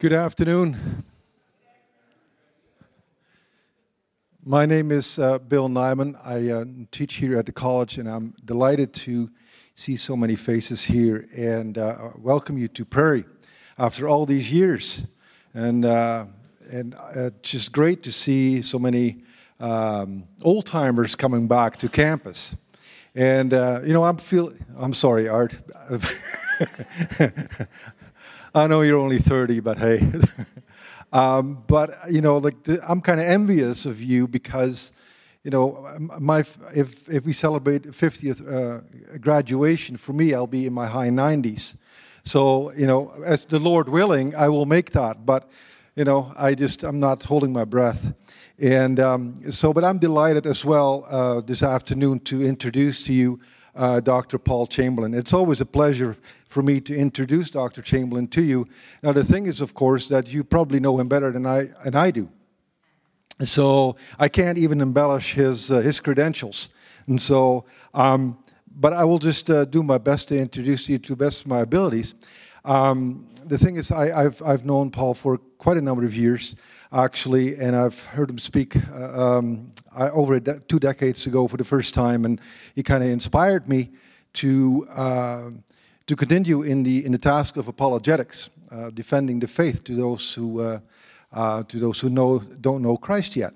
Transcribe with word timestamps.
Good 0.00 0.12
afternoon. 0.12 1.02
My 4.44 4.64
name 4.64 4.92
is 4.92 5.18
uh, 5.18 5.40
Bill 5.40 5.68
Nyman. 5.68 6.14
I 6.24 6.52
uh, 6.52 6.64
teach 6.92 7.14
here 7.14 7.36
at 7.36 7.46
the 7.46 7.52
college, 7.52 7.98
and 7.98 8.08
I'm 8.08 8.32
delighted 8.44 8.94
to 8.94 9.28
see 9.74 9.96
so 9.96 10.14
many 10.14 10.36
faces 10.36 10.84
here 10.84 11.26
and 11.36 11.76
uh, 11.76 12.10
welcome 12.16 12.56
you 12.56 12.68
to 12.68 12.84
Prairie 12.84 13.24
after 13.76 14.08
all 14.08 14.24
these 14.24 14.52
years. 14.52 15.04
And, 15.52 15.84
uh, 15.84 16.26
and 16.70 16.94
uh, 16.94 17.30
it's 17.32 17.50
just 17.50 17.72
great 17.72 18.04
to 18.04 18.12
see 18.12 18.62
so 18.62 18.78
many 18.78 19.24
um, 19.58 20.28
old 20.44 20.66
timers 20.66 21.16
coming 21.16 21.48
back 21.48 21.76
to 21.78 21.88
campus. 21.88 22.54
And, 23.16 23.52
uh, 23.52 23.80
you 23.84 23.94
know, 23.94 24.04
I'm 24.04 24.18
feel 24.18 24.52
I'm 24.76 24.94
sorry, 24.94 25.28
Art. 25.28 25.58
I 28.58 28.66
know 28.66 28.82
you're 28.82 28.98
only 28.98 29.18
30, 29.18 29.60
but 29.60 29.78
hey. 29.78 30.10
um, 31.12 31.62
but, 31.68 31.90
you 32.10 32.20
know, 32.20 32.38
like 32.38 32.64
the, 32.64 32.80
I'm 32.88 33.00
kind 33.00 33.20
of 33.20 33.26
envious 33.26 33.86
of 33.86 34.02
you 34.02 34.26
because, 34.26 34.92
you 35.44 35.52
know, 35.52 35.88
my, 36.18 36.40
if, 36.74 37.08
if 37.08 37.24
we 37.24 37.32
celebrate 37.32 37.84
50th 37.84 38.40
uh, 38.42 38.80
graduation, 39.18 39.96
for 39.96 40.12
me, 40.12 40.34
I'll 40.34 40.48
be 40.48 40.66
in 40.66 40.72
my 40.72 40.88
high 40.88 41.08
90s. 41.08 41.76
So, 42.24 42.72
you 42.72 42.88
know, 42.88 43.12
as 43.24 43.44
the 43.44 43.60
Lord 43.60 43.88
willing, 43.88 44.34
I 44.34 44.48
will 44.48 44.66
make 44.66 44.90
that. 44.90 45.24
But, 45.24 45.48
you 45.94 46.02
know, 46.02 46.32
I 46.36 46.56
just, 46.56 46.82
I'm 46.82 46.98
not 46.98 47.24
holding 47.24 47.52
my 47.52 47.64
breath. 47.64 48.12
And 48.58 48.98
um, 48.98 49.52
so, 49.52 49.72
but 49.72 49.84
I'm 49.84 49.98
delighted 49.98 50.46
as 50.46 50.64
well 50.64 51.06
uh, 51.08 51.42
this 51.42 51.62
afternoon 51.62 52.18
to 52.20 52.42
introduce 52.44 53.04
to 53.04 53.14
you 53.14 53.38
uh, 53.76 54.00
Dr. 54.00 54.36
Paul 54.36 54.66
Chamberlain. 54.66 55.14
It's 55.14 55.32
always 55.32 55.60
a 55.60 55.66
pleasure 55.66 56.16
for 56.58 56.62
me 56.64 56.80
to 56.80 56.92
introduce 56.92 57.52
Dr. 57.52 57.80
Chamberlain 57.82 58.26
to 58.26 58.42
you. 58.42 58.66
Now, 59.00 59.12
the 59.12 59.22
thing 59.22 59.46
is, 59.46 59.60
of 59.60 59.74
course, 59.74 60.08
that 60.08 60.26
you 60.26 60.42
probably 60.42 60.80
know 60.80 60.98
him 60.98 61.06
better 61.06 61.30
than 61.30 61.46
I, 61.46 61.68
and 61.84 61.94
I 61.94 62.10
do. 62.10 62.28
So 63.44 63.94
I 64.18 64.28
can't 64.28 64.58
even 64.58 64.80
embellish 64.80 65.34
his, 65.34 65.70
uh, 65.70 65.78
his 65.78 66.00
credentials. 66.00 66.70
And 67.06 67.22
so, 67.22 67.64
um, 67.94 68.38
but 68.74 68.92
I 68.92 69.04
will 69.04 69.20
just 69.20 69.48
uh, 69.48 69.66
do 69.66 69.84
my 69.84 69.98
best 69.98 70.26
to 70.30 70.36
introduce 70.36 70.88
you 70.88 70.98
to 70.98 71.14
best 71.14 71.42
of 71.42 71.46
my 71.46 71.60
abilities. 71.60 72.16
Um, 72.64 73.28
the 73.44 73.56
thing 73.56 73.76
is, 73.76 73.92
I, 73.92 74.20
have 74.20 74.42
I've 74.42 74.64
known 74.64 74.90
Paul 74.90 75.14
for 75.14 75.38
quite 75.58 75.76
a 75.76 75.80
number 75.80 76.04
of 76.04 76.16
years, 76.16 76.56
actually, 76.92 77.54
and 77.54 77.76
I've 77.76 78.02
heard 78.06 78.30
him 78.30 78.38
speak 78.40 78.74
uh, 78.92 79.36
um, 79.36 79.72
over 79.96 80.40
de- 80.40 80.58
two 80.58 80.80
decades 80.80 81.24
ago 81.24 81.46
for 81.46 81.56
the 81.56 81.62
first 81.62 81.94
time, 81.94 82.24
and 82.24 82.40
he 82.74 82.82
kind 82.82 83.04
of 83.04 83.10
inspired 83.10 83.68
me 83.68 83.90
to 84.32 84.88
uh, 84.90 85.50
to 86.08 86.16
continue 86.16 86.62
in 86.62 86.82
the, 86.82 87.04
in 87.04 87.12
the 87.12 87.18
task 87.18 87.58
of 87.58 87.68
apologetics, 87.68 88.48
uh, 88.72 88.88
defending 88.90 89.38
the 89.38 89.46
faith 89.46 89.84
to 89.84 89.94
those 89.94 90.32
who, 90.32 90.58
uh, 90.60 90.80
uh, 91.34 91.62
to 91.64 91.78
those 91.78 92.00
who 92.00 92.08
know, 92.08 92.38
don't 92.38 92.80
know 92.80 92.96
Christ 92.96 93.36
yet. 93.36 93.52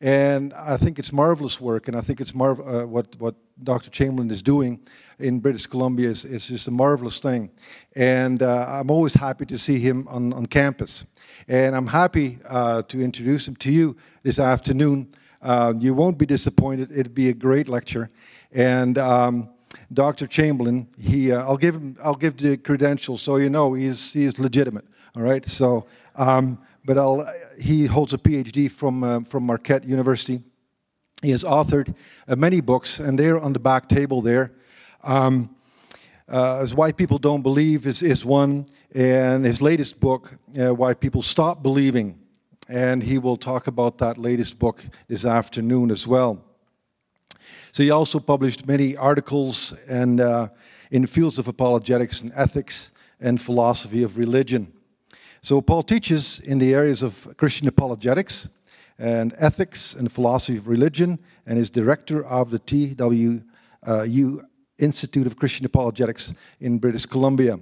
And 0.00 0.54
I 0.54 0.76
think 0.76 1.00
it's 1.00 1.12
marvelous 1.12 1.60
work, 1.60 1.88
and 1.88 1.96
I 1.96 2.00
think 2.00 2.20
it's 2.20 2.32
marv- 2.32 2.60
uh, 2.60 2.86
what, 2.86 3.16
what 3.18 3.34
Dr. 3.64 3.90
Chamberlain 3.90 4.30
is 4.30 4.44
doing 4.44 4.78
in 5.18 5.40
British 5.40 5.66
Columbia 5.66 6.08
is, 6.08 6.24
is 6.24 6.46
just 6.46 6.68
a 6.68 6.70
marvelous 6.70 7.18
thing. 7.18 7.50
And 7.96 8.44
uh, 8.44 8.66
I'm 8.68 8.92
always 8.92 9.14
happy 9.14 9.44
to 9.46 9.58
see 9.58 9.80
him 9.80 10.06
on, 10.06 10.32
on 10.32 10.46
campus. 10.46 11.04
And 11.48 11.74
I'm 11.74 11.88
happy 11.88 12.38
uh, 12.44 12.82
to 12.82 13.00
introduce 13.00 13.48
him 13.48 13.56
to 13.56 13.72
you 13.72 13.96
this 14.22 14.38
afternoon. 14.38 15.08
you 15.80 15.94
won't 15.94 16.16
be 16.16 16.26
disappointed, 16.26 16.92
it'll 16.92 17.12
be 17.12 17.28
a 17.28 17.34
great 17.34 17.68
lecture. 17.68 18.08
And 18.52 18.98
um, 18.98 19.50
Dr. 19.92 20.26
Chamberlain, 20.26 20.88
he, 20.98 21.32
uh, 21.32 21.42
I'll 21.42 21.56
give 21.56 21.74
him, 21.74 21.96
I'll 22.02 22.14
give 22.14 22.36
the 22.36 22.56
credentials 22.56 23.22
so 23.22 23.36
you 23.36 23.48
know 23.48 23.72
he's, 23.72 24.12
he's 24.12 24.38
legitimate. 24.38 24.84
All 25.16 25.22
right. 25.22 25.46
So, 25.48 25.86
um, 26.16 26.58
but 26.84 26.98
I'll, 26.98 27.26
he 27.60 27.86
holds 27.86 28.12
a 28.12 28.18
PhD 28.18 28.70
from, 28.70 29.02
uh, 29.02 29.20
from 29.20 29.44
Marquette 29.44 29.84
University. 29.84 30.42
He 31.22 31.30
has 31.30 31.42
authored 31.42 31.94
uh, 32.28 32.36
many 32.36 32.60
books, 32.60 33.00
and 33.00 33.18
they're 33.18 33.40
on 33.40 33.52
the 33.52 33.58
back 33.58 33.88
table 33.88 34.22
there. 34.22 34.52
Um, 35.02 35.54
uh, 36.28 36.58
as 36.58 36.74
Why 36.74 36.92
People 36.92 37.18
Don't 37.18 37.42
Believe 37.42 37.86
is, 37.86 38.02
is 38.02 38.24
one, 38.24 38.66
and 38.94 39.44
his 39.44 39.62
latest 39.62 39.98
book, 39.98 40.34
uh, 40.58 40.74
Why 40.74 40.94
People 40.94 41.22
Stop 41.22 41.62
Believing. 41.62 42.20
And 42.68 43.02
he 43.02 43.18
will 43.18 43.38
talk 43.38 43.66
about 43.66 43.96
that 43.98 44.18
latest 44.18 44.58
book 44.58 44.84
this 45.08 45.24
afternoon 45.24 45.90
as 45.90 46.06
well. 46.06 46.44
So 47.72 47.82
he 47.82 47.90
also 47.90 48.18
published 48.18 48.66
many 48.66 48.96
articles 48.96 49.74
and, 49.88 50.20
uh, 50.20 50.48
in 50.90 51.02
the 51.02 51.08
fields 51.08 51.38
of 51.38 51.48
apologetics 51.48 52.22
and 52.22 52.32
ethics 52.34 52.90
and 53.20 53.40
philosophy 53.40 54.02
of 54.02 54.16
religion. 54.16 54.72
So 55.42 55.60
Paul 55.60 55.82
teaches 55.82 56.40
in 56.40 56.58
the 56.58 56.74
areas 56.74 57.02
of 57.02 57.36
Christian 57.36 57.68
apologetics 57.68 58.48
and 58.98 59.34
ethics 59.38 59.94
and 59.94 60.10
philosophy 60.10 60.58
of 60.58 60.66
religion 60.66 61.18
and 61.46 61.58
is 61.58 61.70
director 61.70 62.24
of 62.24 62.50
the 62.50 62.58
TWU 62.58 63.44
Institute 64.78 65.26
of 65.26 65.36
Christian 65.36 65.66
Apologetics 65.66 66.34
in 66.60 66.78
British 66.78 67.06
Columbia. 67.06 67.58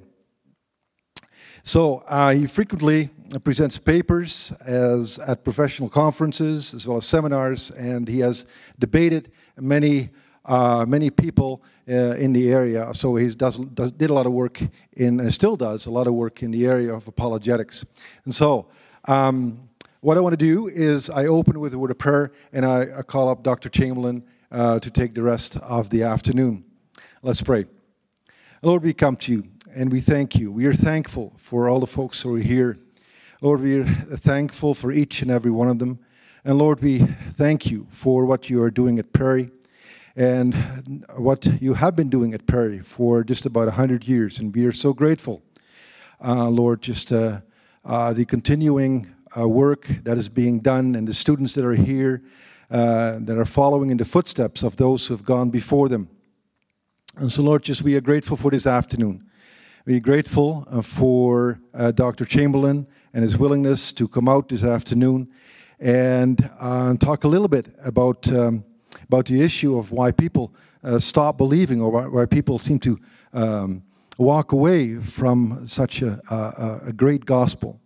So 1.63 2.05
uh, 2.07 2.33
he 2.33 2.47
frequently 2.47 3.11
presents 3.43 3.79
papers 3.79 4.53
as 4.65 5.19
at 5.19 5.43
professional 5.43 5.89
conferences 5.89 6.73
as 6.73 6.87
well 6.87 6.99
as 6.99 7.07
seminars, 7.07 7.71
and 7.71 8.07
he 8.07 8.21
has 8.21 8.47
debated 8.79 9.33
many 9.57 10.11
uh, 10.47 10.85
many 10.87 11.11
people 11.11 11.63
uh, 11.89 12.15
in 12.15 12.33
the 12.33 12.51
area. 12.51 12.95
So 12.95 13.17
he 13.17 13.29
does, 13.35 13.59
does, 13.59 13.91
did 13.93 14.11
a 14.11 14.15
lot 14.15 14.27
of 14.27 14.33
work 14.33 14.61
in, 14.93 15.19
and 15.19 15.35
still 15.35 15.57
does 15.57 15.87
a 15.87 15.91
lot 15.91 16.07
of 16.07 16.15
work 16.15 16.43
in 16.43 16.53
the 16.53 16.67
area 16.67 16.95
of 16.95 17.09
apologetics. 17.09 17.85
And 18.25 18.35
so, 18.35 18.69
um, 19.07 19.69
what 20.01 20.17
I 20.17 20.21
want 20.21 20.35
to 20.35 20.37
do 20.37 20.69
is 20.69 21.11
I 21.11 21.27
open 21.27 21.59
with 21.59 21.75
a 21.75 21.79
word 21.79 21.91
of 21.91 21.99
prayer, 21.99 22.31
and 22.53 22.65
I, 22.65 22.99
I 22.99 23.03
call 23.03 23.29
up 23.29 23.43
Dr. 23.43 23.69
Chamberlain 23.69 24.23
uh, 24.53 24.79
to 24.79 24.91
take 24.91 25.15
the 25.15 25.23
rest 25.23 25.57
of 25.57 25.91
the 25.91 26.05
afternoon. 26.05 26.65
Let's 27.23 27.43
pray. 27.43 27.67
Lord, 28.63 28.85
we 28.85 28.95
come 28.95 29.17
to 29.17 29.33
you 29.33 29.45
and 29.75 29.93
we 29.93 30.01
thank 30.01 30.37
you. 30.37 30.51
We 30.51 30.67
are 30.67 30.75
thankful 30.75 31.35
for 31.37 31.69
all 31.69 31.81
the 31.81 31.87
folks 31.87 32.23
who 32.23 32.37
are 32.37 32.41
here. 32.41 32.79
Lord, 33.43 33.61
we 33.61 33.81
are 33.81 33.85
thankful 33.85 34.75
for 34.75 34.91
each 34.93 35.23
and 35.23 35.31
every 35.31 35.51
one 35.51 35.69
of 35.69 35.79
them. 35.79 35.99
And 36.47 36.59
Lord, 36.59 36.81
we 36.81 37.01
thank 37.33 37.73
you 37.73 37.89
for 37.91 38.25
what 38.25 38.49
you 38.49 38.63
are 38.63 38.71
doing 38.71 39.01
at 39.01 39.13
Prairie 39.13 39.51
and 40.15 40.55
what 41.17 41.45
you 41.61 41.75
have 41.75 41.97
been 41.97 42.09
doing 42.09 42.35
at 42.35 42.47
Prairie 42.47 42.79
for 42.79 43.25
just 43.25 43.47
about 43.47 43.65
100 43.65 44.05
years. 44.05 44.39
And 44.39 44.55
we 44.55 44.65
are 44.65 44.71
so 44.71 44.93
grateful, 44.93 45.43
uh, 46.25 46.49
Lord, 46.49 46.83
just 46.83 47.11
uh, 47.11 47.41
uh, 47.85 48.13
the 48.13 48.25
continuing 48.25 49.13
uh, 49.37 49.49
work 49.49 49.89
that 50.05 50.19
is 50.19 50.29
being 50.29 50.61
done 50.61 50.95
and 50.95 51.09
the 51.09 51.15
students 51.15 51.53
that 51.55 51.65
are 51.65 51.75
here 51.75 52.23
uh, 52.71 53.19
that 53.23 53.37
are 53.37 53.45
following 53.45 53.91
in 53.91 53.97
the 53.97 54.05
footsteps 54.05 54.63
of 54.63 54.77
those 54.77 55.05
who 55.05 55.15
have 55.15 55.25
gone 55.25 55.51
before 55.51 55.89
them. 55.89 56.09
And 57.17 57.33
so, 57.33 57.43
Lord, 57.43 57.65
just 57.65 57.83
we 57.83 57.97
are 57.97 58.01
grateful 58.01 58.37
for 58.37 58.53
this 58.53 58.69
afternoon. 58.69 59.29
We 59.85 59.97
are 59.97 60.01
grateful 60.01 60.65
uh, 60.71 60.83
for 60.83 61.59
Dr. 61.97 62.25
Chamberlain 62.25 62.87
and 63.13 63.25
his 63.25 63.37
willingness 63.37 63.93
to 63.95 64.07
come 64.07 64.29
out 64.29 64.49
this 64.49 64.63
afternoon 64.63 65.29
and 65.79 66.51
uh, 66.59 66.95
talk 66.97 67.25
a 67.25 67.29
little 67.29 67.49
bit 67.49 67.75
about, 67.85 68.31
um, 68.33 68.65
about 69.05 69.27
the 69.27 69.43
issue 69.43 69.79
of 69.79 69.93
why 69.93 70.11
people 70.13 70.55
uh, 70.83 70.99
stop 70.99 71.37
believing 71.37 71.81
or 71.81 71.91
why, 71.91 72.07
why 72.07 72.27
people 72.27 72.59
seem 72.59 72.79
to 72.79 72.99
um, 73.33 73.83
walk 74.19 74.53
away 74.53 74.95
from 74.95 75.67
such 75.67 76.01
a, 76.03 76.21
a, 76.31 76.89
a, 76.89 76.93
great 76.93 77.27
gospel. 77.27 77.81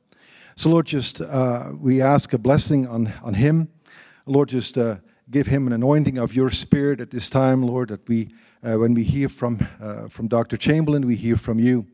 So, 0.54 0.70
Lord, 0.70 0.86
just 0.86 1.20
uh, 1.20 1.72
we 1.78 2.00
ask 2.00 2.32
a 2.32 2.38
blessing 2.38 2.86
on, 2.86 3.12
on 3.22 3.34
him. 3.34 3.68
Lord, 4.26 4.50
just 4.50 4.78
uh, 4.78 4.96
give 5.30 5.46
him 5.46 5.66
an 5.66 5.72
anointing 5.72 6.18
of 6.18 6.34
your 6.34 6.50
spirit 6.50 7.00
at 7.00 7.10
this 7.10 7.30
time, 7.30 7.62
Lord, 7.62 7.88
that 7.88 8.06
we, 8.08 8.28
uh, 8.62 8.74
when 8.74 8.94
we 8.94 9.02
hear 9.02 9.28
from, 9.28 9.66
uh, 9.80 10.08
from 10.08 10.28
Dr. 10.28 10.56
Chamberlain, 10.56 11.06
we 11.06 11.16
hear 11.16 11.36
from 11.36 11.58
you. 11.58 11.86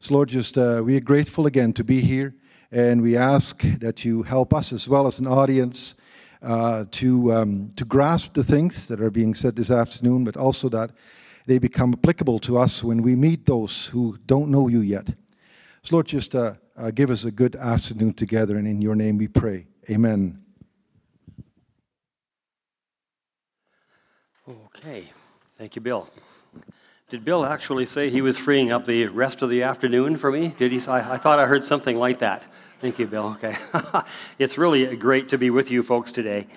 So, 0.00 0.14
Lord, 0.14 0.28
just 0.28 0.56
we 0.56 0.96
are 0.96 1.00
grateful 1.00 1.46
again 1.46 1.72
to 1.74 1.84
be 1.84 2.00
here. 2.00 2.34
And 2.72 3.02
we 3.02 3.18
ask 3.18 3.60
that 3.80 4.02
you 4.02 4.22
help 4.22 4.54
us 4.54 4.72
as 4.72 4.88
well 4.88 5.06
as 5.06 5.18
an 5.18 5.26
audience 5.26 5.94
uh, 6.40 6.86
to, 6.92 7.30
um, 7.30 7.70
to 7.76 7.84
grasp 7.84 8.32
the 8.32 8.42
things 8.42 8.88
that 8.88 8.98
are 8.98 9.10
being 9.10 9.34
said 9.34 9.56
this 9.56 9.70
afternoon, 9.70 10.24
but 10.24 10.38
also 10.38 10.70
that 10.70 10.90
they 11.44 11.58
become 11.58 11.92
applicable 11.92 12.38
to 12.38 12.56
us 12.56 12.82
when 12.82 13.02
we 13.02 13.14
meet 13.14 13.44
those 13.44 13.86
who 13.88 14.16
don't 14.24 14.50
know 14.50 14.68
you 14.68 14.80
yet. 14.80 15.06
So, 15.82 15.96
Lord, 15.96 16.06
just 16.06 16.34
uh, 16.34 16.54
uh, 16.76 16.90
give 16.92 17.10
us 17.10 17.26
a 17.26 17.30
good 17.30 17.56
afternoon 17.56 18.14
together, 18.14 18.56
and 18.56 18.66
in 18.66 18.80
your 18.80 18.94
name 18.94 19.18
we 19.18 19.28
pray. 19.28 19.66
Amen. 19.90 20.42
Okay. 24.48 25.10
Thank 25.58 25.76
you, 25.76 25.82
Bill. 25.82 26.08
Did 27.10 27.24
Bill 27.26 27.44
actually 27.44 27.84
say 27.84 28.08
he 28.08 28.22
was 28.22 28.38
freeing 28.38 28.72
up 28.72 28.86
the 28.86 29.06
rest 29.08 29.42
of 29.42 29.50
the 29.50 29.62
afternoon 29.62 30.16
for 30.16 30.32
me? 30.32 30.54
Did 30.58 30.72
he? 30.72 30.80
I, 30.88 31.14
I 31.14 31.18
thought 31.18 31.38
I 31.38 31.46
heard 31.46 31.62
something 31.62 31.96
like 31.96 32.20
that. 32.20 32.46
Thank 32.82 32.98
you, 32.98 33.06
Bill. 33.06 33.36
Okay. 33.40 33.56
it's 34.40 34.58
really 34.58 34.96
great 34.96 35.28
to 35.28 35.38
be 35.38 35.50
with 35.50 35.70
you 35.70 35.84
folks 35.84 36.10
today. 36.10 36.48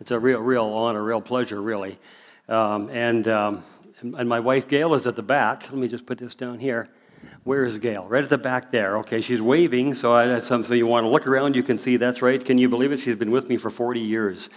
It's 0.00 0.10
a 0.12 0.18
real, 0.18 0.40
real 0.40 0.64
honor, 0.64 1.02
real 1.02 1.20
pleasure, 1.20 1.60
really. 1.60 1.98
Um, 2.48 2.88
and, 2.88 3.28
um, 3.28 3.62
and 4.00 4.26
my 4.26 4.40
wife 4.40 4.66
Gail 4.66 4.94
is 4.94 5.06
at 5.06 5.14
the 5.14 5.22
back. 5.22 5.64
Let 5.64 5.74
me 5.74 5.86
just 5.86 6.06
put 6.06 6.16
this 6.16 6.34
down 6.34 6.58
here. 6.58 6.88
Where 7.42 7.66
is 7.66 7.76
Gail? 7.76 8.06
Right 8.06 8.24
at 8.24 8.30
the 8.30 8.38
back 8.38 8.72
there. 8.72 8.96
Okay, 9.00 9.20
she's 9.20 9.42
waving, 9.42 9.92
so 9.92 10.26
that's 10.26 10.46
something 10.46 10.74
you 10.74 10.86
want 10.86 11.04
to 11.04 11.08
look 11.08 11.26
around. 11.26 11.54
You 11.54 11.62
can 11.62 11.76
see 11.76 11.98
that's 11.98 12.22
right. 12.22 12.42
Can 12.42 12.56
you 12.56 12.70
believe 12.70 12.90
it? 12.90 13.00
She's 13.00 13.16
been 13.16 13.30
with 13.30 13.50
me 13.50 13.58
for 13.58 13.68
40 13.68 14.00
years. 14.00 14.48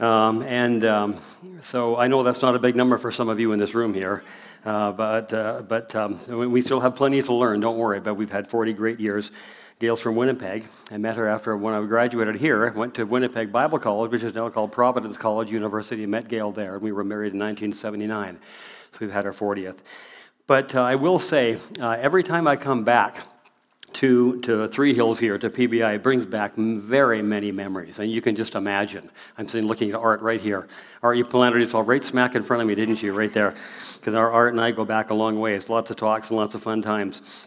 Um, 0.00 0.40
and 0.40 0.86
um, 0.86 1.20
so 1.60 1.98
I 1.98 2.06
know 2.06 2.22
that's 2.22 2.40
not 2.40 2.54
a 2.54 2.58
big 2.58 2.76
number 2.76 2.96
for 2.96 3.12
some 3.12 3.28
of 3.28 3.38
you 3.38 3.52
in 3.52 3.58
this 3.58 3.74
room 3.74 3.92
here, 3.92 4.24
uh, 4.64 4.92
but, 4.92 5.34
uh, 5.34 5.62
but 5.68 5.94
um, 5.94 6.50
we 6.50 6.62
still 6.62 6.80
have 6.80 6.96
plenty 6.96 7.22
to 7.22 7.32
learn, 7.34 7.60
don't 7.60 7.76
worry. 7.76 8.00
But 8.00 8.14
we've 8.14 8.32
had 8.32 8.48
40 8.48 8.72
great 8.72 9.00
years. 9.00 9.30
Gail's 9.78 10.00
from 10.00 10.16
Winnipeg. 10.16 10.64
I 10.90 10.96
met 10.96 11.16
her 11.16 11.28
after 11.28 11.54
when 11.54 11.74
I 11.74 11.84
graduated 11.84 12.36
here. 12.36 12.66
I 12.66 12.70
went 12.70 12.94
to 12.94 13.04
Winnipeg 13.04 13.52
Bible 13.52 13.78
College, 13.78 14.10
which 14.10 14.22
is 14.22 14.34
now 14.34 14.48
called 14.48 14.72
Providence 14.72 15.18
College 15.18 15.50
University. 15.50 16.06
Met 16.06 16.28
Gail 16.28 16.50
there, 16.50 16.74
and 16.74 16.82
we 16.82 16.92
were 16.92 17.04
married 17.04 17.34
in 17.34 17.38
1979. 17.38 18.38
So 18.92 18.98
we've 19.02 19.12
had 19.12 19.26
our 19.26 19.34
40th. 19.34 19.76
But 20.46 20.74
uh, 20.74 20.80
I 20.80 20.94
will 20.94 21.18
say, 21.18 21.58
uh, 21.78 21.90
every 21.90 22.22
time 22.22 22.48
I 22.48 22.56
come 22.56 22.84
back, 22.84 23.18
to, 23.92 24.40
to 24.42 24.68
Three 24.68 24.92
Hills 24.92 25.18
here, 25.18 25.38
to 25.38 25.48
PBI, 25.48 25.94
it 25.94 26.02
brings 26.02 26.26
back 26.26 26.54
very 26.54 27.22
many 27.22 27.50
memories. 27.50 27.98
And 27.98 28.10
you 28.10 28.20
can 28.20 28.36
just 28.36 28.54
imagine. 28.54 29.08
I'm 29.38 29.48
sitting 29.48 29.66
looking 29.66 29.88
at 29.88 29.96
Art 29.96 30.20
right 30.20 30.40
here. 30.40 30.68
Art, 31.02 31.16
you 31.16 31.24
planted 31.24 31.60
yourself 31.60 31.88
right 31.88 32.04
smack 32.04 32.34
in 32.34 32.42
front 32.42 32.60
of 32.60 32.68
me, 32.68 32.74
didn't 32.74 33.02
you, 33.02 33.14
right 33.14 33.32
there? 33.32 33.54
Because 33.94 34.12
our 34.12 34.30
Art 34.30 34.52
and 34.52 34.60
I 34.60 34.70
go 34.70 34.84
back 34.84 35.08
a 35.08 35.14
long 35.14 35.40
ways. 35.40 35.70
Lots 35.70 35.90
of 35.90 35.96
talks 35.96 36.28
and 36.28 36.36
lots 36.36 36.54
of 36.54 36.62
fun 36.62 36.82
times 36.82 37.46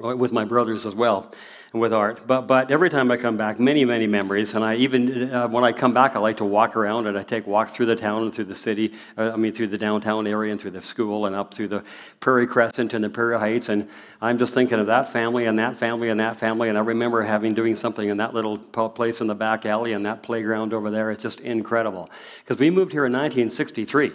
with 0.00 0.32
my 0.32 0.44
brothers 0.44 0.86
as 0.86 0.94
well 0.94 1.32
and 1.72 1.80
with 1.80 1.92
art. 1.92 2.24
But, 2.26 2.42
but 2.42 2.70
every 2.70 2.90
time 2.90 3.10
I 3.10 3.16
come 3.16 3.36
back, 3.36 3.60
many, 3.60 3.84
many 3.84 4.06
memories. 4.06 4.54
And 4.54 4.64
I 4.64 4.74
even, 4.76 5.32
uh, 5.32 5.48
when 5.48 5.62
I 5.62 5.72
come 5.72 5.94
back, 5.94 6.16
I 6.16 6.18
like 6.18 6.38
to 6.38 6.44
walk 6.44 6.74
around 6.74 7.06
and 7.06 7.16
I 7.16 7.22
take 7.22 7.46
walks 7.46 7.74
through 7.74 7.86
the 7.86 7.96
town 7.96 8.22
and 8.22 8.34
through 8.34 8.46
the 8.46 8.54
city, 8.54 8.94
uh, 9.16 9.30
I 9.32 9.36
mean, 9.36 9.52
through 9.52 9.68
the 9.68 9.78
downtown 9.78 10.26
area 10.26 10.50
and 10.50 10.60
through 10.60 10.72
the 10.72 10.82
school 10.82 11.26
and 11.26 11.36
up 11.36 11.54
through 11.54 11.68
the 11.68 11.84
Prairie 12.18 12.46
Crescent 12.46 12.92
and 12.92 13.04
the 13.04 13.10
Prairie 13.10 13.38
Heights. 13.38 13.68
And 13.68 13.88
I'm 14.20 14.38
just 14.38 14.52
thinking 14.52 14.80
of 14.80 14.88
that 14.88 15.10
family 15.10 15.46
and 15.46 15.58
that 15.58 15.76
family 15.76 16.08
and 16.08 16.18
that 16.18 16.38
family. 16.38 16.68
And 16.68 16.76
I 16.76 16.80
remember 16.80 17.22
having 17.22 17.54
doing 17.54 17.76
something 17.76 18.08
in 18.08 18.16
that 18.16 18.34
little 18.34 18.58
place 18.58 19.20
in 19.20 19.28
the 19.28 19.34
back 19.34 19.64
alley 19.64 19.92
and 19.92 20.04
that 20.06 20.22
playground 20.22 20.74
over 20.74 20.90
there. 20.90 21.12
It's 21.12 21.22
just 21.22 21.40
incredible. 21.40 22.10
Because 22.44 22.58
we 22.58 22.70
moved 22.70 22.90
here 22.92 23.06
in 23.06 23.12
1963. 23.12 24.12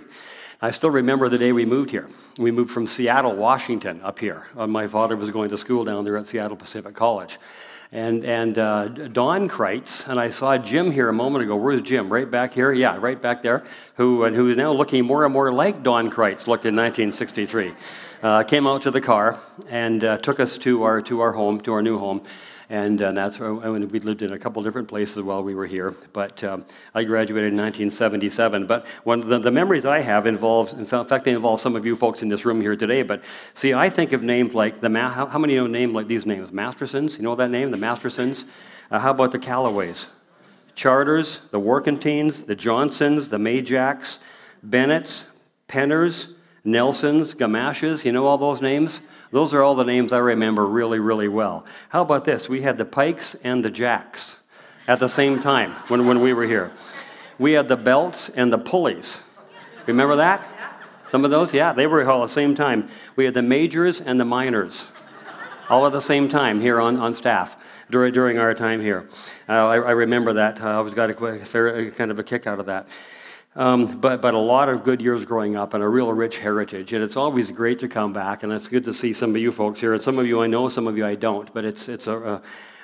I 0.62 0.72
still 0.72 0.90
remember 0.90 1.28
the 1.28 1.38
day 1.38 1.52
we 1.52 1.66
moved 1.66 1.92
here. 1.92 2.08
We 2.38 2.50
moved 2.50 2.72
from 2.72 2.88
Seattle, 2.88 3.36
Washington, 3.36 4.02
up 4.02 4.20
here. 4.20 4.48
Uh, 4.56 4.66
my 4.66 4.88
father 4.88 5.18
was 5.18 5.30
going 5.30 5.50
to 5.50 5.58
school 5.58 5.84
down 5.84 6.06
there 6.06 6.16
at 6.16 6.28
Seattle 6.28 6.56
Pacific 6.56 6.96
College. 6.96 7.38
And, 7.92 8.24
and 8.24 8.58
uh, 8.58 8.88
Don 8.88 9.50
Kreitz, 9.50 10.08
and 10.08 10.20
I 10.20 10.30
saw 10.30 10.58
Jim 10.58 10.92
here 10.92 11.10
a 11.10 11.14
moment 11.14 11.44
ago. 11.44 11.56
Where's 11.58 11.82
Jim? 11.82 12.12
Right 12.12 12.30
back 12.30 12.54
here? 12.54 12.72
Yeah, 12.72 12.98
right 12.98 13.22
back 13.22 13.44
there. 13.44 13.64
Who, 13.98 14.24
and 14.24 14.36
who 14.36 14.50
is 14.50 14.58
now 14.58 14.72
looking 14.72 15.06
more 15.06 15.26
and 15.26 15.34
more 15.34 15.52
like 15.52 15.84
Don 15.84 16.10
Kreitz 16.10 16.48
looked 16.48 16.66
in 16.66 16.76
1963. 16.76 17.74
Uh, 18.24 18.44
came 18.44 18.66
out 18.66 18.84
to 18.84 18.92
the 18.92 19.02
car 19.02 19.38
and 19.70 20.04
uh, 20.04 20.18
took 20.20 20.40
us 20.40 20.58
to 20.60 20.84
our, 20.84 21.02
to 21.02 21.20
our 21.20 21.34
home, 21.34 21.60
to 21.62 21.74
our 21.74 21.82
new 21.82 22.00
home 22.00 22.22
and 22.70 23.02
uh, 23.02 23.12
that's 23.12 23.40
where 23.40 23.52
I 23.64 23.70
we 23.70 24.00
lived 24.00 24.22
in 24.22 24.34
a 24.34 24.40
couple 24.40 24.64
different 24.64 24.88
places 24.88 25.22
while 25.22 25.44
we 25.44 25.54
were 25.54 25.68
here. 25.68 25.94
But 26.14 26.44
um, 26.44 26.66
I 26.94 27.04
graduated 27.04 27.54
in 27.54 27.58
1977. 27.58 28.66
But 28.66 28.86
one 29.04 29.22
the, 29.22 29.40
the, 29.40 29.52
memories 29.52 29.86
I 29.86 30.00
have 30.00 30.26
involves, 30.26 30.74
in 30.74 30.86
fact, 30.86 31.26
they 31.26 31.34
involve 31.34 31.62
some 31.62 31.76
of 31.76 31.86
you 31.86 31.96
folks 31.96 32.24
in 32.24 32.30
this 32.30 32.46
room 32.46 32.62
here 32.62 32.76
today. 32.76 33.04
But 33.04 33.24
see, 33.54 33.74
I 33.74 33.90
think 33.90 34.14
of 34.14 34.24
names 34.24 34.56
like 34.56 34.82
the 34.82 34.90
how, 34.90 35.28
how 35.28 35.38
many 35.38 35.56
know 35.56 35.68
name 35.68 35.94
like 35.94 36.08
these 36.08 36.26
names? 36.26 36.52
Mastersons, 36.52 37.18
you 37.18 37.24
know 37.24 37.36
that 37.36 37.50
name, 37.50 37.72
the 37.72 37.78
Mastersons. 37.78 38.46
Uh, 38.90 39.00
how 39.00 39.12
about 39.12 39.32
the 39.32 39.40
Callaways? 39.40 40.06
Charters, 40.74 41.42
the 41.52 41.60
Warkentines, 41.60 42.46
the 42.46 42.56
Johnsons, 42.56 43.30
the 43.30 43.38
Majacks, 43.38 44.20
Bennett's, 44.62 45.28
Penners, 45.70 46.28
Nelsons, 46.64 47.34
Gamashes. 47.34 48.04
You 48.04 48.12
know 48.12 48.26
all 48.26 48.38
those 48.38 48.62
names? 48.62 49.00
Those 49.36 49.54
are 49.54 49.62
all 49.62 49.76
the 49.76 49.84
names 49.84 50.14
I 50.14 50.20
remember 50.20 50.66
really, 50.66 51.00
really 51.00 51.28
well. 51.28 51.66
How 51.90 52.02
about 52.04 52.24
this? 52.24 52.48
We 52.48 52.62
had 52.62 52.78
the 52.78 52.86
Pikes 52.86 53.36
and 53.44 53.66
the 53.66 53.70
Jacks 53.70 54.38
at 54.88 55.02
the 55.02 55.10
same 55.10 55.42
time 55.42 55.74
when, 55.90 56.08
when 56.08 56.22
we 56.22 56.32
were 56.32 56.46
here. 56.46 56.72
We 57.38 57.52
had 57.52 57.68
the 57.68 57.76
Belts 57.76 58.30
and 58.30 58.54
the 58.54 58.58
Pulleys. 58.58 59.24
Remember 59.88 60.16
that? 60.16 60.42
Some 61.12 61.26
of 61.26 61.32
those? 61.32 61.54
Yeah, 61.54 61.74
they 61.74 61.86
were 61.86 62.10
all 62.10 62.24
at 62.24 62.30
the 62.30 62.34
same 62.34 62.56
time. 62.56 62.88
We 63.18 63.26
had 63.26 63.34
the 63.34 63.42
Majors 63.42 64.00
and 64.00 64.18
the 64.18 64.24
Minors 64.24 64.88
all 65.68 65.86
at 65.86 65.92
the 65.92 66.00
same 66.00 66.30
time 66.30 66.62
here 66.62 66.80
on, 66.80 66.96
on 67.02 67.14
staff 67.14 67.58
during, 67.90 68.14
during 68.14 68.38
our 68.38 68.54
time 68.54 68.80
here. 68.80 69.06
Uh, 69.50 69.52
I, 69.52 69.76
I, 69.80 69.92
remember 69.92 70.32
that. 70.32 70.62
Uh, 70.62 70.68
I 70.68 70.74
always 70.76 70.94
got 70.94 71.10
a, 71.10 71.26
a, 71.26 71.92
kind 71.92 72.10
of 72.10 72.20
a 72.20 72.24
kick 72.24 72.48
out 72.48 72.62
of 72.62 72.68
that. 72.68 72.88
Um, 73.58 74.00
but, 74.00 74.22
but 74.22 74.34
a 74.34 74.40
lot 74.40 74.68
of 74.68 74.84
good 74.84 75.02
years 75.02 75.24
growing 75.24 75.56
up 75.56 75.74
and 75.74 75.84
a 75.84 75.88
real 75.88 76.12
rich 76.12 76.38
heritage. 76.38 76.92
And 76.92 77.02
it's 77.02 77.16
always 77.16 77.52
great 77.52 77.80
to 77.80 77.88
come 77.88 78.12
back, 78.12 78.44
and 78.44 78.52
it's 78.52 78.68
good 78.68 78.84
to 78.84 78.94
see 78.94 79.14
some 79.14 79.30
of 79.30 79.38
you 79.38 79.52
folks 79.52 79.80
here. 79.80 79.94
And 79.94 80.02
some 80.02 80.20
of 80.20 80.28
you 80.28 80.42
I 80.42 80.48
know, 80.48 80.68
some 80.68 80.88
of 80.88 80.98
you 80.98 81.06
I 81.06 81.16
don't, 81.16 81.52
but 81.54 81.64
it's, 81.64 81.88
it's, 81.88 82.08
a, 82.08 82.18
uh, 82.18 82.42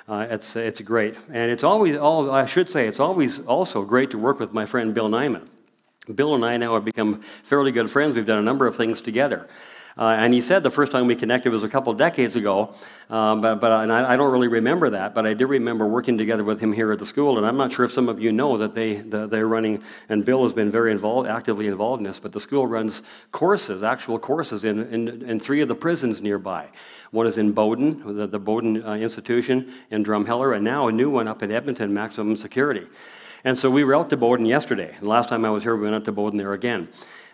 uh, 0.08 0.26
it's, 0.30 0.56
it's 0.56 0.80
great. 0.80 1.18
And 1.30 1.50
it's 1.50 1.62
always, 1.62 1.96
all, 1.96 2.30
I 2.30 2.46
should 2.46 2.70
say, 2.70 2.88
it's 2.88 3.00
always 3.00 3.40
also 3.40 3.84
great 3.84 4.10
to 4.12 4.18
work 4.18 4.40
with 4.40 4.54
my 4.54 4.64
friend 4.64 4.94
Bill 4.94 5.10
Nyman. 5.10 5.46
Bill 6.14 6.34
and 6.34 6.44
I 6.44 6.56
now 6.56 6.74
have 6.74 6.84
become 6.84 7.22
fairly 7.44 7.70
good 7.70 7.90
friends. 7.90 8.16
We've 8.16 8.26
done 8.26 8.38
a 8.38 8.42
number 8.42 8.66
of 8.66 8.74
things 8.74 9.00
together. 9.00 9.48
Uh, 9.96 10.16
and 10.18 10.32
he 10.32 10.40
said 10.40 10.62
the 10.62 10.70
first 10.70 10.90
time 10.90 11.06
we 11.06 11.14
connected 11.14 11.52
was 11.52 11.64
a 11.64 11.68
couple 11.68 11.92
decades 11.92 12.34
ago, 12.36 12.74
um, 13.10 13.42
but, 13.42 13.56
but 13.56 13.70
and 13.82 13.92
I, 13.92 14.14
I, 14.14 14.16
don't 14.16 14.32
really 14.32 14.48
remember 14.48 14.88
that, 14.90 15.14
but 15.14 15.26
I 15.26 15.34
do 15.34 15.46
remember 15.46 15.86
working 15.86 16.16
together 16.16 16.44
with 16.44 16.60
him 16.60 16.72
here 16.72 16.92
at 16.92 16.98
the 16.98 17.04
school. 17.04 17.36
And 17.36 17.46
I'm 17.46 17.58
not 17.58 17.72
sure 17.72 17.84
if 17.84 17.92
some 17.92 18.08
of 18.08 18.18
you 18.18 18.32
know 18.32 18.56
that 18.56 18.74
they, 18.74 18.96
the, 18.96 19.26
they're 19.26 19.48
running, 19.48 19.82
and 20.08 20.24
Bill 20.24 20.42
has 20.44 20.54
been 20.54 20.70
very 20.70 20.92
involved, 20.92 21.28
actively 21.28 21.66
involved 21.66 22.00
in 22.00 22.04
this, 22.04 22.18
but 22.18 22.32
the 22.32 22.40
school 22.40 22.66
runs 22.66 23.02
courses, 23.32 23.82
actual 23.82 24.18
courses, 24.18 24.64
in, 24.64 24.80
in, 24.92 25.28
in 25.28 25.38
three 25.38 25.60
of 25.60 25.68
the 25.68 25.74
prisons 25.74 26.22
nearby. 26.22 26.68
One 27.10 27.26
is 27.26 27.36
in 27.36 27.52
Bowden, 27.52 28.16
the, 28.16 28.26
the 28.26 28.38
Bowden 28.38 28.82
uh, 28.82 28.94
Institution 28.94 29.74
in 29.90 30.02
Drumheller, 30.02 30.56
and 30.56 30.64
now 30.64 30.88
a 30.88 30.92
new 30.92 31.10
one 31.10 31.28
up 31.28 31.42
in 31.42 31.52
Edmonton, 31.52 31.92
Maximum 31.92 32.36
Security. 32.36 32.86
And 33.44 33.58
so 33.58 33.68
we 33.68 33.84
were 33.84 33.94
out 33.94 34.08
to 34.10 34.16
Bowden 34.16 34.46
yesterday. 34.46 34.94
And 34.98 35.06
last 35.06 35.28
time 35.28 35.44
I 35.44 35.50
was 35.50 35.64
here, 35.64 35.76
we 35.76 35.82
went 35.82 35.96
out 35.96 36.04
to 36.06 36.12
Bowden 36.12 36.38
there 36.38 36.54
again 36.54 36.88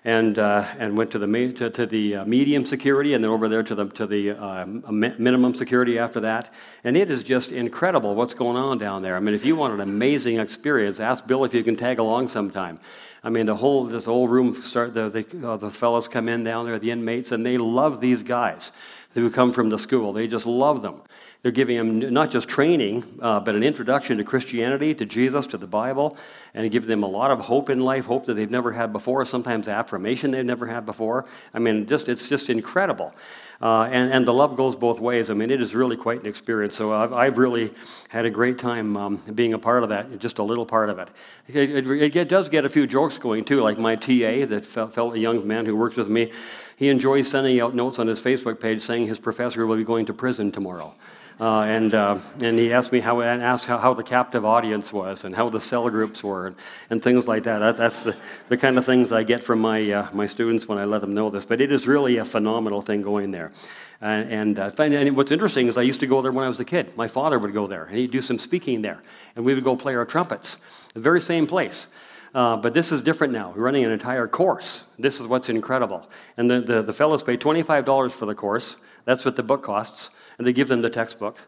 and, 0.08 0.38
uh, 0.38 0.64
and 0.78 0.96
went 0.96 1.10
to 1.10 1.18
the, 1.18 1.52
to, 1.52 1.68
to 1.68 1.84
the 1.84 2.16
uh, 2.16 2.24
medium 2.24 2.64
security 2.64 3.12
and 3.12 3.22
then 3.22 3.30
over 3.30 3.46
there 3.46 3.62
to 3.62 3.74
the, 3.74 3.84
to 3.90 4.06
the 4.06 4.30
uh, 4.30 4.64
minimum 4.64 5.54
security 5.54 5.98
after 5.98 6.20
that. 6.20 6.50
And 6.82 6.96
it 6.96 7.10
is 7.10 7.22
just 7.22 7.52
incredible 7.52 8.14
what's 8.14 8.32
going 8.32 8.56
on 8.56 8.78
down 8.78 9.02
there. 9.02 9.16
I 9.16 9.20
mean, 9.20 9.34
if 9.34 9.44
you 9.44 9.54
want 9.54 9.74
an 9.74 9.80
amazing 9.80 10.38
experience, 10.38 10.98
ask 10.98 11.26
Bill 11.26 11.44
if 11.44 11.52
you 11.52 11.62
can 11.62 11.76
tag 11.76 11.98
along 11.98 12.28
sometime. 12.28 12.80
I 13.22 13.28
mean, 13.28 13.44
the 13.44 13.56
whole, 13.56 13.84
this 13.84 14.06
whole 14.06 14.28
room, 14.28 14.54
start, 14.62 14.94
the, 14.94 15.10
the, 15.10 15.46
uh, 15.46 15.58
the 15.58 15.70
fellows 15.70 16.08
come 16.08 16.30
in 16.30 16.42
down 16.42 16.64
there, 16.64 16.78
the 16.78 16.90
inmates, 16.90 17.30
and 17.30 17.44
they 17.44 17.58
love 17.58 18.00
these 18.00 18.22
guys 18.22 18.72
who 19.12 19.28
come 19.28 19.52
from 19.52 19.68
the 19.68 19.78
school. 19.78 20.14
They 20.14 20.26
just 20.26 20.46
love 20.46 20.80
them. 20.80 21.02
They're 21.42 21.52
giving 21.52 21.76
them 21.76 22.12
not 22.12 22.32
just 22.32 22.48
training, 22.48 23.04
uh, 23.22 23.38
but 23.38 23.54
an 23.54 23.62
introduction 23.62 24.18
to 24.18 24.24
Christianity, 24.24 24.92
to 24.96 25.06
Jesus, 25.06 25.46
to 25.48 25.56
the 25.56 25.68
Bible, 25.68 26.16
and 26.52 26.68
give 26.70 26.86
them 26.86 27.04
a 27.04 27.06
lot 27.06 27.30
of 27.30 27.38
hope 27.38 27.70
in 27.70 27.80
life, 27.80 28.06
hope 28.06 28.26
that 28.26 28.34
they've 28.34 28.50
never 28.50 28.72
had 28.72 28.92
before, 28.92 29.24
sometimes 29.24 29.68
affirmation 29.68 30.32
they've 30.32 30.44
never 30.44 30.66
had 30.66 30.84
before. 30.84 31.26
I 31.54 31.60
mean, 31.60 31.86
just 31.86 32.08
it's 32.08 32.28
just 32.28 32.50
incredible. 32.50 33.14
Uh, 33.60 33.84
and, 33.84 34.12
and 34.12 34.26
the 34.26 34.32
love 34.32 34.56
goes 34.56 34.76
both 34.76 35.00
ways. 35.00 35.30
I 35.30 35.34
mean, 35.34 35.50
it 35.50 35.60
is 35.60 35.74
really 35.74 35.96
quite 35.96 36.20
an 36.20 36.26
experience. 36.26 36.76
So 36.76 36.92
I've, 36.92 37.12
I've 37.12 37.38
really 37.38 37.72
had 38.08 38.24
a 38.24 38.30
great 38.30 38.58
time 38.58 38.96
um, 38.96 39.16
being 39.34 39.54
a 39.54 39.58
part 39.58 39.82
of 39.82 39.88
that, 39.88 40.18
just 40.18 40.38
a 40.38 40.44
little 40.44 40.66
part 40.66 40.90
of 40.90 40.98
it. 40.98 41.08
It, 41.48 41.86
it. 41.86 42.16
it, 42.16 42.28
does 42.28 42.48
get 42.48 42.64
a 42.64 42.68
few 42.68 42.86
jokes 42.86 43.18
going 43.18 43.44
too, 43.44 43.60
like 43.60 43.78
my 43.78 43.96
TA, 43.96 44.46
that 44.46 44.64
felt 44.64 45.14
a 45.14 45.18
young 45.18 45.46
man 45.46 45.66
who 45.66 45.76
works 45.76 45.96
with 45.96 46.08
me, 46.08 46.32
he 46.76 46.88
enjoys 46.88 47.28
sending 47.28 47.60
out 47.60 47.74
notes 47.74 47.98
on 47.98 48.06
his 48.06 48.20
Facebook 48.20 48.60
page 48.60 48.82
saying 48.82 49.06
his 49.06 49.18
professor 49.18 49.66
will 49.66 49.76
be 49.76 49.84
going 49.84 50.06
to 50.06 50.12
prison 50.12 50.52
tomorrow. 50.52 50.94
Uh, 51.40 51.60
and, 51.60 51.94
uh, 51.94 52.18
and 52.40 52.58
he 52.58 52.72
asked 52.72 52.90
me 52.90 52.98
how, 52.98 53.20
and 53.20 53.40
asked 53.40 53.64
how, 53.64 53.78
how, 53.78 53.94
the 53.94 54.02
captive 54.02 54.44
audience 54.44 54.92
was 54.92 55.22
and 55.22 55.36
how 55.36 55.48
the 55.48 55.60
cell 55.60 55.88
groups 55.88 56.24
were 56.24 56.48
and, 56.48 56.56
and 56.90 57.00
things 57.00 57.28
like 57.28 57.44
that. 57.44 57.60
that 57.60 57.76
that's 57.76 58.02
the, 58.02 58.16
the 58.48 58.56
kind 58.56 58.76
of 58.76 58.84
things 58.84 59.12
I 59.12 59.22
get 59.22 59.44
from 59.44 59.60
my, 59.60 59.88
uh, 59.88 60.08
my 60.12 60.26
students 60.26 60.66
when 60.66 60.78
I 60.78 60.84
let 60.84 61.00
them 61.00 61.14
know 61.14 61.30
this. 61.30 61.44
But 61.44 61.60
it 61.60 61.70
is 61.70 61.86
really 61.86 62.16
a 62.16 62.24
phenomenal 62.24 62.82
thing 62.82 63.02
going 63.02 63.30
there. 63.30 63.52
And, 64.00 64.32
and, 64.32 64.58
uh, 64.58 64.70
and, 64.78 65.16
what's 65.16 65.30
interesting 65.30 65.68
is 65.68 65.76
I 65.76 65.82
used 65.82 66.00
to 66.00 66.08
go 66.08 66.22
there 66.22 66.32
when 66.32 66.44
I 66.44 66.48
was 66.48 66.58
a 66.58 66.64
kid. 66.64 66.96
My 66.96 67.06
father 67.06 67.38
would 67.38 67.54
go 67.54 67.68
there, 67.68 67.84
and 67.84 67.96
he'd 67.96 68.10
do 68.10 68.20
some 68.20 68.38
speaking 68.38 68.82
there. 68.82 69.00
And 69.36 69.44
we 69.44 69.54
would 69.54 69.64
go 69.64 69.76
play 69.76 69.94
our 69.94 70.04
trumpets. 70.04 70.56
The 70.94 71.00
very 71.00 71.20
same 71.20 71.46
place. 71.46 71.86
Uh, 72.34 72.56
but 72.56 72.74
this 72.74 72.90
is 72.90 73.00
different 73.00 73.32
now. 73.32 73.52
We're 73.54 73.62
running 73.62 73.84
an 73.84 73.92
entire 73.92 74.26
course. 74.26 74.84
This 74.98 75.20
is 75.20 75.26
what's 75.28 75.48
incredible. 75.48 76.08
And 76.36 76.50
the, 76.50 76.60
the, 76.60 76.82
the 76.82 76.92
fellows 76.92 77.22
pay 77.22 77.36
$25 77.36 78.10
for 78.10 78.26
the 78.26 78.34
course. 78.34 78.74
That's 79.04 79.24
what 79.24 79.36
the 79.36 79.42
book 79.44 79.62
costs 79.62 80.10
and 80.38 80.46
they 80.46 80.52
give 80.52 80.68
them 80.68 80.80
the 80.80 80.90
textbook. 80.90 81.38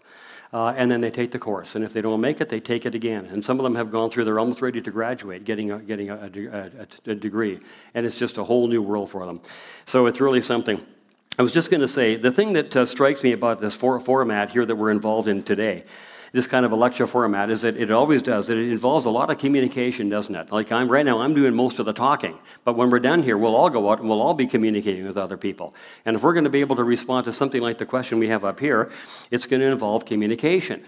Uh, 0.52 0.74
and 0.76 0.90
then 0.90 1.00
they 1.00 1.12
take 1.12 1.30
the 1.30 1.38
course. 1.38 1.76
And 1.76 1.84
if 1.84 1.92
they 1.92 2.02
don't 2.02 2.20
make 2.20 2.40
it, 2.40 2.48
they 2.48 2.58
take 2.58 2.84
it 2.84 2.92
again. 2.92 3.26
And 3.26 3.44
some 3.44 3.60
of 3.60 3.64
them 3.64 3.76
have 3.76 3.92
gone 3.92 4.10
through, 4.10 4.24
they're 4.24 4.40
almost 4.40 4.60
ready 4.60 4.82
to 4.82 4.90
graduate, 4.90 5.44
getting 5.44 5.70
a, 5.70 5.78
getting 5.78 6.10
a, 6.10 6.28
a, 7.06 7.10
a 7.10 7.14
degree. 7.14 7.60
And 7.94 8.04
it's 8.04 8.18
just 8.18 8.36
a 8.36 8.42
whole 8.42 8.66
new 8.66 8.82
world 8.82 9.12
for 9.12 9.24
them. 9.26 9.40
So 9.84 10.06
it's 10.06 10.20
really 10.20 10.42
something. 10.42 10.84
I 11.38 11.42
was 11.42 11.52
just 11.52 11.70
going 11.70 11.82
to 11.82 11.88
say 11.88 12.16
the 12.16 12.32
thing 12.32 12.52
that 12.54 12.76
uh, 12.76 12.84
strikes 12.84 13.22
me 13.22 13.30
about 13.30 13.60
this 13.60 13.74
for- 13.74 14.00
format 14.00 14.50
here 14.50 14.66
that 14.66 14.74
we're 14.74 14.90
involved 14.90 15.28
in 15.28 15.44
today 15.44 15.84
this 16.32 16.46
kind 16.46 16.64
of 16.64 16.72
a 16.72 16.76
lecture 16.76 17.06
format 17.06 17.50
is 17.50 17.62
that 17.62 17.76
it 17.76 17.90
always 17.90 18.22
does. 18.22 18.48
It 18.48 18.58
involves 18.58 19.06
a 19.06 19.10
lot 19.10 19.30
of 19.30 19.38
communication, 19.38 20.08
doesn't 20.08 20.34
it? 20.34 20.52
Like 20.52 20.70
I'm 20.72 20.88
right 20.88 21.04
now, 21.04 21.20
I'm 21.20 21.34
doing 21.34 21.54
most 21.54 21.78
of 21.78 21.86
the 21.86 21.92
talking. 21.92 22.38
But 22.64 22.76
when 22.76 22.90
we're 22.90 23.00
done 23.00 23.22
here, 23.22 23.36
we'll 23.36 23.56
all 23.56 23.70
go 23.70 23.90
out 23.90 24.00
and 24.00 24.08
we'll 24.08 24.22
all 24.22 24.34
be 24.34 24.46
communicating 24.46 25.06
with 25.06 25.16
other 25.16 25.36
people. 25.36 25.74
And 26.04 26.16
if 26.16 26.22
we're 26.22 26.34
going 26.34 26.44
to 26.44 26.50
be 26.50 26.60
able 26.60 26.76
to 26.76 26.84
respond 26.84 27.24
to 27.26 27.32
something 27.32 27.60
like 27.60 27.78
the 27.78 27.86
question 27.86 28.18
we 28.18 28.28
have 28.28 28.44
up 28.44 28.60
here, 28.60 28.92
it's 29.30 29.46
going 29.46 29.60
to 29.60 29.66
involve 29.66 30.04
communication. 30.04 30.84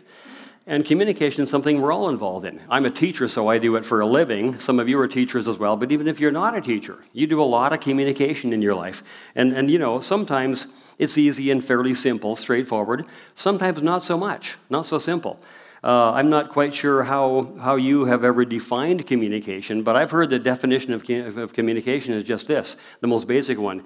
And 0.67 0.85
communication 0.85 1.43
is 1.43 1.51
something 1.51 1.81
we're 1.81 1.93
all 1.93 2.09
involved 2.09 2.47
in. 2.47 2.61
I'm 2.71 2.87
a 2.87 2.91
teacher, 2.91 3.27
so 3.27 3.49
I 3.49 3.59
do 3.59 3.75
it 3.75 3.85
for 3.85 4.01
a 4.01 4.07
living. 4.07 4.61
Some 4.61 4.79
of 4.79 4.89
you 4.89 4.99
are 5.01 5.09
teachers 5.09 5.49
as 5.49 5.59
well, 5.59 5.77
but 5.77 5.91
even 5.91 6.07
if 6.07 6.21
you're 6.21 6.31
not 6.31 6.57
a 6.57 6.61
teacher, 6.61 6.99
you 7.13 7.27
do 7.27 7.43
a 7.43 7.45
lot 7.45 7.73
of 7.73 7.81
communication 7.81 8.53
in 8.53 8.63
your 8.63 8.75
life. 8.75 9.03
And, 9.35 9.53
and 9.53 9.69
you 9.69 9.79
know, 9.79 9.99
sometimes 9.99 10.69
it's 10.99 11.19
easy 11.19 11.51
and 11.51 11.65
fairly 11.65 11.95
simple, 11.95 12.37
straightforward. 12.37 13.07
Sometimes 13.35 13.83
not 13.83 14.05
so 14.05 14.17
much, 14.17 14.57
not 14.71 14.87
so 14.87 14.99
simple. 14.99 15.43
Uh, 15.83 16.13
I'm 16.13 16.31
not 16.31 16.51
quite 16.51 16.73
sure 16.73 17.03
how, 17.03 17.55
how 17.61 17.75
you 17.75 18.05
have 18.05 18.25
ever 18.25 18.45
defined 18.45 19.05
communication, 19.05 19.83
but 19.83 19.97
I've 19.97 20.13
heard 20.13 20.31
the 20.31 20.39
definition 20.39 20.93
of, 20.93 21.39
of 21.39 21.53
communication 21.53 22.15
is 22.15 22.23
just 22.23 22.47
this 22.47 22.77
the 23.01 23.09
most 23.09 23.27
basic 23.27 23.59
one 23.59 23.85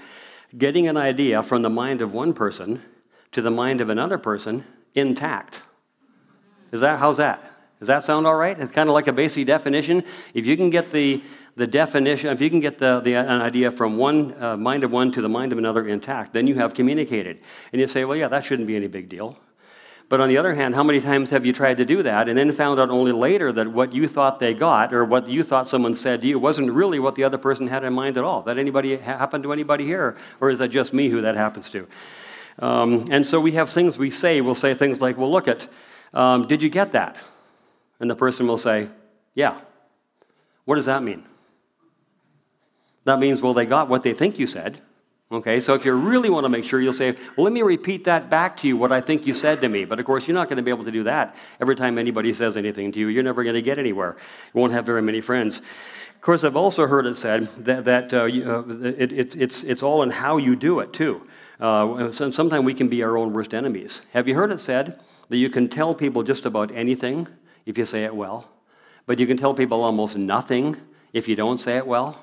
getting 0.57 0.89
an 0.89 0.97
idea 0.97 1.43
from 1.43 1.63
the 1.63 1.71
mind 1.71 2.03
of 2.03 2.13
one 2.13 2.33
person 2.33 2.83
to 3.33 3.43
the 3.43 3.51
mind 3.51 3.81
of 3.81 3.89
another 3.89 4.19
person 4.19 4.65
intact. 4.95 5.61
Is 6.73 6.81
that, 6.81 6.99
how's 6.99 7.17
that? 7.19 7.53
Does 7.79 7.89
that 7.89 8.05
sound 8.05 8.27
all 8.27 8.37
right? 8.37 8.59
It's 8.59 8.73
kind 8.73 8.89
of 8.89 8.95
like 8.95 9.07
a 9.07 9.13
basic 9.13 9.47
definition. 9.47 10.03
If 10.33 10.47
you 10.47 10.57
can 10.57 10.71
get 10.71 10.93
the, 10.93 11.23
the 11.57 11.67
definition, 11.67 12.31
if 12.31 12.41
you 12.41 12.49
can 12.49 12.61
get 12.61 12.79
the, 12.79 13.01
the, 13.01 13.15
an 13.15 13.43
idea 13.43 13.71
from 13.71 13.99
one 13.99 14.35
uh, 14.43 14.57
mind 14.57 14.83
of 14.83 14.91
one 14.91 15.13
to 15.13 15.21
the 15.21 15.29
mind 15.29 15.53
of 15.53 15.59
another 15.59 15.87
intact, 15.87 16.33
then 16.33 16.47
you 16.47 16.55
have 16.55 16.75
communicated. 16.75 17.43
And 17.73 17.81
you 17.81 17.87
say, 17.87 18.05
well, 18.05 18.17
yeah, 18.17 18.29
that 18.29 18.45
shouldn't 18.45 18.67
be 18.67 18.77
any 18.77 18.87
big 18.87 19.09
deal. 19.09 19.39
But 20.09 20.21
on 20.21 20.29
the 20.29 20.39
other 20.39 20.55
hand, 20.55 20.77
how 20.77 20.85
many 20.85 21.01
times 21.01 21.31
have 21.31 21.45
you 21.45 21.53
tried 21.53 21.79
to 21.79 21.85
do 21.85 22.03
that 22.05 22.29
and 22.29 22.39
then 22.39 22.53
found 22.53 22.79
out 22.79 22.91
only 22.91 23.11
later 23.11 23.51
that 23.53 23.67
what 23.67 23.93
you 23.93 24.07
thought 24.07 24.39
they 24.39 24.55
got 24.55 24.95
or 24.95 25.05
what 25.05 25.29
you 25.29 25.43
thought 25.43 25.69
someone 25.69 25.97
said 25.97 26.21
to 26.21 26.29
you 26.29 26.39
wasn't 26.39 26.71
really 26.71 27.01
what 27.01 27.17
the 27.17 27.25
other 27.25 27.39
person 27.39 27.67
had 27.67 27.83
in 27.83 27.93
mind 27.93 28.17
at 28.17 28.23
all? 28.23 28.43
That 28.43 28.57
anybody 28.57 28.97
happen 28.97 29.43
to 29.43 29.53
anybody 29.53 29.85
here, 29.85 30.17
or 30.41 30.51
is 30.51 30.61
that 30.61 30.69
just 30.69 30.93
me 30.93 31.09
who 31.09 31.23
that 31.23 31.35
happens 31.35 31.69
to? 31.71 31.89
Um, 32.61 33.09
and 33.11 33.27
so 33.27 33.41
we 33.41 33.53
have 33.53 33.69
things 33.69 33.99
we 33.99 34.11
say. 34.11 34.41
We'll 34.41 34.55
say 34.55 34.75
things 34.75 35.01
like, 35.01 35.19
"Well, 35.19 35.31
look 35.31 35.49
at, 35.49 35.67
um, 36.17 36.49
did 36.49 36.63
you 36.63 36.69
get 36.69 36.93
that?" 36.93 37.21
And 38.01 38.11
the 38.11 38.17
person 38.17 38.47
will 38.47 38.59
say, 38.59 38.89
"Yeah." 39.35 39.61
What 40.67 40.75
does 40.75 40.87
that 40.87 41.03
mean? 41.03 41.25
That 43.05 43.21
means, 43.21 43.41
well, 43.41 43.55
they 43.55 43.67
got 43.67 43.89
what 43.89 44.03
they 44.03 44.13
think 44.13 44.39
you 44.39 44.47
said. 44.47 44.83
Okay, 45.31 45.61
so 45.61 45.75
if 45.75 45.85
you 45.85 45.93
really 45.93 46.31
want 46.31 46.45
to 46.45 46.49
make 46.49 46.65
sure, 46.65 46.81
you'll 46.81 46.93
say, 46.93 47.13
Well, 47.37 47.45
let 47.45 47.53
me 47.53 47.63
repeat 47.63 48.05
that 48.05 48.31
back 48.31 48.57
to 48.59 48.69
you, 48.69 48.77
what 48.77 48.93
I 48.93 49.01
think 49.01 49.27
you 49.27 49.35
said 49.35 49.61
to 49.63 49.69
me. 49.69 49.85
But 49.85 49.99
of 49.99 50.07
course, 50.07 50.29
you're 50.29 50.37
not 50.37 50.49
going 50.49 50.59
to 50.59 50.63
be 50.63 50.71
able 50.71 50.85
to 50.85 50.91
do 50.93 51.03
that 51.05 51.35
every 51.61 51.75
time 51.75 51.99
anybody 51.99 52.33
says 52.33 52.57
anything 52.57 52.93
to 52.93 53.01
you. 53.01 53.09
You're 53.09 53.25
never 53.25 53.43
going 53.43 53.55
to 53.55 53.63
get 53.63 53.79
anywhere. 53.79 54.17
You 54.55 54.61
won't 54.61 54.73
have 54.73 54.87
very 54.87 55.03
many 55.03 55.21
friends. 55.21 55.59
Of 55.59 56.21
course, 56.21 56.45
I've 56.45 56.57
also 56.57 56.87
heard 56.87 57.07
it 57.07 57.17
said 57.17 57.49
that, 57.65 57.85
that 57.85 58.15
uh, 58.15 58.19
uh, 58.19 58.63
it, 58.87 59.13
it, 59.13 59.37
it's, 59.37 59.63
it's 59.65 59.83
all 59.83 60.03
in 60.03 60.11
how 60.11 60.37
you 60.37 60.55
do 60.55 60.79
it, 60.81 60.93
too. 60.93 61.27
Uh, 61.59 62.11
sometimes 62.11 62.65
we 62.65 62.75
can 62.75 62.89
be 62.89 63.03
our 63.03 63.17
own 63.17 63.33
worst 63.33 63.53
enemies. 63.53 64.03
Have 64.13 64.29
you 64.29 64.35
heard 64.35 64.53
it 64.53 64.61
said 64.61 65.01
that 65.29 65.37
you 65.37 65.51
can 65.51 65.69
tell 65.69 65.95
people 65.95 66.23
just 66.23 66.47
about 66.47 66.73
anything 66.73 67.29
if 67.65 67.77
you 67.77 67.85
say 67.85 68.05
it 68.05 68.15
well, 68.15 68.49
but 69.07 69.19
you 69.19 69.27
can 69.27 69.37
tell 69.37 69.55
people 69.55 69.83
almost 69.83 70.17
nothing 70.17 70.77
if 71.13 71.29
you 71.29 71.37
don't 71.37 71.59
say 71.59 71.77
it 71.77 71.87
well? 71.87 72.23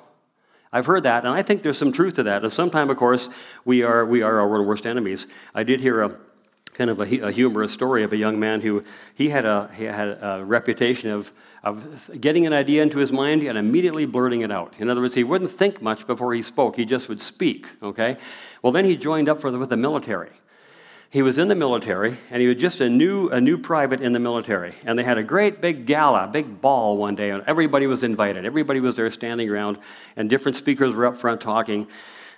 I've 0.72 0.88
heard 0.88 1.04
that, 1.04 1.24
and 1.24 1.34
I 1.34 1.44
think 1.44 1.62
there's 1.62 1.78
some 1.78 1.92
truth 1.92 2.16
to 2.16 2.24
that. 2.24 2.44
And 2.44 2.52
sometimes, 2.52 2.90
of 2.90 2.98
course, 2.98 3.30
we 3.64 3.84
are, 3.84 4.06
we 4.06 4.24
are 4.24 4.40
our 4.40 4.58
own 4.58 4.66
worst 4.66 4.88
enemies. 4.88 5.28
I 5.54 5.64
did 5.64 5.80
hear 5.80 6.02
a 6.02 6.18
kind 6.74 6.90
of 6.90 7.00
a, 7.00 7.28
a, 7.28 7.32
humorous 7.32 7.72
story 7.72 8.04
of 8.04 8.12
a 8.14 8.18
young 8.18 8.40
man 8.40 8.60
who 8.60 8.84
he 9.14 9.30
had 9.30 9.46
a, 9.46 9.70
he 9.78 9.84
had 9.84 10.08
a 10.08 10.44
reputation 10.44 11.12
of, 11.12 11.32
of 11.64 12.20
getting 12.20 12.48
an 12.48 12.54
idea 12.54 12.82
into 12.82 12.98
his 12.98 13.12
mind 13.12 13.44
and 13.44 13.58
immediately 13.58 14.08
blurting 14.08 14.42
it 14.42 14.52
out. 14.52 14.74
In 14.80 14.90
other 14.90 15.02
words, 15.02 15.14
he 15.14 15.24
wouldn't 15.24 15.52
think 15.52 15.82
much 15.82 16.08
before 16.08 16.34
he 16.34 16.42
spoke, 16.42 16.76
he 16.76 16.86
just 16.86 17.08
would 17.10 17.22
speak, 17.22 17.68
okay? 17.84 18.18
Well, 18.64 18.74
then 18.74 18.86
he 18.86 18.98
joined 18.98 19.30
up 19.30 19.40
for 19.40 19.52
the, 19.52 19.60
with 19.60 19.70
the 19.70 19.78
military 19.78 20.32
he 21.14 21.22
was 21.22 21.38
in 21.38 21.48
the 21.48 21.54
military, 21.54 22.18
and 22.32 22.42
he 22.42 22.48
was 22.48 22.58
just 22.58 22.82
a 22.82 22.90
new, 22.90 23.30
a 23.30 23.40
new 23.40 23.60
private 23.60 24.02
in 24.02 24.14
the 24.14 24.20
military. 24.20 24.74
And 24.84 24.98
they 24.98 25.04
had 25.04 25.20
a 25.20 25.24
great 25.24 25.62
big 25.62 25.86
gala, 25.86 26.26
big 26.26 26.60
ball 26.60 26.98
one 26.98 27.14
day, 27.14 27.30
and 27.30 27.44
everybody 27.46 27.86
was 27.86 28.02
invited. 28.02 28.48
Everybody 28.48 28.80
was 28.80 28.96
there 28.96 29.08
standing 29.12 29.48
around, 29.48 29.78
and 30.16 30.28
different 30.28 30.58
speakers 30.58 30.96
were 30.96 31.06
up 31.06 31.16
front 31.16 31.40
talking. 31.40 31.88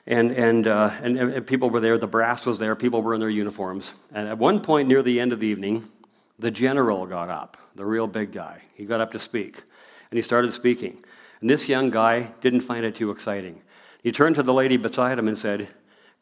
And, 0.05 0.31
and, 0.31 0.67
uh, 0.67 0.91
and, 1.01 1.17
and 1.17 1.47
people 1.47 1.69
were 1.69 1.79
there, 1.79 1.97
the 1.97 2.05
brass 2.05 2.45
was 2.45 2.59
there, 2.59 2.75
people 2.75 3.01
were 3.01 3.13
in 3.13 3.21
their 3.21 3.29
uniforms. 3.29 3.93
And 4.13 4.27
at 4.27 4.37
one 4.37 4.59
point 4.59 4.89
near 4.89 5.01
the 5.01 5.21
end 5.21 5.31
of 5.31 5.39
the 5.39 5.47
evening, 5.47 5.87
the 6.37 6.51
general 6.51 7.05
got 7.05 7.29
up, 7.29 7.55
the 7.75 7.85
real 7.85 8.07
big 8.07 8.33
guy. 8.33 8.61
He 8.73 8.83
got 8.83 8.99
up 8.99 9.13
to 9.13 9.19
speak, 9.19 9.55
and 10.11 10.17
he 10.17 10.21
started 10.21 10.51
speaking. 10.51 11.01
And 11.39 11.49
this 11.49 11.69
young 11.69 11.91
guy 11.91 12.23
didn't 12.41 12.59
find 12.59 12.83
it 12.83 12.95
too 12.95 13.11
exciting. 13.11 13.61
He 14.03 14.11
turned 14.11 14.35
to 14.35 14.43
the 14.43 14.53
lady 14.53 14.75
beside 14.75 15.17
him 15.17 15.29
and 15.29 15.37
said, 15.37 15.69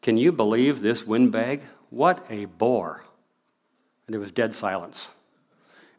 Can 0.02 0.16
you 0.16 0.30
believe 0.30 0.82
this 0.82 1.04
windbag 1.04 1.62
what 1.94 2.26
a 2.28 2.46
bore. 2.46 3.04
And 4.06 4.14
there 4.14 4.20
was 4.20 4.32
dead 4.32 4.54
silence. 4.54 5.08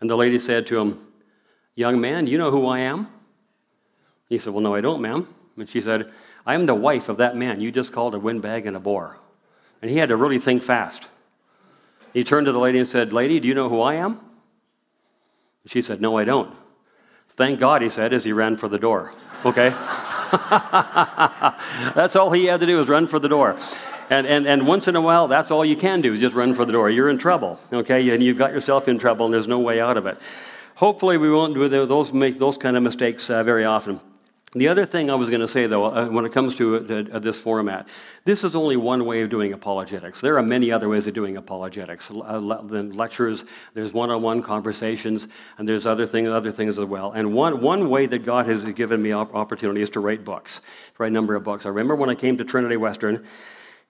And 0.01 0.09
the 0.09 0.17
lady 0.17 0.39
said 0.39 0.67
to 0.67 0.79
him, 0.79 1.07
Young 1.75 1.99
man, 1.99 2.27
you 2.27 2.37
know 2.37 2.51
who 2.51 2.67
I 2.67 2.79
am? 2.79 3.07
He 4.29 4.37
said, 4.37 4.53
Well, 4.53 4.61
no, 4.61 4.75
I 4.75 4.81
don't, 4.81 5.01
ma'am. 5.01 5.27
And 5.57 5.69
she 5.69 5.81
said, 5.81 6.11
I 6.45 6.53
am 6.53 6.65
the 6.65 6.75
wife 6.75 7.09
of 7.09 7.17
that 7.17 7.35
man 7.35 7.59
you 7.59 7.71
just 7.71 7.91
called 7.93 8.13
a 8.13 8.19
windbag 8.19 8.65
and 8.65 8.75
a 8.75 8.79
bore. 8.79 9.17
And 9.81 9.89
he 9.89 9.97
had 9.97 10.09
to 10.09 10.17
really 10.17 10.39
think 10.39 10.63
fast. 10.63 11.07
He 12.13 12.23
turned 12.23 12.45
to 12.45 12.51
the 12.51 12.59
lady 12.59 12.79
and 12.79 12.87
said, 12.87 13.11
Lady, 13.13 13.39
do 13.39 13.47
you 13.47 13.53
know 13.53 13.69
who 13.69 13.81
I 13.81 13.95
am? 13.95 14.19
She 15.65 15.81
said, 15.81 16.01
No, 16.01 16.17
I 16.17 16.25
don't. 16.25 16.53
Thank 17.35 17.59
God, 17.59 17.81
he 17.81 17.89
said, 17.89 18.13
as 18.13 18.23
he 18.23 18.31
ran 18.31 18.55
for 18.57 18.67
the 18.67 18.79
door. 18.79 19.13
Okay? 19.43 19.69
That's 21.95 22.15
all 22.15 22.31
he 22.31 22.45
had 22.45 22.61
to 22.61 22.65
do 22.65 22.77
was 22.77 22.87
run 22.87 23.07
for 23.07 23.19
the 23.19 23.27
door. 23.27 23.57
And, 24.09 24.27
and, 24.27 24.47
and 24.47 24.67
once 24.67 24.88
in 24.88 24.95
a 24.95 25.01
while, 25.01 25.27
that's 25.27 25.50
all 25.50 25.65
you 25.65 25.75
can 25.75 26.01
do, 26.01 26.17
just 26.17 26.35
run 26.35 26.53
for 26.53 26.65
the 26.65 26.71
door. 26.71 26.89
You're 26.89 27.09
in 27.09 27.17
trouble, 27.17 27.59
okay? 27.74 28.09
And 28.09 28.21
you've 28.21 28.38
got 28.38 28.51
yourself 28.51 28.88
in 28.88 29.00
trouble, 29.00 29.25
and 29.25 29.33
there's 29.33 29.47
no 29.47 29.59
way 29.59 29.81
out 29.81 29.97
of 29.97 30.05
it. 30.05 30.17
Hopefully, 30.75 31.17
we 31.17 31.31
won't 31.31 31.53
do 31.53 31.67
those, 31.67 32.13
make 32.13 32.38
those 32.38 32.57
kind 32.57 32.77
of 32.77 32.83
mistakes 32.83 33.29
uh, 33.29 33.43
very 33.43 33.65
often. 33.65 34.00
The 34.53 34.69
other 34.69 34.85
thing 34.85 35.09
I 35.09 35.15
was 35.15 35.29
going 35.29 35.41
to 35.41 35.50
say, 35.50 35.67
though, 35.67 35.83
uh, 35.83 36.07
when 36.07 36.24
it 36.24 36.31
comes 36.31 36.55
to 36.55 37.09
uh, 37.12 37.19
this 37.19 37.38
format, 37.38 37.89
this 38.24 38.45
is 38.45 38.55
only 38.55 38.77
one 38.77 39.05
way 39.05 39.21
of 39.21 39.29
doing 39.29 39.51
apologetics. 39.51 40.21
There 40.21 40.38
are 40.38 40.43
many 40.43 40.71
other 40.71 40.88
ways 40.88 41.07
of 41.07 41.13
doing 41.13 41.35
apologetics. 41.35 42.09
Uh, 42.09 42.38
le- 42.38 42.62
lectures, 42.62 43.43
there's 43.74 43.91
one-on-one 43.91 44.43
conversations, 44.43 45.27
and 45.57 45.67
there's 45.67 45.85
other 45.85 46.05
things, 46.05 46.29
other 46.29 46.53
things 46.53 46.79
as 46.79 46.85
well. 46.85 47.12
And 47.12 47.33
one, 47.33 47.59
one 47.59 47.89
way 47.89 48.05
that 48.05 48.19
God 48.19 48.45
has 48.45 48.63
given 48.63 49.01
me 49.01 49.12
op- 49.12 49.35
opportunity 49.35 49.81
is 49.81 49.89
to 49.89 50.00
write 50.00 50.24
books, 50.24 50.59
to 50.59 50.63
write 51.00 51.12
a 51.12 51.13
number 51.13 51.35
of 51.35 51.43
books. 51.43 51.65
I 51.65 51.69
remember 51.69 51.95
when 51.95 52.09
I 52.09 52.15
came 52.15 52.38
to 52.38 52.45
Trinity 52.45 52.77
Western, 52.77 53.25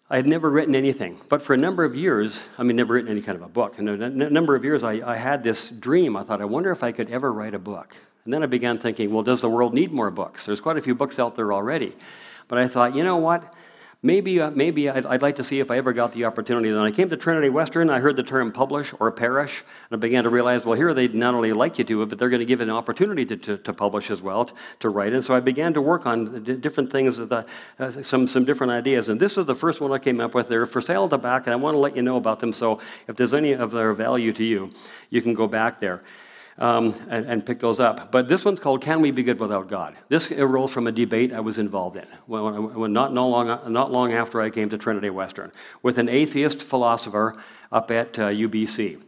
I 0.07 0.17
had 0.17 0.27
never 0.27 0.51
written 0.51 0.75
anything, 0.75 1.19
but 1.29 1.41
for 1.41 1.55
a 1.55 1.57
number 1.57 1.83
of 1.83 1.95
years, 1.95 2.43
I 2.59 2.63
mean, 2.63 2.75
never 2.75 2.93
written 2.93 3.09
any 3.09 3.24
kind 3.24 3.35
of 3.35 3.41
a 3.41 3.47
book. 3.47 3.79
And 3.79 3.89
a 3.89 4.29
number 4.29 4.55
of 4.55 4.63
years, 4.63 4.83
I, 4.83 5.01
I 5.03 5.15
had 5.15 5.41
this 5.41 5.71
dream. 5.71 6.15
I 6.15 6.21
thought, 6.21 6.41
I 6.41 6.45
wonder 6.45 6.71
if 6.71 6.83
I 6.83 6.91
could 6.91 7.09
ever 7.09 7.33
write 7.33 7.55
a 7.55 7.59
book. 7.59 7.95
And 8.24 8.31
then 8.31 8.43
I 8.43 8.45
began 8.45 8.77
thinking, 8.77 9.12
well, 9.12 9.24
does 9.24 9.41
the 9.41 9.50
world 9.50 9.74
need 9.74 9.91
more 9.91 10.12
books? 10.12 10.45
There's 10.45 10.62
quite 10.62 10.77
a 10.77 10.81
few 10.81 10.93
books 10.93 11.17
out 11.17 11.35
there 11.35 11.51
already. 11.51 11.95
But 12.47 12.59
I 12.59 12.67
thought, 12.67 12.95
you 12.95 13.03
know 13.03 13.17
what? 13.17 13.51
Maybe, 14.05 14.39
uh, 14.39 14.51
maybe 14.51 14.88
I'd, 14.88 15.05
I'd, 15.05 15.21
like 15.24 15.38
to 15.38 15.43
see 15.43 15.59
if 15.59 15.71
I 15.71 15.77
ever 15.77 15.91
got 15.91 16.13
the 16.13 16.25
opportunity. 16.25 16.69
Then 16.69 16.81
I 16.81 16.91
came 16.91 17.09
to 17.09 17.17
Trinity 17.17 17.50
Western, 17.50 17.89
I 17.89 18.00
heard 18.00 18.15
the 18.15 18.24
term 18.24 18.51
publish 18.51 18.93
or 19.00 19.12
perish, 19.12 19.63
and 19.89 19.97
I 19.97 20.00
began 20.00 20.24
to 20.25 20.29
realize, 20.29 20.63
well, 20.63 20.77
here 20.77 20.93
they 20.93 21.07
not 21.07 21.33
only 21.33 21.51
like 21.53 21.79
you 21.79 21.83
to 21.85 22.03
it, 22.03 22.09
but 22.09 22.19
they're 22.19 22.29
going 22.29 22.39
to 22.39 22.45
give 22.45 22.62
an 22.62 22.69
opportunity 22.69 23.25
to, 23.25 23.35
to, 23.35 23.57
to 23.57 23.74
publish 23.74 24.12
as 24.12 24.21
well, 24.21 24.50
to, 24.79 24.89
write. 24.89 25.13
And 25.13 25.24
so 25.24 25.33
I 25.33 25.39
began 25.39 25.74
to 25.74 25.81
work 25.81 26.05
on 26.05 26.43
different 26.62 26.91
things, 26.91 27.17
the, 27.17 27.45
uh, 27.79 27.91
some, 28.03 28.27
some 28.27 28.45
different 28.45 28.71
ideas. 28.71 29.09
And 29.09 29.19
this 29.19 29.38
is 29.38 29.47
the 29.47 29.55
first 29.55 29.81
one 29.81 29.91
I 29.91 29.97
came 29.97 30.21
up 30.21 30.35
with. 30.35 30.47
They're 30.47 30.67
for 30.67 30.81
sale 30.81 31.05
at 31.05 31.09
the 31.09 31.17
back, 31.17 31.47
and 31.47 31.53
I 31.53 31.55
want 31.55 31.74
to 31.74 31.79
let 31.79 31.95
you 31.95 32.03
know 32.03 32.17
about 32.17 32.39
them. 32.39 32.53
So 32.53 32.79
if 33.07 33.15
there's 33.15 33.33
any 33.33 33.53
of 33.53 33.71
their 33.71 33.91
value 33.93 34.31
to 34.33 34.43
you, 34.43 34.71
you 35.09 35.24
can 35.24 35.33
go 35.33 35.47
back 35.47 35.81
there 35.81 36.03
um, 36.57 36.95
and, 37.09 37.25
and, 37.25 37.45
pick 37.45 37.59
those 37.59 37.81
up. 37.81 38.12
But 38.12 38.29
this 38.29 38.45
one's 38.45 38.62
called 38.62 38.81
Can 38.81 39.01
We 39.01 39.12
Be 39.12 39.24
Good 39.24 39.39
Without 39.39 39.67
God? 39.67 39.97
This 40.07 40.31
arose 40.31 40.71
from 40.71 40.88
a 40.88 40.91
debate 40.91 41.33
I 41.33 41.41
was 41.41 41.59
involved 41.59 41.97
in 41.97 42.07
when, 42.27 42.74
when 42.74 42.93
not, 42.93 43.13
long, 43.13 43.74
not 43.74 43.91
long 43.91 44.13
after 44.13 44.41
I 44.41 44.50
came 44.50 44.69
to 44.69 44.77
Trinity 44.77 45.09
Western 45.09 45.51
with 45.83 45.97
an 45.97 46.07
atheist 46.07 46.62
philosopher 46.62 47.35
up 47.74 47.91
at 47.91 48.17
uh, 48.17 48.29
UBC. 48.29 49.01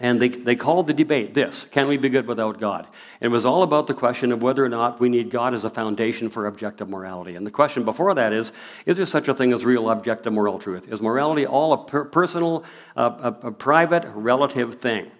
And 0.00 0.22
they, 0.22 0.28
they 0.28 0.54
called 0.54 0.86
the 0.86 0.94
debate 0.94 1.34
this 1.34 1.66
Can 1.72 1.88
we 1.88 1.96
be 1.96 2.08
good 2.08 2.26
without 2.26 2.60
God? 2.60 2.86
And 3.20 3.30
it 3.30 3.32
was 3.32 3.44
all 3.44 3.64
about 3.64 3.88
the 3.88 3.94
question 3.94 4.30
of 4.30 4.40
whether 4.40 4.64
or 4.64 4.68
not 4.68 5.00
we 5.00 5.08
need 5.08 5.30
God 5.30 5.54
as 5.54 5.64
a 5.64 5.70
foundation 5.70 6.30
for 6.30 6.46
objective 6.46 6.88
morality. 6.88 7.34
And 7.34 7.44
the 7.44 7.50
question 7.50 7.84
before 7.84 8.14
that 8.14 8.32
is 8.32 8.52
Is 8.86 8.96
there 8.96 9.06
such 9.06 9.28
a 9.28 9.34
thing 9.34 9.52
as 9.52 9.64
real 9.64 9.90
objective 9.90 10.32
moral 10.32 10.58
truth? 10.58 10.90
Is 10.90 11.02
morality 11.02 11.46
all 11.46 11.72
a 11.72 11.84
per- 11.84 12.04
personal, 12.04 12.64
uh, 12.96 13.32
a, 13.42 13.48
a 13.48 13.50
private, 13.50 14.04
relative 14.14 14.76
thing? 14.76 15.10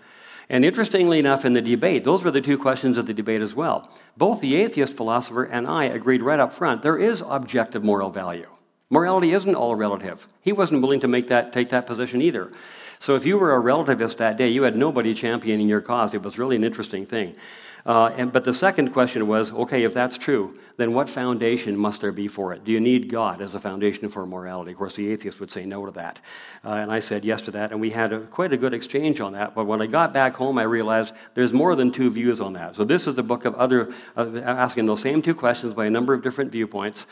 And 0.51 0.65
interestingly 0.65 1.19
enough, 1.19 1.45
in 1.45 1.53
the 1.53 1.61
debate, 1.61 2.05
those 2.05 2.25
were 2.25 2.31
the 2.31 2.41
two 2.41 2.57
questions 2.57 2.97
of 2.97 3.07
the 3.07 3.13
debate 3.13 3.43
as 3.43 3.55
well. 3.55 3.91
Both 4.17 4.41
the 4.41 4.57
atheist 4.57 4.97
philosopher 4.97 5.45
and 5.45 5.67
I 5.67 5.85
agreed 5.85 6.23
right 6.23 6.41
up 6.41 6.53
front 6.53 6.83
there 6.83 6.97
is 6.97 7.23
objective 7.27 7.85
moral 7.85 8.11
value. 8.11 8.49
Morality 8.91 9.33
isn't 9.33 9.55
all 9.55 9.75
relative. 9.75 10.27
He 10.41 10.53
wasn't 10.53 10.81
willing 10.81 11.01
to 11.01 11.09
make 11.09 11.29
that, 11.29 11.53
take 11.53 11.69
that 11.69 11.87
position 11.87 12.23
either. 12.23 12.51
So 12.99 13.15
if 13.15 13.27
you 13.27 13.39
were 13.39 13.55
a 13.55 13.63
relativist 13.63 14.17
that 14.17 14.39
day, 14.39 14.49
you 14.49 14.63
had 14.63 14.77
nobody 14.77 15.13
championing 15.13 15.69
your 15.69 15.83
cause. 15.83 16.15
It 16.15 16.23
was 16.23 16.39
really 16.39 16.57
an 16.57 16.65
interesting 16.65 17.05
thing. 17.05 17.37
Uh, 17.85 18.13
and, 18.17 18.33
but 18.33 18.45
the 18.45 18.55
second 18.55 18.93
question 18.93 19.27
was 19.27 19.53
okay, 19.53 19.85
if 19.85 19.95
that's 19.95 20.19
true, 20.19 20.59
then 20.79 20.95
what 20.95 21.11
foundation 21.11 21.77
must 21.77 22.01
there 22.01 22.13
be 22.13 22.29
for 22.29 22.53
it? 22.53 22.65
Do 22.65 22.71
you 22.71 22.81
need 22.81 23.11
God 23.11 23.43
as 23.43 23.55
a 23.55 23.59
foundation 23.61 24.09
for 24.09 24.25
morality? 24.25 24.71
Of 24.71 24.79
course, 24.79 24.95
the 24.95 25.11
atheist 25.11 25.41
would 25.41 25.51
say 25.51 25.67
no 25.67 25.85
to 25.85 25.93
that. 25.93 26.21
Uh, 26.65 26.71
and 26.71 26.91
I 26.91 27.01
said 27.01 27.25
yes 27.25 27.43
to 27.43 27.51
that, 27.51 27.73
and 27.73 27.81
we 27.81 27.91
had 27.91 28.13
a, 28.13 28.21
quite 28.21 28.53
a 28.53 28.57
good 28.57 28.73
exchange 28.73 29.21
on 29.21 29.33
that. 29.33 29.57
But 29.57 29.65
when 29.67 29.83
I 29.83 29.87
got 29.87 30.15
back 30.15 30.35
home, 30.35 30.57
I 30.57 30.63
realized 30.63 31.15
there's 31.35 31.53
more 31.53 31.75
than 31.75 31.91
two 31.91 32.11
views 32.11 32.41
on 32.41 32.53
that. 32.53 32.77
So 32.77 32.85
this 32.85 33.09
is 33.09 33.17
the 33.17 33.25
book 33.25 33.45
of 33.45 33.57
other, 33.57 33.93
uh, 34.17 34.39
asking 34.45 34.87
those 34.87 35.01
same 35.01 35.21
two 35.21 35.35
questions 35.35 35.75
by 35.75 35.87
a 35.87 35.91
number 35.91 36.15
of 36.15 36.23
different 36.23 36.53
viewpoints 36.53 37.07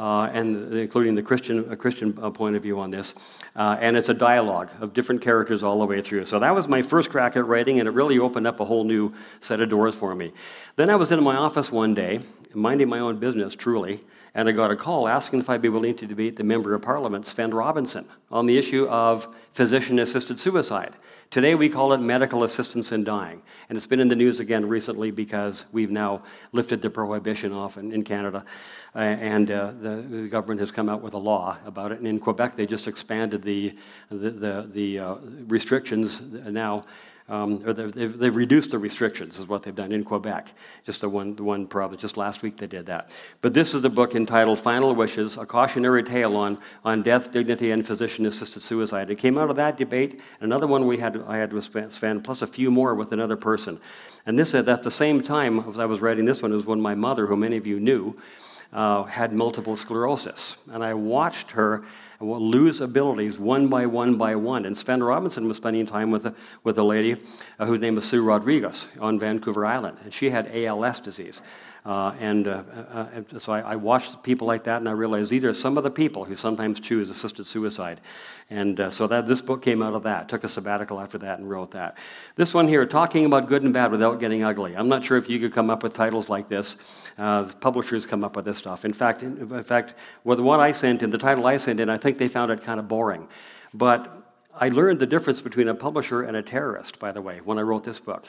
uh, 0.00 0.30
and 0.32 0.72
including 0.72 1.14
the 1.14 1.22
Christian, 1.22 1.76
Christian 1.76 2.18
uh, 2.22 2.30
point 2.30 2.56
of 2.56 2.62
view 2.62 2.80
on 2.80 2.90
this. 2.90 3.12
Uh, 3.54 3.76
and 3.80 3.96
it's 3.96 4.08
a 4.08 4.14
dialogue 4.14 4.70
of 4.80 4.94
different 4.94 5.20
characters 5.20 5.62
all 5.62 5.78
the 5.78 5.84
way 5.84 6.00
through. 6.00 6.24
So 6.24 6.38
that 6.38 6.54
was 6.54 6.68
my 6.68 6.80
first 6.80 7.10
crack 7.10 7.36
at 7.36 7.46
writing, 7.46 7.80
and 7.80 7.88
it 7.88 7.92
really 7.92 8.18
opened 8.18 8.46
up 8.46 8.60
a 8.60 8.64
whole 8.64 8.84
new 8.84 9.12
set 9.40 9.60
of 9.60 9.68
doors 9.68 9.94
for 9.94 10.14
me. 10.14 10.32
Then 10.76 10.88
I 10.88 10.94
was 10.94 11.12
in 11.12 11.22
my 11.22 11.36
office 11.36 11.70
one 11.70 11.94
day, 11.94 12.20
minding 12.54 12.88
my 12.88 13.00
own 13.00 13.09
business, 13.18 13.56
truly, 13.56 14.04
and 14.34 14.48
I 14.48 14.52
got 14.52 14.70
a 14.70 14.76
call 14.76 15.08
asking 15.08 15.40
if 15.40 15.50
I'd 15.50 15.62
be 15.62 15.68
willing 15.68 15.96
to 15.96 16.06
debate 16.06 16.36
the 16.36 16.44
Member 16.44 16.74
of 16.74 16.82
Parliament, 16.82 17.24
Svend 17.24 17.52
Robinson, 17.52 18.06
on 18.30 18.46
the 18.46 18.56
issue 18.56 18.86
of 18.86 19.26
physician 19.52 19.98
assisted 19.98 20.38
suicide. 20.38 20.94
Today 21.30 21.54
we 21.54 21.68
call 21.68 21.92
it 21.92 21.98
medical 21.98 22.44
assistance 22.44 22.92
in 22.92 23.04
dying. 23.04 23.42
And 23.68 23.76
it's 23.78 23.86
been 23.86 24.00
in 24.00 24.08
the 24.08 24.16
news 24.16 24.40
again 24.40 24.68
recently 24.68 25.10
because 25.10 25.64
we've 25.72 25.90
now 25.90 26.22
lifted 26.52 26.82
the 26.82 26.90
prohibition 26.90 27.52
off 27.52 27.76
in, 27.76 27.92
in 27.92 28.02
Canada. 28.02 28.44
Uh, 28.94 28.98
and 28.98 29.50
uh, 29.50 29.72
the, 29.80 30.04
the, 30.08 30.28
government 30.28 30.58
has 30.58 30.72
come 30.72 30.88
out 30.88 31.02
with 31.02 31.14
a 31.14 31.18
law 31.18 31.56
about 31.64 31.92
it. 31.92 31.98
And 31.98 32.08
in 32.08 32.18
Quebec, 32.18 32.56
they 32.56 32.66
just 32.66 32.88
expanded 32.88 33.42
the, 33.42 33.76
the, 34.10 34.30
the, 34.30 34.70
the 34.72 34.98
uh, 34.98 35.14
restrictions 35.46 36.20
now 36.20 36.82
um, 37.30 37.62
or 37.64 37.72
they've, 37.72 38.18
they've, 38.18 38.34
reduced 38.34 38.72
the 38.72 38.78
restrictions, 38.78 39.38
is 39.38 39.46
what 39.46 39.62
they've 39.62 39.74
done 39.74 39.92
in 39.92 40.02
Quebec. 40.02 40.52
Just 40.84 41.00
the 41.00 41.08
one, 41.08 41.36
the 41.36 41.44
one 41.44 41.64
province, 41.66 42.02
just 42.02 42.16
last 42.16 42.42
week 42.42 42.56
they 42.56 42.66
did 42.66 42.86
that. 42.86 43.10
But 43.40 43.54
this 43.54 43.72
is 43.72 43.82
the 43.82 43.88
book 43.88 44.16
entitled 44.16 44.58
Final 44.58 44.94
Wishes, 44.96 45.38
a 45.38 45.46
cautionary 45.46 46.02
tale 46.02 46.36
on, 46.36 46.58
on 46.84 47.02
death, 47.02 47.30
dignity, 47.30 47.70
and 47.70 47.86
physician 47.86 48.26
assisted 48.26 48.62
suicide. 48.62 49.10
It 49.10 49.16
came 49.16 49.38
out 49.38 49.48
of 49.48 49.56
that 49.56 49.78
debate. 49.78 50.20
Another 50.40 50.66
one 50.66 50.88
we 50.88 50.98
had, 50.98 51.22
I 51.28 51.36
had 51.36 51.52
with 51.52 51.72
Svend, 51.72 52.24
plus 52.24 52.42
a 52.42 52.48
few 52.48 52.70
more 52.70 52.96
with 52.96 53.12
another 53.12 53.36
person. 53.36 53.80
And 54.26 54.36
this 54.36 54.52
at 54.54 54.82
the 54.82 54.90
same 54.90 55.22
time 55.22 55.60
as 55.68 55.78
I 55.78 55.84
was 55.84 56.00
writing 56.00 56.24
this 56.24 56.42
one, 56.42 56.52
was 56.52 56.66
when 56.66 56.80
my 56.80 56.96
mother, 56.96 57.26
who 57.26 57.36
many 57.36 57.56
of 57.56 57.66
you 57.66 57.78
knew, 57.78 58.16
uh, 58.72 59.04
had 59.04 59.32
multiple 59.32 59.76
sclerosis. 59.76 60.56
And 60.72 60.82
I 60.82 60.94
watched 60.94 61.52
her 61.52 61.84
will 62.24 62.40
lose 62.40 62.80
abilities 62.80 63.38
one 63.38 63.68
by 63.68 63.86
one 63.86 64.16
by 64.16 64.34
one. 64.36 64.66
And 64.66 64.76
Svend 64.76 65.06
Robinson 65.06 65.48
was 65.48 65.56
spending 65.56 65.86
time 65.86 66.10
with 66.10 66.26
a, 66.26 66.34
with 66.64 66.78
a 66.78 66.82
lady 66.82 67.20
uh, 67.58 67.66
whose 67.66 67.80
name 67.80 67.94
was 67.94 68.04
Sue 68.04 68.22
Rodriguez 68.22 68.88
on 69.00 69.18
Vancouver 69.18 69.64
Island, 69.64 69.98
and 70.04 70.12
she 70.12 70.30
had 70.30 70.50
ALS 70.54 71.00
disease. 71.00 71.40
Uh, 71.84 72.14
and, 72.20 72.46
uh, 72.46 72.62
uh, 72.92 73.06
and, 73.14 73.40
so 73.40 73.52
I, 73.52 73.60
I, 73.60 73.76
watched 73.76 74.22
people 74.22 74.46
like 74.46 74.64
that, 74.64 74.80
and 74.80 74.88
I 74.88 74.92
realized 74.92 75.30
these 75.30 75.44
are 75.44 75.54
some 75.54 75.78
of 75.78 75.84
the 75.84 75.90
people 75.90 76.26
who 76.26 76.36
sometimes 76.36 76.78
choose 76.78 77.08
assisted 77.08 77.46
suicide. 77.46 78.02
And 78.50 78.78
uh, 78.78 78.90
so 78.90 79.06
that 79.06 79.26
this 79.26 79.40
book 79.40 79.62
came 79.62 79.82
out 79.82 79.94
of 79.94 80.02
that. 80.02 80.28
Took 80.28 80.44
a 80.44 80.48
sabbatical 80.48 81.00
after 81.00 81.16
that 81.18 81.38
and 81.38 81.48
wrote 81.48 81.70
that. 81.70 81.96
This 82.36 82.52
one 82.52 82.68
here, 82.68 82.84
talking 82.84 83.24
about 83.24 83.48
good 83.48 83.62
and 83.62 83.72
bad 83.72 83.92
without 83.92 84.20
getting 84.20 84.42
ugly. 84.42 84.76
I'm 84.76 84.88
not 84.88 85.02
sure 85.02 85.16
if 85.16 85.30
you 85.30 85.38
could 85.38 85.54
come 85.54 85.70
up 85.70 85.82
with 85.82 85.94
titles 85.94 86.28
like 86.28 86.50
this. 86.50 86.76
Uh, 87.16 87.44
publishers 87.44 88.04
come 88.04 88.24
up 88.24 88.36
with 88.36 88.44
this 88.44 88.58
stuff. 88.58 88.84
In 88.84 88.92
fact, 88.92 89.22
in, 89.22 89.38
in 89.38 89.64
fact, 89.64 89.94
with 90.24 90.38
one 90.38 90.60
I 90.60 90.72
sent 90.72 91.02
in, 91.02 91.08
the 91.08 91.18
title 91.18 91.46
I 91.46 91.56
sent 91.56 91.80
in, 91.80 91.88
I 91.88 91.96
think 91.96 92.18
they 92.18 92.28
found 92.28 92.52
it 92.52 92.60
kind 92.60 92.78
of 92.78 92.88
boring. 92.88 93.26
But 93.72 94.22
I 94.54 94.68
learned 94.68 94.98
the 94.98 95.06
difference 95.06 95.40
between 95.40 95.68
a 95.68 95.74
publisher 95.74 96.24
and 96.24 96.36
a 96.36 96.42
terrorist, 96.42 96.98
by 96.98 97.12
the 97.12 97.22
way, 97.22 97.40
when 97.42 97.58
I 97.58 97.62
wrote 97.62 97.84
this 97.84 98.00
book. 98.00 98.24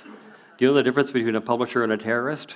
Do 0.58 0.66
you 0.66 0.68
know 0.68 0.74
the 0.74 0.84
difference 0.84 1.12
between 1.12 1.36
a 1.36 1.42
publisher 1.42 1.84
and 1.84 1.92
a 1.92 1.98
terrorist? 1.98 2.56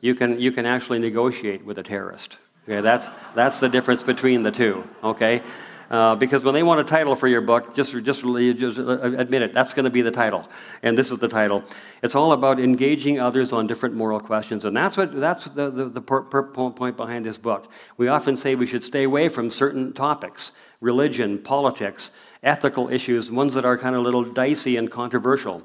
You 0.00 0.14
can, 0.14 0.38
you 0.40 0.52
can 0.52 0.66
actually 0.66 0.98
negotiate 0.98 1.64
with 1.64 1.78
a 1.78 1.82
terrorist. 1.82 2.38
Okay, 2.64 2.80
that's, 2.80 3.06
that's 3.34 3.60
the 3.60 3.68
difference 3.68 4.02
between 4.02 4.42
the 4.42 4.50
two, 4.50 4.88
okay? 5.02 5.42
Uh, 5.90 6.14
because 6.14 6.42
when 6.42 6.54
they 6.54 6.62
want 6.62 6.80
a 6.80 6.84
title 6.84 7.14
for 7.14 7.28
your 7.28 7.42
book, 7.42 7.74
just, 7.74 7.92
just, 7.92 8.22
just 8.22 8.78
admit 8.78 9.42
it, 9.42 9.52
that's 9.52 9.74
going 9.74 9.84
to 9.84 9.90
be 9.90 10.02
the 10.02 10.10
title. 10.10 10.48
And 10.82 10.96
this 10.96 11.10
is 11.10 11.18
the 11.18 11.28
title. 11.28 11.62
It's 12.02 12.14
all 12.14 12.32
about 12.32 12.58
engaging 12.58 13.20
others 13.20 13.52
on 13.52 13.66
different 13.66 13.94
moral 13.94 14.18
questions. 14.18 14.64
And 14.64 14.76
that's, 14.76 14.96
what, 14.96 15.14
that's 15.14 15.44
the, 15.44 15.70
the, 15.70 15.88
the 15.90 16.00
per, 16.00 16.22
per 16.22 16.42
point 16.42 16.96
behind 16.96 17.26
this 17.26 17.36
book. 17.36 17.70
We 17.98 18.08
often 18.08 18.36
say 18.36 18.54
we 18.54 18.66
should 18.66 18.82
stay 18.82 19.04
away 19.04 19.28
from 19.28 19.50
certain 19.50 19.92
topics 19.92 20.52
religion, 20.80 21.38
politics, 21.38 22.10
ethical 22.42 22.90
issues, 22.90 23.30
ones 23.30 23.54
that 23.54 23.64
are 23.64 23.78
kind 23.78 23.94
of 23.94 24.02
a 24.02 24.04
little 24.04 24.24
dicey 24.24 24.76
and 24.76 24.90
controversial. 24.90 25.62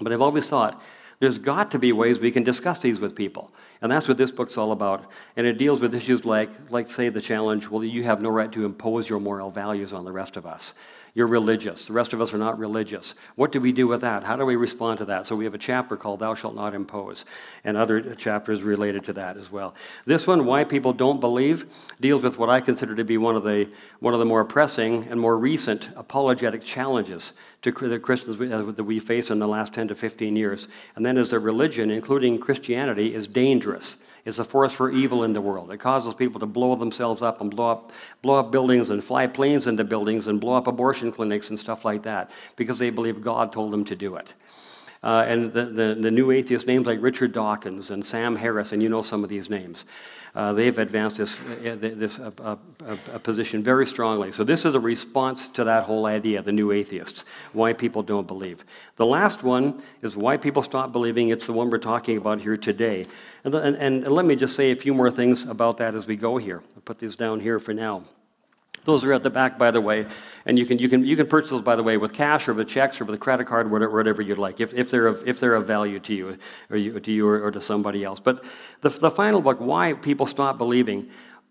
But 0.00 0.12
I've 0.12 0.22
always 0.22 0.48
thought 0.48 0.80
there's 1.20 1.38
got 1.38 1.70
to 1.72 1.78
be 1.78 1.92
ways 1.92 2.18
we 2.18 2.30
can 2.30 2.44
discuss 2.44 2.78
these 2.78 2.98
with 2.98 3.14
people. 3.14 3.52
And 3.84 3.92
that's 3.92 4.08
what 4.08 4.16
this 4.16 4.30
book's 4.30 4.56
all 4.56 4.72
about. 4.72 5.10
And 5.36 5.46
it 5.46 5.58
deals 5.58 5.78
with 5.78 5.94
issues 5.94 6.24
like, 6.24 6.48
like 6.70 6.88
say, 6.88 7.10
the 7.10 7.20
challenge 7.20 7.68
well, 7.68 7.84
you 7.84 8.02
have 8.04 8.22
no 8.22 8.30
right 8.30 8.50
to 8.52 8.64
impose 8.64 9.10
your 9.10 9.20
moral 9.20 9.50
values 9.50 9.92
on 9.92 10.06
the 10.06 10.10
rest 10.10 10.38
of 10.38 10.46
us. 10.46 10.72
You're 11.16 11.28
religious. 11.28 11.86
The 11.86 11.92
rest 11.92 12.12
of 12.12 12.20
us 12.20 12.34
are 12.34 12.38
not 12.38 12.58
religious. 12.58 13.14
What 13.36 13.52
do 13.52 13.60
we 13.60 13.70
do 13.70 13.86
with 13.86 14.00
that? 14.00 14.24
How 14.24 14.34
do 14.34 14.44
we 14.44 14.56
respond 14.56 14.98
to 14.98 15.04
that? 15.04 15.28
So 15.28 15.36
we 15.36 15.44
have 15.44 15.54
a 15.54 15.58
chapter 15.58 15.96
called 15.96 16.18
Thou 16.18 16.34
Shalt 16.34 16.56
Not 16.56 16.74
Impose, 16.74 17.24
and 17.62 17.76
other 17.76 18.16
chapters 18.16 18.64
related 18.64 19.04
to 19.04 19.12
that 19.12 19.36
as 19.36 19.48
well. 19.48 19.76
This 20.06 20.26
one, 20.26 20.44
Why 20.44 20.64
People 20.64 20.92
Don't 20.92 21.20
Believe, 21.20 21.66
deals 22.00 22.24
with 22.24 22.36
what 22.36 22.50
I 22.50 22.60
consider 22.60 22.96
to 22.96 23.04
be 23.04 23.16
one 23.16 23.36
of 23.36 23.44
the, 23.44 23.68
one 24.00 24.12
of 24.12 24.18
the 24.18 24.26
more 24.26 24.44
pressing 24.44 25.04
and 25.04 25.20
more 25.20 25.38
recent 25.38 25.88
apologetic 25.94 26.64
challenges 26.64 27.32
to 27.62 27.70
the 27.70 28.00
Christians 28.00 28.40
uh, 28.40 28.72
that 28.72 28.84
we 28.84 28.98
face 28.98 29.30
in 29.30 29.38
the 29.38 29.46
last 29.46 29.72
10 29.72 29.88
to 29.88 29.94
15 29.94 30.34
years. 30.34 30.66
And 30.96 31.06
then 31.06 31.16
as 31.16 31.32
a 31.32 31.38
religion, 31.38 31.92
including 31.92 32.40
Christianity, 32.40 33.14
is 33.14 33.28
dangerous 33.28 33.98
is 34.24 34.38
a 34.38 34.44
force 34.44 34.72
for 34.72 34.90
evil 34.90 35.24
in 35.24 35.32
the 35.32 35.40
world. 35.40 35.70
It 35.70 35.78
causes 35.78 36.14
people 36.14 36.40
to 36.40 36.46
blow 36.46 36.74
themselves 36.76 37.22
up 37.22 37.40
and 37.40 37.50
blow 37.50 37.70
up, 37.70 37.92
blow 38.22 38.38
up 38.38 38.50
buildings 38.50 38.90
and 38.90 39.02
fly 39.02 39.26
planes 39.26 39.66
into 39.66 39.84
buildings 39.84 40.28
and 40.28 40.40
blow 40.40 40.54
up 40.54 40.66
abortion 40.66 41.12
clinics 41.12 41.50
and 41.50 41.58
stuff 41.58 41.84
like 41.84 42.02
that 42.04 42.30
because 42.56 42.78
they 42.78 42.90
believe 42.90 43.20
God 43.20 43.52
told 43.52 43.72
them 43.72 43.84
to 43.84 43.96
do 43.96 44.16
it. 44.16 44.32
Uh, 45.02 45.24
and 45.28 45.52
the, 45.52 45.66
the, 45.66 45.98
the, 46.00 46.10
new 46.10 46.30
atheist 46.30 46.66
names 46.66 46.86
like 46.86 46.98
Richard 47.02 47.32
Dawkins 47.32 47.90
and 47.90 48.02
Sam 48.02 48.34
Harris, 48.34 48.72
and 48.72 48.82
you 48.82 48.88
know 48.88 49.02
some 49.02 49.22
of 49.22 49.28
these 49.28 49.50
names. 49.50 49.84
Uh, 50.34 50.52
they've 50.52 50.78
advanced 50.78 51.18
this, 51.18 51.38
uh, 51.40 51.76
this 51.78 52.18
uh, 52.18 52.32
uh, 52.42 52.56
uh, 52.84 53.18
position 53.18 53.62
very 53.62 53.86
strongly. 53.86 54.32
So, 54.32 54.42
this 54.42 54.64
is 54.64 54.74
a 54.74 54.80
response 54.80 55.46
to 55.50 55.62
that 55.64 55.84
whole 55.84 56.06
idea, 56.06 56.42
the 56.42 56.50
new 56.50 56.72
atheists, 56.72 57.24
why 57.52 57.72
people 57.72 58.02
don't 58.02 58.26
believe. 58.26 58.64
The 58.96 59.06
last 59.06 59.44
one 59.44 59.80
is 60.02 60.16
why 60.16 60.36
people 60.36 60.62
stop 60.62 60.90
believing. 60.90 61.28
It's 61.28 61.46
the 61.46 61.52
one 61.52 61.70
we're 61.70 61.78
talking 61.78 62.16
about 62.16 62.40
here 62.40 62.56
today. 62.56 63.06
And, 63.44 63.54
and, 63.54 63.76
and 63.76 64.08
let 64.08 64.24
me 64.24 64.34
just 64.34 64.56
say 64.56 64.72
a 64.72 64.76
few 64.76 64.92
more 64.92 65.10
things 65.10 65.44
about 65.44 65.76
that 65.76 65.94
as 65.94 66.06
we 66.06 66.16
go 66.16 66.36
here. 66.36 66.62
I'll 66.74 66.82
put 66.82 66.98
these 66.98 67.14
down 67.14 67.38
here 67.38 67.60
for 67.60 67.72
now. 67.72 68.02
Those 68.84 69.04
are 69.04 69.12
at 69.12 69.22
the 69.22 69.30
back, 69.30 69.58
by 69.58 69.70
the 69.70 69.80
way, 69.80 70.06
and 70.46 70.58
you 70.58 70.66
can, 70.66 70.78
you 70.78 70.88
can, 70.88 71.04
you 71.04 71.16
can 71.16 71.26
purchase 71.26 71.50
those, 71.50 71.62
by 71.62 71.74
the 71.74 71.82
way, 71.82 71.96
with 71.96 72.12
cash 72.12 72.48
or 72.48 72.54
with 72.54 72.68
checks 72.68 73.00
or 73.00 73.04
with 73.06 73.14
a 73.14 73.18
credit 73.18 73.46
card, 73.46 73.70
whatever, 73.70 73.92
whatever 73.92 74.20
you'd 74.20 74.38
like, 74.38 74.60
if, 74.60 74.74
if, 74.74 74.90
they're 74.90 75.06
of, 75.06 75.26
if 75.26 75.40
they're 75.40 75.54
of 75.54 75.66
value 75.66 75.98
to 76.00 76.14
you 76.14 76.38
or, 76.70 76.76
you, 76.76 77.00
to 77.00 77.12
you 77.12 77.26
or, 77.26 77.42
or 77.46 77.50
to 77.50 77.60
somebody 77.60 78.04
else. 78.04 78.20
But 78.20 78.44
the, 78.82 78.90
the 78.90 79.10
final 79.10 79.40
book, 79.40 79.58
Why 79.58 79.94
People 79.94 80.26
Stop 80.26 80.58
Believing, 80.58 81.08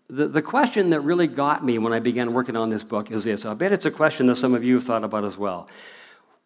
the, 0.08 0.28
the 0.28 0.42
question 0.42 0.90
that 0.90 1.00
really 1.00 1.26
got 1.26 1.64
me 1.64 1.78
when 1.78 1.92
I 1.92 1.98
began 1.98 2.32
working 2.32 2.56
on 2.56 2.70
this 2.70 2.84
book 2.84 3.10
is 3.10 3.24
this. 3.24 3.44
I 3.44 3.54
bet 3.54 3.72
it's 3.72 3.86
a 3.86 3.90
question 3.90 4.26
that 4.26 4.36
some 4.36 4.54
of 4.54 4.62
you 4.62 4.74
have 4.74 4.84
thought 4.84 5.02
about 5.02 5.24
as 5.24 5.36
well. 5.36 5.68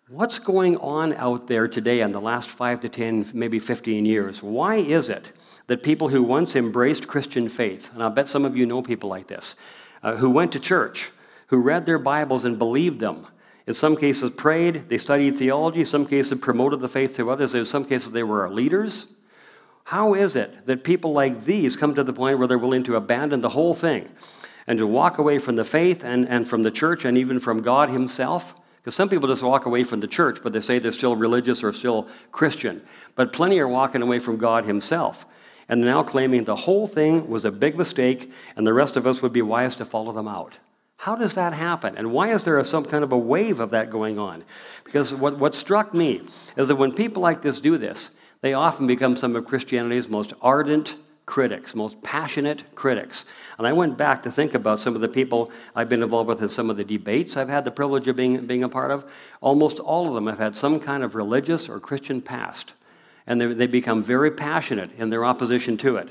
What's 0.08 0.38
going 0.38 0.78
on 0.78 1.12
out 1.14 1.48
there 1.48 1.68
today 1.68 2.00
in 2.00 2.12
the 2.12 2.20
last 2.20 2.48
five 2.48 2.80
to 2.80 2.88
10, 2.88 3.32
maybe 3.34 3.58
15 3.58 4.06
years? 4.06 4.42
Why 4.42 4.76
is 4.76 5.10
it 5.10 5.32
that 5.66 5.82
people 5.82 6.08
who 6.08 6.22
once 6.22 6.56
embraced 6.56 7.06
Christian 7.06 7.46
faith, 7.46 7.90
and 7.92 8.02
I 8.02 8.08
bet 8.08 8.26
some 8.26 8.46
of 8.46 8.56
you 8.56 8.64
know 8.64 8.80
people 8.80 9.10
like 9.10 9.26
this, 9.26 9.54
uh, 10.02 10.16
who 10.16 10.30
went 10.30 10.52
to 10.52 10.60
church, 10.60 11.10
who 11.48 11.58
read 11.58 11.86
their 11.86 11.98
Bibles 11.98 12.44
and 12.44 12.58
believed 12.58 13.00
them. 13.00 13.26
In 13.66 13.74
some 13.74 13.96
cases, 13.96 14.30
prayed, 14.30 14.88
they 14.88 14.98
studied 14.98 15.38
theology, 15.38 15.80
in 15.80 15.86
some 15.86 16.06
cases, 16.06 16.38
promoted 16.40 16.80
the 16.80 16.88
faith 16.88 17.16
to 17.16 17.30
others, 17.30 17.54
in 17.54 17.64
some 17.64 17.84
cases, 17.84 18.12
they 18.12 18.22
were 18.22 18.48
leaders. 18.48 19.06
How 19.84 20.14
is 20.14 20.36
it 20.36 20.66
that 20.66 20.84
people 20.84 21.12
like 21.12 21.44
these 21.44 21.76
come 21.76 21.94
to 21.94 22.04
the 22.04 22.12
point 22.12 22.38
where 22.38 22.46
they're 22.46 22.58
willing 22.58 22.82
to 22.84 22.96
abandon 22.96 23.40
the 23.40 23.48
whole 23.48 23.74
thing 23.74 24.08
and 24.66 24.78
to 24.78 24.86
walk 24.86 25.18
away 25.18 25.38
from 25.38 25.56
the 25.56 25.64
faith 25.64 26.04
and, 26.04 26.28
and 26.28 26.46
from 26.46 26.62
the 26.62 26.70
church 26.70 27.06
and 27.06 27.16
even 27.16 27.40
from 27.40 27.62
God 27.62 27.88
Himself? 27.88 28.54
Because 28.76 28.94
some 28.94 29.08
people 29.08 29.28
just 29.28 29.42
walk 29.42 29.66
away 29.66 29.84
from 29.84 30.00
the 30.00 30.06
church, 30.06 30.40
but 30.42 30.52
they 30.52 30.60
say 30.60 30.78
they're 30.78 30.92
still 30.92 31.16
religious 31.16 31.64
or 31.64 31.72
still 31.72 32.06
Christian. 32.32 32.82
But 33.14 33.32
plenty 33.32 33.58
are 33.60 33.68
walking 33.68 34.02
away 34.02 34.18
from 34.18 34.36
God 34.36 34.64
Himself 34.66 35.26
and 35.68 35.80
now 35.80 36.02
claiming 36.02 36.44
the 36.44 36.56
whole 36.56 36.86
thing 36.86 37.28
was 37.28 37.44
a 37.44 37.52
big 37.52 37.76
mistake 37.76 38.32
and 38.56 38.66
the 38.66 38.72
rest 38.72 38.96
of 38.96 39.06
us 39.06 39.20
would 39.22 39.32
be 39.32 39.42
wise 39.42 39.76
to 39.76 39.84
follow 39.84 40.12
them 40.12 40.28
out. 40.28 40.58
How 40.96 41.14
does 41.14 41.34
that 41.34 41.52
happen? 41.52 41.96
And 41.96 42.10
why 42.10 42.32
is 42.32 42.44
there 42.44 42.62
some 42.64 42.84
kind 42.84 43.04
of 43.04 43.12
a 43.12 43.18
wave 43.18 43.60
of 43.60 43.70
that 43.70 43.90
going 43.90 44.18
on? 44.18 44.44
Because 44.82 45.14
what, 45.14 45.38
what 45.38 45.54
struck 45.54 45.94
me 45.94 46.22
is 46.56 46.68
that 46.68 46.76
when 46.76 46.92
people 46.92 47.22
like 47.22 47.40
this 47.40 47.60
do 47.60 47.78
this, 47.78 48.10
they 48.40 48.54
often 48.54 48.86
become 48.86 49.16
some 49.16 49.36
of 49.36 49.44
Christianity's 49.44 50.08
most 50.08 50.32
ardent 50.42 50.96
critics, 51.28 51.74
most 51.74 52.00
passionate 52.02 52.64
critics. 52.74 53.26
And 53.58 53.66
I 53.66 53.72
went 53.72 53.98
back 53.98 54.22
to 54.22 54.30
think 54.30 54.54
about 54.54 54.80
some 54.80 54.94
of 54.94 55.02
the 55.02 55.08
people 55.08 55.52
I've 55.76 55.88
been 55.88 56.02
involved 56.02 56.28
with 56.28 56.40
in 56.40 56.48
some 56.48 56.70
of 56.70 56.76
the 56.76 56.84
debates 56.84 57.36
I've 57.36 57.50
had 57.50 57.64
the 57.64 57.70
privilege 57.70 58.08
of 58.08 58.16
being, 58.16 58.46
being 58.46 58.64
a 58.64 58.68
part 58.68 58.90
of. 58.90 59.04
Almost 59.42 59.78
all 59.78 60.08
of 60.08 60.14
them 60.14 60.26
have 60.26 60.38
had 60.38 60.56
some 60.56 60.80
kind 60.80 61.04
of 61.04 61.14
religious 61.14 61.68
or 61.68 61.78
Christian 61.80 62.22
past. 62.22 62.72
And 63.28 63.40
they, 63.40 63.46
they 63.46 63.66
become 63.68 64.02
very 64.02 64.32
passionate 64.32 64.90
in 64.98 65.10
their 65.10 65.24
opposition 65.24 65.76
to 65.78 65.96
it. 65.96 66.10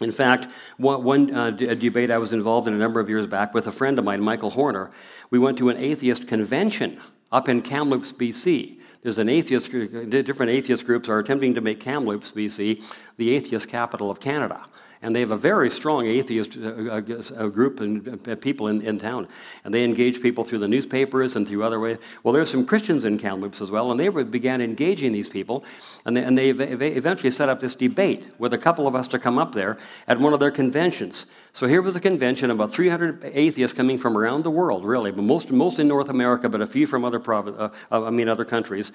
In 0.00 0.12
fact, 0.12 0.46
one, 0.76 1.02
one 1.02 1.34
uh, 1.34 1.50
debate 1.50 2.10
I 2.10 2.18
was 2.18 2.32
involved 2.32 2.68
in 2.68 2.72
a 2.72 2.78
number 2.78 3.00
of 3.00 3.08
years 3.08 3.26
back 3.26 3.52
with 3.52 3.66
a 3.66 3.72
friend 3.72 3.98
of 3.98 4.04
mine, 4.04 4.22
Michael 4.22 4.50
Horner, 4.50 4.90
we 5.30 5.38
went 5.38 5.58
to 5.58 5.68
an 5.68 5.76
atheist 5.76 6.26
convention 6.26 7.00
up 7.32 7.48
in 7.48 7.60
Kamloops, 7.60 8.12
BC. 8.12 8.78
There's 9.02 9.18
an 9.18 9.28
atheist, 9.28 9.70
different 9.70 10.50
atheist 10.50 10.86
groups 10.86 11.08
are 11.08 11.18
attempting 11.18 11.54
to 11.54 11.60
make 11.60 11.80
Kamloops, 11.80 12.32
BC, 12.32 12.82
the 13.16 13.34
atheist 13.34 13.68
capital 13.68 14.10
of 14.10 14.20
Canada. 14.20 14.64
And 15.00 15.14
they 15.14 15.20
have 15.20 15.30
a 15.30 15.36
very 15.36 15.70
strong 15.70 16.06
atheist 16.06 16.56
uh, 16.56 16.68
uh, 16.68 17.00
uh, 17.36 17.46
group 17.48 17.80
and 17.80 18.40
people 18.40 18.66
in, 18.66 18.82
in 18.82 18.98
town. 18.98 19.28
And 19.64 19.72
they 19.72 19.84
engage 19.84 20.20
people 20.20 20.42
through 20.42 20.58
the 20.58 20.68
newspapers 20.68 21.36
and 21.36 21.46
through 21.46 21.62
other 21.62 21.78
ways. 21.78 21.98
Well, 22.22 22.34
there's 22.34 22.50
some 22.50 22.66
Christians 22.66 23.04
in 23.04 23.16
Kamloops 23.18 23.60
as 23.60 23.70
well, 23.70 23.92
and 23.92 24.00
they 24.00 24.08
began 24.08 24.60
engaging 24.60 25.12
these 25.12 25.28
people. 25.28 25.64
And 26.04 26.16
they, 26.16 26.24
and 26.24 26.36
they 26.36 26.50
eventually 26.50 27.30
set 27.30 27.48
up 27.48 27.60
this 27.60 27.74
debate 27.76 28.24
with 28.38 28.52
a 28.52 28.58
couple 28.58 28.88
of 28.88 28.94
us 28.94 29.06
to 29.08 29.18
come 29.18 29.38
up 29.38 29.52
there 29.52 29.78
at 30.08 30.18
one 30.18 30.32
of 30.32 30.40
their 30.40 30.50
conventions. 30.50 31.26
So 31.52 31.66
here 31.66 31.82
was 31.82 31.96
a 31.96 32.00
convention, 32.00 32.50
about 32.50 32.72
300 32.72 33.24
atheists 33.34 33.76
coming 33.76 33.98
from 33.98 34.16
around 34.16 34.44
the 34.44 34.50
world, 34.50 34.84
really, 34.84 35.10
but 35.10 35.22
most, 35.22 35.50
mostly 35.50 35.82
in 35.82 35.88
North 35.88 36.08
America, 36.08 36.48
but 36.48 36.60
a 36.60 36.66
few 36.66 36.86
from 36.86 37.04
other, 37.04 37.18
province, 37.18 37.56
uh, 37.58 37.70
I 37.90 38.10
mean, 38.10 38.28
other 38.28 38.44
countries. 38.44 38.92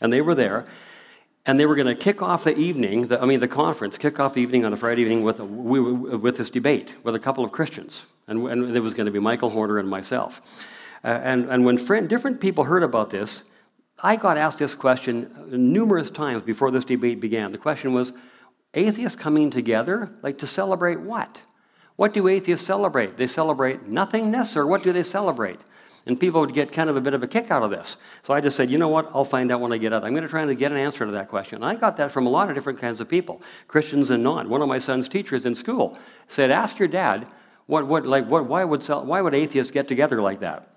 And 0.00 0.12
they 0.12 0.20
were 0.20 0.34
there. 0.34 0.66
And 1.46 1.60
they 1.60 1.66
were 1.66 1.74
going 1.74 1.86
to 1.86 1.94
kick 1.94 2.22
off 2.22 2.44
the 2.44 2.56
evening, 2.56 3.08
the, 3.08 3.20
I 3.20 3.26
mean, 3.26 3.40
the 3.40 3.48
conference, 3.48 3.98
kick 3.98 4.18
off 4.18 4.32
the 4.34 4.40
evening 4.40 4.64
on 4.64 4.72
a 4.72 4.76
Friday 4.76 5.02
evening 5.02 5.22
with, 5.22 5.40
a, 5.40 5.44
with 5.44 6.36
this 6.38 6.48
debate 6.48 6.94
with 7.02 7.14
a 7.14 7.18
couple 7.18 7.44
of 7.44 7.52
Christians. 7.52 8.04
And, 8.26 8.48
and 8.48 8.74
there 8.74 8.80
was 8.80 8.94
going 8.94 9.06
to 9.06 9.12
be 9.12 9.18
Michael 9.18 9.50
Horner 9.50 9.78
and 9.78 9.88
myself. 9.88 10.40
Uh, 11.04 11.08
and, 11.08 11.50
and 11.50 11.66
when 11.66 11.76
friend, 11.76 12.08
different 12.08 12.40
people 12.40 12.64
heard 12.64 12.82
about 12.82 13.10
this, 13.10 13.44
I 14.02 14.16
got 14.16 14.38
asked 14.38 14.58
this 14.58 14.74
question 14.74 15.30
numerous 15.48 16.08
times 16.08 16.42
before 16.42 16.70
this 16.70 16.84
debate 16.84 17.20
began. 17.20 17.52
The 17.52 17.58
question 17.58 17.92
was 17.92 18.14
atheists 18.72 19.16
coming 19.16 19.50
together, 19.50 20.10
like 20.22 20.38
to 20.38 20.46
celebrate 20.46 21.00
what? 21.00 21.40
What 21.96 22.14
do 22.14 22.26
atheists 22.26 22.66
celebrate? 22.66 23.18
They 23.18 23.26
celebrate 23.26 23.86
nothingness, 23.86 24.56
or 24.56 24.66
what 24.66 24.82
do 24.82 24.92
they 24.92 25.02
celebrate? 25.02 25.60
And 26.06 26.20
people 26.20 26.40
would 26.40 26.52
get 26.52 26.70
kind 26.70 26.90
of 26.90 26.96
a 26.96 27.00
bit 27.00 27.14
of 27.14 27.22
a 27.22 27.26
kick 27.26 27.50
out 27.50 27.62
of 27.62 27.70
this. 27.70 27.96
So 28.22 28.34
I 28.34 28.40
just 28.40 28.56
said, 28.56 28.70
you 28.70 28.76
know 28.76 28.88
what? 28.88 29.10
I'll 29.14 29.24
find 29.24 29.50
out 29.50 29.60
when 29.60 29.72
I 29.72 29.78
get 29.78 29.92
out. 29.92 30.04
I'm 30.04 30.10
going 30.10 30.22
to 30.22 30.28
try 30.28 30.44
to 30.44 30.54
get 30.54 30.70
an 30.70 30.76
answer 30.76 31.06
to 31.06 31.12
that 31.12 31.28
question. 31.28 31.56
And 31.56 31.64
I 31.64 31.76
got 31.76 31.96
that 31.96 32.12
from 32.12 32.26
a 32.26 32.30
lot 32.30 32.50
of 32.50 32.54
different 32.54 32.78
kinds 32.78 33.00
of 33.00 33.08
people, 33.08 33.40
Christians 33.68 34.10
and 34.10 34.22
non. 34.22 34.50
One 34.50 34.60
of 34.60 34.68
my 34.68 34.78
son's 34.78 35.08
teachers 35.08 35.46
in 35.46 35.54
school 35.54 35.96
said, 36.28 36.50
ask 36.50 36.78
your 36.78 36.88
dad, 36.88 37.26
what, 37.66 37.86
what, 37.86 38.06
like, 38.06 38.28
what, 38.28 38.46
why, 38.46 38.64
would, 38.64 38.84
why 38.86 39.20
would 39.22 39.34
atheists 39.34 39.72
get 39.72 39.88
together 39.88 40.20
like 40.20 40.40
that? 40.40 40.68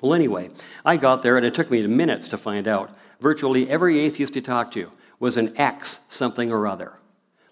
Well, 0.00 0.12
anyway, 0.12 0.50
I 0.84 0.98
got 0.98 1.22
there, 1.22 1.38
and 1.38 1.46
it 1.46 1.54
took 1.54 1.70
me 1.70 1.86
minutes 1.86 2.28
to 2.28 2.36
find 2.36 2.68
out. 2.68 2.94
Virtually 3.20 3.68
every 3.70 3.98
atheist 4.00 4.36
you 4.36 4.42
talked 4.42 4.74
to 4.74 4.92
was 5.18 5.38
an 5.38 5.56
ex 5.56 6.00
something 6.08 6.52
or 6.52 6.66
other, 6.66 6.92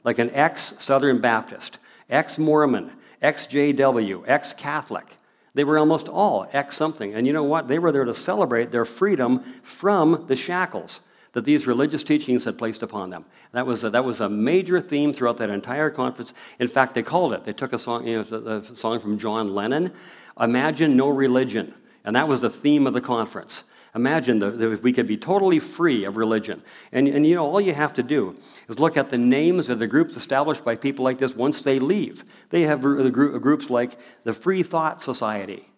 like 0.03 0.19
an 0.19 0.31
ex 0.33 0.75
Southern 0.77 1.23
Baptist, 1.23 1.79
ex 2.11 2.37
Mormon, 2.37 2.93
ex 3.23 3.47
JW, 3.47 4.25
ex 4.27 4.53
Catholic. 4.53 5.17
They 5.55 5.65
were 5.65 5.79
almost 5.79 6.09
all 6.09 6.49
ex 6.53 6.77
something. 6.77 7.15
And 7.15 7.27
you 7.27 7.33
know 7.33 7.45
what? 7.45 7.69
They 7.69 7.79
were 7.79 7.93
there 7.93 8.05
to 8.05 8.15
celebrate 8.15 8.73
their 8.73 8.85
freedom 8.85 9.43
from 9.63 10.25
the 10.27 10.37
shackles 10.37 11.01
that 11.33 11.45
these 11.45 11.67
religious 11.67 12.03
teachings 12.03 12.45
had 12.45 12.57
placed 12.57 12.83
upon 12.83 13.11
them. 13.11 13.25
That 13.53 13.67
was 13.67 13.85
a, 13.85 13.91
that 13.91 14.05
was 14.05 14.21
a 14.21 14.29
major 14.29 14.81
theme 14.81 15.13
throughout 15.13 15.37
that 15.39 15.51
entire 15.51 15.91
conference. 15.91 16.33
In 16.59 16.69
fact, 16.69 16.95
they 16.95 17.03
called 17.03 17.33
it, 17.33 17.45
they 17.45 17.53
took 17.53 17.73
a 17.73 17.79
song, 17.79 18.07
you 18.07 18.25
know, 18.25 18.37
a 18.47 18.65
song 18.65 19.01
from 19.01 19.19
John 19.19 19.55
Lennon, 19.55 19.93
Imagine 20.41 20.97
No 20.97 21.09
Religion. 21.09 21.75
And 22.05 22.15
that 22.17 22.29
was 22.29 22.41
the 22.41 22.51
theme 22.51 22.87
of 22.87 22.95
the 22.95 23.01
conference. 23.01 23.65
Imagine 23.95 24.41
that 24.41 24.61
if 24.61 24.83
we 24.83 24.93
could 24.93 25.07
be 25.07 25.17
totally 25.17 25.61
free 25.61 26.05
of 26.05 26.17
religion. 26.17 26.63
And, 26.91 27.07
and 27.07 27.25
you 27.25 27.37
know, 27.37 27.47
all 27.47 27.61
you 27.61 27.75
have 27.75 27.93
to 27.95 28.03
do 28.03 28.37
is 28.69 28.81
look 28.81 28.97
at 28.97 29.11
the 29.11 29.19
names 29.19 29.69
of 29.69 29.79
the 29.79 29.87
groups 29.87 30.17
established 30.17 30.65
by 30.65 30.75
people 30.75 31.05
like 31.05 31.19
this 31.19 31.37
once 31.37 31.63
they 31.63 31.79
leave. 31.79 32.25
They 32.51 32.63
have 32.63 32.81
groups 32.81 33.71
like 33.71 33.97
the 34.25 34.33
Free 34.33 34.65
Thought 34.65 35.01
Society. 35.01 35.69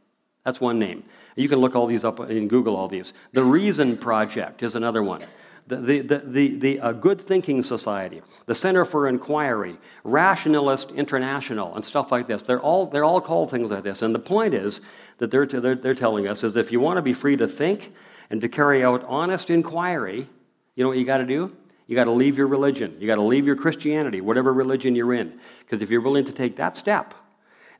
That's 0.44 0.60
one 0.60 0.78
name. 0.78 1.04
You 1.34 1.48
can 1.48 1.58
look 1.58 1.76
all 1.76 1.86
these 1.86 2.04
up 2.04 2.18
in 2.20 2.48
Google, 2.48 2.74
all 2.74 2.88
these. 2.88 3.12
The 3.32 3.44
Reason 3.44 3.98
Project 3.98 4.62
is 4.62 4.76
another 4.76 5.02
one. 5.02 5.20
The, 5.66 5.76
the, 5.76 6.00
the, 6.00 6.18
the, 6.18 6.56
the 6.56 6.80
uh, 6.80 6.92
Good 6.92 7.20
Thinking 7.20 7.62
Society, 7.62 8.22
the 8.46 8.54
Center 8.54 8.84
for 8.84 9.08
Inquiry, 9.08 9.76
Rationalist 10.04 10.92
International, 10.92 11.74
and 11.74 11.84
stuff 11.84 12.12
like 12.12 12.28
this. 12.28 12.40
They're 12.40 12.60
all, 12.60 12.86
they're 12.86 13.04
all 13.04 13.20
called 13.20 13.50
things 13.50 13.72
like 13.72 13.82
this. 13.82 14.00
And 14.02 14.14
the 14.14 14.20
point 14.20 14.54
is 14.54 14.80
that 15.18 15.30
they're, 15.30 15.44
they're, 15.44 15.74
they're 15.74 15.94
telling 15.94 16.28
us 16.28 16.44
is 16.44 16.56
if 16.56 16.70
you 16.70 16.78
want 16.80 16.96
to 16.98 17.02
be 17.02 17.12
free 17.12 17.36
to 17.36 17.48
think 17.48 17.92
and 18.30 18.40
to 18.40 18.48
carry 18.48 18.84
out 18.84 19.04
honest 19.04 19.50
inquiry, 19.50 20.26
you 20.74 20.84
know 20.84 20.88
what 20.88 20.98
you 20.98 21.04
got 21.04 21.18
to 21.18 21.26
do? 21.26 21.56
You 21.86 21.94
got 21.94 22.04
to 22.04 22.12
leave 22.12 22.36
your 22.36 22.48
religion. 22.48 22.96
You 22.98 23.06
got 23.06 23.16
to 23.16 23.22
leave 23.22 23.46
your 23.46 23.56
Christianity, 23.56 24.20
whatever 24.20 24.52
religion 24.52 24.96
you're 24.96 25.14
in. 25.14 25.38
Because 25.60 25.82
if 25.82 25.90
you're 25.90 26.00
willing 26.00 26.24
to 26.24 26.32
take 26.32 26.56
that 26.56 26.76
step, 26.76 27.14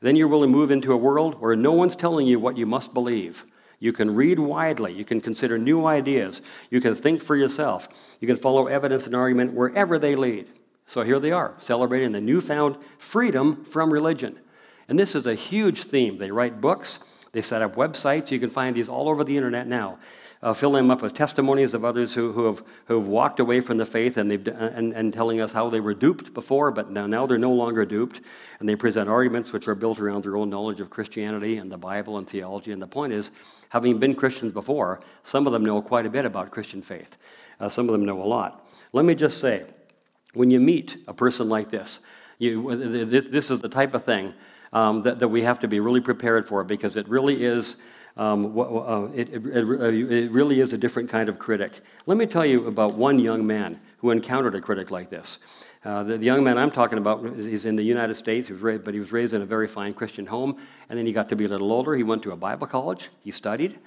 then 0.01 0.15
you're 0.15 0.27
willing 0.27 0.51
to 0.51 0.57
move 0.57 0.71
into 0.71 0.93
a 0.93 0.97
world 0.97 1.41
where 1.41 1.55
no 1.55 1.73
one's 1.73 1.95
telling 1.95 2.27
you 2.27 2.39
what 2.39 2.57
you 2.57 2.65
must 2.65 2.93
believe. 2.93 3.45
You 3.79 3.93
can 3.93 4.15
read 4.15 4.39
widely. 4.39 4.93
You 4.93 5.05
can 5.05 5.21
consider 5.21 5.57
new 5.57 5.85
ideas. 5.85 6.41
You 6.69 6.81
can 6.81 6.95
think 6.95 7.21
for 7.21 7.35
yourself. 7.35 7.87
You 8.19 8.27
can 8.27 8.37
follow 8.37 8.67
evidence 8.67 9.05
and 9.05 9.15
argument 9.15 9.53
wherever 9.53 9.99
they 9.99 10.15
lead. 10.15 10.47
So 10.85 11.03
here 11.03 11.19
they 11.19 11.31
are, 11.31 11.53
celebrating 11.57 12.13
the 12.13 12.21
newfound 12.21 12.77
freedom 12.97 13.65
from 13.65 13.91
religion. 13.91 14.39
And 14.87 14.97
this 14.97 15.15
is 15.15 15.25
a 15.25 15.35
huge 15.35 15.83
theme. 15.83 16.17
They 16.17 16.31
write 16.31 16.61
books, 16.61 16.99
they 17.33 17.41
set 17.41 17.61
up 17.61 17.75
websites. 17.75 18.31
You 18.31 18.39
can 18.39 18.49
find 18.49 18.73
these 18.73 18.87
all 18.87 19.09
over 19.09 19.23
the 19.25 19.35
internet 19.35 19.67
now 19.67 19.99
uh, 20.43 20.53
filling 20.53 20.83
them 20.83 20.91
up 20.91 21.01
with 21.01 21.13
testimonies 21.13 21.73
of 21.73 21.83
others 21.83 22.13
who, 22.13 22.31
who, 22.31 22.45
have, 22.45 22.63
who 22.85 22.99
have 22.99 23.07
walked 23.07 23.39
away 23.39 23.59
from 23.59 23.77
the 23.77 23.85
faith 23.85 24.17
and, 24.17 24.29
they've, 24.29 24.47
and, 24.47 24.93
and 24.93 25.13
telling 25.13 25.41
us 25.41 25.51
how 25.51 25.69
they 25.69 25.79
were 25.79 25.93
duped 25.93 26.33
before, 26.33 26.69
but 26.71 26.91
now, 26.91 27.07
now 27.07 27.25
they're 27.25 27.37
no 27.37 27.51
longer 27.51 27.85
duped. 27.85 28.21
And 28.59 28.69
they 28.69 28.75
present 28.75 29.09
arguments 29.09 29.51
which 29.51 29.67
are 29.67 29.75
built 29.75 29.99
around 29.99 30.23
their 30.23 30.37
own 30.37 30.49
knowledge 30.49 30.79
of 30.79 30.89
Christianity 30.89 31.57
and 31.57 31.71
the 31.71 31.77
Bible 31.77 32.17
and 32.17 32.27
theology. 32.27 32.71
And 32.71 32.81
the 32.81 32.87
point 32.87 33.13
is, 33.13 33.31
having 33.69 33.97
been 33.97 34.15
Christians 34.15 34.53
before, 34.53 34.99
some 35.23 35.47
of 35.47 35.53
them 35.53 35.65
know 35.65 35.81
quite 35.81 36.05
a 36.05 36.09
bit 36.09 36.25
about 36.25 36.51
Christian 36.51 36.81
faith. 36.81 37.17
Uh, 37.59 37.69
some 37.69 37.87
of 37.87 37.93
them 37.93 38.05
know 38.05 38.21
a 38.21 38.25
lot. 38.25 38.67
Let 38.93 39.05
me 39.05 39.15
just 39.15 39.39
say, 39.39 39.65
when 40.33 40.51
you 40.51 40.59
meet 40.59 40.97
a 41.07 41.13
person 41.13 41.49
like 41.49 41.71
this, 41.71 41.99
you, 42.37 43.05
this, 43.05 43.25
this 43.25 43.49
is 43.49 43.61
the 43.61 43.69
type 43.69 43.95
of 43.95 44.03
thing 44.03 44.33
um, 44.73 45.01
that, 45.03 45.19
that 45.19 45.27
we 45.27 45.41
have 45.41 45.59
to 45.59 45.67
be 45.67 45.79
really 45.79 46.01
prepared 46.01 46.47
for 46.47 46.63
because 46.63 46.95
it 46.95 47.07
really 47.07 47.43
is 47.43 47.77
um, 48.17 48.57
uh, 48.59 49.05
it, 49.13 49.29
it, 49.29 49.45
it, 49.45 50.31
really 50.31 50.59
is 50.59 50.73
a 50.73 50.77
different 50.77 51.07
kind 51.09 51.29
of 51.29 51.37
critic. 51.37 51.81
Let 52.07 52.17
me 52.17 52.25
tell 52.25 52.45
you 52.45 52.65
about 52.65 52.95
one 52.95 53.19
young 53.19 53.45
man 53.45 53.79
who 53.99 54.09
encountered 54.09 54.55
a 54.55 54.61
critic 54.61 54.89
like 54.89 55.11
this. 55.11 55.37
Uh, 55.85 56.03
the, 56.03 56.17
the, 56.17 56.25
young 56.25 56.43
man 56.43 56.57
I'm 56.57 56.71
talking 56.71 56.97
about 56.97 57.23
is 57.25 57.65
in 57.65 57.75
the 57.75 57.83
United 57.83 58.15
States, 58.15 58.47
he 58.47 58.53
raised, 58.55 58.83
but 58.83 58.95
he 58.95 58.99
was 58.99 59.11
raised 59.11 59.33
in 59.33 59.43
a 59.43 59.45
very 59.45 59.67
fine 59.67 59.93
Christian 59.93 60.25
home. 60.25 60.57
And 60.89 60.97
then 60.97 61.05
he 61.05 61.13
got 61.13 61.29
to 61.29 61.35
be 61.35 61.45
a 61.45 61.47
little 61.47 61.71
older. 61.71 61.93
He 61.93 62.03
went 62.03 62.23
to 62.23 62.31
a 62.31 62.35
Bible 62.35 62.65
college, 62.65 63.09
he 63.23 63.29
studied. 63.29 63.77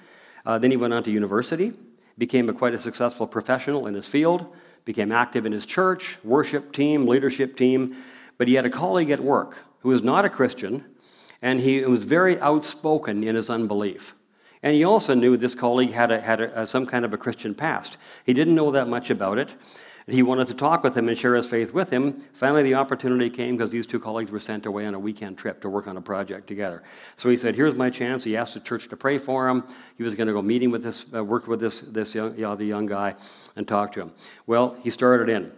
Uh, 0.45 0.57
then 0.57 0.71
he 0.71 0.77
went 0.77 0.93
on 0.93 1.03
to 1.03 1.11
university, 1.11 1.73
became 2.17 2.47
a, 2.49 2.53
quite 2.53 2.73
a 2.73 2.79
successful 2.79 3.27
professional 3.27 3.85
in 3.87 3.93
his 3.93 4.07
field, 4.07 4.45
became 4.85 5.11
active 5.11 5.45
in 5.45 5.51
his 5.51 5.65
church, 5.65 6.17
worship 6.23 6.71
team, 6.71 7.05
leadership 7.05 7.57
team. 7.57 7.97
But 8.37 8.47
he 8.47 8.53
had 8.53 8.65
a 8.65 8.69
colleague 8.69 9.11
at 9.11 9.19
work 9.19 9.57
who 9.79 9.89
was 9.89 10.03
not 10.03 10.23
a 10.23 10.29
Christian, 10.29 10.85
and 11.41 11.59
he 11.59 11.81
was 11.81 12.03
very 12.03 12.39
outspoken 12.39 13.23
in 13.23 13.35
his 13.35 13.49
unbelief. 13.49 14.15
And 14.63 14.75
he 14.75 14.83
also 14.83 15.13
knew 15.13 15.37
this 15.37 15.55
colleague 15.55 15.91
had, 15.91 16.11
a, 16.11 16.21
had 16.21 16.41
a, 16.41 16.67
some 16.67 16.85
kind 16.85 17.03
of 17.03 17.13
a 17.13 17.17
Christian 17.17 17.55
past. 17.55 17.97
He 18.25 18.33
didn't 18.33 18.55
know 18.55 18.71
that 18.71 18.87
much 18.87 19.09
about 19.09 19.37
it. 19.39 19.49
He 20.07 20.23
wanted 20.23 20.47
to 20.47 20.53
talk 20.53 20.83
with 20.83 20.97
him 20.97 21.07
and 21.07 21.17
share 21.17 21.35
his 21.35 21.47
faith 21.47 21.73
with 21.73 21.89
him. 21.89 22.23
Finally, 22.33 22.63
the 22.63 22.73
opportunity 22.75 23.29
came 23.29 23.55
because 23.55 23.71
these 23.71 23.85
two 23.85 23.99
colleagues 23.99 24.31
were 24.31 24.39
sent 24.39 24.65
away 24.65 24.85
on 24.85 24.93
a 24.93 24.99
weekend 24.99 25.37
trip 25.37 25.61
to 25.61 25.69
work 25.69 25.87
on 25.87 25.95
a 25.95 26.01
project 26.01 26.47
together. 26.47 26.83
So 27.17 27.29
he 27.29 27.37
said, 27.37 27.55
"Here's 27.55 27.77
my 27.77 27.89
chance." 27.89 28.23
He 28.23 28.35
asked 28.35 28.55
the 28.55 28.59
church 28.59 28.87
to 28.89 28.97
pray 28.97 29.19
for 29.19 29.47
him. 29.47 29.63
He 29.97 30.03
was 30.03 30.15
going 30.15 30.27
to 30.27 30.33
go 30.33 30.41
meeting 30.41 30.71
with 30.71 30.83
this, 30.83 31.05
uh, 31.13 31.23
work 31.23 31.47
with 31.47 31.59
this, 31.59 31.81
this 31.81 32.15
young, 32.15 32.35
you 32.35 32.41
know, 32.41 32.55
the 32.55 32.65
young 32.65 32.87
guy, 32.87 33.15
and 33.55 33.67
talk 33.67 33.91
to 33.93 34.01
him. 34.01 34.11
Well, 34.47 34.75
he 34.81 34.89
started 34.89 35.29
in, 35.29 35.51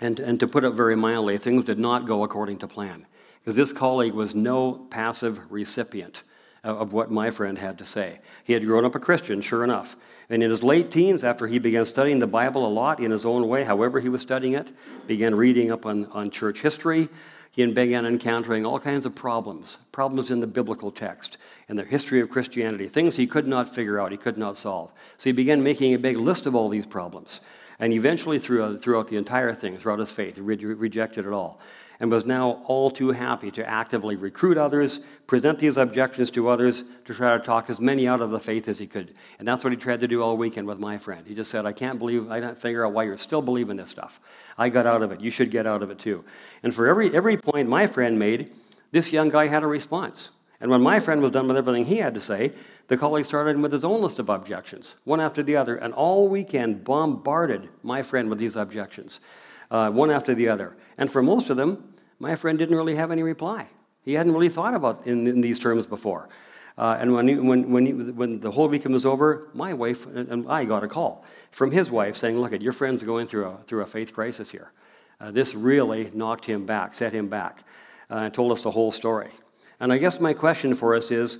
and 0.00 0.20
and 0.20 0.38
to 0.38 0.46
put 0.46 0.64
it 0.64 0.70
very 0.70 0.94
mildly, 0.94 1.38
things 1.38 1.64
did 1.64 1.78
not 1.78 2.06
go 2.06 2.24
according 2.24 2.58
to 2.58 2.68
plan 2.68 3.06
because 3.40 3.56
this 3.56 3.72
colleague 3.72 4.12
was 4.12 4.34
no 4.34 4.86
passive 4.90 5.40
recipient 5.50 6.22
of 6.64 6.92
what 6.92 7.10
my 7.10 7.30
friend 7.30 7.58
had 7.58 7.78
to 7.78 7.84
say. 7.84 8.18
He 8.44 8.52
had 8.52 8.64
grown 8.64 8.84
up 8.84 8.94
a 8.94 9.00
Christian, 9.00 9.40
sure 9.40 9.64
enough. 9.64 9.96
And 10.30 10.42
in 10.42 10.50
his 10.50 10.62
late 10.62 10.90
teens, 10.90 11.24
after 11.24 11.46
he 11.46 11.58
began 11.58 11.86
studying 11.86 12.18
the 12.18 12.26
Bible 12.26 12.66
a 12.66 12.68
lot 12.68 13.00
in 13.00 13.10
his 13.10 13.24
own 13.24 13.48
way, 13.48 13.64
however 13.64 14.00
he 14.00 14.08
was 14.08 14.20
studying 14.20 14.54
it, 14.54 14.68
began 15.06 15.34
reading 15.34 15.72
up 15.72 15.86
on, 15.86 16.06
on 16.06 16.30
church 16.30 16.60
history, 16.60 17.08
he 17.50 17.66
began 17.66 18.06
encountering 18.06 18.66
all 18.66 18.78
kinds 18.78 19.06
of 19.06 19.14
problems, 19.14 19.78
problems 19.90 20.30
in 20.30 20.40
the 20.40 20.46
biblical 20.46 20.90
text, 20.90 21.38
in 21.68 21.76
the 21.76 21.84
history 21.84 22.20
of 22.20 22.30
Christianity, 22.30 22.88
things 22.88 23.16
he 23.16 23.26
could 23.26 23.48
not 23.48 23.74
figure 23.74 23.98
out, 23.98 24.12
he 24.12 24.18
could 24.18 24.38
not 24.38 24.56
solve. 24.56 24.92
So 25.16 25.24
he 25.24 25.32
began 25.32 25.62
making 25.62 25.94
a 25.94 25.98
big 25.98 26.18
list 26.18 26.46
of 26.46 26.54
all 26.54 26.68
these 26.68 26.86
problems. 26.86 27.40
And 27.80 27.92
eventually, 27.92 28.38
throughout, 28.38 28.82
throughout 28.82 29.08
the 29.08 29.16
entire 29.16 29.54
thing, 29.54 29.78
throughout 29.78 30.00
his 30.00 30.10
faith, 30.10 30.34
he 30.34 30.40
re- 30.40 30.56
rejected 30.56 31.26
it 31.26 31.32
all. 31.32 31.60
And 32.00 32.10
was 32.10 32.24
now 32.24 32.62
all 32.64 32.90
too 32.90 33.10
happy 33.10 33.50
to 33.50 33.68
actively 33.68 34.14
recruit 34.14 34.56
others, 34.56 35.00
present 35.26 35.58
these 35.58 35.76
objections 35.76 36.30
to 36.30 36.48
others, 36.48 36.84
to 37.04 37.14
try 37.14 37.36
to 37.36 37.42
talk 37.42 37.68
as 37.68 37.80
many 37.80 38.06
out 38.06 38.20
of 38.20 38.30
the 38.30 38.38
faith 38.38 38.68
as 38.68 38.78
he 38.78 38.86
could. 38.86 39.14
And 39.38 39.48
that's 39.48 39.64
what 39.64 39.72
he 39.72 39.76
tried 39.76 40.00
to 40.00 40.08
do 40.08 40.22
all 40.22 40.36
weekend 40.36 40.66
with 40.66 40.78
my 40.78 40.96
friend. 40.96 41.26
He 41.26 41.34
just 41.34 41.50
said, 41.50 41.66
I 41.66 41.72
can't 41.72 41.98
believe, 41.98 42.30
I 42.30 42.38
don't 42.38 42.56
figure 42.56 42.86
out 42.86 42.92
why 42.92 43.02
you're 43.04 43.18
still 43.18 43.42
believing 43.42 43.76
this 43.76 43.90
stuff. 43.90 44.20
I 44.56 44.68
got 44.68 44.86
out 44.86 45.02
of 45.02 45.10
it. 45.10 45.20
You 45.20 45.30
should 45.30 45.50
get 45.50 45.66
out 45.66 45.82
of 45.82 45.90
it 45.90 45.98
too. 45.98 46.24
And 46.62 46.74
for 46.74 46.86
every, 46.88 47.14
every 47.14 47.36
point 47.36 47.68
my 47.68 47.86
friend 47.86 48.18
made, 48.18 48.52
this 48.92 49.12
young 49.12 49.28
guy 49.28 49.48
had 49.48 49.64
a 49.64 49.66
response. 49.66 50.30
And 50.60 50.70
when 50.70 50.82
my 50.82 51.00
friend 51.00 51.20
was 51.20 51.30
done 51.32 51.46
with 51.48 51.56
everything 51.56 51.84
he 51.84 51.96
had 51.96 52.14
to 52.14 52.20
say, 52.20 52.52
the 52.88 52.96
colleague 52.96 53.26
started 53.26 53.58
with 53.60 53.72
his 53.72 53.84
own 53.84 54.00
list 54.00 54.18
of 54.18 54.28
objections, 54.28 54.94
one 55.04 55.20
after 55.20 55.42
the 55.42 55.56
other, 55.56 55.76
and 55.76 55.92
all 55.92 56.28
weekend 56.28 56.84
bombarded 56.84 57.68
my 57.82 58.02
friend 58.02 58.30
with 58.30 58.38
these 58.38 58.56
objections, 58.56 59.20
uh, 59.70 59.90
one 59.90 60.10
after 60.10 60.34
the 60.34 60.48
other. 60.48 60.76
And 60.96 61.10
for 61.10 61.22
most 61.22 61.50
of 61.50 61.56
them, 61.56 61.94
my 62.18 62.34
friend 62.34 62.58
didn't 62.58 62.76
really 62.76 62.96
have 62.96 63.10
any 63.10 63.22
reply. 63.22 63.68
He 64.02 64.14
hadn't 64.14 64.32
really 64.32 64.48
thought 64.48 64.74
about 64.74 65.06
in, 65.06 65.26
in 65.26 65.40
these 65.40 65.58
terms 65.58 65.86
before. 65.86 66.28
Uh, 66.76 66.96
and 67.00 67.12
when, 67.12 67.26
he, 67.26 67.34
when, 67.34 67.70
when, 67.70 67.86
he, 67.86 67.92
when 67.92 68.40
the 68.40 68.50
whole 68.50 68.68
weekend 68.68 68.94
was 68.94 69.04
over, 69.04 69.48
my 69.52 69.72
wife 69.72 70.06
and 70.06 70.48
I 70.48 70.64
got 70.64 70.84
a 70.84 70.88
call 70.88 71.24
from 71.50 71.72
his 71.72 71.90
wife 71.90 72.16
saying, 72.16 72.38
Look, 72.40 72.52
your 72.62 72.72
friend's 72.72 73.02
going 73.02 73.26
through 73.26 73.46
a, 73.46 73.56
through 73.66 73.82
a 73.82 73.86
faith 73.86 74.12
crisis 74.12 74.50
here. 74.50 74.70
Uh, 75.20 75.32
this 75.32 75.54
really 75.54 76.10
knocked 76.14 76.44
him 76.44 76.64
back, 76.66 76.94
set 76.94 77.12
him 77.12 77.28
back, 77.28 77.64
uh, 78.10 78.16
and 78.16 78.34
told 78.34 78.52
us 78.52 78.62
the 78.62 78.70
whole 78.70 78.92
story. 78.92 79.30
And 79.80 79.92
I 79.92 79.98
guess 79.98 80.20
my 80.20 80.32
question 80.32 80.74
for 80.74 80.94
us 80.94 81.10
is 81.10 81.38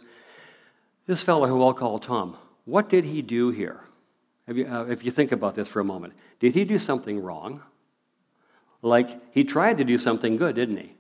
this 1.06 1.22
fellow 1.22 1.46
who 1.46 1.62
I'll 1.62 1.74
call 1.74 1.98
Tom, 2.00 2.36
what 2.64 2.88
did 2.88 3.04
he 3.04 3.22
do 3.22 3.50
here? 3.50 3.80
You, 4.48 4.66
uh, 4.66 4.86
if 4.86 5.04
you 5.04 5.10
think 5.10 5.30
about 5.30 5.54
this 5.54 5.68
for 5.68 5.80
a 5.80 5.84
moment, 5.84 6.14
did 6.40 6.54
he 6.54 6.64
do 6.64 6.78
something 6.78 7.20
wrong? 7.20 7.62
Like, 8.82 9.20
he 9.32 9.44
tried 9.44 9.78
to 9.78 9.84
do 9.84 9.98
something 9.98 10.36
good, 10.36 10.54
didn't 10.54 10.76
he? 10.76 10.92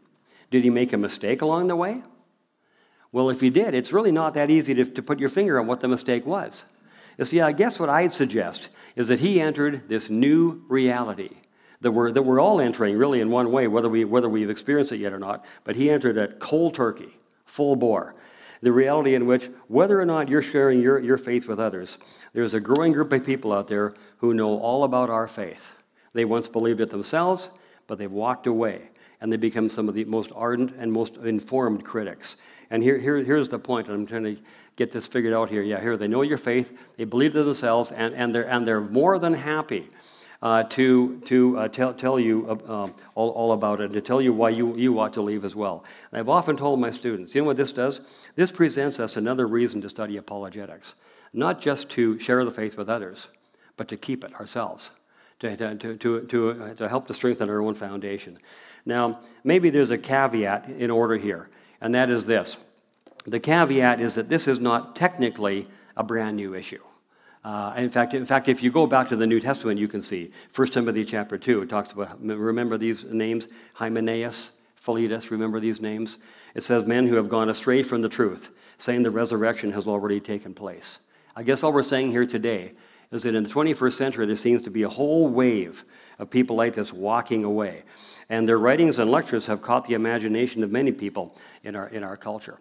Did 0.50 0.64
he 0.64 0.70
make 0.70 0.92
a 0.92 0.96
mistake 0.96 1.42
along 1.42 1.68
the 1.68 1.76
way? 1.76 2.02
Well, 3.12 3.30
if 3.30 3.40
he 3.40 3.50
did, 3.50 3.74
it's 3.74 3.92
really 3.92 4.12
not 4.12 4.34
that 4.34 4.50
easy 4.50 4.74
to, 4.74 4.84
to 4.84 5.02
put 5.02 5.18
your 5.18 5.28
finger 5.28 5.58
on 5.60 5.66
what 5.66 5.80
the 5.80 5.88
mistake 5.88 6.26
was. 6.26 6.64
You 7.16 7.24
see, 7.24 7.40
I 7.40 7.52
guess 7.52 7.78
what 7.78 7.88
I'd 7.88 8.12
suggest 8.12 8.68
is 8.96 9.08
that 9.08 9.18
he 9.18 9.40
entered 9.40 9.88
this 9.88 10.10
new 10.10 10.62
reality 10.68 11.30
that 11.80 11.92
we're, 11.92 12.10
that 12.12 12.22
we're 12.22 12.40
all 12.40 12.60
entering, 12.60 12.96
really, 12.96 13.20
in 13.20 13.30
one 13.30 13.52
way, 13.52 13.68
whether, 13.68 13.88
we, 13.88 14.04
whether 14.04 14.28
we've 14.28 14.50
experienced 14.50 14.92
it 14.92 14.98
yet 14.98 15.12
or 15.12 15.18
not. 15.18 15.44
But 15.64 15.76
he 15.76 15.90
entered 15.90 16.16
it 16.16 16.40
cold 16.40 16.74
turkey, 16.74 17.16
full 17.44 17.76
bore. 17.76 18.14
The 18.60 18.72
reality 18.72 19.14
in 19.14 19.26
which, 19.26 19.48
whether 19.68 20.00
or 20.00 20.04
not 20.04 20.28
you're 20.28 20.42
sharing 20.42 20.82
your, 20.82 20.98
your 20.98 21.18
faith 21.18 21.46
with 21.46 21.60
others, 21.60 21.96
there's 22.32 22.54
a 22.54 22.60
growing 22.60 22.92
group 22.92 23.12
of 23.12 23.24
people 23.24 23.52
out 23.52 23.68
there 23.68 23.94
who 24.18 24.34
know 24.34 24.58
all 24.58 24.82
about 24.82 25.10
our 25.10 25.28
faith. 25.28 25.76
They 26.12 26.24
once 26.24 26.48
believed 26.48 26.80
it 26.80 26.90
themselves, 26.90 27.50
but 27.88 27.98
they've 27.98 28.12
walked 28.12 28.46
away 28.46 28.82
and 29.20 29.32
they 29.32 29.36
become 29.36 29.68
some 29.68 29.88
of 29.88 29.96
the 29.96 30.04
most 30.04 30.30
ardent 30.36 30.72
and 30.78 30.92
most 30.92 31.16
informed 31.16 31.84
critics. 31.84 32.36
And 32.70 32.82
here, 32.82 32.98
here, 32.98 33.16
here's 33.16 33.48
the 33.48 33.58
point, 33.58 33.88
and 33.88 33.96
I'm 33.96 34.06
trying 34.06 34.36
to 34.36 34.36
get 34.76 34.92
this 34.92 35.08
figured 35.08 35.34
out 35.34 35.48
here. 35.48 35.62
Yeah, 35.62 35.80
here 35.80 35.96
they 35.96 36.06
know 36.06 36.22
your 36.22 36.38
faith, 36.38 36.72
they 36.96 37.04
believe 37.04 37.34
it 37.34 37.42
themselves, 37.42 37.90
and, 37.90 38.14
and, 38.14 38.32
they're, 38.32 38.48
and 38.48 38.68
they're 38.68 38.80
more 38.80 39.18
than 39.18 39.32
happy 39.32 39.88
uh, 40.40 40.62
to, 40.64 41.18
to 41.20 41.58
uh, 41.58 41.68
tell, 41.68 41.92
tell 41.92 42.20
you 42.20 42.46
uh, 42.48 42.72
um, 42.72 42.94
all, 43.16 43.30
all 43.30 43.52
about 43.52 43.80
it, 43.80 43.84
and 43.84 43.94
to 43.94 44.00
tell 44.00 44.22
you 44.22 44.32
why 44.32 44.50
you, 44.50 44.76
you 44.76 45.00
ought 45.00 45.14
to 45.14 45.22
leave 45.22 45.44
as 45.44 45.56
well. 45.56 45.84
And 46.12 46.20
I've 46.20 46.28
often 46.28 46.56
told 46.56 46.78
my 46.78 46.92
students, 46.92 47.34
you 47.34 47.40
know 47.40 47.46
what 47.46 47.56
this 47.56 47.72
does? 47.72 48.00
This 48.36 48.52
presents 48.52 49.00
us 49.00 49.16
another 49.16 49.48
reason 49.48 49.80
to 49.80 49.88
study 49.88 50.18
apologetics, 50.18 50.94
not 51.32 51.60
just 51.60 51.88
to 51.90 52.20
share 52.20 52.44
the 52.44 52.52
faith 52.52 52.76
with 52.76 52.88
others, 52.88 53.26
but 53.76 53.88
to 53.88 53.96
keep 53.96 54.22
it 54.22 54.34
ourselves 54.34 54.92
to, 55.40 55.56
to, 55.56 55.96
to, 55.96 56.20
to, 56.22 56.74
to 56.76 56.88
help 56.88 57.06
to 57.06 57.14
strengthen 57.14 57.48
our 57.48 57.62
own 57.62 57.74
foundation. 57.74 58.38
Now, 58.84 59.20
maybe 59.44 59.70
there's 59.70 59.90
a 59.90 59.98
caveat 59.98 60.68
in 60.68 60.90
order 60.90 61.16
here, 61.16 61.48
and 61.80 61.94
that 61.94 62.10
is 62.10 62.26
this. 62.26 62.56
The 63.24 63.40
caveat 63.40 64.00
is 64.00 64.14
that 64.14 64.28
this 64.28 64.48
is 64.48 64.58
not 64.58 64.96
technically 64.96 65.68
a 65.96 66.02
brand 66.02 66.36
new 66.36 66.54
issue. 66.54 66.82
Uh, 67.44 67.72
in, 67.76 67.90
fact, 67.90 68.14
in 68.14 68.26
fact, 68.26 68.48
if 68.48 68.62
you 68.62 68.70
go 68.70 68.86
back 68.86 69.08
to 69.08 69.16
the 69.16 69.26
New 69.26 69.40
Testament, 69.40 69.78
you 69.78 69.88
can 69.88 70.02
see 70.02 70.32
1 70.54 70.68
Timothy 70.68 71.04
chapter 71.04 71.38
2, 71.38 71.62
it 71.62 71.68
talks 71.68 71.92
about, 71.92 72.20
remember 72.20 72.76
these 72.76 73.04
names? 73.04 73.48
Hymenaeus, 73.74 74.50
Philetus, 74.76 75.30
remember 75.30 75.60
these 75.60 75.80
names? 75.80 76.18
It 76.54 76.62
says, 76.62 76.86
men 76.86 77.06
who 77.06 77.14
have 77.14 77.28
gone 77.28 77.48
astray 77.48 77.82
from 77.82 78.02
the 78.02 78.08
truth, 78.08 78.50
saying 78.78 79.02
the 79.02 79.10
resurrection 79.10 79.72
has 79.72 79.86
already 79.86 80.20
taken 80.20 80.52
place. 80.52 80.98
I 81.36 81.42
guess 81.42 81.62
all 81.62 81.72
we're 81.72 81.82
saying 81.84 82.10
here 82.10 82.26
today 82.26 82.72
is 83.10 83.22
that 83.22 83.34
in 83.34 83.44
the 83.44 83.50
21st 83.50 83.92
century, 83.92 84.26
there 84.26 84.36
seems 84.36 84.62
to 84.62 84.70
be 84.70 84.82
a 84.82 84.88
whole 84.88 85.28
wave 85.28 85.84
of 86.18 86.30
people 86.30 86.56
like 86.56 86.74
this 86.74 86.92
walking 86.92 87.44
away. 87.44 87.82
And 88.28 88.46
their 88.46 88.58
writings 88.58 88.98
and 88.98 89.10
lectures 89.10 89.46
have 89.46 89.62
caught 89.62 89.86
the 89.86 89.94
imagination 89.94 90.62
of 90.62 90.70
many 90.70 90.92
people 90.92 91.36
in 91.64 91.74
our, 91.74 91.88
in 91.88 92.04
our 92.04 92.16
culture. 92.16 92.58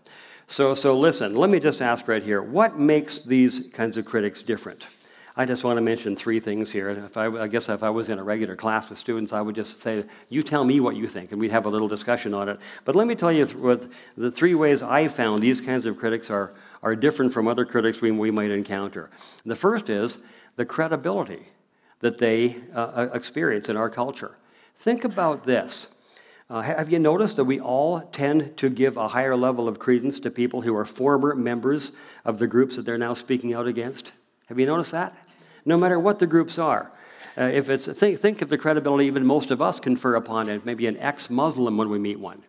So, 0.48 0.74
so 0.74 0.98
listen, 0.98 1.36
let 1.36 1.50
me 1.50 1.60
just 1.60 1.82
ask 1.82 2.08
right 2.08 2.24
here 2.24 2.42
what 2.42 2.80
makes 2.80 3.22
these 3.22 3.64
kinds 3.74 3.98
of 3.98 4.06
critics 4.06 4.42
different? 4.42 4.88
I 5.40 5.46
just 5.46 5.64
want 5.64 5.78
to 5.78 5.82
mention 5.82 6.16
three 6.16 6.40
things 6.40 6.72
here. 6.72 6.90
If 6.90 7.16
I, 7.16 7.28
I, 7.28 7.48
guess 7.48 7.70
if 7.70 7.84
I 7.84 7.92
was 7.92 8.10
in 8.10 8.18
a 8.18 8.24
regular 8.24 8.56
class 8.56 8.90
with 8.90 8.98
students, 8.98 9.34
I 9.34 9.42
would 9.42 9.54
just 9.54 9.82
say, 9.82 10.04
You 10.30 10.42
tell 10.42 10.64
me 10.64 10.80
what 10.80 10.96
you 10.96 11.08
think, 11.08 11.32
and 11.32 11.40
we'd 11.40 11.52
have 11.52 11.68
a 11.68 11.70
little 11.70 11.88
discussion 11.88 12.34
on 12.34 12.50
it. 12.50 12.60
But 12.86 12.96
let 12.96 13.06
me 13.06 13.14
tell 13.14 13.32
you 13.32 13.46
what 13.46 13.88
the 14.18 14.32
three 14.32 14.56
ways 14.56 14.82
I 14.82 15.08
found 15.08 15.44
these 15.44 15.62
kinds 15.62 15.86
of 15.86 15.96
critics 15.96 16.32
are, 16.32 16.54
are 16.82 16.96
different 16.96 17.34
from 17.34 17.48
other 17.48 17.66
critics 17.66 18.02
we, 18.02 18.10
we 18.10 18.32
might 18.32 18.50
encounter. 18.50 19.12
The 19.46 19.56
first 19.56 19.92
is 19.92 20.18
the 20.58 20.66
credibility 20.66 21.48
that 22.02 22.18
they 22.18 22.58
uh, 22.76 22.80
uh, 22.80 23.10
experience 23.14 23.70
in 23.70 23.78
our 23.78 23.90
culture. 23.90 24.38
Think 24.80 25.06
about 25.06 25.46
this. 25.46 25.88
Uh, 26.50 26.62
have 26.62 26.92
you 26.92 27.00
noticed 27.00 27.36
that 27.36 27.46
we 27.46 27.60
all 27.60 28.02
tend 28.12 28.56
to 28.58 28.70
give 28.70 28.98
a 28.98 29.08
higher 29.08 29.36
level 29.36 29.68
of 29.68 29.80
credence 29.80 30.20
to 30.22 30.32
people 30.32 30.62
who 30.62 30.76
are 30.76 30.86
former 30.86 31.36
members 31.36 31.92
of 32.24 32.40
the 32.40 32.48
groups 32.48 32.76
that 32.76 32.86
they're 32.86 32.98
now 32.98 33.14
speaking 33.14 33.54
out 33.54 33.68
against? 33.68 34.14
Have 34.48 34.60
you 34.60 34.66
noticed 34.66 34.92
that? 34.92 35.16
No 35.66 35.78
matter 35.78 36.00
what 36.00 36.20
the 36.20 36.28
groups 36.28 36.58
are. 36.58 36.92
Uh, 37.38 37.44
if 37.44 37.70
it's, 37.70 37.86
think, 37.86 38.20
think 38.20 38.42
of 38.42 38.50
the 38.50 38.58
credibility 38.58 39.06
even 39.06 39.26
most 39.26 39.52
of 39.52 39.62
us 39.62 39.80
confer 39.80 40.16
upon 40.16 40.50
it, 40.50 40.66
maybe 40.66 40.88
an 40.88 40.98
ex 40.98 41.30
Muslim 41.30 41.78
when 41.78 41.90
we 41.90 42.00
meet 42.00 42.20
one, 42.20 42.42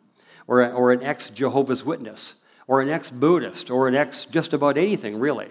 or, 0.47 0.71
or 0.73 0.93
an 0.93 1.03
ex 1.03 1.29
Jehovah's 1.29 1.85
Witness, 1.85 2.35
or 2.69 2.81
an 2.81 2.89
ex 2.89 3.11
Buddhist, 3.11 3.71
or 3.71 3.89
an 3.89 3.95
ex 3.95 4.25
just 4.27 4.53
about 4.53 4.79
anything, 4.79 5.19
really. 5.19 5.49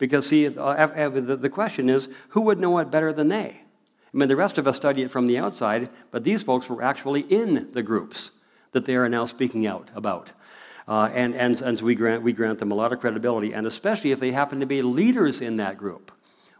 Because, 0.00 0.26
see, 0.26 0.46
uh, 0.46 1.08
the 1.10 1.50
question 1.52 1.90
is 1.90 2.08
who 2.30 2.40
would 2.40 2.58
know 2.58 2.78
it 2.78 2.90
better 2.90 3.12
than 3.12 3.28
they? 3.28 3.60
I 4.12 4.16
mean, 4.16 4.30
the 4.30 4.34
rest 4.34 4.56
of 4.56 4.66
us 4.66 4.76
study 4.76 5.02
it 5.02 5.10
from 5.10 5.26
the 5.26 5.36
outside, 5.36 5.90
but 6.10 6.24
these 6.24 6.42
folks 6.42 6.70
were 6.70 6.82
actually 6.82 7.20
in 7.20 7.68
the 7.72 7.82
groups 7.82 8.30
that 8.72 8.86
they 8.86 8.96
are 8.96 9.10
now 9.10 9.26
speaking 9.26 9.66
out 9.66 9.90
about. 9.94 10.32
Uh, 10.88 11.10
and, 11.12 11.36
and, 11.36 11.60
and 11.60 11.78
so 11.78 11.84
we 11.84 11.94
grant, 11.94 12.22
we 12.22 12.32
grant 12.32 12.58
them 12.58 12.72
a 12.72 12.74
lot 12.74 12.94
of 12.94 12.98
credibility, 12.98 13.52
and 13.52 13.66
especially 13.66 14.10
if 14.10 14.18
they 14.18 14.32
happen 14.32 14.58
to 14.60 14.66
be 14.66 14.80
leaders 14.80 15.42
in 15.42 15.58
that 15.58 15.76
group. 15.76 16.10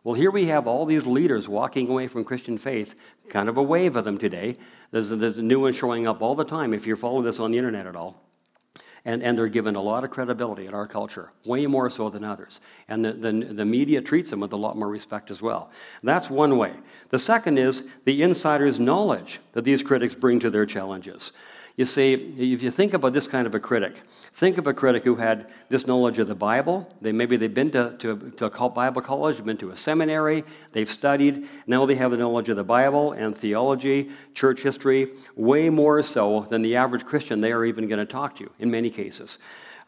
Well, 0.04 0.14
here 0.14 0.30
we 0.30 0.46
have 0.46 0.66
all 0.66 0.84
these 0.84 1.06
leaders 1.06 1.48
walking 1.48 1.88
away 1.88 2.08
from 2.08 2.24
Christian 2.24 2.58
faith, 2.58 2.94
kind 3.30 3.48
of 3.48 3.56
a 3.56 3.62
wave 3.62 3.96
of 3.96 4.04
them 4.04 4.18
today. 4.18 4.58
There's, 4.90 5.08
there's 5.08 5.38
a 5.38 5.42
new 5.42 5.60
one 5.60 5.72
showing 5.72 6.06
up 6.06 6.20
all 6.20 6.34
the 6.34 6.44
time 6.44 6.74
if 6.74 6.86
you're 6.86 6.96
following 6.96 7.24
this 7.24 7.40
on 7.40 7.52
the 7.52 7.58
internet 7.58 7.86
at 7.86 7.96
all. 7.96 8.22
And, 9.04 9.22
and 9.22 9.38
they're 9.38 9.48
given 9.48 9.76
a 9.76 9.80
lot 9.80 10.04
of 10.04 10.10
credibility 10.10 10.66
in 10.66 10.74
our 10.74 10.86
culture, 10.86 11.32
way 11.46 11.66
more 11.66 11.88
so 11.88 12.10
than 12.10 12.22
others. 12.22 12.60
And 12.86 13.04
the, 13.04 13.12
the, 13.12 13.32
the 13.32 13.64
media 13.64 14.02
treats 14.02 14.28
them 14.28 14.40
with 14.40 14.52
a 14.52 14.56
lot 14.56 14.76
more 14.76 14.88
respect 14.88 15.30
as 15.30 15.40
well. 15.40 15.70
That's 16.02 16.28
one 16.28 16.58
way. 16.58 16.74
The 17.08 17.18
second 17.18 17.58
is 17.58 17.82
the 18.04 18.22
insider's 18.22 18.78
knowledge 18.78 19.40
that 19.52 19.64
these 19.64 19.82
critics 19.82 20.14
bring 20.14 20.38
to 20.40 20.50
their 20.50 20.66
challenges. 20.66 21.32
You 21.80 21.86
see, 21.86 22.12
if 22.12 22.62
you 22.62 22.70
think 22.70 22.92
about 22.92 23.14
this 23.14 23.26
kind 23.26 23.46
of 23.46 23.54
a 23.54 23.58
critic, 23.58 24.02
think 24.34 24.58
of 24.58 24.66
a 24.66 24.74
critic 24.74 25.02
who 25.02 25.16
had 25.16 25.50
this 25.70 25.86
knowledge 25.86 26.18
of 26.18 26.28
the 26.28 26.34
Bible. 26.34 26.86
They, 27.00 27.10
maybe 27.10 27.38
they've 27.38 27.54
been 27.54 27.70
to, 27.70 27.96
to, 28.00 28.32
to 28.36 28.44
a 28.44 28.68
Bible 28.68 29.00
college, 29.00 29.42
been 29.42 29.56
to 29.56 29.70
a 29.70 29.76
seminary, 29.76 30.44
they've 30.72 30.90
studied. 30.90 31.48
Now 31.66 31.86
they 31.86 31.94
have 31.94 32.10
the 32.10 32.18
knowledge 32.18 32.50
of 32.50 32.56
the 32.56 32.64
Bible 32.64 33.12
and 33.12 33.34
theology, 33.34 34.10
church 34.34 34.62
history, 34.62 35.08
way 35.36 35.70
more 35.70 36.02
so 36.02 36.46
than 36.50 36.60
the 36.60 36.76
average 36.76 37.06
Christian 37.06 37.40
they 37.40 37.50
are 37.50 37.64
even 37.64 37.88
going 37.88 37.98
to 37.98 38.04
talk 38.04 38.36
to 38.36 38.50
in 38.58 38.70
many 38.70 38.90
cases. 38.90 39.38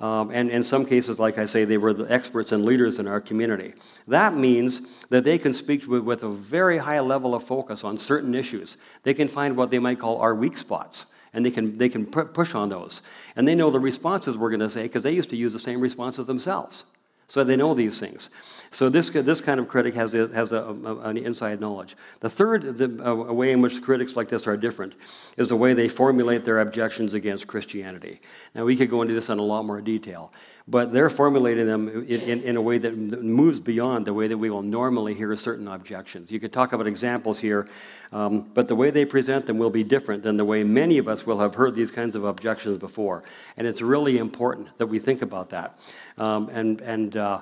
Um, 0.01 0.31
and 0.31 0.51
in 0.51 0.63
some 0.63 0.87
cases, 0.87 1.19
like 1.19 1.37
I 1.37 1.45
say, 1.45 1.67
they 1.67 1.77
were 1.77 1.93
the 1.93 2.11
experts 2.11 2.53
and 2.53 2.65
leaders 2.65 3.01
in 3.01 3.07
our 3.07 3.21
community. 3.21 3.75
That 4.09 4.35
means 4.35 4.81
that 5.11 5.25
they 5.25 5.37
can 5.37 5.53
speak 5.53 5.87
with, 5.87 6.05
with 6.05 6.23
a 6.23 6.31
very 6.31 6.79
high 6.79 7.01
level 7.01 7.35
of 7.35 7.45
focus 7.45 7.85
on 7.85 7.99
certain 7.99 8.35
issues. 8.35 8.79
They 9.03 9.13
can 9.13 9.29
find 9.29 9.59
what 9.59 9.71
they 9.71 9.79
might 9.79 9.99
call 9.99 10.23
our 10.23 10.35
weak 10.35 10.57
spots 10.57 11.05
and 11.33 11.45
they 11.45 11.51
can, 11.51 11.79
they 11.79 11.89
can 11.89 12.07
push 12.07 12.55
on 12.55 12.69
those. 12.69 13.03
And 13.37 13.49
they 13.49 13.55
know 13.55 13.71
the 13.71 13.81
responses 13.81 14.37
we're 14.37 14.51
going 14.51 14.61
to 14.61 14.69
say 14.69 14.83
because 14.83 15.03
they 15.03 15.13
used 15.13 15.31
to 15.31 15.37
use 15.37 15.53
the 15.53 15.59
same 15.59 15.81
responses 15.81 16.27
themselves. 16.27 16.85
So 17.29 17.43
they 17.45 17.57
know 17.57 17.73
these 17.73 17.99
things. 17.99 18.29
So 18.73 18.91
this, 18.91 19.09
this 19.09 19.41
kind 19.41 19.59
of 19.59 19.67
critic 19.67 19.95
has, 19.95 20.13
has 20.13 20.53
a, 20.53 20.59
a, 20.59 20.99
an 21.01 21.17
inside 21.17 21.61
knowledge. 21.61 21.97
The 22.21 22.29
third 22.29 22.77
the, 22.77 23.03
a 23.03 23.33
way 23.33 23.53
in 23.53 23.63
which 23.63 23.81
critics 23.81 24.17
like 24.17 24.29
this 24.29 24.47
are 24.47 24.57
different 24.57 24.95
is 25.39 25.49
the 25.49 25.57
way 25.57 25.73
they 25.73 25.89
formulate 25.89 26.45
their 26.45 26.61
objections 26.61 27.15
against 27.15 27.47
Christianity. 27.47 28.21
Now, 28.55 28.67
we 28.67 28.77
could 28.77 28.91
go 28.91 29.01
into 29.01 29.15
this 29.15 29.31
in 29.31 29.39
a 29.39 29.43
lot 29.43 29.65
more 29.65 29.81
detail. 29.81 30.31
But 30.69 30.93
they're 30.93 31.11
formulating 31.11 31.67
them 31.67 31.89
in, 31.89 32.21
in, 32.21 32.43
in, 32.43 32.57
a 32.57 32.61
way 32.61 32.79
that 32.79 32.97
moves 32.97 33.59
beyond 33.59 34.07
the 34.07 34.15
way 34.15 34.29
that 34.29 34.39
we 34.39 34.49
will 34.49 34.63
normally 34.63 35.15
hear 35.15 35.35
certain 35.37 35.67
objections. 35.67 36.31
You 36.31 36.39
could 36.39 36.53
talk 36.53 36.73
about 36.73 36.87
examples 36.87 37.41
here, 37.41 37.69
um, 38.13 38.49
but 38.55 38.69
the 38.69 38.77
way 38.77 38.91
they 38.91 39.05
present 39.05 39.47
them 39.47 39.59
will 39.59 39.71
be 39.71 39.83
different 39.83 40.23
than 40.23 40.37
the 40.37 40.45
way 40.45 40.63
many 40.63 40.99
of 40.99 41.09
us 41.09 41.27
will 41.27 41.41
have 41.41 41.55
heard 41.55 41.75
these 41.75 41.91
kinds 41.91 42.15
of 42.15 42.25
objections 42.25 42.79
before. 42.79 43.25
And 43.57 43.67
it's 43.67 43.83
really 43.83 44.19
important 44.19 44.69
that 44.79 44.87
we 44.87 44.99
think 44.99 45.23
about 45.23 45.51
that 45.51 45.79
um, 46.17 46.49
and, 46.51 46.81
and, 46.83 47.17
uh, 47.17 47.41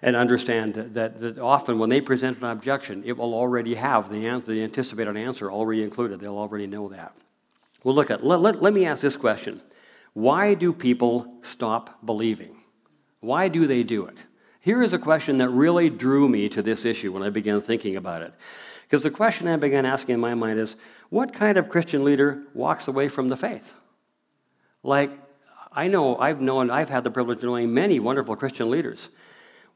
and 0.00 0.16
understand 0.16 0.74
that, 0.74 1.18
that 1.18 1.38
often 1.38 1.78
when 1.78 1.90
they 1.90 2.00
present 2.00 2.38
an 2.38 2.44
objection, 2.44 3.02
it 3.04 3.16
will 3.16 3.34
already 3.34 3.74
have 3.74 4.08
the, 4.08 4.26
answer, 4.26 4.52
the 4.52 4.62
anticipated 4.62 5.16
answer 5.16 5.50
already 5.52 5.82
included. 5.82 6.20
They'll 6.20 6.38
already 6.38 6.66
know 6.66 6.88
that. 6.88 7.12
Well, 7.82 7.94
look 7.94 8.10
at, 8.10 8.24
let, 8.24 8.40
let, 8.40 8.62
let 8.62 8.72
me 8.72 8.86
ask 8.86 9.02
this 9.02 9.16
question. 9.16 9.60
Why 10.14 10.54
do 10.54 10.72
people 10.72 11.26
stop 11.42 11.98
believing? 12.06 12.53
Why 13.24 13.48
do 13.48 13.66
they 13.66 13.82
do 13.82 14.04
it? 14.04 14.18
Here 14.60 14.82
is 14.82 14.92
a 14.92 14.98
question 14.98 15.38
that 15.38 15.48
really 15.48 15.88
drew 15.88 16.28
me 16.28 16.50
to 16.50 16.60
this 16.60 16.84
issue 16.84 17.10
when 17.10 17.22
I 17.22 17.30
began 17.30 17.62
thinking 17.62 17.96
about 17.96 18.20
it. 18.20 18.34
Because 18.82 19.02
the 19.02 19.10
question 19.10 19.48
I 19.48 19.56
began 19.56 19.86
asking 19.86 20.14
in 20.16 20.20
my 20.20 20.34
mind 20.34 20.58
is 20.58 20.76
what 21.08 21.32
kind 21.32 21.56
of 21.56 21.70
Christian 21.70 22.04
leader 22.04 22.42
walks 22.52 22.86
away 22.86 23.08
from 23.08 23.30
the 23.30 23.36
faith? 23.36 23.74
Like, 24.82 25.10
I 25.72 25.88
know, 25.88 26.18
I've 26.18 26.42
known, 26.42 26.70
I've 26.70 26.90
had 26.90 27.02
the 27.02 27.10
privilege 27.10 27.38
of 27.38 27.44
knowing 27.44 27.72
many 27.72 27.98
wonderful 27.98 28.36
Christian 28.36 28.70
leaders. 28.70 29.08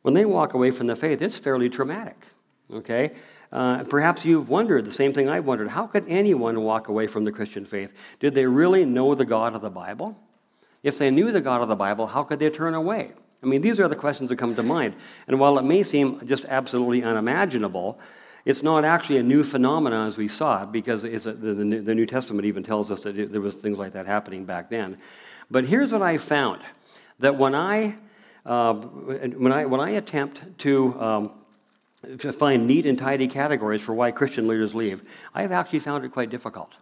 When 0.03 0.13
they 0.13 0.27
walk 0.27 0.53
away 0.53 0.71
from 0.71 0.87
the 0.87 0.95
faith, 0.95 1.23
it's 1.23 1.39
fairly 1.39 1.71
traumatic. 1.71 2.27
Okay? 2.71 3.13
Uh, 3.51 3.83
perhaps 3.85 4.27
you've 4.27 4.51
wondered 4.51 4.85
the 4.85 4.93
same 4.93 5.15
thing 5.15 5.31
I've 5.31 5.47
wondered. 5.47 5.71
How 5.71 5.87
could 5.87 6.05
anyone 6.07 6.61
walk 6.65 6.89
away 6.89 7.07
from 7.07 7.25
the 7.25 7.33
Christian 7.33 7.65
faith? 7.65 7.95
Did 8.21 8.35
they 8.35 8.45
really 8.45 8.85
know 8.85 9.15
the 9.15 9.25
God 9.25 9.55
of 9.55 9.63
the 9.63 9.71
Bible? 9.71 10.19
If 10.83 10.99
they 10.99 11.11
knew 11.11 11.33
the 11.33 11.41
God 11.41 11.63
of 11.63 11.69
the 11.69 11.77
Bible, 11.77 12.09
how 12.09 12.25
could 12.25 12.41
they 12.41 12.51
turn 12.51 12.75
away? 12.75 13.13
I 13.42 13.46
mean, 13.46 13.61
these 13.61 13.79
are 13.79 13.88
the 13.88 13.96
questions 13.96 14.31
that 14.31 14.37
come 14.37 14.55
to 14.57 14.62
mind. 14.62 14.96
And 15.27 15.38
while 15.38 15.59
it 15.59 15.62
may 15.62 15.83
seem 15.83 16.27
just 16.27 16.44
absolutely 16.46 17.03
unimaginable, 17.03 17.98
it's 18.44 18.62
not 18.62 18.85
actually 18.85 19.18
a 19.18 19.22
new 19.22 19.44
phenomenon 19.44 20.09
as 20.09 20.16
we 20.16 20.27
saw 20.27 20.62
it, 20.62 20.72
because 20.72 21.05
a, 21.05 21.09
the, 21.09 21.55
the, 21.55 21.81
the, 21.81 21.94
New 21.94 22.07
Testament 22.07 22.46
even 22.46 22.62
tells 22.62 22.90
us 22.90 23.01
that 23.01 23.18
it, 23.18 23.31
there 23.31 23.40
was 23.40 23.57
things 23.57 23.79
like 23.79 23.92
that 23.92 24.07
happening 24.07 24.44
back 24.44 24.70
then. 24.70 24.98
But 25.51 25.64
here's 25.64 25.92
what 25.92 26.03
I 26.03 26.18
found: 26.18 26.62
that 27.18 27.37
when 27.37 27.55
I 27.55 27.96
uh, 28.46 28.74
when 28.74 29.53
I 29.53 29.66
when 29.66 29.81
I 29.81 29.90
attempt 29.90 30.59
to 30.61 31.01
um, 31.01 31.33
to 32.18 32.33
find 32.33 32.66
neat 32.66 32.87
and 32.87 32.98
tidy 32.98 33.29
categories 33.29 33.83
for 33.83 33.92
why 33.94 34.11
Christian 34.11 34.48
leaders 34.48 34.74
leave, 34.74 35.03
I've 35.35 35.53
actually 35.53 35.81
found 35.81 36.05
it 36.05 36.12
quite 36.12 36.31
difficult. 36.31 36.72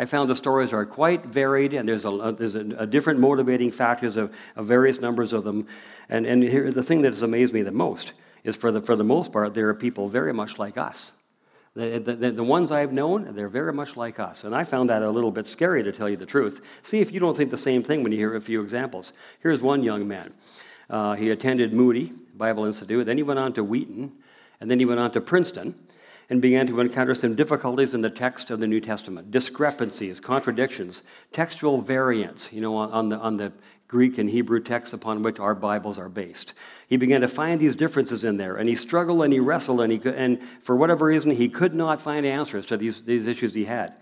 I 0.00 0.06
found 0.06 0.30
the 0.30 0.34
stories 0.34 0.72
are 0.72 0.86
quite 0.86 1.26
varied, 1.26 1.74
and 1.74 1.86
there's 1.86 2.06
a, 2.06 2.34
there's 2.38 2.54
a, 2.54 2.60
a 2.78 2.86
different 2.86 3.20
motivating 3.20 3.70
factors 3.70 4.16
of, 4.16 4.34
of, 4.56 4.64
various 4.64 4.98
numbers 4.98 5.34
of 5.34 5.44
them. 5.44 5.66
And, 6.08 6.24
and 6.24 6.42
here, 6.42 6.70
the 6.70 6.82
thing 6.82 7.02
that 7.02 7.10
has 7.10 7.20
amazed 7.20 7.52
me 7.52 7.60
the 7.60 7.70
most 7.70 8.14
is 8.42 8.56
for 8.56 8.72
the, 8.72 8.80
for 8.80 8.96
the 8.96 9.04
most 9.04 9.30
part, 9.30 9.52
there 9.52 9.68
are 9.68 9.74
people 9.74 10.08
very 10.08 10.32
much 10.32 10.58
like 10.58 10.78
us. 10.78 11.12
The, 11.74 11.98
the, 11.98 12.30
the, 12.32 12.42
ones 12.42 12.72
I've 12.72 12.94
known, 12.94 13.34
they're 13.34 13.50
very 13.50 13.74
much 13.74 13.94
like 13.94 14.18
us. 14.18 14.44
And 14.44 14.54
I 14.54 14.64
found 14.64 14.88
that 14.88 15.02
a 15.02 15.10
little 15.10 15.30
bit 15.30 15.46
scary 15.46 15.82
to 15.82 15.92
tell 15.92 16.08
you 16.08 16.16
the 16.16 16.24
truth. 16.24 16.62
See 16.82 17.00
if 17.00 17.12
you 17.12 17.20
don't 17.20 17.36
think 17.36 17.50
the 17.50 17.58
same 17.58 17.82
thing 17.82 18.02
when 18.02 18.10
you 18.10 18.16
hear 18.16 18.36
a 18.36 18.40
few 18.40 18.62
examples. 18.62 19.12
Here's 19.40 19.60
one 19.60 19.84
young 19.84 20.08
man. 20.08 20.32
Uh, 20.88 21.12
he 21.12 21.28
attended 21.28 21.74
Moody 21.74 22.10
Bible 22.34 22.64
Institute, 22.64 23.04
then 23.04 23.18
he 23.18 23.22
went 23.22 23.38
on 23.38 23.52
to 23.52 23.62
Wheaton, 23.62 24.12
and 24.62 24.70
then 24.70 24.78
he 24.78 24.86
went 24.86 24.98
on 24.98 25.10
to 25.10 25.20
Princeton 25.20 25.74
and 26.30 26.40
began 26.40 26.66
to 26.68 26.80
encounter 26.80 27.14
some 27.14 27.34
difficulties 27.34 27.92
in 27.92 28.00
the 28.00 28.08
text 28.08 28.50
of 28.50 28.60
the 28.60 28.66
New 28.66 28.80
Testament 28.80 29.30
discrepancies, 29.32 30.20
contradictions, 30.20 31.02
textual 31.32 31.82
variants, 31.82 32.52
you 32.52 32.60
know, 32.60 32.76
on 32.76 33.08
the, 33.08 33.18
on 33.18 33.36
the 33.36 33.52
Greek 33.88 34.18
and 34.18 34.30
Hebrew 34.30 34.60
texts 34.60 34.94
upon 34.94 35.22
which 35.22 35.40
our 35.40 35.56
Bibles 35.56 35.98
are 35.98 36.08
based. 36.08 36.54
He 36.86 36.96
began 36.96 37.22
to 37.22 37.28
find 37.28 37.60
these 37.60 37.74
differences 37.74 38.22
in 38.22 38.36
there, 38.36 38.56
and 38.56 38.68
he 38.68 38.76
struggled 38.76 39.24
and 39.24 39.32
he 39.32 39.40
wrestled, 39.40 39.80
and, 39.80 39.92
he 39.92 39.98
could, 39.98 40.14
and 40.14 40.38
for 40.62 40.76
whatever 40.76 41.06
reason, 41.06 41.32
he 41.32 41.48
could 41.48 41.74
not 41.74 42.00
find 42.00 42.24
answers 42.24 42.64
to 42.66 42.76
these, 42.76 43.02
these 43.02 43.26
issues 43.26 43.52
he 43.52 43.64
had. 43.64 43.94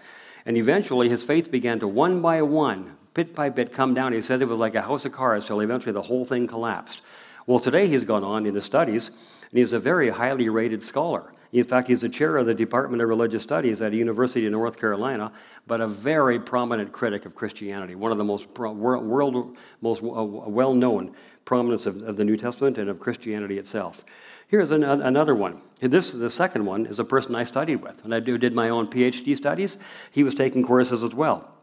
And 0.44 0.58
eventually, 0.58 1.08
his 1.08 1.24
faith 1.24 1.50
began 1.50 1.80
to 1.80 1.88
one 1.88 2.20
by 2.20 2.42
one, 2.42 2.98
bit 3.14 3.34
by 3.34 3.48
bit, 3.48 3.72
come 3.72 3.94
down. 3.94 4.12
He 4.12 4.20
said 4.20 4.42
it 4.42 4.48
was 4.48 4.58
like 4.58 4.74
a 4.74 4.82
house 4.82 5.06
of 5.06 5.12
cards 5.12 5.46
till 5.46 5.60
eventually 5.60 5.92
the 5.92 6.02
whole 6.02 6.26
thing 6.26 6.46
collapsed. 6.46 7.00
Well, 7.46 7.58
today 7.58 7.86
he's 7.86 8.04
gone 8.04 8.24
on 8.24 8.44
in 8.44 8.54
his 8.54 8.66
studies, 8.66 9.08
and 9.08 9.58
he's 9.58 9.72
a 9.72 9.78
very 9.78 10.10
highly 10.10 10.50
rated 10.50 10.82
scholar. 10.82 11.32
In 11.52 11.64
fact, 11.64 11.88
he's 11.88 12.02
the 12.02 12.08
chair 12.08 12.36
of 12.36 12.46
the 12.46 12.54
Department 12.54 13.02
of 13.02 13.08
Religious 13.08 13.42
Studies 13.42 13.80
at 13.80 13.92
a 13.92 13.96
university 13.96 14.44
in 14.44 14.52
North 14.52 14.78
Carolina, 14.78 15.32
but 15.66 15.80
a 15.80 15.88
very 15.88 16.38
prominent 16.38 16.92
critic 16.92 17.24
of 17.24 17.34
Christianity, 17.34 17.94
one 17.94 18.12
of 18.12 18.18
the 18.18 18.24
most 18.24 18.52
pro- 18.52 18.72
world, 18.72 19.56
most 19.80 20.02
uh, 20.02 20.06
well-known 20.06 21.14
prominence 21.46 21.86
of, 21.86 22.02
of, 22.02 22.16
the 22.16 22.24
New 22.24 22.36
Testament 22.36 22.76
and 22.76 22.90
of 22.90 23.00
Christianity 23.00 23.58
itself. 23.58 24.04
Here's 24.48 24.70
an, 24.70 24.84
another 24.84 25.34
one. 25.34 25.62
This, 25.80 26.12
the 26.12 26.28
second 26.28 26.66
one, 26.66 26.84
is 26.86 27.00
a 27.00 27.04
person 27.04 27.34
I 27.34 27.44
studied 27.44 27.76
with. 27.76 28.02
When 28.02 28.12
I 28.12 28.20
did 28.20 28.52
my 28.52 28.68
own 28.68 28.86
PhD 28.86 29.36
studies, 29.36 29.78
he 30.10 30.22
was 30.22 30.34
taking 30.34 30.66
courses 30.66 31.02
as 31.02 31.14
well. 31.14 31.54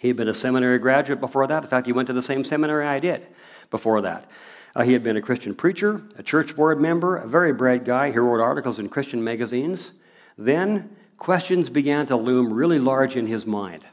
He 0.00 0.08
had 0.08 0.16
been 0.16 0.28
a 0.28 0.34
seminary 0.34 0.78
graduate 0.78 1.20
before 1.20 1.46
that. 1.46 1.62
In 1.62 1.68
fact, 1.68 1.86
he 1.86 1.92
went 1.92 2.06
to 2.08 2.14
the 2.14 2.22
same 2.22 2.44
seminary 2.44 2.86
I 2.86 2.98
did 2.98 3.26
before 3.70 4.00
that. 4.02 4.30
Uh, 4.74 4.82
he 4.82 4.92
had 4.92 5.02
been 5.02 5.16
a 5.16 5.22
Christian 5.22 5.54
preacher, 5.54 6.02
a 6.16 6.22
church 6.22 6.54
board 6.54 6.80
member, 6.80 7.16
a 7.16 7.26
very 7.26 7.52
bright 7.52 7.84
guy. 7.84 8.12
He 8.12 8.18
wrote 8.18 8.40
articles 8.40 8.78
in 8.78 8.88
Christian 8.88 9.22
magazines. 9.22 9.92
Then 10.38 10.96
questions 11.16 11.68
began 11.68 12.06
to 12.06 12.16
loom 12.16 12.52
really 12.52 12.78
large 12.78 13.16
in 13.16 13.26
his 13.26 13.44
mind 13.44 13.84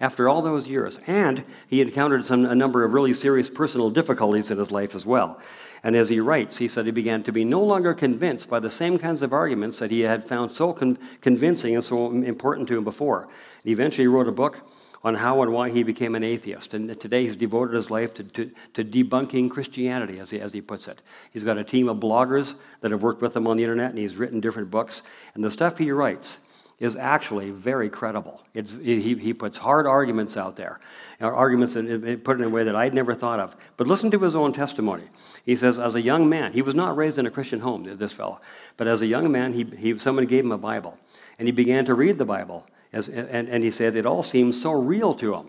after 0.00 0.28
all 0.28 0.42
those 0.42 0.66
years. 0.66 0.98
And 1.06 1.44
he 1.68 1.80
encountered 1.80 2.24
some, 2.24 2.44
a 2.44 2.54
number 2.54 2.84
of 2.84 2.92
really 2.92 3.14
serious 3.14 3.48
personal 3.48 3.90
difficulties 3.90 4.50
in 4.50 4.58
his 4.58 4.70
life 4.70 4.94
as 4.94 5.06
well. 5.06 5.40
And 5.84 5.96
as 5.96 6.08
he 6.08 6.20
writes, 6.20 6.56
he 6.56 6.68
said 6.68 6.86
he 6.86 6.92
began 6.92 7.22
to 7.24 7.32
be 7.32 7.44
no 7.44 7.60
longer 7.60 7.92
convinced 7.92 8.48
by 8.48 8.60
the 8.60 8.70
same 8.70 8.98
kinds 8.98 9.22
of 9.22 9.32
arguments 9.32 9.78
that 9.80 9.90
he 9.90 10.00
had 10.00 10.24
found 10.24 10.52
so 10.52 10.72
con- 10.72 10.98
convincing 11.20 11.74
and 11.74 11.84
so 11.84 12.10
important 12.10 12.68
to 12.68 12.76
him 12.76 12.84
before. 12.84 13.28
He 13.64 13.72
eventually 13.72 14.08
wrote 14.08 14.28
a 14.28 14.32
book 14.32 14.60
on 15.04 15.14
how 15.14 15.42
and 15.42 15.52
why 15.52 15.70
he 15.70 15.82
became 15.82 16.14
an 16.14 16.22
atheist. 16.22 16.74
And 16.74 16.98
today 17.00 17.24
he's 17.24 17.36
devoted 17.36 17.74
his 17.74 17.90
life 17.90 18.14
to, 18.14 18.24
to, 18.24 18.50
to 18.74 18.84
debunking 18.84 19.50
Christianity, 19.50 20.20
as 20.20 20.30
he, 20.30 20.40
as 20.40 20.52
he 20.52 20.60
puts 20.60 20.88
it. 20.88 21.02
He's 21.32 21.44
got 21.44 21.58
a 21.58 21.64
team 21.64 21.88
of 21.88 21.98
bloggers 21.98 22.54
that 22.80 22.90
have 22.90 23.02
worked 23.02 23.22
with 23.22 23.36
him 23.36 23.46
on 23.46 23.56
the 23.56 23.64
internet, 23.64 23.90
and 23.90 23.98
he's 23.98 24.16
written 24.16 24.40
different 24.40 24.70
books. 24.70 25.02
And 25.34 25.42
the 25.42 25.50
stuff 25.50 25.78
he 25.78 25.90
writes 25.90 26.38
is 26.78 26.96
actually 26.96 27.50
very 27.50 27.88
credible. 27.88 28.42
It's, 28.54 28.72
he, 28.72 29.14
he 29.14 29.32
puts 29.32 29.56
hard 29.56 29.86
arguments 29.86 30.36
out 30.36 30.56
there, 30.56 30.80
uh, 31.20 31.26
arguments 31.26 31.74
that 31.74 32.22
put 32.24 32.38
in 32.38 32.44
a 32.44 32.48
way 32.48 32.64
that 32.64 32.74
I'd 32.74 32.92
never 32.92 33.14
thought 33.14 33.38
of. 33.38 33.56
But 33.76 33.86
listen 33.86 34.10
to 34.10 34.18
his 34.18 34.34
own 34.34 34.52
testimony. 34.52 35.04
He 35.44 35.54
says, 35.54 35.78
as 35.78 35.94
a 35.94 36.00
young 36.00 36.28
man, 36.28 36.52
he 36.52 36.62
was 36.62 36.74
not 36.74 36.96
raised 36.96 37.18
in 37.18 37.26
a 37.26 37.30
Christian 37.30 37.60
home, 37.60 37.84
this 37.84 38.12
fellow, 38.12 38.40
but 38.76 38.88
as 38.88 39.02
a 39.02 39.06
young 39.06 39.30
man, 39.30 39.52
he, 39.52 39.64
he, 39.76 39.98
someone 39.98 40.26
gave 40.26 40.44
him 40.44 40.52
a 40.52 40.58
Bible, 40.58 40.98
and 41.38 41.46
he 41.46 41.52
began 41.52 41.84
to 41.84 41.94
read 41.94 42.18
the 42.18 42.24
Bible. 42.24 42.66
As, 42.92 43.08
and, 43.08 43.48
and 43.48 43.64
he 43.64 43.70
said 43.70 43.96
it 43.96 44.06
all 44.06 44.22
seemed 44.22 44.54
so 44.54 44.72
real 44.72 45.14
to 45.14 45.34
him. 45.34 45.48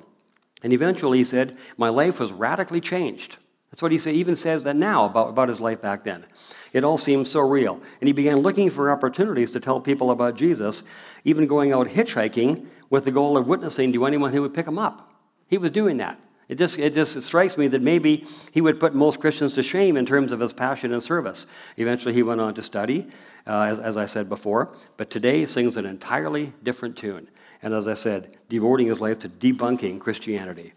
And 0.63 0.71
eventually 0.71 1.17
he 1.19 1.23
said, 1.23 1.57
My 1.77 1.89
life 1.89 2.19
was 2.19 2.31
radically 2.31 2.79
changed. 2.79 3.37
That's 3.69 3.81
what 3.81 3.91
he 3.91 3.97
say, 3.97 4.13
even 4.13 4.35
says 4.35 4.63
that 4.63 4.75
now 4.75 5.05
about, 5.05 5.29
about 5.29 5.49
his 5.49 5.59
life 5.59 5.81
back 5.81 6.03
then. 6.03 6.25
It 6.73 6.83
all 6.83 6.97
seemed 6.97 7.27
so 7.27 7.39
real. 7.39 7.81
And 8.01 8.07
he 8.07 8.13
began 8.13 8.37
looking 8.37 8.69
for 8.69 8.91
opportunities 8.91 9.51
to 9.51 9.59
tell 9.59 9.81
people 9.81 10.11
about 10.11 10.35
Jesus, 10.35 10.83
even 11.23 11.47
going 11.47 11.73
out 11.73 11.87
hitchhiking 11.87 12.67
with 12.89 13.05
the 13.05 13.11
goal 13.11 13.35
of 13.35 13.47
witnessing 13.47 13.91
to 13.93 14.05
anyone 14.05 14.31
who 14.31 14.41
would 14.43 14.53
pick 14.53 14.67
him 14.67 14.77
up. 14.77 15.11
He 15.47 15.57
was 15.57 15.71
doing 15.71 15.97
that. 15.97 16.19
It 16.49 16.55
just, 16.55 16.77
it 16.77 16.93
just 16.93 17.21
strikes 17.21 17.57
me 17.57 17.67
that 17.69 17.81
maybe 17.81 18.25
he 18.51 18.61
would 18.61 18.79
put 18.79 18.93
most 18.93 19.19
Christians 19.19 19.53
to 19.53 19.63
shame 19.63 19.95
in 19.97 20.05
terms 20.05 20.31
of 20.31 20.39
his 20.39 20.53
passion 20.53 20.93
and 20.93 21.01
service. 21.01 21.45
Eventually, 21.77 22.13
he 22.13 22.23
went 22.23 22.41
on 22.41 22.53
to 22.55 22.61
study, 22.61 23.07
uh, 23.47 23.61
as, 23.61 23.79
as 23.79 23.97
I 23.97 24.05
said 24.05 24.29
before, 24.29 24.75
but 24.97 25.09
today 25.09 25.45
sings 25.45 25.77
an 25.77 25.85
entirely 25.85 26.53
different 26.63 26.97
tune. 26.97 27.27
And 27.61 27.73
as 27.73 27.87
I 27.87 27.93
said, 27.93 28.37
devoting 28.49 28.87
his 28.87 28.99
life 28.99 29.19
to 29.19 29.29
debunking 29.29 29.99
Christianity. 29.99 30.73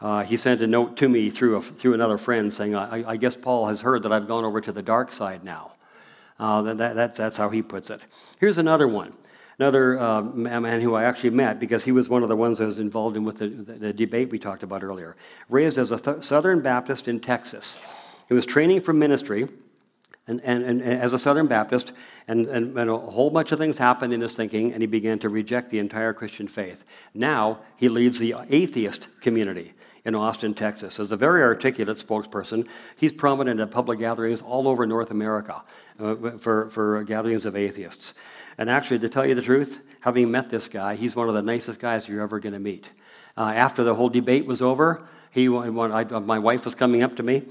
Uh, 0.00 0.22
he 0.22 0.36
sent 0.36 0.60
a 0.60 0.66
note 0.66 0.98
to 0.98 1.08
me 1.08 1.30
through, 1.30 1.56
a, 1.56 1.62
through 1.62 1.94
another 1.94 2.18
friend 2.18 2.52
saying, 2.52 2.74
I, 2.74 3.12
I, 3.12 3.16
guess 3.16 3.34
Paul 3.34 3.66
has 3.66 3.80
heard 3.80 4.02
that 4.02 4.12
I've 4.12 4.28
gone 4.28 4.44
over 4.44 4.60
to 4.60 4.70
the 4.70 4.82
dark 4.82 5.10
side 5.10 5.42
now. 5.42 5.72
Uh, 6.38 6.60
that, 6.62 6.94
that, 6.94 7.14
that's 7.14 7.38
how 7.38 7.48
he 7.48 7.62
puts 7.62 7.88
it. 7.88 8.02
Here's 8.38 8.58
another 8.58 8.86
one. 8.86 9.14
Another 9.58 9.98
uh, 9.98 10.22
man 10.22 10.82
who 10.82 10.94
I 10.94 11.04
actually 11.04 11.30
met 11.30 11.58
because 11.58 11.82
he 11.82 11.92
was 11.92 12.10
one 12.10 12.22
of 12.22 12.28
the 12.28 12.36
ones 12.36 12.58
that 12.58 12.66
was 12.66 12.78
involved 12.78 13.16
in 13.16 13.24
with 13.24 13.38
the, 13.38 13.48
the, 13.48 13.72
the 13.72 13.92
debate 13.92 14.30
we 14.30 14.38
talked 14.38 14.62
about 14.62 14.82
earlier. 14.82 15.16
Raised 15.48 15.78
as 15.78 15.92
a 15.92 15.98
th- 15.98 16.22
Southern 16.22 16.60
Baptist 16.60 17.08
in 17.08 17.20
Texas. 17.20 17.78
He 18.28 18.34
was 18.34 18.44
training 18.44 18.82
for 18.82 18.92
ministry 18.92 19.48
and, 20.26 20.40
and, 20.42 20.64
and 20.64 20.82
as 20.82 21.12
a 21.12 21.18
Southern 21.18 21.46
Baptist, 21.46 21.92
and, 22.28 22.46
and, 22.48 22.76
and, 22.76 22.90
a 22.90 22.96
whole 22.96 23.30
bunch 23.30 23.52
of 23.52 23.58
things 23.58 23.78
happened 23.78 24.12
in 24.12 24.20
his 24.20 24.34
thinking, 24.34 24.72
and 24.72 24.82
he 24.82 24.86
began 24.86 25.18
to 25.20 25.28
reject 25.28 25.70
the 25.70 25.78
entire 25.78 26.12
Christian 26.12 26.48
faith. 26.48 26.84
Now 27.14 27.60
he 27.76 27.88
leads 27.88 28.18
the 28.18 28.34
atheist 28.50 29.06
community 29.20 29.72
in 30.04 30.14
Austin, 30.14 30.54
Texas. 30.54 30.98
As 30.98 31.12
a 31.12 31.16
very 31.16 31.42
articulate 31.42 31.98
spokesperson, 31.98 32.66
he's 32.96 33.12
prominent 33.12 33.60
at 33.60 33.70
public 33.70 33.98
gatherings 34.00 34.42
all 34.42 34.68
over 34.68 34.86
North 34.86 35.10
America 35.10 35.62
uh, 36.00 36.14
for, 36.38 36.70
for 36.70 37.02
gatherings 37.04 37.46
of 37.46 37.56
atheists. 37.56 38.14
And 38.58 38.70
actually, 38.70 38.98
to 39.00 39.08
tell 39.08 39.26
you 39.26 39.34
the 39.34 39.42
truth, 39.42 39.80
having 40.00 40.30
met 40.30 40.50
this 40.50 40.68
guy, 40.68 40.96
he's 40.96 41.14
one 41.14 41.28
of 41.28 41.34
the 41.34 41.42
nicest 41.42 41.80
guys 41.80 42.08
you're 42.08 42.22
ever 42.22 42.40
going 42.40 42.54
to 42.54 42.58
meet. 42.58 42.90
Uh, 43.36 43.52
after 43.54 43.84
the 43.84 43.94
whole 43.94 44.08
debate 44.08 44.46
was 44.46 44.62
over, 44.62 45.06
he, 45.30 45.48
when 45.48 45.92
I, 45.92 46.04
my 46.04 46.38
wife 46.38 46.64
was 46.64 46.74
coming 46.74 47.02
up 47.02 47.16
to 47.16 47.22
me, 47.22 47.42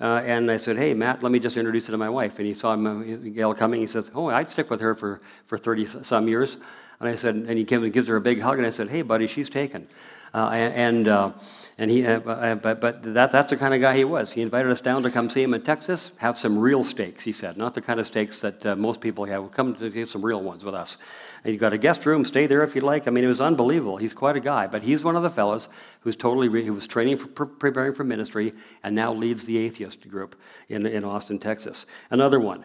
Uh, 0.00 0.20
and 0.26 0.50
I 0.50 0.58
said, 0.58 0.76
hey, 0.76 0.92
Matt, 0.92 1.22
let 1.22 1.30
me 1.30 1.38
just 1.38 1.56
introduce 1.56 1.86
you 1.86 1.92
to 1.92 1.98
my 1.98 2.10
wife. 2.10 2.38
And 2.38 2.46
he 2.46 2.54
saw 2.54 2.74
Gail 2.74 3.54
coming. 3.54 3.80
He 3.80 3.86
says, 3.86 4.10
oh, 4.14 4.26
I'd 4.26 4.50
stick 4.50 4.68
with 4.68 4.80
her 4.80 4.94
for, 4.94 5.20
for 5.46 5.56
30 5.56 6.02
some 6.02 6.26
years. 6.26 6.56
And 6.98 7.08
I 7.08 7.14
said, 7.14 7.36
and 7.36 7.56
he 7.56 7.64
gives 7.64 8.08
her 8.08 8.16
a 8.16 8.20
big 8.20 8.40
hug. 8.40 8.58
And 8.58 8.66
I 8.66 8.70
said, 8.70 8.88
hey, 8.88 9.02
buddy, 9.02 9.28
she's 9.28 9.48
taken. 9.48 9.86
Uh, 10.32 10.48
and 10.50 11.06
uh, 11.06 11.32
and 11.76 11.90
he, 11.90 12.06
uh, 12.06 12.20
uh, 12.20 12.54
but, 12.54 12.80
but 12.80 13.02
that, 13.14 13.32
that's 13.32 13.50
the 13.50 13.56
kind 13.56 13.74
of 13.74 13.80
guy 13.80 13.96
he 13.96 14.04
was. 14.04 14.30
He 14.30 14.42
invited 14.42 14.70
us 14.70 14.80
down 14.80 15.02
to 15.02 15.10
come 15.10 15.28
see 15.28 15.42
him 15.42 15.54
in 15.54 15.62
Texas, 15.62 16.12
have 16.18 16.38
some 16.38 16.56
real 16.56 16.84
steaks, 16.84 17.24
he 17.24 17.32
said. 17.32 17.56
Not 17.56 17.74
the 17.74 17.80
kind 17.80 17.98
of 17.98 18.06
steaks 18.06 18.40
that 18.42 18.64
uh, 18.64 18.76
most 18.76 19.00
people 19.00 19.24
have. 19.24 19.50
Come 19.50 19.74
to 19.76 19.90
get 19.90 20.08
some 20.08 20.24
real 20.24 20.40
ones 20.40 20.64
with 20.64 20.74
us. 20.74 20.98
And 21.42 21.52
you 21.52 21.58
got 21.58 21.72
a 21.72 21.78
guest 21.78 22.06
room, 22.06 22.24
stay 22.24 22.46
there 22.46 22.62
if 22.62 22.76
you 22.76 22.80
like. 22.80 23.08
I 23.08 23.10
mean, 23.10 23.24
it 23.24 23.28
was 23.28 23.40
unbelievable. 23.40 23.96
He's 23.96 24.14
quite 24.14 24.36
a 24.36 24.40
guy. 24.40 24.68
But 24.68 24.84
he's 24.84 25.02
one 25.02 25.16
of 25.16 25.24
the 25.24 25.30
fellows 25.30 25.68
who's 26.00 26.14
totally, 26.14 26.46
re- 26.46 26.64
who 26.64 26.72
was 26.72 26.86
training 26.86 27.18
for 27.18 27.26
pre- 27.26 27.46
preparing 27.58 27.92
for 27.92 28.04
ministry 28.04 28.54
and 28.84 28.94
now 28.94 29.12
leads 29.12 29.44
the 29.44 29.58
atheist 29.58 30.08
group 30.08 30.36
in, 30.68 30.86
in 30.86 31.02
Austin, 31.02 31.40
Texas. 31.40 31.86
Another 32.10 32.38
one. 32.38 32.64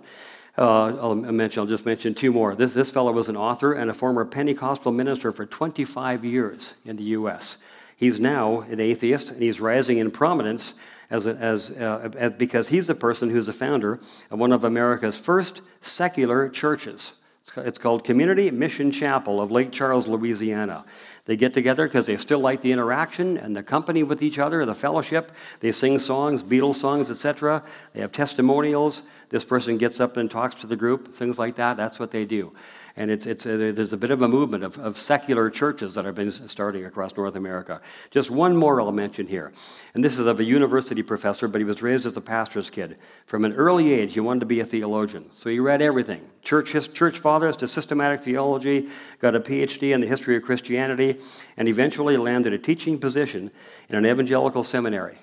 Uh, 0.55 0.95
I'll 0.97 1.15
mention. 1.15 1.61
I'll 1.61 1.67
just 1.67 1.85
mention 1.85 2.13
two 2.13 2.33
more. 2.33 2.53
This 2.53 2.73
this 2.73 2.91
fellow 2.91 3.13
was 3.13 3.29
an 3.29 3.37
author 3.37 3.73
and 3.73 3.89
a 3.89 3.93
former 3.93 4.25
Pentecostal 4.25 4.91
minister 4.91 5.31
for 5.31 5.45
25 5.45 6.25
years 6.25 6.73
in 6.83 6.97
the 6.97 7.03
U.S. 7.03 7.55
He's 7.99 8.17
now 8.17 8.61
an 8.61 8.79
atheist, 8.79 9.29
and 9.29 9.41
he's 9.41 9.59
rising 9.59 9.97
in 9.97 10.09
prominence 10.09 10.73
as, 11.09 11.27
a, 11.27 11.35
as, 11.35 11.69
uh, 11.71 12.31
because 12.37 12.69
he's 12.69 12.87
the 12.87 12.95
person 12.95 13.29
who's 13.29 13.47
the 13.47 13.53
founder 13.53 13.99
of 14.31 14.39
one 14.39 14.53
of 14.53 14.63
America's 14.63 15.19
first 15.19 15.61
secular 15.81 16.47
churches. 16.47 17.11
It's 17.57 17.77
called 17.77 18.05
Community 18.05 18.49
Mission 18.51 18.89
Chapel 18.89 19.41
of 19.41 19.51
Lake 19.51 19.73
Charles, 19.73 20.07
Louisiana. 20.07 20.85
They 21.25 21.35
get 21.35 21.53
together 21.53 21.87
because 21.87 22.05
they 22.05 22.15
still 22.15 22.39
like 22.39 22.61
the 22.61 22.71
interaction 22.71 23.37
and 23.37 23.53
the 23.53 23.63
company 23.63 24.03
with 24.03 24.21
each 24.21 24.39
other, 24.39 24.65
the 24.65 24.73
fellowship. 24.73 25.33
They 25.59 25.73
sing 25.73 25.99
songs, 25.99 26.41
Beatles 26.41 26.75
songs, 26.75 27.11
etc. 27.11 27.63
They 27.93 27.99
have 27.99 28.13
testimonials. 28.13 29.03
This 29.27 29.43
person 29.43 29.77
gets 29.77 29.99
up 29.99 30.15
and 30.15 30.31
talks 30.31 30.55
to 30.55 30.67
the 30.67 30.77
group, 30.77 31.13
things 31.13 31.37
like 31.37 31.57
that. 31.57 31.75
That's 31.75 31.99
what 31.99 32.11
they 32.11 32.23
do. 32.23 32.53
And 32.99 33.09
it's, 33.09 33.25
it's, 33.25 33.45
uh, 33.45 33.71
there's 33.73 33.93
a 33.93 33.97
bit 33.97 34.11
of 34.11 34.23
a 34.23 34.27
movement 34.27 34.61
of, 34.61 34.77
of 34.77 34.97
secular 34.97 35.49
churches 35.49 35.95
that 35.95 36.03
have 36.03 36.15
been 36.15 36.29
starting 36.29 36.83
across 36.83 37.15
North 37.15 37.37
America. 37.37 37.79
Just 38.11 38.29
one 38.29 38.53
more 38.57 38.81
I'll 38.81 38.91
mention 38.91 39.25
here. 39.25 39.53
And 39.93 40.03
this 40.03 40.19
is 40.19 40.25
of 40.25 40.41
a 40.41 40.43
university 40.43 41.01
professor, 41.01 41.47
but 41.47 41.61
he 41.61 41.65
was 41.65 41.81
raised 41.81 42.05
as 42.05 42.17
a 42.17 42.21
pastor's 42.21 42.69
kid. 42.69 42.97
From 43.25 43.45
an 43.45 43.53
early 43.53 43.93
age, 43.93 44.15
he 44.15 44.19
wanted 44.19 44.41
to 44.41 44.47
be 44.47 44.59
a 44.59 44.65
theologian. 44.65 45.31
So 45.35 45.49
he 45.49 45.59
read 45.61 45.81
everything 45.81 46.27
church, 46.43 46.75
church 46.93 47.19
fathers 47.19 47.55
to 47.57 47.69
systematic 47.69 48.21
theology, 48.21 48.89
got 49.19 49.33
a 49.33 49.39
PhD 49.39 49.93
in 49.93 50.01
the 50.01 50.07
history 50.07 50.35
of 50.35 50.43
Christianity, 50.43 51.21
and 51.55 51.69
eventually 51.69 52.17
landed 52.17 52.51
a 52.51 52.59
teaching 52.59 52.99
position 52.99 53.49
in 53.87 53.95
an 53.95 54.05
evangelical 54.05 54.65
seminary. 54.65 55.19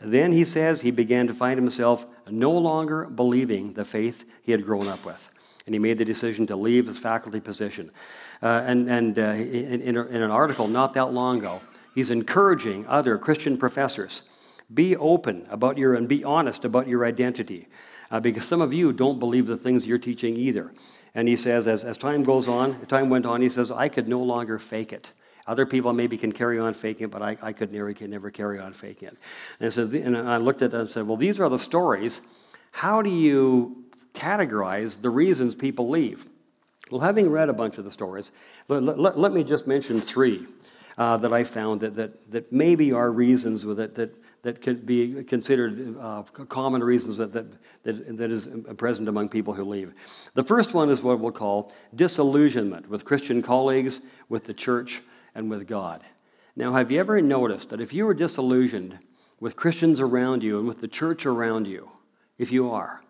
Then 0.00 0.32
he 0.32 0.44
says 0.44 0.80
he 0.80 0.90
began 0.90 1.28
to 1.28 1.34
find 1.34 1.56
himself 1.56 2.04
no 2.28 2.50
longer 2.50 3.04
believing 3.04 3.74
the 3.74 3.84
faith 3.84 4.24
he 4.42 4.50
had 4.50 4.64
grown 4.64 4.88
up 4.88 5.04
with 5.04 5.28
and 5.66 5.74
he 5.74 5.78
made 5.78 5.98
the 5.98 6.04
decision 6.04 6.46
to 6.46 6.56
leave 6.56 6.86
his 6.86 6.98
faculty 6.98 7.40
position. 7.40 7.90
Uh, 8.42 8.62
and 8.66 8.88
and 8.88 9.18
uh, 9.18 9.22
in, 9.22 9.82
in, 9.82 9.96
in, 9.96 10.22
an 10.22 10.30
article 10.30 10.68
not 10.68 10.94
that 10.94 11.12
long 11.12 11.38
ago, 11.38 11.60
he's 11.94 12.10
encouraging 12.10 12.86
other 12.86 13.18
Christian 13.18 13.56
professors 13.56 14.22
be 14.74 14.96
open 14.96 15.46
about 15.50 15.76
your 15.76 15.94
and 15.94 16.08
be 16.08 16.24
honest 16.24 16.64
about 16.64 16.88
your 16.88 17.04
identity, 17.04 17.68
uh, 18.10 18.20
because 18.20 18.44
some 18.44 18.60
of 18.60 18.72
you 18.72 18.92
don't 18.92 19.18
believe 19.18 19.46
the 19.46 19.56
things 19.56 19.86
you're 19.86 19.98
teaching 19.98 20.36
either. 20.36 20.72
And 21.14 21.28
he 21.28 21.36
says, 21.36 21.66
as, 21.66 21.84
as 21.84 21.98
time 21.98 22.22
goes 22.22 22.48
on, 22.48 22.86
time 22.86 23.10
went 23.10 23.26
on, 23.26 23.42
he 23.42 23.50
says, 23.50 23.70
I 23.70 23.88
could 23.88 24.08
no 24.08 24.22
longer 24.22 24.58
fake 24.58 24.92
it. 24.92 25.12
Other 25.46 25.66
people 25.66 25.92
maybe 25.92 26.16
can 26.16 26.32
carry 26.32 26.58
on 26.58 26.72
faking 26.72 27.06
it, 27.06 27.10
but 27.10 27.20
I, 27.20 27.36
I 27.42 27.52
could 27.52 27.72
never, 27.72 27.92
can 27.92 28.10
never 28.10 28.30
carry 28.30 28.60
on 28.60 28.72
faking 28.72 29.08
it. 29.08 29.18
And, 29.60 29.72
so 29.72 29.84
the, 29.84 30.00
and 30.00 30.16
I 30.16 30.36
looked 30.36 30.62
at 30.62 30.72
it 30.72 30.80
and 30.80 30.88
said, 30.88 31.06
well, 31.06 31.16
these 31.16 31.40
are 31.40 31.48
the 31.48 31.58
stories. 31.58 32.22
How 32.70 33.02
do 33.02 33.10
you 33.10 33.81
categorize 34.14 35.00
the 35.00 35.10
reasons 35.10 35.54
people 35.54 35.88
leave. 35.88 36.26
Well, 36.90 37.00
having 37.00 37.30
read 37.30 37.48
a 37.48 37.52
bunch 37.52 37.78
of 37.78 37.84
the 37.84 37.90
stories, 37.90 38.30
let, 38.68 38.82
let, 38.98 39.18
let 39.18 39.32
me 39.32 39.44
just 39.44 39.66
mention 39.66 40.00
three 40.00 40.46
uh, 40.98 41.16
that 41.18 41.32
I 41.32 41.44
found 41.44 41.80
that, 41.80 41.96
that, 41.96 42.30
that 42.30 42.52
maybe 42.52 42.92
are 42.92 43.10
reasons 43.10 43.64
with 43.64 43.80
it 43.80 43.94
that, 43.94 44.14
that 44.42 44.60
could 44.60 44.84
be 44.84 45.22
considered 45.24 45.96
uh, 45.98 46.22
common 46.22 46.82
reasons 46.82 47.16
that, 47.16 47.32
that, 47.32 47.46
that, 47.84 48.16
that 48.18 48.30
is 48.30 48.48
present 48.76 49.08
among 49.08 49.28
people 49.28 49.54
who 49.54 49.64
leave. 49.64 49.94
The 50.34 50.42
first 50.42 50.74
one 50.74 50.90
is 50.90 51.02
what 51.02 51.20
we'll 51.20 51.32
call 51.32 51.72
disillusionment 51.94 52.88
with 52.88 53.04
Christian 53.04 53.40
colleagues, 53.40 54.00
with 54.28 54.44
the 54.44 54.54
church, 54.54 55.00
and 55.34 55.48
with 55.48 55.66
God. 55.66 56.02
Now, 56.56 56.74
have 56.74 56.92
you 56.92 57.00
ever 57.00 57.22
noticed 57.22 57.70
that 57.70 57.80
if 57.80 57.94
you 57.94 58.06
are 58.08 58.14
disillusioned 58.14 58.98
with 59.40 59.56
Christians 59.56 60.00
around 60.00 60.42
you 60.42 60.58
and 60.58 60.68
with 60.68 60.80
the 60.80 60.88
church 60.88 61.24
around 61.24 61.66
you, 61.66 61.90
if 62.36 62.52
you 62.52 62.70
are, 62.70 63.02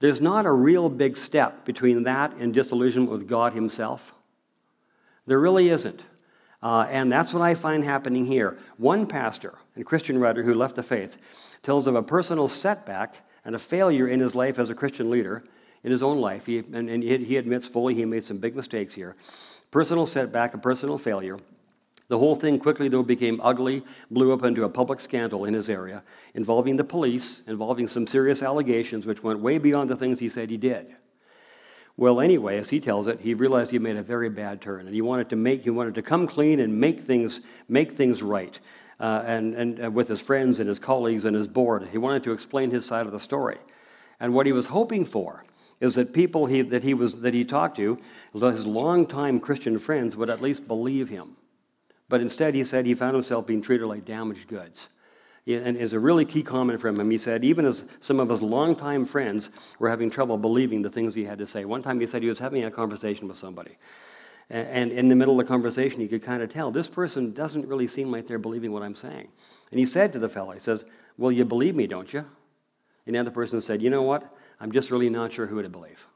there's 0.00 0.20
not 0.20 0.46
a 0.46 0.52
real 0.52 0.88
big 0.88 1.16
step 1.16 1.64
between 1.64 2.04
that 2.04 2.34
and 2.34 2.54
disillusionment 2.54 3.10
with 3.10 3.28
God 3.28 3.52
Himself. 3.52 4.14
There 5.26 5.38
really 5.38 5.68
isn't. 5.68 6.04
Uh, 6.62 6.86
and 6.90 7.10
that's 7.10 7.32
what 7.32 7.42
I 7.42 7.54
find 7.54 7.84
happening 7.84 8.26
here. 8.26 8.58
One 8.78 9.06
pastor 9.06 9.54
and 9.76 9.86
Christian 9.86 10.18
writer 10.18 10.42
who 10.42 10.54
left 10.54 10.74
the 10.74 10.82
faith 10.82 11.16
tells 11.62 11.86
of 11.86 11.94
a 11.94 12.02
personal 12.02 12.48
setback 12.48 13.16
and 13.44 13.54
a 13.54 13.58
failure 13.58 14.08
in 14.08 14.18
his 14.20 14.34
life 14.34 14.58
as 14.58 14.70
a 14.70 14.74
Christian 14.74 15.10
leader, 15.10 15.44
in 15.84 15.92
his 15.92 16.02
own 16.02 16.20
life. 16.20 16.46
He, 16.46 16.58
and, 16.58 16.88
and 16.88 17.02
he 17.02 17.36
admits 17.36 17.66
fully 17.66 17.94
he 17.94 18.04
made 18.04 18.24
some 18.24 18.38
big 18.38 18.56
mistakes 18.56 18.94
here. 18.94 19.14
Personal 19.70 20.06
setback, 20.06 20.54
a 20.54 20.58
personal 20.58 20.98
failure. 20.98 21.38
The 22.08 22.18
whole 22.18 22.36
thing 22.36 22.58
quickly, 22.58 22.88
though, 22.88 23.02
became 23.02 23.38
ugly, 23.42 23.82
blew 24.10 24.32
up 24.32 24.42
into 24.42 24.64
a 24.64 24.68
public 24.68 24.98
scandal 24.98 25.44
in 25.44 25.52
his 25.52 25.68
area 25.68 26.02
involving 26.34 26.76
the 26.76 26.84
police, 26.84 27.42
involving 27.46 27.86
some 27.86 28.06
serious 28.06 28.42
allegations 28.42 29.04
which 29.04 29.22
went 29.22 29.40
way 29.40 29.58
beyond 29.58 29.90
the 29.90 29.96
things 29.96 30.18
he 30.18 30.28
said 30.30 30.48
he 30.48 30.56
did. 30.56 30.96
Well, 31.98 32.20
anyway, 32.20 32.56
as 32.58 32.70
he 32.70 32.80
tells 32.80 33.08
it, 33.08 33.20
he 33.20 33.34
realized 33.34 33.70
he 33.70 33.78
made 33.78 33.96
a 33.96 34.02
very 34.02 34.30
bad 34.30 34.62
turn, 34.62 34.86
and 34.86 34.94
he 34.94 35.02
wanted 35.02 35.28
to 35.30 35.36
make, 35.36 35.64
he 35.64 35.70
wanted 35.70 35.96
to 35.96 36.02
come 36.02 36.26
clean 36.26 36.60
and 36.60 36.80
make 36.80 37.00
things, 37.00 37.42
make 37.68 37.92
things 37.92 38.22
right. 38.22 38.58
Uh, 39.00 39.22
and, 39.26 39.54
and 39.54 39.84
uh, 39.84 39.90
with 39.90 40.08
his 40.08 40.20
friends 40.20 40.60
and 40.60 40.68
his 40.68 40.78
colleagues 40.78 41.26
and 41.26 41.36
his 41.36 41.46
board, 41.46 41.88
he 41.92 41.98
wanted 41.98 42.22
to 42.24 42.32
explain 42.32 42.70
his 42.70 42.86
side 42.86 43.04
of 43.04 43.12
the 43.12 43.20
story. 43.20 43.58
And 44.18 44.32
what 44.32 44.46
he 44.46 44.52
was 44.52 44.66
hoping 44.66 45.04
for 45.04 45.44
is 45.80 45.94
that 45.96 46.12
people 46.12 46.46
he, 46.46 46.62
that, 46.62 46.82
he 46.82 46.94
was, 46.94 47.20
that 47.20 47.34
he 47.34 47.44
talked 47.44 47.76
to, 47.76 47.98
his 48.32 48.66
longtime 48.66 49.40
Christian 49.40 49.78
friends, 49.78 50.16
would 50.16 50.30
at 50.30 50.40
least 50.40 50.66
believe 50.66 51.08
him 51.08 51.36
but 52.08 52.20
instead, 52.20 52.54
he 52.54 52.64
said 52.64 52.86
he 52.86 52.94
found 52.94 53.14
himself 53.14 53.46
being 53.46 53.62
treated 53.62 53.86
like 53.86 54.04
damaged 54.04 54.48
goods. 54.48 54.88
And 55.46 55.78
is 55.78 55.94
a 55.94 55.98
really 55.98 56.26
key 56.26 56.42
comment 56.42 56.78
from 56.78 57.00
him. 57.00 57.10
He 57.10 57.16
said, 57.16 57.42
even 57.42 57.64
as 57.64 57.82
some 58.00 58.20
of 58.20 58.28
his 58.28 58.42
longtime 58.42 59.06
friends 59.06 59.48
were 59.78 59.88
having 59.88 60.10
trouble 60.10 60.36
believing 60.36 60.82
the 60.82 60.90
things 60.90 61.14
he 61.14 61.24
had 61.24 61.38
to 61.38 61.46
say. 61.46 61.64
One 61.64 61.82
time 61.82 61.98
he 61.98 62.06
said 62.06 62.22
he 62.22 62.28
was 62.28 62.38
having 62.38 62.64
a 62.64 62.70
conversation 62.70 63.28
with 63.28 63.38
somebody. 63.38 63.78
And 64.50 64.92
in 64.92 65.08
the 65.08 65.14
middle 65.14 65.38
of 65.38 65.46
the 65.46 65.50
conversation, 65.50 66.00
he 66.00 66.08
could 66.08 66.22
kind 66.22 66.42
of 66.42 66.50
tell 66.50 66.70
this 66.70 66.88
person 66.88 67.32
doesn't 67.32 67.66
really 67.66 67.88
seem 67.88 68.10
like 68.10 68.26
they're 68.26 68.38
believing 68.38 68.72
what 68.72 68.82
I'm 68.82 68.94
saying. 68.94 69.28
And 69.70 69.78
he 69.78 69.86
said 69.86 70.12
to 70.14 70.18
the 70.18 70.28
fellow, 70.28 70.52
he 70.52 70.60
says, 70.60 70.84
Well, 71.18 71.32
you 71.32 71.44
believe 71.44 71.76
me, 71.76 71.86
don't 71.86 72.12
you? 72.12 72.24
And 73.06 73.14
the 73.14 73.20
other 73.20 73.30
person 73.30 73.60
said, 73.60 73.82
You 73.82 73.90
know 73.90 74.02
what? 74.02 74.34
I'm 74.60 74.72
just 74.72 74.90
really 74.90 75.10
not 75.10 75.32
sure 75.32 75.46
who 75.46 75.62
to 75.62 75.68
believe. 75.68 76.06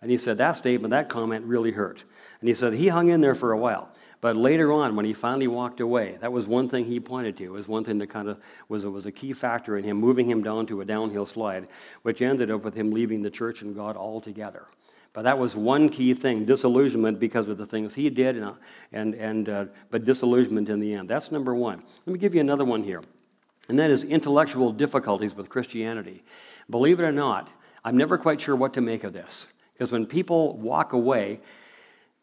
And 0.00 0.10
he 0.10 0.16
said, 0.16 0.38
That 0.38 0.52
statement, 0.52 0.90
that 0.92 1.08
comment 1.10 1.44
really 1.44 1.70
hurt. 1.70 2.04
And 2.40 2.48
he 2.48 2.54
said, 2.54 2.72
He 2.72 2.88
hung 2.88 3.08
in 3.08 3.20
there 3.20 3.34
for 3.34 3.52
a 3.52 3.58
while. 3.58 3.90
But 4.20 4.36
later 4.36 4.72
on, 4.72 4.96
when 4.96 5.06
he 5.06 5.14
finally 5.14 5.46
walked 5.46 5.80
away, 5.80 6.18
that 6.20 6.32
was 6.32 6.46
one 6.46 6.68
thing 6.68 6.84
he 6.84 7.00
pointed 7.00 7.38
to. 7.38 7.44
It 7.44 7.52
was 7.52 7.68
one 7.68 7.84
thing 7.84 7.98
that 7.98 8.08
kind 8.08 8.28
of 8.28 8.38
was, 8.68 8.84
was 8.84 9.06
a 9.06 9.12
key 9.12 9.32
factor 9.32 9.78
in 9.78 9.84
him 9.84 9.96
moving 9.96 10.28
him 10.28 10.42
down 10.42 10.66
to 10.66 10.82
a 10.82 10.84
downhill 10.84 11.24
slide, 11.24 11.68
which 12.02 12.20
ended 12.20 12.50
up 12.50 12.62
with 12.62 12.74
him 12.74 12.90
leaving 12.90 13.22
the 13.22 13.30
church 13.30 13.62
and 13.62 13.74
God 13.74 13.96
altogether. 13.96 14.66
But 15.12 15.22
that 15.22 15.38
was 15.38 15.56
one 15.56 15.88
key 15.88 16.14
thing 16.14 16.44
disillusionment 16.44 17.18
because 17.18 17.48
of 17.48 17.56
the 17.56 17.66
things 17.66 17.94
he 17.94 18.10
did, 18.10 18.36
and, 18.36 18.54
and, 18.92 19.14
and 19.14 19.48
uh, 19.48 19.64
but 19.90 20.04
disillusionment 20.04 20.68
in 20.68 20.80
the 20.80 20.94
end. 20.94 21.08
That's 21.08 21.32
number 21.32 21.54
one. 21.54 21.82
Let 22.06 22.12
me 22.12 22.18
give 22.18 22.34
you 22.34 22.40
another 22.40 22.64
one 22.64 22.84
here, 22.84 23.02
and 23.68 23.78
that 23.78 23.90
is 23.90 24.04
intellectual 24.04 24.70
difficulties 24.70 25.34
with 25.34 25.48
Christianity. 25.48 26.22
Believe 26.68 27.00
it 27.00 27.04
or 27.04 27.12
not, 27.12 27.48
I'm 27.84 27.96
never 27.96 28.18
quite 28.18 28.40
sure 28.40 28.54
what 28.54 28.74
to 28.74 28.80
make 28.80 29.02
of 29.02 29.12
this. 29.12 29.46
Because 29.72 29.90
when 29.90 30.06
people 30.06 30.58
walk 30.58 30.92
away, 30.92 31.40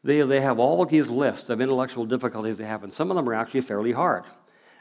they, 0.07 0.21
they 0.21 0.39
have 0.39 0.57
all 0.57 0.85
these 0.85 1.09
lists 1.09 1.49
of 1.49 1.59
intellectual 1.59 2.05
difficulties 2.05 2.57
they 2.57 2.65
have, 2.65 2.83
and 2.83 2.93
some 2.93 3.11
of 3.11 3.17
them 3.17 3.27
are 3.27 3.33
actually 3.33 3.59
fairly 3.59 3.91
hard. 3.91 4.23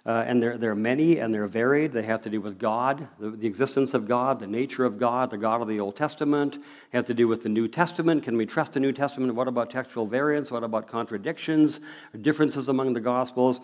Uh, 0.07 0.23
and 0.25 0.41
they're, 0.41 0.57
they're 0.57 0.77
many 0.77 1.19
and 1.19 1.35
they're 1.35 1.49
varied. 1.49 1.91
They 1.91 2.05
have 2.05 2.23
to 2.23 2.31
do 2.31 2.41
with 2.41 2.61
God, 2.61 3.09
the, 3.19 3.31
the, 3.31 3.49
existence 3.49 3.93
of 3.93 4.07
God, 4.07 4.39
the 4.39 4.47
nature 4.47 4.85
of 4.85 5.01
God, 5.01 5.31
the 5.31 5.37
God 5.37 5.61
of 5.63 5.67
the 5.67 5.81
Old 5.81 5.97
Testament. 5.97 6.59
They 6.93 6.99
have 6.99 7.07
to 7.07 7.15
do 7.15 7.27
with 7.27 7.43
the 7.43 7.49
New 7.49 7.67
Testament. 7.67 8.23
Can 8.23 8.37
we 8.37 8.47
trust 8.47 8.75
the 8.75 8.79
New 8.79 8.93
Testament? 8.93 9.35
What 9.35 9.49
about 9.49 9.69
textual 9.69 10.07
variants? 10.07 10.53
What 10.53 10.63
about 10.63 10.87
contradictions, 10.87 11.81
differences 12.23 12.69
among 12.69 12.93
the 12.93 13.01
Gospels? 13.01 13.59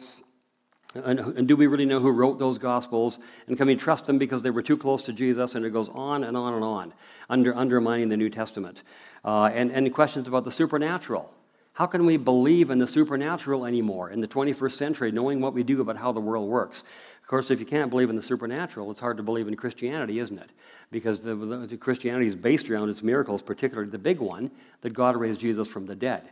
And, 0.96 1.20
and, 1.20 1.46
do 1.46 1.54
we 1.54 1.68
really 1.68 1.86
know 1.86 2.00
who 2.00 2.10
wrote 2.10 2.40
those 2.40 2.58
Gospels? 2.58 3.20
And 3.46 3.56
can 3.56 3.68
we 3.68 3.76
trust 3.76 4.06
them 4.06 4.18
because 4.18 4.42
they 4.42 4.50
were 4.50 4.62
too 4.62 4.76
close 4.76 5.02
to 5.02 5.12
Jesus? 5.12 5.54
And 5.54 5.64
it 5.64 5.70
goes 5.70 5.88
on 5.90 6.24
and 6.24 6.36
on 6.36 6.54
and 6.54 6.64
on, 6.64 6.92
under, 7.30 7.54
undermining 7.54 8.08
the 8.08 8.16
New 8.16 8.30
Testament. 8.30 8.82
Uh, 9.24 9.44
and, 9.44 9.70
and 9.70 9.94
questions 9.94 10.26
about 10.26 10.42
the 10.42 10.50
supernatural. 10.50 11.32
How 11.74 11.86
can 11.86 12.04
we 12.04 12.18
believe 12.18 12.70
in 12.70 12.78
the 12.78 12.86
supernatural 12.86 13.64
anymore 13.64 14.10
in 14.10 14.20
the 14.20 14.28
21st 14.28 14.72
century, 14.72 15.12
knowing 15.12 15.40
what 15.40 15.54
we 15.54 15.62
do 15.62 15.80
about 15.80 15.96
how 15.96 16.12
the 16.12 16.20
world 16.20 16.48
works? 16.48 16.84
Of 17.22 17.28
course, 17.28 17.50
if 17.50 17.60
you 17.60 17.66
can't 17.66 17.88
believe 17.88 18.10
in 18.10 18.16
the 18.16 18.22
supernatural, 18.22 18.90
it's 18.90 19.00
hard 19.00 19.16
to 19.16 19.22
believe 19.22 19.48
in 19.48 19.56
Christianity, 19.56 20.18
isn't 20.18 20.38
it? 20.38 20.50
Because 20.90 21.20
the, 21.20 21.34
the, 21.34 21.76
Christianity 21.78 22.26
is 22.26 22.36
based 22.36 22.68
around 22.68 22.90
its 22.90 23.02
miracles, 23.02 23.40
particularly 23.40 23.90
the 23.90 23.98
big 23.98 24.18
one 24.18 24.50
that 24.82 24.90
God 24.90 25.16
raised 25.16 25.40
Jesus 25.40 25.66
from 25.66 25.86
the 25.86 25.94
dead. 25.94 26.28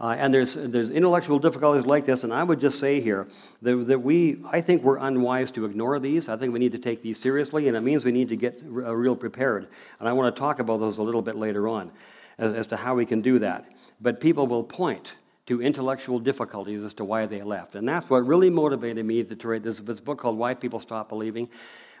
Uh, 0.00 0.14
and 0.16 0.32
there's, 0.32 0.54
there's 0.54 0.90
intellectual 0.90 1.38
difficulties 1.38 1.84
like 1.84 2.06
this, 2.06 2.24
and 2.24 2.32
I 2.32 2.44
would 2.44 2.60
just 2.60 2.78
say 2.78 3.00
here 3.00 3.26
that, 3.62 3.76
that 3.88 3.98
we, 3.98 4.38
I 4.46 4.60
think 4.60 4.84
we're 4.84 4.96
unwise 4.96 5.50
to 5.50 5.64
ignore 5.66 5.98
these. 5.98 6.28
I 6.28 6.36
think 6.36 6.52
we 6.52 6.60
need 6.60 6.72
to 6.72 6.78
take 6.78 7.02
these 7.02 7.18
seriously, 7.18 7.66
and 7.66 7.76
it 7.76 7.80
means 7.80 8.04
we 8.04 8.12
need 8.12 8.28
to 8.28 8.36
get 8.36 8.62
uh, 8.62 8.94
real 8.94 9.16
prepared. 9.16 9.66
And 9.98 10.08
I 10.08 10.12
want 10.12 10.34
to 10.34 10.38
talk 10.38 10.60
about 10.60 10.78
those 10.78 10.98
a 10.98 11.02
little 11.02 11.20
bit 11.20 11.36
later 11.36 11.68
on 11.68 11.90
as, 12.38 12.54
as 12.54 12.66
to 12.68 12.76
how 12.76 12.94
we 12.94 13.04
can 13.04 13.20
do 13.20 13.40
that. 13.40 13.66
But 14.00 14.20
people 14.20 14.46
will 14.46 14.64
point 14.64 15.14
to 15.46 15.62
intellectual 15.62 16.18
difficulties 16.18 16.84
as 16.84 16.92
to 16.94 17.04
why 17.04 17.26
they 17.26 17.42
left. 17.42 17.74
And 17.74 17.88
that's 17.88 18.10
what 18.10 18.26
really 18.26 18.50
motivated 18.50 19.04
me 19.04 19.24
to 19.24 19.48
write 19.48 19.62
this, 19.62 19.78
this 19.78 19.98
book 19.98 20.18
called 20.18 20.36
Why 20.36 20.54
People 20.54 20.78
Stop 20.78 21.08
Believing. 21.08 21.48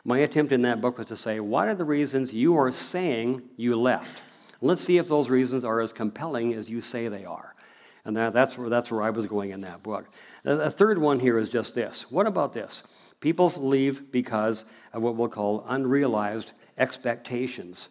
My 0.04 0.18
attempt 0.18 0.52
in 0.52 0.62
that 0.62 0.80
book 0.80 0.98
was 0.98 1.06
to 1.08 1.16
say, 1.16 1.40
what 1.40 1.66
are 1.66 1.74
the 1.74 1.84
reasons 1.84 2.32
you 2.32 2.56
are 2.56 2.70
saying 2.70 3.42
you 3.56 3.74
left? 3.76 4.22
Let's 4.60 4.82
see 4.82 4.98
if 4.98 5.08
those 5.08 5.28
reasons 5.28 5.64
are 5.64 5.80
as 5.80 5.92
compelling 5.92 6.54
as 6.54 6.68
you 6.68 6.80
say 6.80 7.08
they 7.08 7.24
are. 7.24 7.54
And 8.04 8.16
that, 8.16 8.32
that's, 8.32 8.56
where, 8.56 8.68
that's 8.68 8.90
where 8.90 9.02
I 9.02 9.10
was 9.10 9.26
going 9.26 9.50
in 9.50 9.60
that 9.60 9.82
book. 9.82 10.08
A 10.44 10.70
third 10.70 10.98
one 10.98 11.18
here 11.18 11.38
is 11.38 11.48
just 11.48 11.74
this. 11.74 12.10
What 12.10 12.26
about 12.26 12.52
this? 12.52 12.82
People 13.20 13.52
leave 13.56 14.12
because 14.12 14.64
of 14.92 15.02
what 15.02 15.16
we'll 15.16 15.28
call 15.28 15.64
unrealized 15.68 16.52
expectations, 16.76 17.88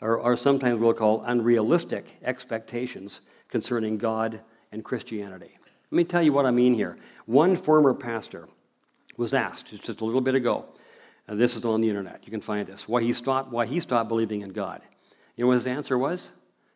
or, 0.00 0.18
or 0.18 0.36
sometimes 0.36 0.80
we'll 0.80 0.92
call 0.94 1.22
unrealistic 1.22 2.18
expectations 2.24 3.20
concerning 3.54 3.96
God 3.96 4.40
and 4.72 4.84
Christianity. 4.84 5.56
Let 5.92 5.96
me 5.96 6.02
tell 6.02 6.20
you 6.20 6.32
what 6.32 6.44
I 6.44 6.50
mean 6.50 6.74
here. 6.74 6.96
One 7.26 7.54
former 7.54 7.94
pastor 7.94 8.48
was 9.16 9.32
asked 9.32 9.68
just 9.68 10.00
a 10.00 10.04
little 10.04 10.20
bit 10.20 10.34
ago, 10.34 10.64
and 11.28 11.40
this 11.40 11.54
is 11.54 11.64
on 11.64 11.80
the 11.80 11.88
internet, 11.88 12.22
you 12.24 12.32
can 12.32 12.40
find 12.40 12.66
this, 12.66 12.88
why 12.88 13.00
he 13.00 13.12
stopped, 13.12 13.52
why 13.52 13.64
he 13.64 13.78
stopped 13.78 14.08
believing 14.08 14.40
in 14.40 14.50
God. 14.50 14.82
You 15.36 15.44
know 15.44 15.48
what 15.48 15.54
his 15.54 15.68
answer 15.68 15.96
was? 15.96 16.32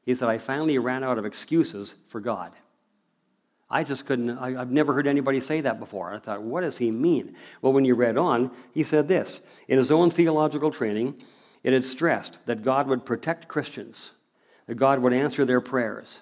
He 0.06 0.14
said, 0.14 0.28
I 0.28 0.38
finally 0.38 0.78
ran 0.78 1.02
out 1.02 1.18
of 1.18 1.26
excuses 1.26 1.96
for 2.06 2.20
God. 2.20 2.52
I 3.68 3.82
just 3.82 4.06
couldn't, 4.06 4.38
I, 4.38 4.52
have 4.52 4.70
never 4.70 4.94
heard 4.94 5.08
anybody 5.08 5.40
say 5.40 5.60
that 5.62 5.80
before. 5.80 6.14
I 6.14 6.20
thought, 6.20 6.42
what 6.42 6.60
does 6.60 6.78
he 6.78 6.92
mean? 6.92 7.34
Well, 7.60 7.72
when 7.72 7.84
you 7.84 7.96
read 7.96 8.16
on, 8.16 8.52
he 8.72 8.84
said 8.84 9.08
this 9.08 9.40
In 9.66 9.78
his 9.78 9.90
own 9.90 10.12
theological 10.12 10.70
training, 10.70 11.20
it 11.64 11.72
had 11.72 11.84
stressed 11.84 12.38
that 12.46 12.62
God 12.62 12.86
would 12.86 13.04
protect 13.04 13.48
Christians, 13.48 14.12
that 14.68 14.76
God 14.76 15.00
would 15.00 15.12
answer 15.12 15.44
their 15.44 15.60
prayers, 15.60 16.20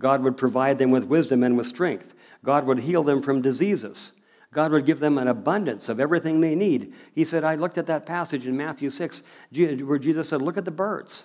God 0.00 0.22
would 0.22 0.36
provide 0.36 0.78
them 0.78 0.90
with 0.90 1.04
wisdom 1.04 1.42
and 1.42 1.56
with 1.56 1.66
strength, 1.66 2.14
God 2.44 2.66
would 2.66 2.80
heal 2.80 3.02
them 3.02 3.22
from 3.22 3.42
diseases. 3.42 4.12
God 4.52 4.72
would 4.72 4.86
give 4.86 5.00
them 5.00 5.18
an 5.18 5.28
abundance 5.28 5.88
of 5.88 6.00
everything 6.00 6.40
they 6.40 6.54
need. 6.54 6.94
He 7.14 7.24
said, 7.24 7.44
I 7.44 7.56
looked 7.56 7.76
at 7.76 7.86
that 7.86 8.06
passage 8.06 8.46
in 8.46 8.56
Matthew 8.56 8.88
6 8.88 9.22
where 9.52 9.98
Jesus 9.98 10.28
said, 10.28 10.40
Look 10.40 10.56
at 10.56 10.64
the 10.64 10.70
birds. 10.70 11.24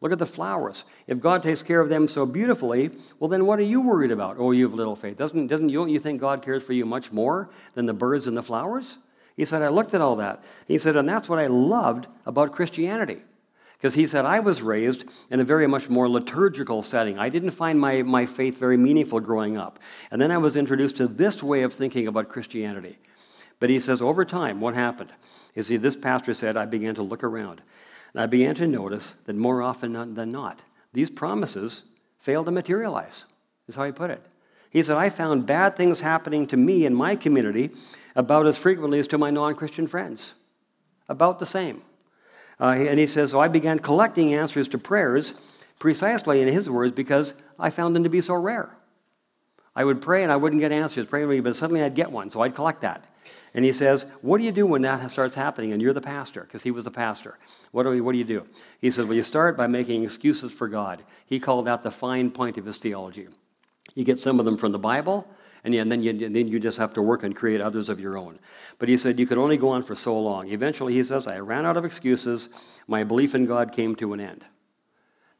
Look 0.00 0.10
at 0.10 0.18
the 0.18 0.26
flowers. 0.26 0.84
If 1.06 1.20
God 1.20 1.44
takes 1.44 1.62
care 1.62 1.80
of 1.80 1.88
them 1.88 2.08
so 2.08 2.26
beautifully, 2.26 2.90
well, 3.20 3.28
then 3.28 3.46
what 3.46 3.60
are 3.60 3.64
you 3.64 3.80
worried 3.80 4.10
about? 4.10 4.36
Oh, 4.38 4.50
you 4.50 4.66
have 4.66 4.74
little 4.74 4.96
faith. 4.96 5.16
Doesn't, 5.16 5.46
doesn't 5.46 5.68
don't 5.68 5.90
you 5.90 6.00
think 6.00 6.20
God 6.20 6.42
cares 6.42 6.64
for 6.64 6.72
you 6.72 6.84
much 6.84 7.12
more 7.12 7.50
than 7.74 7.86
the 7.86 7.92
birds 7.92 8.26
and 8.26 8.36
the 8.36 8.42
flowers? 8.42 8.98
He 9.36 9.44
said, 9.44 9.62
I 9.62 9.68
looked 9.68 9.94
at 9.94 10.00
all 10.00 10.16
that. 10.16 10.42
He 10.66 10.76
said, 10.76 10.96
and 10.96 11.08
that's 11.08 11.28
what 11.28 11.38
I 11.38 11.46
loved 11.46 12.08
about 12.26 12.52
Christianity. 12.52 13.22
Because 13.82 13.94
he 13.96 14.06
said, 14.06 14.24
I 14.24 14.38
was 14.38 14.62
raised 14.62 15.06
in 15.28 15.40
a 15.40 15.44
very 15.44 15.66
much 15.66 15.90
more 15.90 16.08
liturgical 16.08 16.84
setting. 16.84 17.18
I 17.18 17.28
didn't 17.28 17.50
find 17.50 17.80
my, 17.80 18.02
my 18.02 18.26
faith 18.26 18.56
very 18.56 18.76
meaningful 18.76 19.18
growing 19.18 19.56
up. 19.56 19.80
And 20.12 20.22
then 20.22 20.30
I 20.30 20.38
was 20.38 20.54
introduced 20.54 20.98
to 20.98 21.08
this 21.08 21.42
way 21.42 21.64
of 21.64 21.72
thinking 21.72 22.06
about 22.06 22.28
Christianity. 22.28 22.96
But 23.58 23.70
he 23.70 23.80
says, 23.80 24.00
over 24.00 24.24
time, 24.24 24.60
what 24.60 24.74
happened? 24.74 25.10
Is 25.56 25.66
he, 25.66 25.78
this 25.78 25.96
pastor 25.96 26.32
said, 26.32 26.56
I 26.56 26.64
began 26.64 26.94
to 26.94 27.02
look 27.02 27.24
around. 27.24 27.60
And 28.14 28.22
I 28.22 28.26
began 28.26 28.54
to 28.54 28.68
notice 28.68 29.14
that 29.24 29.34
more 29.34 29.62
often 29.62 30.14
than 30.14 30.30
not, 30.30 30.60
these 30.92 31.10
promises 31.10 31.82
fail 32.20 32.44
to 32.44 32.52
materialize, 32.52 33.24
is 33.66 33.74
how 33.74 33.82
he 33.82 33.90
put 33.90 34.10
it. 34.10 34.24
He 34.70 34.80
said, 34.84 34.96
I 34.96 35.08
found 35.08 35.44
bad 35.44 35.76
things 35.76 36.00
happening 36.00 36.46
to 36.46 36.56
me 36.56 36.86
in 36.86 36.94
my 36.94 37.16
community 37.16 37.70
about 38.14 38.46
as 38.46 38.56
frequently 38.56 39.00
as 39.00 39.08
to 39.08 39.18
my 39.18 39.30
non 39.30 39.56
Christian 39.56 39.88
friends. 39.88 40.34
About 41.08 41.40
the 41.40 41.46
same. 41.46 41.82
Uh, 42.62 42.66
and 42.66 42.96
he 42.96 43.08
says, 43.08 43.32
So 43.32 43.40
I 43.40 43.48
began 43.48 43.80
collecting 43.80 44.34
answers 44.34 44.68
to 44.68 44.78
prayers 44.78 45.34
precisely, 45.80 46.40
in 46.40 46.46
his 46.46 46.70
words, 46.70 46.92
because 46.92 47.34
I 47.58 47.70
found 47.70 47.96
them 47.96 48.04
to 48.04 48.08
be 48.08 48.20
so 48.20 48.34
rare. 48.34 48.70
I 49.74 49.84
would 49.84 50.00
pray 50.00 50.22
and 50.22 50.30
I 50.30 50.36
wouldn't 50.36 50.60
get 50.60 50.70
answers, 50.70 51.08
pray, 51.08 51.40
but 51.40 51.56
suddenly 51.56 51.82
I'd 51.82 51.96
get 51.96 52.12
one, 52.12 52.30
so 52.30 52.40
I'd 52.40 52.54
collect 52.54 52.82
that. 52.82 53.04
And 53.52 53.64
he 53.64 53.72
says, 53.72 54.06
What 54.20 54.38
do 54.38 54.44
you 54.44 54.52
do 54.52 54.64
when 54.64 54.82
that 54.82 55.10
starts 55.10 55.34
happening? 55.34 55.72
And 55.72 55.82
you're 55.82 55.92
the 55.92 56.00
pastor, 56.00 56.42
because 56.42 56.62
he 56.62 56.70
was 56.70 56.84
the 56.84 56.92
pastor. 56.92 57.36
What 57.72 57.82
do, 57.82 57.94
you, 57.94 58.04
what 58.04 58.12
do 58.12 58.18
you 58.18 58.24
do? 58.24 58.46
He 58.80 58.92
says, 58.92 59.06
Well, 59.06 59.16
you 59.16 59.24
start 59.24 59.56
by 59.56 59.66
making 59.66 60.04
excuses 60.04 60.52
for 60.52 60.68
God. 60.68 61.02
He 61.26 61.40
called 61.40 61.66
that 61.66 61.82
the 61.82 61.90
fine 61.90 62.30
point 62.30 62.58
of 62.58 62.64
his 62.64 62.78
theology. 62.78 63.26
You 63.96 64.04
get 64.04 64.20
some 64.20 64.38
of 64.38 64.44
them 64.44 64.56
from 64.56 64.70
the 64.70 64.78
Bible, 64.78 65.26
and, 65.64 65.74
and 65.74 65.90
then, 65.90 66.02
you, 66.02 66.10
and 66.10 66.34
then 66.34 66.48
you 66.48 66.58
just 66.58 66.78
have 66.78 66.94
to 66.94 67.02
work 67.02 67.22
and 67.22 67.36
create 67.36 67.60
others 67.60 67.88
of 67.88 68.00
your 68.00 68.18
own. 68.18 68.38
But 68.78 68.88
he 68.88 68.96
said, 68.96 69.18
You 69.18 69.26
could 69.26 69.38
only 69.38 69.56
go 69.56 69.68
on 69.68 69.82
for 69.82 69.94
so 69.94 70.18
long. 70.18 70.48
Eventually, 70.48 70.94
he 70.94 71.02
says, 71.02 71.26
I 71.26 71.38
ran 71.38 71.66
out 71.66 71.76
of 71.76 71.84
excuses. 71.84 72.48
My 72.88 73.04
belief 73.04 73.34
in 73.34 73.46
God 73.46 73.72
came 73.72 73.94
to 73.96 74.12
an 74.12 74.20
end. 74.20 74.44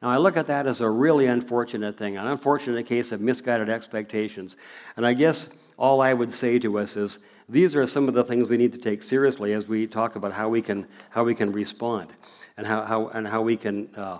Now, 0.01 0.09
I 0.09 0.17
look 0.17 0.35
at 0.35 0.47
that 0.47 0.67
as 0.67 0.81
a 0.81 0.89
really 0.89 1.27
unfortunate 1.27 1.97
thing, 1.97 2.17
an 2.17 2.27
unfortunate 2.27 2.85
case 2.85 3.11
of 3.11 3.21
misguided 3.21 3.69
expectations. 3.69 4.57
And 4.97 5.05
I 5.05 5.13
guess 5.13 5.47
all 5.77 6.01
I 6.01 6.13
would 6.13 6.33
say 6.33 6.59
to 6.59 6.79
us 6.79 6.97
is 6.97 7.19
these 7.49 7.75
are 7.75 7.85
some 7.85 8.07
of 8.07 8.13
the 8.13 8.23
things 8.23 8.47
we 8.47 8.57
need 8.57 8.73
to 8.73 8.79
take 8.79 9.03
seriously 9.03 9.53
as 9.53 9.67
we 9.67 9.87
talk 9.87 10.15
about 10.15 10.33
how 10.33 10.49
we 10.49 10.61
can, 10.61 10.87
how 11.09 11.23
we 11.23 11.35
can 11.35 11.51
respond 11.51 12.11
and 12.57 12.67
how, 12.67 12.83
how, 12.83 13.07
and 13.09 13.27
how 13.27 13.41
we 13.41 13.57
can 13.57 13.89
uh, 13.95 14.19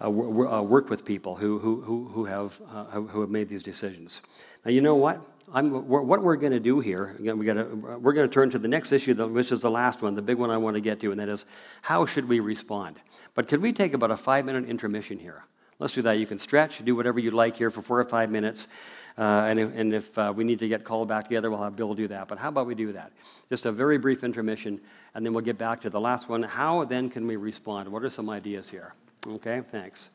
uh, 0.00 0.06
uh, 0.06 0.62
work 0.62 0.90
with 0.90 1.04
people 1.04 1.36
who, 1.36 1.58
who, 1.58 1.80
who, 1.82 2.08
who 2.08 2.24
have, 2.24 2.60
uh, 2.72 2.84
who 2.84 3.20
have 3.20 3.30
made 3.30 3.48
these 3.48 3.62
decisions. 3.62 4.20
Now, 4.64 4.70
you 4.70 4.80
know 4.80 4.96
what? 4.96 5.20
I'm, 5.52 5.88
what 5.88 6.22
we're 6.22 6.36
going 6.36 6.52
to 6.52 6.60
do 6.60 6.80
here, 6.80 7.16
again, 7.18 7.38
we 7.38 7.44
gotta, 7.44 7.64
we're 7.64 8.12
going 8.12 8.28
to 8.28 8.32
turn 8.32 8.50
to 8.50 8.58
the 8.58 8.68
next 8.68 8.92
issue, 8.92 9.14
which 9.26 9.50
is 9.50 9.60
the 9.60 9.70
last 9.70 10.00
one, 10.00 10.14
the 10.14 10.22
big 10.22 10.38
one 10.38 10.50
I 10.50 10.56
want 10.56 10.74
to 10.74 10.80
get 10.80 11.00
to, 11.00 11.10
and 11.10 11.20
that 11.20 11.28
is 11.28 11.44
how 11.82 12.06
should 12.06 12.28
we 12.28 12.40
respond? 12.40 12.96
But 13.34 13.48
could 13.48 13.60
we 13.60 13.72
take 13.72 13.94
about 13.94 14.10
a 14.10 14.16
five 14.16 14.44
minute 14.44 14.66
intermission 14.66 15.18
here? 15.18 15.44
Let's 15.78 15.94
do 15.94 16.02
that. 16.02 16.18
You 16.18 16.26
can 16.26 16.38
stretch, 16.38 16.84
do 16.84 16.94
whatever 16.94 17.18
you 17.18 17.30
like 17.30 17.56
here 17.56 17.70
for 17.70 17.82
four 17.82 17.98
or 17.98 18.04
five 18.04 18.30
minutes. 18.30 18.68
Uh, 19.18 19.46
and 19.48 19.58
if, 19.58 19.76
and 19.76 19.94
if 19.94 20.18
uh, 20.18 20.32
we 20.34 20.44
need 20.44 20.58
to 20.60 20.68
get 20.68 20.84
called 20.84 21.08
back 21.08 21.24
together, 21.24 21.50
we'll 21.50 21.62
have 21.62 21.74
Bill 21.74 21.94
do 21.94 22.06
that. 22.08 22.28
But 22.28 22.38
how 22.38 22.48
about 22.48 22.66
we 22.66 22.74
do 22.74 22.92
that? 22.92 23.12
Just 23.48 23.66
a 23.66 23.72
very 23.72 23.98
brief 23.98 24.22
intermission, 24.22 24.80
and 25.14 25.26
then 25.26 25.32
we'll 25.32 25.44
get 25.44 25.58
back 25.58 25.80
to 25.80 25.90
the 25.90 26.00
last 26.00 26.28
one. 26.28 26.42
How 26.42 26.84
then 26.84 27.10
can 27.10 27.26
we 27.26 27.36
respond? 27.36 27.88
What 27.88 28.04
are 28.04 28.08
some 28.08 28.30
ideas 28.30 28.68
here? 28.70 28.94
Okay, 29.26 29.62
thanks. 29.72 30.10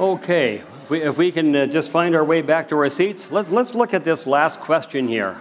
Okay, 0.00 0.62
if 0.84 0.90
we, 0.90 1.02
if 1.02 1.18
we 1.18 1.32
can 1.32 1.56
uh, 1.56 1.66
just 1.66 1.90
find 1.90 2.14
our 2.14 2.22
way 2.22 2.40
back 2.40 2.68
to 2.68 2.76
our 2.76 2.88
seats, 2.88 3.32
let's, 3.32 3.50
let's 3.50 3.74
look 3.74 3.92
at 3.92 4.04
this 4.04 4.28
last 4.28 4.60
question 4.60 5.08
here. 5.08 5.40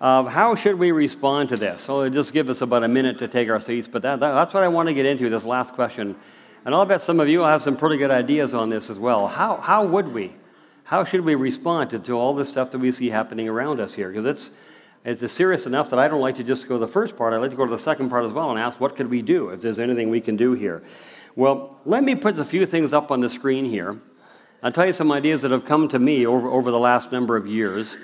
Uh, 0.00 0.24
how 0.24 0.56
should 0.56 0.74
we 0.74 0.90
respond 0.90 1.50
to 1.50 1.56
this? 1.56 1.80
So 1.80 2.08
just 2.08 2.32
give 2.32 2.50
us 2.50 2.60
about 2.60 2.82
a 2.82 2.88
minute 2.88 3.20
to 3.20 3.28
take 3.28 3.48
our 3.48 3.60
seats, 3.60 3.86
but 3.86 4.02
that, 4.02 4.18
that, 4.18 4.32
that's 4.32 4.52
what 4.52 4.64
I 4.64 4.68
want 4.68 4.88
to 4.88 4.94
get 4.94 5.06
into, 5.06 5.30
this 5.30 5.44
last 5.44 5.74
question. 5.74 6.16
And 6.64 6.74
I'll 6.74 6.84
bet 6.86 7.02
some 7.02 7.20
of 7.20 7.28
you 7.28 7.42
have 7.42 7.62
some 7.62 7.76
pretty 7.76 7.98
good 7.98 8.10
ideas 8.10 8.52
on 8.52 8.68
this 8.68 8.90
as 8.90 8.98
well. 8.98 9.28
How, 9.28 9.58
how 9.58 9.86
would 9.86 10.12
we? 10.12 10.34
How 10.82 11.04
should 11.04 11.20
we 11.20 11.36
respond 11.36 11.90
to, 11.90 12.00
to 12.00 12.18
all 12.18 12.34
this 12.34 12.48
stuff 12.48 12.72
that 12.72 12.78
we 12.78 12.90
see 12.90 13.10
happening 13.10 13.48
around 13.48 13.78
us 13.78 13.94
here? 13.94 14.08
Because 14.08 14.24
it's, 14.24 14.50
it's 15.04 15.32
serious 15.32 15.66
enough 15.66 15.88
that 15.90 16.00
I 16.00 16.08
don't 16.08 16.20
like 16.20 16.34
to 16.34 16.44
just 16.44 16.66
go 16.66 16.74
to 16.74 16.80
the 16.80 16.88
first 16.88 17.16
part. 17.16 17.32
I 17.32 17.36
like 17.36 17.50
to 17.50 17.56
go 17.56 17.64
to 17.64 17.70
the 17.70 17.78
second 17.78 18.10
part 18.10 18.24
as 18.24 18.32
well 18.32 18.50
and 18.50 18.58
ask, 18.58 18.80
what 18.80 18.96
could 18.96 19.08
we 19.08 19.22
do 19.22 19.50
if 19.50 19.60
there's 19.60 19.78
anything 19.78 20.10
we 20.10 20.20
can 20.20 20.34
do 20.34 20.54
here? 20.54 20.82
Well, 21.36 21.78
let 21.84 22.02
me 22.02 22.14
put 22.14 22.38
a 22.38 22.44
few 22.46 22.64
things 22.64 22.94
up 22.94 23.10
on 23.10 23.20
the 23.20 23.28
screen 23.28 23.66
here. 23.66 24.00
I'll 24.62 24.72
tell 24.72 24.86
you 24.86 24.94
some 24.94 25.12
ideas 25.12 25.42
that 25.42 25.50
have 25.50 25.66
come 25.66 25.86
to 25.88 25.98
me 25.98 26.26
over, 26.26 26.48
over 26.48 26.70
the 26.70 26.78
last 26.78 27.12
number 27.12 27.36
of 27.36 27.46
years. 27.46 27.94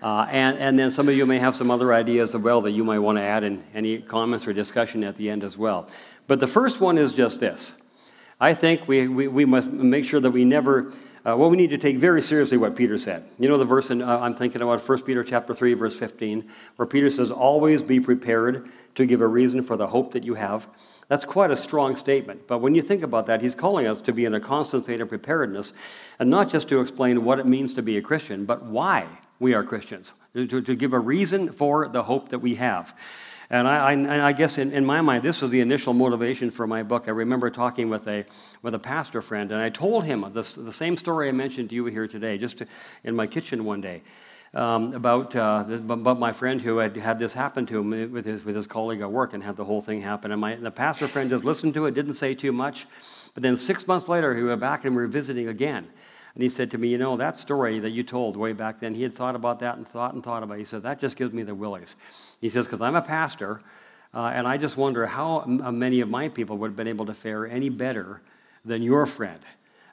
Uh, 0.00 0.28
and, 0.30 0.56
and 0.58 0.78
then 0.78 0.92
some 0.92 1.08
of 1.08 1.16
you 1.16 1.26
may 1.26 1.40
have 1.40 1.56
some 1.56 1.72
other 1.72 1.92
ideas 1.92 2.36
as 2.36 2.40
well 2.40 2.60
that 2.60 2.70
you 2.70 2.84
might 2.84 3.00
want 3.00 3.18
to 3.18 3.22
add 3.22 3.42
in 3.42 3.64
any 3.74 3.98
comments 3.98 4.46
or 4.46 4.52
discussion 4.52 5.02
at 5.02 5.16
the 5.16 5.28
end 5.28 5.42
as 5.42 5.58
well. 5.58 5.88
But 6.28 6.38
the 6.38 6.46
first 6.46 6.80
one 6.80 6.98
is 6.98 7.12
just 7.12 7.40
this. 7.40 7.72
I 8.40 8.54
think 8.54 8.86
we, 8.86 9.08
we, 9.08 9.26
we 9.26 9.44
must 9.44 9.66
make 9.66 10.04
sure 10.04 10.20
that 10.20 10.30
we 10.30 10.44
never, 10.44 10.92
uh, 11.26 11.36
well, 11.36 11.50
we 11.50 11.56
need 11.56 11.70
to 11.70 11.78
take 11.78 11.98
very 11.98 12.22
seriously 12.22 12.58
what 12.58 12.76
Peter 12.76 12.96
said. 12.96 13.28
You 13.40 13.48
know 13.48 13.58
the 13.58 13.64
verse 13.64 13.90
in, 13.90 14.02
uh, 14.02 14.20
I'm 14.22 14.36
thinking 14.36 14.62
about 14.62 14.88
1 14.88 15.02
Peter 15.02 15.24
chapter 15.24 15.52
3, 15.52 15.74
verse 15.74 15.98
15, 15.98 16.48
where 16.76 16.86
Peter 16.86 17.10
says, 17.10 17.32
always 17.32 17.82
be 17.82 17.98
prepared 17.98 18.70
to 18.94 19.04
give 19.04 19.20
a 19.20 19.26
reason 19.26 19.64
for 19.64 19.76
the 19.76 19.88
hope 19.88 20.12
that 20.12 20.22
you 20.22 20.34
have. 20.34 20.68
That's 21.08 21.24
quite 21.24 21.50
a 21.50 21.56
strong 21.56 21.96
statement. 21.96 22.46
But 22.46 22.58
when 22.58 22.74
you 22.74 22.82
think 22.82 23.02
about 23.02 23.26
that, 23.26 23.40
he's 23.40 23.54
calling 23.54 23.86
us 23.86 24.00
to 24.02 24.12
be 24.12 24.26
in 24.26 24.34
a 24.34 24.40
constant 24.40 24.84
state 24.84 25.00
of 25.00 25.08
preparedness, 25.08 25.72
and 26.18 26.28
not 26.28 26.50
just 26.50 26.68
to 26.68 26.80
explain 26.80 27.24
what 27.24 27.38
it 27.38 27.46
means 27.46 27.74
to 27.74 27.82
be 27.82 27.96
a 27.96 28.02
Christian, 28.02 28.44
but 28.44 28.64
why 28.64 29.06
we 29.40 29.54
are 29.54 29.64
Christians, 29.64 30.12
to, 30.34 30.60
to 30.60 30.74
give 30.74 30.92
a 30.92 30.98
reason 30.98 31.52
for 31.52 31.88
the 31.88 32.02
hope 32.02 32.28
that 32.30 32.40
we 32.40 32.56
have. 32.56 32.94
And 33.50 33.66
I, 33.66 33.92
I, 33.92 34.26
I 34.28 34.32
guess 34.32 34.58
in, 34.58 34.72
in, 34.72 34.84
my 34.84 35.00
mind, 35.00 35.22
this 35.22 35.40
was 35.40 35.50
the 35.50 35.60
initial 35.60 35.94
motivation 35.94 36.50
for 36.50 36.66
my 36.66 36.82
book. 36.82 37.04
I 37.08 37.12
remember 37.12 37.48
talking 37.50 37.88
with 37.88 38.06
a, 38.06 38.26
with 38.60 38.74
a 38.74 38.78
pastor 38.78 39.22
friend, 39.22 39.50
and 39.50 39.62
I 39.62 39.70
told 39.70 40.04
him 40.04 40.30
this, 40.34 40.54
the 40.54 40.72
same 40.72 40.98
story 40.98 41.28
I 41.28 41.32
mentioned 41.32 41.70
to 41.70 41.74
you 41.74 41.86
here 41.86 42.06
today, 42.06 42.36
just 42.36 42.58
to, 42.58 42.66
in 43.04 43.16
my 43.16 43.26
kitchen 43.26 43.64
one 43.64 43.80
day, 43.80 44.02
um, 44.54 44.94
about, 44.94 45.36
uh, 45.36 45.64
about 45.68 46.18
my 46.18 46.32
friend 46.32 46.60
who 46.60 46.78
had 46.78 46.96
had 46.96 47.18
this 47.18 47.32
happen 47.32 47.66
to 47.66 47.78
him 47.78 48.12
with 48.12 48.24
his, 48.24 48.44
with 48.44 48.56
his 48.56 48.66
colleague 48.66 49.00
at 49.00 49.10
work 49.10 49.34
and 49.34 49.42
had 49.42 49.56
the 49.56 49.64
whole 49.64 49.80
thing 49.80 50.00
happen. 50.00 50.32
And 50.32 50.40
my, 50.40 50.56
the 50.56 50.70
pastor 50.70 51.06
friend 51.06 51.28
just 51.28 51.44
listened 51.44 51.74
to 51.74 51.86
it, 51.86 51.94
didn't 51.94 52.14
say 52.14 52.34
too 52.34 52.52
much. 52.52 52.86
But 53.34 53.42
then 53.42 53.56
six 53.56 53.86
months 53.86 54.08
later, 54.08 54.34
he 54.36 54.42
went 54.42 54.60
back 54.60 54.84
and 54.84 54.96
we 54.96 55.02
were 55.02 55.08
visiting 55.08 55.48
again. 55.48 55.86
And 56.34 56.42
he 56.42 56.48
said 56.48 56.70
to 56.70 56.78
me, 56.78 56.88
You 56.88 56.98
know, 56.98 57.16
that 57.16 57.38
story 57.38 57.78
that 57.80 57.90
you 57.90 58.02
told 58.02 58.36
way 58.36 58.52
back 58.52 58.80
then, 58.80 58.94
he 58.94 59.02
had 59.02 59.14
thought 59.14 59.34
about 59.34 59.60
that 59.60 59.76
and 59.76 59.86
thought 59.86 60.14
and 60.14 60.22
thought 60.22 60.42
about 60.42 60.54
it. 60.54 60.60
He 60.60 60.64
said, 60.64 60.82
That 60.82 61.00
just 61.00 61.16
gives 61.16 61.32
me 61.32 61.42
the 61.42 61.54
willies. 61.54 61.96
He 62.40 62.48
says, 62.48 62.66
Because 62.66 62.80
I'm 62.80 62.96
a 62.96 63.02
pastor, 63.02 63.60
uh, 64.14 64.32
and 64.34 64.46
I 64.46 64.56
just 64.56 64.76
wonder 64.76 65.06
how 65.06 65.44
many 65.44 66.00
of 66.00 66.08
my 66.08 66.28
people 66.28 66.56
would 66.58 66.68
have 66.68 66.76
been 66.76 66.88
able 66.88 67.06
to 67.06 67.14
fare 67.14 67.46
any 67.46 67.68
better 67.68 68.22
than 68.64 68.82
your 68.82 69.04
friend. 69.04 69.40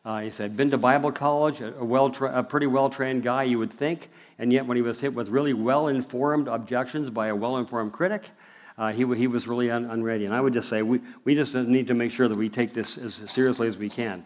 Uh, 0.05 0.19
he 0.19 0.29
said, 0.29 0.55
Been 0.55 0.69
to 0.71 0.77
Bible 0.77 1.11
college, 1.11 1.61
a, 1.61 1.71
well 1.83 2.15
a 2.21 2.43
pretty 2.43 2.67
well 2.67 2.89
trained 2.89 3.23
guy, 3.23 3.43
you 3.43 3.57
would 3.57 3.73
think, 3.73 4.09
and 4.39 4.51
yet 4.51 4.65
when 4.65 4.75
he 4.75 4.81
was 4.81 4.99
hit 4.99 5.13
with 5.13 5.29
really 5.29 5.53
well 5.53 5.87
informed 5.87 6.47
objections 6.47 7.09
by 7.09 7.27
a 7.27 7.35
well 7.35 7.57
informed 7.57 7.93
critic, 7.93 8.29
uh, 8.77 8.91
he, 8.91 9.05
he 9.15 9.27
was 9.27 9.47
really 9.47 9.71
un- 9.71 9.85
unready. 9.85 10.25
And 10.25 10.33
I 10.33 10.41
would 10.41 10.53
just 10.53 10.67
say, 10.67 10.81
we, 10.81 11.01
we 11.23 11.35
just 11.35 11.53
need 11.53 11.87
to 11.87 11.93
make 11.93 12.11
sure 12.11 12.27
that 12.27 12.37
we 12.37 12.49
take 12.49 12.73
this 12.73 12.97
as 12.97 13.15
seriously 13.29 13.67
as 13.67 13.77
we 13.77 13.89
can. 13.89 14.23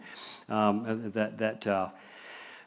Um, 0.48 1.12
that, 1.14 1.38
that 1.38 1.66
uh, 1.66 1.90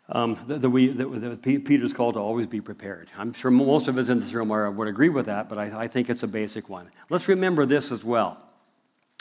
um, 0.10 0.38
that, 0.48 0.62
that, 0.62 0.70
we, 0.70 0.88
that, 0.89 1.08
that 1.08 1.41
Peter's 1.41 1.94
call 1.94 2.12
to 2.14 2.20
always 2.20 2.46
be 2.46 2.60
prepared. 2.60 3.10
I'm 3.18 3.34
sure 3.34 3.50
most 3.52 3.88
of 3.88 3.98
us 3.98 4.10
in 4.10 4.20
this 4.20 4.34
room 4.34 4.52
are, 4.52 4.70
would 4.70 4.88
agree 4.88 5.10
with 5.10 5.28
that, 5.28 5.48
but 5.48 5.58
I, 5.58 5.84
I 5.84 5.88
think 5.88 6.10
it's 6.10 6.24
a 6.24 6.28
basic 6.28 6.68
one. 6.70 6.89
Let's 7.10 7.28
remember 7.28 7.66
this 7.66 7.91
as 7.91 8.04
well. 8.04 8.38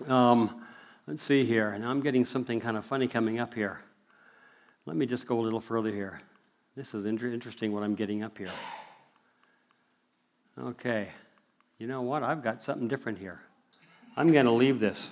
Um, 0.09 0.65
let's 1.07 1.23
see 1.23 1.45
here. 1.45 1.77
Now 1.79 1.91
I'm 1.91 2.01
getting 2.01 2.25
something 2.25 2.61
kind 2.61 2.77
of 2.77 2.85
funny 2.85 3.07
coming 3.07 3.39
up 3.39 3.55
here. 3.55 3.81
Let 4.85 4.97
me 4.97 5.07
just 5.07 5.27
go 5.27 5.39
a 5.39 5.43
little 5.43 5.61
further 5.61 5.91
here. 5.91 6.21
This 6.77 6.95
is 6.95 7.05
inter- 7.05 7.33
interesting 7.33 7.73
what 7.73 7.83
I'm 7.83 7.95
getting 7.95 8.23
up 8.23 8.39
here. 8.39 8.51
Okay. 10.59 11.09
You 11.79 11.87
know 11.87 12.03
what? 12.03 12.23
I've 12.23 12.43
got 12.43 12.63
something 12.63 12.89
different 12.89 13.19
here. 13.19 13.41
I'm 14.17 14.27
going 14.27 14.47
to 14.47 14.53
leave 14.53 14.79
this. 14.79 15.11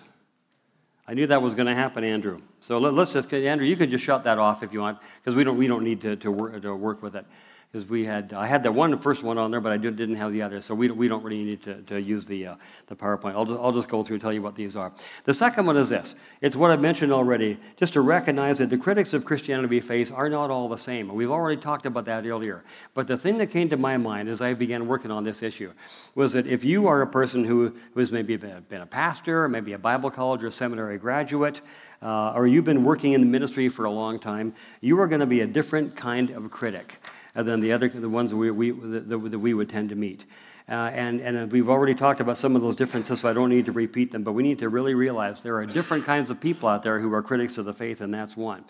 I 1.06 1.14
knew 1.14 1.26
that 1.26 1.42
was 1.42 1.54
going 1.54 1.66
to 1.66 1.74
happen, 1.74 2.04
Andrew. 2.04 2.40
So 2.60 2.78
let, 2.78 2.94
us 2.94 3.12
just, 3.12 3.32
Andrew, 3.32 3.66
you 3.66 3.76
can 3.76 3.90
just 3.90 4.04
shut 4.04 4.24
that 4.24 4.38
off 4.38 4.62
if 4.62 4.72
you 4.72 4.80
want, 4.80 4.98
because 5.18 5.34
we 5.34 5.44
don't, 5.44 5.56
we 5.56 5.66
don't 5.66 5.82
need 5.82 6.00
to, 6.02 6.16
to, 6.16 6.30
work, 6.30 6.62
to 6.62 6.74
work 6.74 7.02
with 7.02 7.16
it 7.16 7.24
because 7.70 7.88
we 7.88 8.04
had 8.04 8.32
I 8.32 8.46
had 8.46 8.64
the 8.64 8.72
one 8.72 8.90
the 8.90 8.96
first 8.96 9.22
one 9.22 9.38
on 9.38 9.52
there, 9.52 9.60
but 9.60 9.70
I 9.70 9.76
didn't 9.76 10.16
have 10.16 10.32
the 10.32 10.42
other, 10.42 10.60
so 10.60 10.74
we, 10.74 10.90
we 10.90 11.06
don't 11.06 11.22
really 11.22 11.44
need 11.44 11.62
to, 11.62 11.80
to 11.82 12.00
use 12.00 12.26
the, 12.26 12.48
uh, 12.48 12.54
the 12.88 12.96
PowerPoint. 12.96 13.34
I'll 13.34 13.44
just, 13.44 13.60
I'll 13.60 13.72
just 13.72 13.88
go 13.88 14.02
through 14.02 14.14
and 14.14 14.20
tell 14.20 14.32
you 14.32 14.42
what 14.42 14.56
these 14.56 14.74
are. 14.74 14.92
The 15.24 15.34
second 15.34 15.66
one 15.66 15.76
is 15.76 15.88
this. 15.88 16.16
It's 16.40 16.56
what 16.56 16.72
I've 16.72 16.80
mentioned 16.80 17.12
already, 17.12 17.58
just 17.76 17.92
to 17.92 18.00
recognize 18.00 18.58
that 18.58 18.70
the 18.70 18.76
critics 18.76 19.12
of 19.12 19.24
Christianity 19.24 19.68
we 19.68 19.80
face 19.80 20.10
are 20.10 20.28
not 20.28 20.50
all 20.50 20.68
the 20.68 20.76
same. 20.76 21.14
We've 21.14 21.30
already 21.30 21.60
talked 21.60 21.86
about 21.86 22.06
that 22.06 22.26
earlier. 22.26 22.64
But 22.94 23.06
the 23.06 23.16
thing 23.16 23.38
that 23.38 23.48
came 23.48 23.68
to 23.68 23.76
my 23.76 23.96
mind 23.96 24.28
as 24.28 24.40
I 24.40 24.52
began 24.54 24.88
working 24.88 25.12
on 25.12 25.22
this 25.22 25.42
issue 25.42 25.72
was 26.16 26.32
that 26.32 26.48
if 26.48 26.64
you 26.64 26.88
are 26.88 27.02
a 27.02 27.06
person 27.06 27.44
who, 27.44 27.72
who 27.94 28.00
has 28.00 28.10
maybe 28.10 28.36
been, 28.36 28.64
been 28.68 28.80
a 28.80 28.86
pastor, 28.86 29.48
maybe 29.48 29.74
a 29.74 29.78
Bible 29.78 30.10
college 30.10 30.42
or 30.42 30.50
seminary 30.50 30.98
graduate, 30.98 31.60
uh, 32.02 32.32
or 32.34 32.48
you've 32.48 32.64
been 32.64 32.82
working 32.82 33.12
in 33.12 33.20
the 33.20 33.26
ministry 33.26 33.68
for 33.68 33.84
a 33.84 33.90
long 33.90 34.18
time, 34.18 34.54
you 34.80 34.98
are 35.00 35.06
going 35.06 35.20
to 35.20 35.26
be 35.26 35.42
a 35.42 35.46
different 35.46 35.94
kind 35.94 36.30
of 36.30 36.50
critic 36.50 36.98
than 37.34 37.60
the 37.60 37.72
other 37.72 37.88
the 37.88 38.08
ones 38.08 38.34
we, 38.34 38.50
we, 38.50 38.70
that, 38.70 39.18
we 39.18 39.54
would 39.54 39.68
tend 39.68 39.88
to 39.90 39.94
meet. 39.94 40.24
Uh, 40.68 40.90
and, 40.94 41.20
and 41.20 41.50
we've 41.50 41.68
already 41.68 41.94
talked 41.94 42.20
about 42.20 42.38
some 42.38 42.54
of 42.54 42.62
those 42.62 42.76
differences, 42.76 43.20
so 43.20 43.28
I 43.28 43.32
don't 43.32 43.48
need 43.48 43.64
to 43.64 43.72
repeat 43.72 44.12
them, 44.12 44.22
but 44.22 44.32
we 44.32 44.42
need 44.42 44.60
to 44.60 44.68
really 44.68 44.94
realize 44.94 45.42
there 45.42 45.56
are 45.56 45.66
different 45.66 46.04
kinds 46.04 46.30
of 46.30 46.40
people 46.40 46.68
out 46.68 46.82
there 46.84 47.00
who 47.00 47.12
are 47.12 47.22
critics 47.22 47.58
of 47.58 47.64
the 47.64 47.74
faith, 47.74 48.00
and 48.00 48.14
that's 48.14 48.36
one. 48.36 48.64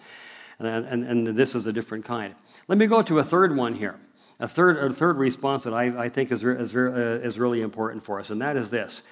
And, 0.58 0.86
and, 0.86 1.04
and 1.04 1.26
this 1.36 1.54
is 1.54 1.66
a 1.66 1.72
different 1.72 2.04
kind. 2.04 2.34
Let 2.68 2.78
me 2.78 2.86
go 2.86 3.02
to 3.02 3.18
a 3.18 3.24
third 3.24 3.54
one 3.54 3.74
here. 3.74 3.96
A 4.38 4.48
third, 4.48 4.78
a 4.78 4.90
third 4.90 5.18
response 5.18 5.64
that 5.64 5.74
I, 5.74 6.04
I 6.04 6.08
think 6.08 6.32
is, 6.32 6.42
is, 6.42 6.74
uh, 6.74 7.20
is 7.22 7.38
really 7.38 7.60
important 7.60 8.02
for 8.02 8.18
us, 8.18 8.30
and 8.30 8.40
that 8.40 8.56
is 8.56 8.70
this. 8.70 9.02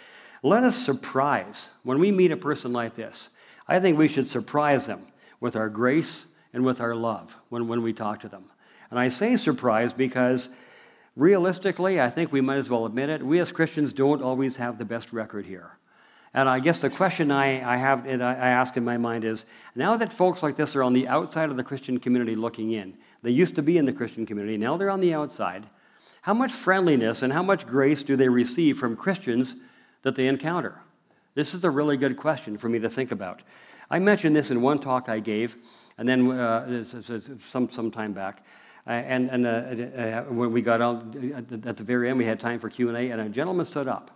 Let 0.42 0.64
us 0.64 0.76
surprise, 0.76 1.68
when 1.82 1.99
we 1.99 2.11
meet 2.11 2.32
a 2.32 2.36
person 2.36 2.72
like 2.72 2.94
this, 2.94 3.28
I 3.66 3.80
think 3.80 3.99
we 3.99 4.09
should 4.09 4.26
surprise 4.26 4.86
them 4.86 5.05
with 5.40 5.57
our 5.57 5.68
grace 5.68 6.24
and 6.55 6.64
with 6.64 6.80
our 6.80 6.94
love 6.94 7.36
when, 7.51 7.68
when 7.68 7.82
we 7.82 7.92
talk 7.92 8.20
to 8.20 8.28
them. 8.28 8.44
And 8.91 8.99
I 8.99 9.09
say 9.09 9.36
surprise 9.36 9.93
because 9.93 10.49
realistically, 11.16 12.01
I 12.01 12.11
think 12.11 12.32
we 12.32 12.41
might 12.41 12.57
as 12.57 12.70
well 12.70 12.86
admit 12.86 13.11
it, 13.11 13.22
we 13.22 13.39
as 13.41 13.53
Christians 13.53 13.93
don't 13.93 14.22
always 14.22 14.57
have 14.57 14.78
the 14.78 14.84
best 14.84 15.12
record 15.12 15.47
here. 15.47 15.72
And 16.34 16.49
I 16.49 16.61
guess 16.61 16.78
the 16.78 16.91
question 16.91 17.30
I, 17.30 17.68
I 17.68 17.76
have 17.76 18.07
I 18.07 18.49
ask 18.49 18.76
in 18.76 18.84
my 18.84 18.99
mind 18.99 19.24
is 19.24 19.47
now 19.74 19.97
that 19.97 20.12
folks 20.12 20.43
like 20.43 20.57
this 20.57 20.76
are 20.76 20.82
on 20.82 20.93
the 20.93 21.09
outside 21.09 21.51
of 21.51 21.57
the 21.57 21.64
Christian 21.64 21.99
community 21.99 22.36
looking 22.36 22.72
in, 22.72 22.95
they 23.22 23.30
used 23.30 23.57
to 23.57 23.62
be 23.62 23.78
in 23.78 23.86
the 23.86 23.93
Christian 23.93 24.26
community, 24.26 24.57
now 24.57 24.76
they're 24.76 24.91
on 24.91 25.01
the 25.01 25.14
outside, 25.14 25.66
how 26.22 26.34
much 26.34 26.53
friendliness 26.53 27.22
and 27.22 27.32
how 27.32 27.43
much 27.43 27.66
grace 27.66 28.03
do 28.03 28.14
they 28.14 28.28
receive 28.28 28.78
from 28.78 28.95
Christians 28.95 29.55
that 30.03 30.14
they 30.14 30.26
encounter? 30.26 30.80
This 31.34 31.55
is 31.55 31.64
a 31.64 31.70
really 31.70 31.97
good 31.97 32.16
question 32.16 32.59
for 32.59 32.68
me 32.68 32.78
to 32.80 32.91
think 32.91 33.11
about. 33.11 33.43
I 33.91 33.99
mentioned 33.99 34.36
this 34.36 34.51
in 34.51 34.61
one 34.61 34.78
talk 34.78 35.09
I 35.09 35.20
gave, 35.20 35.57
and 35.97 36.09
then 36.09 36.30
uh, 36.30 36.84
some, 37.49 37.70
some 37.70 37.91
time 37.91 38.12
back. 38.12 38.45
Uh, 38.89 38.93
and, 38.93 39.30
and 39.30 39.47
uh, 39.47 39.51
uh, 39.51 40.22
when 40.32 40.51
we 40.51 40.62
got 40.62 40.80
out 40.80 41.14
at 41.66 41.76
the 41.76 41.84
very 41.84 42.09
end, 42.09 42.16
we 42.16 42.24
had 42.24 42.41
time 42.41 42.59
for 42.59 42.70
Q&A, 42.70 43.11
and 43.11 43.20
a 43.20 43.28
gentleman 43.28 43.66
stood 43.66 43.86
up. 43.86 44.11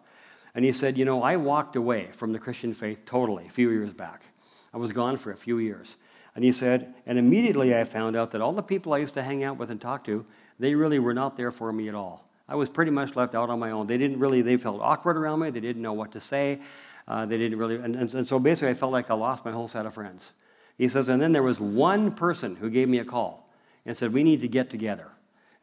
And 0.54 0.64
he 0.64 0.72
said, 0.72 0.96
you 0.96 1.04
know, 1.04 1.22
I 1.22 1.36
walked 1.36 1.76
away 1.76 2.08
from 2.12 2.32
the 2.32 2.38
Christian 2.38 2.72
faith 2.72 3.04
totally 3.04 3.46
a 3.46 3.50
few 3.50 3.70
years 3.70 3.92
back. 3.92 4.24
I 4.72 4.78
was 4.78 4.90
gone 4.90 5.18
for 5.18 5.30
a 5.30 5.36
few 5.36 5.58
years. 5.58 5.96
And 6.34 6.42
he 6.42 6.52
said, 6.52 6.94
and 7.04 7.18
immediately 7.18 7.76
I 7.76 7.84
found 7.84 8.16
out 8.16 8.30
that 8.30 8.40
all 8.40 8.52
the 8.54 8.62
people 8.62 8.94
I 8.94 8.98
used 8.98 9.12
to 9.14 9.22
hang 9.22 9.44
out 9.44 9.58
with 9.58 9.70
and 9.70 9.78
talk 9.78 10.04
to, 10.04 10.24
they 10.58 10.74
really 10.74 10.98
were 10.98 11.12
not 11.12 11.36
there 11.36 11.50
for 11.50 11.70
me 11.70 11.88
at 11.88 11.94
all. 11.94 12.26
I 12.48 12.54
was 12.54 12.70
pretty 12.70 12.90
much 12.90 13.14
left 13.14 13.34
out 13.34 13.50
on 13.50 13.58
my 13.58 13.72
own. 13.72 13.86
They 13.86 13.98
didn't 13.98 14.18
really, 14.18 14.40
they 14.40 14.56
felt 14.56 14.80
awkward 14.80 15.18
around 15.18 15.40
me. 15.40 15.50
They 15.50 15.60
didn't 15.60 15.82
know 15.82 15.92
what 15.92 16.12
to 16.12 16.20
say. 16.20 16.60
Uh, 17.06 17.26
they 17.26 17.36
didn't 17.36 17.58
really, 17.58 17.76
and, 17.76 17.94
and, 17.94 18.14
and 18.14 18.26
so 18.26 18.38
basically 18.38 18.70
I 18.70 18.74
felt 18.74 18.92
like 18.92 19.10
I 19.10 19.14
lost 19.14 19.44
my 19.44 19.52
whole 19.52 19.68
set 19.68 19.84
of 19.84 19.92
friends. 19.92 20.30
He 20.78 20.88
says, 20.88 21.10
and 21.10 21.20
then 21.20 21.32
there 21.32 21.42
was 21.42 21.60
one 21.60 22.12
person 22.12 22.56
who 22.56 22.70
gave 22.70 22.88
me 22.88 22.98
a 22.98 23.04
call 23.04 23.41
and 23.86 23.96
said, 23.96 24.12
We 24.12 24.22
need 24.22 24.40
to 24.40 24.48
get 24.48 24.70
together. 24.70 25.08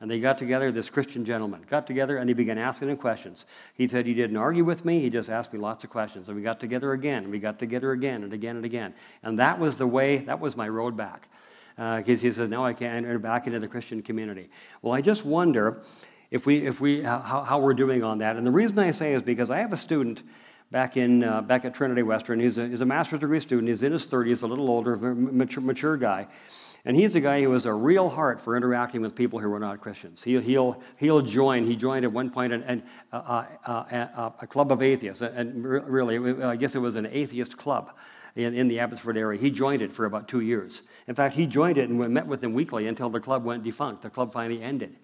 And 0.01 0.09
they 0.09 0.22
got 0.22 0.38
together, 0.38 0.72
this 0.72 0.89
Christian 0.89 1.26
gentleman 1.26 1.65
got 1.70 1.86
together 1.86 2.17
and 2.17 2.30
he 2.30 2.34
began 2.34 2.57
asking 2.57 2.89
him 2.89 2.95
questions. 2.95 3.45
He 3.74 3.86
said 3.86 4.05
he 4.05 4.13
didn't 4.13 4.38
argue 4.38 4.63
with 4.63 4.86
me, 4.86 5.01
he 5.01 5.09
just 5.09 5.30
asked 5.30 5.51
me 5.51 5.59
lots 5.59 5.84
of 5.84 5.89
questions. 5.89 6.30
And 6.30 6.38
we 6.38 6.43
got 6.43 6.59
together 6.59 6.93
again, 6.93 7.24
and 7.24 7.32
we 7.32 7.39
got 7.39 7.59
together 7.59 7.91
again 7.91 8.24
and 8.24 8.32
again 8.32 8.55
and 8.55 8.63
again. 8.63 8.93
And 9.24 9.38
that 9.39 9.59
was 9.59 9.78
the 9.78 9.88
way, 9.88 10.20
that 10.20 10.39
was 10.39 10.55
my 10.55 10.70
road 10.70 10.95
back. 10.95 11.28
Because 11.76 12.20
uh, 12.20 12.22
he 12.22 12.32
says, 12.32 12.49
now 12.49 12.65
I 12.65 12.74
can 12.74 13.05
enter 13.05 13.20
back 13.20 13.47
into 13.47 13.59
the 13.59 13.67
Christian 13.67 14.01
community. 14.01 14.49
Well, 14.82 14.93
I 14.93 15.01
just 15.01 15.26
wonder 15.26 15.82
if 16.32 16.45
we, 16.45 16.65
if 16.65 16.80
we, 16.80 17.01
how, 17.01 17.20
how 17.20 17.59
we're 17.59 17.74
doing 17.74 18.03
on 18.03 18.20
that. 18.20 18.38
And 18.38 18.45
the 18.45 18.51
reason 18.51 18.80
I 18.80 18.91
say 18.91 19.13
is 19.13 19.22
because 19.22 19.49
I 19.49 19.57
have 19.59 19.74
a 19.74 19.78
student 19.78 20.24
back, 20.72 20.97
in, 20.97 21.24
uh, 21.24 21.41
back 21.41 21.65
at 21.65 21.74
Trinity 21.74 22.03
Western. 22.03 22.39
He's 22.39 22.57
a, 22.57 22.67
he's 22.67 22.82
a 22.82 22.86
master's 22.86 23.20
degree 23.20 23.39
student. 23.39 23.70
He's 23.70 23.84
in 23.84 23.91
his 23.91 24.05
30s, 24.05 24.43
a 24.43 24.47
little 24.47 24.70
older, 24.70 24.95
mature, 24.97 25.63
mature 25.63 25.97
guy. 25.97 26.28
And 26.86 26.96
he's 26.96 27.14
a 27.16 27.20
guy 27.20 27.42
who 27.42 27.52
has 27.52 27.66
a 27.66 27.74
real 27.74 28.08
heart 28.08 28.40
for 28.40 28.56
interacting 28.56 29.02
with 29.02 29.14
people 29.14 29.40
who 29.40 29.52
are 29.52 29.60
not 29.60 29.82
Christians. 29.82 30.24
He, 30.24 30.38
will 30.38 30.82
he'll 30.98 31.22
join, 31.22 31.66
he 31.66 31.76
joined 31.76 32.06
at 32.06 32.12
one 32.12 32.30
point 32.30 32.54
an, 32.54 32.64
an, 32.64 32.84
uh, 33.12 33.46
uh, 33.66 33.70
uh, 33.70 34.32
a 34.42 34.48
club 34.48 34.72
of 34.72 34.82
atheists, 34.82 35.22
and 35.22 35.66
really, 35.66 36.42
I 36.42 36.56
guess 36.56 36.76
it 36.76 36.80
was 36.80 36.96
an 36.96 37.06
atheist 37.06 37.58
club 37.58 37.92
in, 38.36 38.54
in 38.56 38.68
the 38.68 38.80
Abbotsford 38.80 39.18
area. 39.18 39.40
He 39.40 39.52
joined 39.52 39.82
it 39.82 39.94
for 39.94 40.06
about 40.06 40.28
two 40.28 40.40
years. 40.40 40.82
In 41.08 41.16
fact, 41.16 41.36
he 41.36 41.46
joined 41.46 41.78
it 41.78 41.90
and 41.90 42.00
met 42.14 42.28
with 42.28 42.40
them 42.40 42.54
weekly 42.54 42.88
until 42.88 43.10
the 43.10 43.20
club 43.20 43.44
went 43.44 43.64
defunct. 43.64 44.02
The 44.02 44.10
club 44.10 44.32
finally 44.32 44.62
ended. 44.62 44.96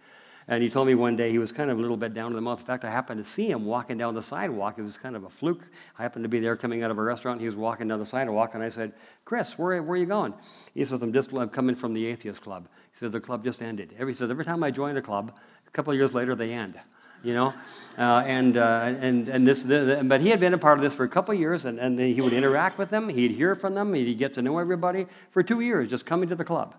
And 0.48 0.62
he 0.62 0.70
told 0.70 0.86
me 0.86 0.93
one 0.93 1.16
day 1.16 1.32
he 1.32 1.39
was 1.39 1.52
kind 1.52 1.72
of 1.72 1.80
a 1.80 1.82
little 1.82 1.98
bit 1.98 2.14
down 2.14 2.28
in 2.28 2.36
the 2.36 2.41
mouth. 2.41 2.60
In 2.60 2.66
fact, 2.66 2.86
I 2.86 2.91
happened 2.91 3.24
to 3.24 3.28
see 3.30 3.50
him 3.50 3.66
walking 3.66 3.98
down 3.98 4.14
the 4.14 4.22
sidewalk. 4.22 4.76
It 4.78 4.84
was 4.84 4.96
kind 4.96 5.16
of 5.16 5.24
a 5.24 5.30
fluke. 5.30 5.64
I 5.98 6.04
happened 6.04 6.24
to 6.24 6.30
be 6.30 6.39
there 6.39 6.56
coming 6.56 6.84
out 6.84 6.91
of 6.91 7.00
a 7.00 7.02
restaurant. 7.02 7.39
He 7.39 7.48
was 7.48 7.56
walking 7.56 7.88
down 7.88 7.98
the 7.98 8.06
sidewalk, 8.06 8.54
and 8.54 8.64
I 8.64 8.70
said, 8.70 8.93
Chris, 9.26 9.58
where, 9.58 9.82
where 9.82 9.96
are 9.96 9.98
you 9.98 10.06
going? 10.06 10.36
He 10.76 10.86
says, 10.86 11.02
I'm 11.02 11.14
just 11.14 11.34
I'm 11.34 11.50
coming 11.50 11.76
from 11.76 11.96
the 11.96 12.06
Atheist 12.06 12.41
Club. 12.41 12.68
He 12.91 13.00
says, 13.00 13.12
the 13.12 13.20
club 13.20 13.43
just 13.43 13.64
ended. 13.64 13.96
Every, 13.98 14.14
he 14.14 14.18
says, 14.18 14.30
every 14.30 14.46
time 14.46 14.64
I 14.64 14.70
join 14.70 14.96
a 14.98 15.02
club, 15.02 15.36
a 15.68 15.72
couple 15.72 15.91
of 15.91 15.98
years 15.98 16.14
later, 16.14 16.36
they 16.36 16.54
end. 16.54 16.76
You 17.24 17.34
know, 17.34 17.54
uh, 17.98 18.24
and, 18.28 18.56
uh, 18.56 18.93
and, 19.02 19.28
and 19.28 19.48
this, 19.48 19.64
the, 19.64 19.80
the, 19.80 20.04
but 20.04 20.22
he 20.22 20.30
had 20.30 20.39
been 20.39 20.54
a 20.54 20.60
part 20.60 20.78
of 20.78 20.84
this 20.84 20.93
for 20.93 21.06
a 21.06 21.10
couple 21.10 21.34
of 21.34 21.39
years, 21.39 21.66
and, 21.66 21.80
and 21.80 21.98
he 21.98 22.22
would 22.22 22.34
interact 22.34 22.78
with 22.78 22.91
them. 22.91 23.10
He'd 23.10 23.32
hear 23.32 23.56
from 23.56 23.74
them. 23.74 23.96
He'd 23.96 24.14
get 24.20 24.36
to 24.36 24.43
know 24.43 24.60
everybody 24.60 25.08
for 25.32 25.41
two 25.41 25.62
years, 25.62 25.89
just 25.89 26.06
coming 26.06 26.30
to 26.30 26.36
the 26.36 26.43
club. 26.43 26.76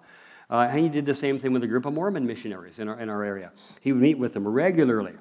Uh, 0.48 0.68
and 0.70 0.78
he 0.78 0.88
did 0.88 1.04
the 1.04 1.14
same 1.14 1.38
thing 1.38 1.52
with 1.52 1.64
a 1.64 1.66
group 1.66 1.86
of 1.86 1.94
Mormon 1.94 2.26
missionaries 2.26 2.78
in 2.78 2.88
our, 2.88 3.00
in 3.00 3.08
our 3.08 3.24
area. 3.24 3.50
He 3.80 3.92
would 3.92 4.00
meet 4.00 4.18
with 4.18 4.32
them 4.32 4.46
regularly 4.46 5.14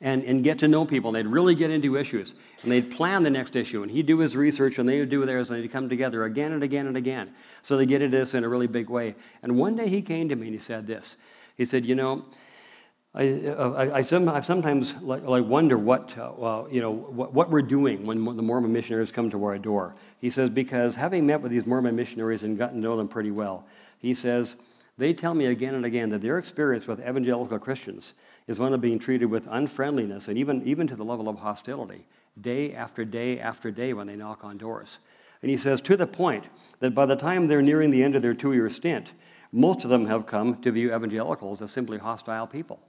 and, 0.00 0.22
and 0.24 0.44
get 0.44 0.60
to 0.60 0.68
know 0.68 0.84
people. 0.84 1.10
And 1.10 1.16
they'd 1.16 1.30
really 1.30 1.54
get 1.54 1.70
into 1.70 1.96
issues. 1.96 2.34
And 2.62 2.70
they'd 2.70 2.90
plan 2.90 3.22
the 3.24 3.30
next 3.30 3.56
issue. 3.56 3.82
And 3.82 3.90
he'd 3.90 4.06
do 4.06 4.18
his 4.18 4.36
research 4.36 4.78
and 4.78 4.88
they 4.88 5.00
would 5.00 5.08
do 5.08 5.24
theirs. 5.26 5.50
And 5.50 5.62
they'd 5.62 5.72
come 5.72 5.88
together 5.88 6.24
again 6.24 6.52
and 6.52 6.62
again 6.62 6.86
and 6.86 6.96
again. 6.96 7.34
So 7.62 7.76
they 7.76 7.86
get 7.86 8.02
into 8.02 8.16
this 8.16 8.34
in 8.34 8.44
a 8.44 8.48
really 8.48 8.68
big 8.68 8.88
way. 8.88 9.16
And 9.42 9.58
one 9.58 9.74
day 9.74 9.88
he 9.88 10.02
came 10.02 10.28
to 10.28 10.36
me 10.36 10.46
and 10.46 10.54
he 10.54 10.60
said 10.60 10.86
this. 10.86 11.16
He 11.56 11.64
said, 11.64 11.84
You 11.84 11.96
know, 11.96 12.24
I, 13.16 13.22
I, 13.22 13.98
I, 13.98 14.02
sometimes 14.02 14.92
like, 15.00 15.22
like 15.22 15.44
wonder 15.44 15.78
what, 15.78 16.18
uh, 16.18 16.32
well, 16.36 16.66
you 16.68 16.80
know, 16.80 16.90
what, 16.90 17.32
what, 17.32 17.48
we're 17.48 17.62
doing 17.62 18.04
when 18.04 18.24
the 18.24 18.42
Mormon 18.42 18.72
missionaries 18.72 19.12
come 19.12 19.30
to 19.30 19.44
our 19.44 19.56
door. 19.56 19.94
He 20.20 20.30
says, 20.30 20.50
because 20.50 20.96
having 20.96 21.24
met 21.24 21.40
with 21.40 21.52
these 21.52 21.64
Mormon 21.64 21.94
missionaries 21.94 22.42
and 22.42 22.58
gotten 22.58 22.78
to 22.78 22.82
know 22.82 22.96
them 22.96 23.06
pretty 23.06 23.30
well, 23.30 23.66
he 24.04 24.14
says, 24.14 24.54
they 24.96 25.12
tell 25.12 25.34
me 25.34 25.46
again 25.46 25.74
and 25.74 25.84
again 25.84 26.10
that 26.10 26.22
their 26.22 26.38
experience 26.38 26.86
with 26.86 27.00
evangelical 27.00 27.58
Christians 27.58 28.12
is 28.46 28.58
one 28.58 28.72
of 28.72 28.80
being 28.80 28.98
treated 28.98 29.26
with 29.26 29.46
unfriendliness 29.48 30.28
and 30.28 30.38
even, 30.38 30.66
even 30.66 30.86
to 30.86 30.96
the 30.96 31.04
level 31.04 31.28
of 31.28 31.38
hostility, 31.38 32.06
day 32.40 32.74
after 32.74 33.04
day 33.04 33.40
after 33.40 33.70
day 33.70 33.92
when 33.92 34.06
they 34.06 34.16
knock 34.16 34.44
on 34.44 34.58
doors. 34.58 34.98
And 35.42 35.50
he 35.50 35.56
says, 35.56 35.80
to 35.82 35.96
the 35.96 36.06
point 36.06 36.44
that 36.80 36.94
by 36.94 37.06
the 37.06 37.16
time 37.16 37.46
they're 37.46 37.62
nearing 37.62 37.90
the 37.90 38.02
end 38.02 38.14
of 38.14 38.22
their 38.22 38.34
two 38.34 38.52
year 38.52 38.70
stint, 38.70 39.12
most 39.52 39.84
of 39.84 39.90
them 39.90 40.06
have 40.06 40.26
come 40.26 40.60
to 40.62 40.72
view 40.72 40.94
evangelicals 40.94 41.62
as 41.62 41.70
simply 41.70 41.98
hostile 41.98 42.46
people. 42.46 42.80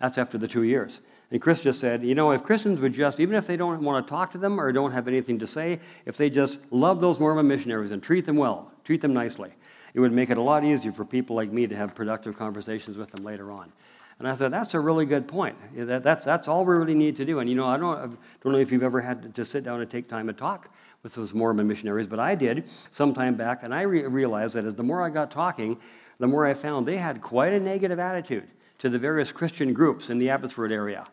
That's 0.00 0.18
after 0.18 0.36
the 0.36 0.48
two 0.48 0.64
years. 0.64 1.00
And 1.30 1.40
Chris 1.40 1.60
just 1.60 1.80
said, 1.80 2.02
you 2.02 2.14
know, 2.14 2.32
if 2.32 2.42
Christians 2.42 2.80
would 2.80 2.92
just, 2.92 3.20
even 3.20 3.36
if 3.36 3.46
they 3.46 3.56
don't 3.56 3.82
want 3.82 4.06
to 4.06 4.10
talk 4.10 4.32
to 4.32 4.38
them 4.38 4.60
or 4.60 4.70
don't 4.72 4.92
have 4.92 5.08
anything 5.08 5.38
to 5.38 5.46
say, 5.46 5.80
if 6.04 6.16
they 6.16 6.28
just 6.28 6.58
love 6.70 7.00
those 7.00 7.18
Mormon 7.18 7.48
missionaries 7.48 7.92
and 7.92 8.02
treat 8.02 8.26
them 8.26 8.36
well, 8.36 8.70
treat 8.84 9.00
them 9.00 9.14
nicely, 9.14 9.50
it 9.94 10.00
would 10.00 10.12
make 10.12 10.30
it 10.30 10.38
a 10.38 10.42
lot 10.42 10.64
easier 10.64 10.92
for 10.92 11.04
people 11.04 11.36
like 11.36 11.52
me 11.52 11.66
to 11.66 11.76
have 11.76 11.94
productive 11.94 12.36
conversations 12.36 12.96
with 12.96 13.10
them 13.10 13.24
later 13.24 13.50
on. 13.50 13.72
And 14.18 14.28
I 14.28 14.36
thought, 14.36 14.50
that's 14.50 14.74
a 14.74 14.80
really 14.80 15.04
good 15.04 15.26
point. 15.26 15.56
That, 15.76 16.02
that's, 16.02 16.24
that's 16.24 16.46
all 16.46 16.64
we 16.64 16.74
really 16.74 16.94
need 16.94 17.16
to 17.16 17.24
do. 17.24 17.40
And 17.40 17.50
you 17.50 17.56
know, 17.56 17.66
I 17.66 17.76
don't, 17.76 17.96
I 17.96 18.06
don't 18.42 18.52
know 18.52 18.58
if 18.58 18.70
you've 18.70 18.82
ever 18.82 19.00
had 19.00 19.34
to 19.34 19.44
sit 19.44 19.64
down 19.64 19.80
and 19.80 19.90
take 19.90 20.08
time 20.08 20.28
and 20.28 20.38
talk 20.38 20.68
with 21.02 21.14
those 21.14 21.34
Mormon 21.34 21.66
missionaries, 21.66 22.06
but 22.06 22.20
I 22.20 22.36
did 22.36 22.68
some 22.92 23.12
time 23.12 23.34
back, 23.34 23.64
and 23.64 23.74
I 23.74 23.82
re- 23.82 24.04
realized 24.04 24.54
that 24.54 24.64
as 24.64 24.76
the 24.76 24.84
more 24.84 25.02
I 25.02 25.10
got 25.10 25.32
talking, 25.32 25.76
the 26.20 26.28
more 26.28 26.46
I 26.46 26.54
found 26.54 26.86
they 26.86 26.98
had 26.98 27.20
quite 27.20 27.52
a 27.52 27.58
negative 27.58 27.98
attitude 27.98 28.46
to 28.78 28.88
the 28.88 28.98
various 28.98 29.32
Christian 29.32 29.72
groups 29.72 30.10
in 30.10 30.18
the 30.18 30.30
Abbotsford 30.30 30.70
area, 30.70 31.04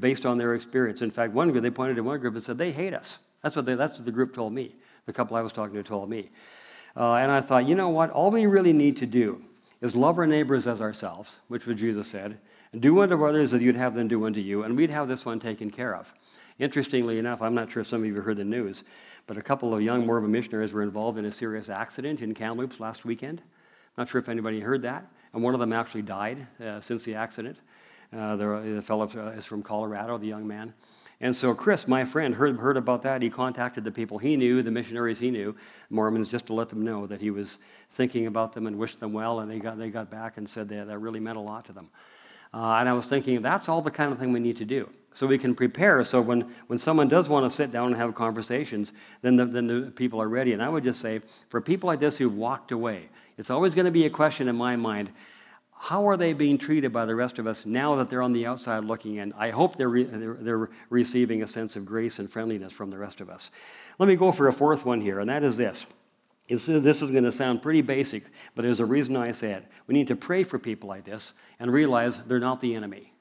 based 0.00 0.26
on 0.26 0.38
their 0.38 0.54
experience. 0.56 1.02
In 1.02 1.12
fact, 1.12 1.32
one 1.32 1.52
group, 1.52 1.62
they 1.62 1.70
pointed 1.70 1.94
to 1.94 2.02
one 2.02 2.18
group 2.18 2.34
and 2.34 2.42
said, 2.42 2.58
they 2.58 2.72
hate 2.72 2.94
us. 2.94 3.18
That's 3.42 3.54
what, 3.54 3.66
they, 3.66 3.76
that's 3.76 3.98
what 3.98 4.06
the 4.06 4.12
group 4.12 4.34
told 4.34 4.52
me. 4.52 4.74
The 5.06 5.12
couple 5.12 5.36
I 5.36 5.42
was 5.42 5.52
talking 5.52 5.74
to 5.74 5.82
told 5.84 6.10
me. 6.10 6.30
Uh, 6.96 7.14
and 7.14 7.30
I 7.30 7.40
thought, 7.40 7.66
you 7.66 7.74
know 7.74 7.88
what? 7.88 8.10
All 8.10 8.30
we 8.30 8.46
really 8.46 8.72
need 8.72 8.96
to 8.98 9.06
do 9.06 9.42
is 9.80 9.94
love 9.94 10.18
our 10.18 10.26
neighbors 10.26 10.66
as 10.66 10.80
ourselves, 10.80 11.40
which 11.48 11.66
what 11.66 11.76
Jesus 11.76 12.06
said, 12.06 12.38
and 12.72 12.80
do 12.80 13.00
unto 13.00 13.24
others 13.24 13.52
as 13.52 13.62
you'd 13.62 13.76
have 13.76 13.94
them 13.94 14.08
do 14.08 14.26
unto 14.26 14.40
you, 14.40 14.62
and 14.62 14.76
we'd 14.76 14.90
have 14.90 15.08
this 15.08 15.24
one 15.24 15.40
taken 15.40 15.70
care 15.70 15.94
of. 15.94 16.12
Interestingly 16.58 17.18
enough, 17.18 17.42
I'm 17.42 17.54
not 17.54 17.70
sure 17.70 17.82
if 17.82 17.88
some 17.88 18.02
of 18.02 18.06
you 18.06 18.14
heard 18.20 18.36
the 18.36 18.44
news, 18.44 18.84
but 19.26 19.36
a 19.36 19.42
couple 19.42 19.74
of 19.74 19.82
young 19.82 20.06
Mormon 20.06 20.30
missionaries 20.30 20.72
were 20.72 20.82
involved 20.82 21.18
in 21.18 21.24
a 21.24 21.32
serious 21.32 21.68
accident 21.68 22.20
in 22.20 22.34
Kamloops 22.34 22.80
last 22.80 23.04
weekend. 23.04 23.42
Not 23.96 24.08
sure 24.08 24.20
if 24.20 24.28
anybody 24.28 24.60
heard 24.60 24.82
that. 24.82 25.06
And 25.32 25.42
one 25.42 25.54
of 25.54 25.60
them 25.60 25.72
actually 25.72 26.02
died 26.02 26.46
uh, 26.64 26.80
since 26.80 27.04
the 27.04 27.14
accident. 27.14 27.56
Uh, 28.12 28.36
the, 28.36 28.72
the 28.74 28.82
fellow 28.82 29.08
uh, 29.16 29.30
is 29.30 29.44
from 29.44 29.62
Colorado, 29.62 30.18
the 30.18 30.26
young 30.26 30.46
man. 30.46 30.74
And 31.22 31.34
so 31.34 31.54
Chris, 31.54 31.86
my 31.86 32.04
friend, 32.04 32.34
heard, 32.34 32.58
heard 32.58 32.76
about 32.76 33.02
that. 33.02 33.22
He 33.22 33.30
contacted 33.30 33.84
the 33.84 33.92
people 33.92 34.18
he 34.18 34.36
knew, 34.36 34.60
the 34.60 34.72
missionaries 34.72 35.20
he 35.20 35.30
knew, 35.30 35.54
Mormons, 35.88 36.26
just 36.26 36.46
to 36.46 36.52
let 36.52 36.68
them 36.68 36.84
know 36.84 37.06
that 37.06 37.20
he 37.20 37.30
was 37.30 37.58
thinking 37.92 38.26
about 38.26 38.52
them 38.52 38.66
and 38.66 38.76
wished 38.76 38.98
them 38.98 39.12
well. 39.12 39.38
And 39.38 39.48
they 39.48 39.60
got, 39.60 39.78
they 39.78 39.88
got 39.88 40.10
back 40.10 40.36
and 40.36 40.48
said 40.48 40.68
that, 40.70 40.88
that 40.88 40.98
really 40.98 41.20
meant 41.20 41.38
a 41.38 41.40
lot 41.40 41.64
to 41.66 41.72
them. 41.72 41.88
Uh, 42.52 42.74
and 42.74 42.88
I 42.88 42.92
was 42.92 43.06
thinking, 43.06 43.40
that's 43.40 43.68
all 43.68 43.80
the 43.80 43.90
kind 43.90 44.10
of 44.12 44.18
thing 44.18 44.32
we 44.32 44.40
need 44.40 44.56
to 44.56 44.64
do. 44.64 44.90
So 45.14 45.28
we 45.28 45.38
can 45.38 45.54
prepare. 45.54 46.02
So 46.02 46.20
when, 46.20 46.52
when 46.66 46.78
someone 46.78 47.06
does 47.06 47.28
want 47.28 47.48
to 47.48 47.50
sit 47.54 47.70
down 47.70 47.86
and 47.86 47.96
have 47.96 48.16
conversations, 48.16 48.92
then 49.22 49.36
the, 49.36 49.46
then 49.46 49.68
the 49.68 49.92
people 49.92 50.20
are 50.20 50.28
ready. 50.28 50.52
And 50.52 50.62
I 50.62 50.68
would 50.68 50.82
just 50.82 51.00
say, 51.00 51.20
for 51.50 51.60
people 51.60 51.86
like 51.86 52.00
this 52.00 52.18
who've 52.18 52.34
walked 52.34 52.72
away, 52.72 53.08
it's 53.38 53.48
always 53.48 53.76
going 53.76 53.84
to 53.84 53.92
be 53.92 54.06
a 54.06 54.10
question 54.10 54.48
in 54.48 54.56
my 54.56 54.74
mind 54.74 55.12
how 55.82 56.06
are 56.06 56.16
they 56.16 56.32
being 56.32 56.58
treated 56.58 56.92
by 56.92 57.04
the 57.04 57.14
rest 57.16 57.40
of 57.40 57.48
us 57.48 57.66
now 57.66 57.96
that 57.96 58.08
they're 58.08 58.22
on 58.22 58.32
the 58.32 58.46
outside 58.46 58.84
looking 58.84 59.16
in? 59.16 59.32
I 59.32 59.50
hope 59.50 59.74
they're, 59.74 59.88
re- 59.88 60.04
they're, 60.04 60.70
receiving 60.90 61.42
a 61.42 61.46
sense 61.48 61.74
of 61.74 61.84
grace 61.84 62.20
and 62.20 62.30
friendliness 62.30 62.72
from 62.72 62.88
the 62.88 62.96
rest 62.96 63.20
of 63.20 63.28
us. 63.28 63.50
Let 63.98 64.08
me 64.08 64.14
go 64.14 64.30
for 64.30 64.46
a 64.46 64.52
fourth 64.52 64.84
one 64.84 65.00
here, 65.00 65.18
and 65.18 65.28
that 65.28 65.42
is 65.42 65.56
this. 65.56 65.84
This 66.48 66.68
is 66.68 67.10
going 67.10 67.24
to 67.24 67.32
sound 67.32 67.62
pretty 67.62 67.82
basic, 67.82 68.22
but 68.54 68.62
there's 68.62 68.78
a 68.78 68.86
reason 68.86 69.16
I 69.16 69.32
say 69.32 69.54
it. 69.54 69.64
We 69.88 69.94
need 69.94 70.06
to 70.06 70.14
pray 70.14 70.44
for 70.44 70.56
people 70.56 70.88
like 70.88 71.04
this 71.04 71.34
and 71.58 71.68
realize 71.68 72.16
they're 72.28 72.38
not 72.38 72.60
the 72.60 72.76
enemy. 72.76 73.12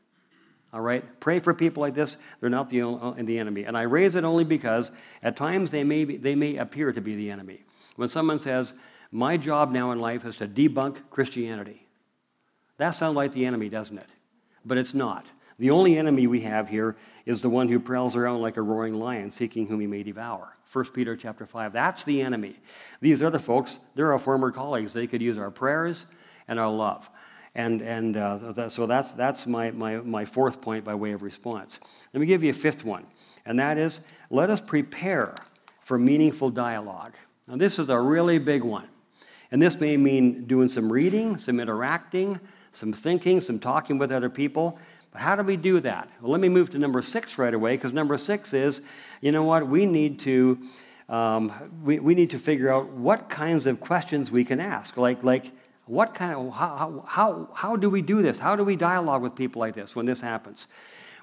All 0.71 0.81
right? 0.81 1.03
Pray 1.19 1.39
for 1.39 1.55
people 1.55 1.81
like 1.81 1.95
this. 1.95 2.15
They're 2.41 2.51
not 2.51 2.69
the, 2.69 3.15
the 3.23 3.39
enemy. 3.39 3.63
And 3.63 3.75
I 3.75 3.83
raise 3.83 4.13
it 4.13 4.23
only 4.23 4.43
because 4.43 4.91
at 5.23 5.35
times 5.35 5.71
they 5.71 5.83
may, 5.83 6.05
be, 6.05 6.15
they 6.15 6.35
may 6.35 6.57
appear 6.57 6.91
to 6.91 7.01
be 7.01 7.15
the 7.15 7.31
enemy. 7.31 7.63
When 7.95 8.07
someone 8.07 8.37
says, 8.37 8.75
My 9.11 9.35
job 9.35 9.71
now 9.71 9.93
in 9.93 9.99
life 9.99 10.25
is 10.25 10.35
to 10.35 10.47
debunk 10.47 10.97
Christianity, 11.09 11.87
that 12.81 12.91
sounds 12.91 13.15
like 13.15 13.31
the 13.31 13.45
enemy, 13.45 13.69
doesn't 13.69 13.97
it? 13.97 14.09
But 14.65 14.79
it's 14.79 14.95
not. 14.95 15.27
The 15.59 15.69
only 15.69 15.99
enemy 15.99 16.25
we 16.25 16.41
have 16.41 16.67
here 16.67 16.95
is 17.27 17.43
the 17.43 17.49
one 17.49 17.69
who 17.69 17.79
prowls 17.79 18.15
around 18.15 18.41
like 18.41 18.57
a 18.57 18.61
roaring 18.63 18.95
lion, 18.95 19.29
seeking 19.29 19.67
whom 19.67 19.79
he 19.79 19.85
may 19.85 20.01
devour. 20.01 20.57
1 20.73 20.85
Peter 20.85 21.15
chapter 21.15 21.45
5. 21.45 21.73
That's 21.73 22.03
the 22.03 22.21
enemy. 22.21 22.57
These 22.99 23.21
other 23.21 23.37
folks, 23.37 23.77
they're 23.93 24.11
our 24.11 24.17
former 24.17 24.49
colleagues. 24.49 24.93
They 24.93 25.05
could 25.05 25.21
use 25.21 25.37
our 25.37 25.51
prayers 25.51 26.07
and 26.47 26.59
our 26.59 26.71
love. 26.71 27.07
And, 27.53 27.83
and 27.83 28.17
uh, 28.17 28.67
so 28.69 28.87
that's, 28.87 29.11
that's 29.11 29.45
my, 29.45 29.69
my, 29.69 29.97
my 29.97 30.25
fourth 30.25 30.59
point 30.59 30.83
by 30.83 30.95
way 30.95 31.11
of 31.11 31.21
response. 31.21 31.79
Let 32.13 32.21
me 32.21 32.25
give 32.25 32.43
you 32.43 32.49
a 32.49 32.53
fifth 32.53 32.83
one, 32.83 33.05
and 33.45 33.59
that 33.59 33.77
is 33.77 34.01
let 34.31 34.49
us 34.49 34.59
prepare 34.59 35.35
for 35.81 35.99
meaningful 35.99 36.49
dialogue. 36.49 37.13
Now, 37.47 37.57
this 37.57 37.77
is 37.77 37.89
a 37.89 37.99
really 37.99 38.39
big 38.39 38.63
one. 38.63 38.87
And 39.51 39.61
this 39.61 39.79
may 39.79 39.97
mean 39.97 40.45
doing 40.45 40.69
some 40.69 40.91
reading, 40.91 41.37
some 41.37 41.59
interacting, 41.59 42.39
some 42.71 42.93
thinking, 42.93 43.41
some 43.41 43.59
talking 43.59 43.97
with 43.97 44.11
other 44.11 44.29
people. 44.29 44.77
But 45.11 45.21
how 45.21 45.35
do 45.35 45.43
we 45.43 45.57
do 45.57 45.79
that? 45.81 46.09
Well, 46.21 46.31
let 46.31 46.41
me 46.41 46.49
move 46.49 46.69
to 46.71 46.79
number 46.79 47.01
six 47.01 47.37
right 47.37 47.53
away, 47.53 47.75
because 47.75 47.93
number 47.93 48.17
six 48.17 48.53
is, 48.53 48.81
you 49.21 49.31
know 49.31 49.43
what, 49.43 49.67
we 49.67 49.85
need 49.85 50.19
to. 50.21 50.59
Um, 51.09 51.51
we, 51.83 51.99
we 51.99 52.15
need 52.15 52.29
to 52.29 52.39
figure 52.39 52.71
out 52.71 52.89
what 52.91 53.27
kinds 53.27 53.65
of 53.67 53.81
questions 53.81 54.31
we 54.31 54.45
can 54.45 54.61
ask. 54.61 54.95
Like, 54.95 55.23
like 55.23 55.51
what 55.85 56.13
kind 56.13 56.33
of, 56.33 56.53
how, 56.53 57.03
how, 57.05 57.49
how 57.53 57.75
do 57.75 57.89
we 57.89 58.01
do 58.01 58.21
this? 58.21 58.39
How 58.39 58.55
do 58.55 58.63
we 58.63 58.77
dialogue 58.77 59.21
with 59.21 59.35
people 59.35 59.59
like 59.59 59.75
this 59.75 59.93
when 59.93 60.05
this 60.05 60.21
happens? 60.21 60.67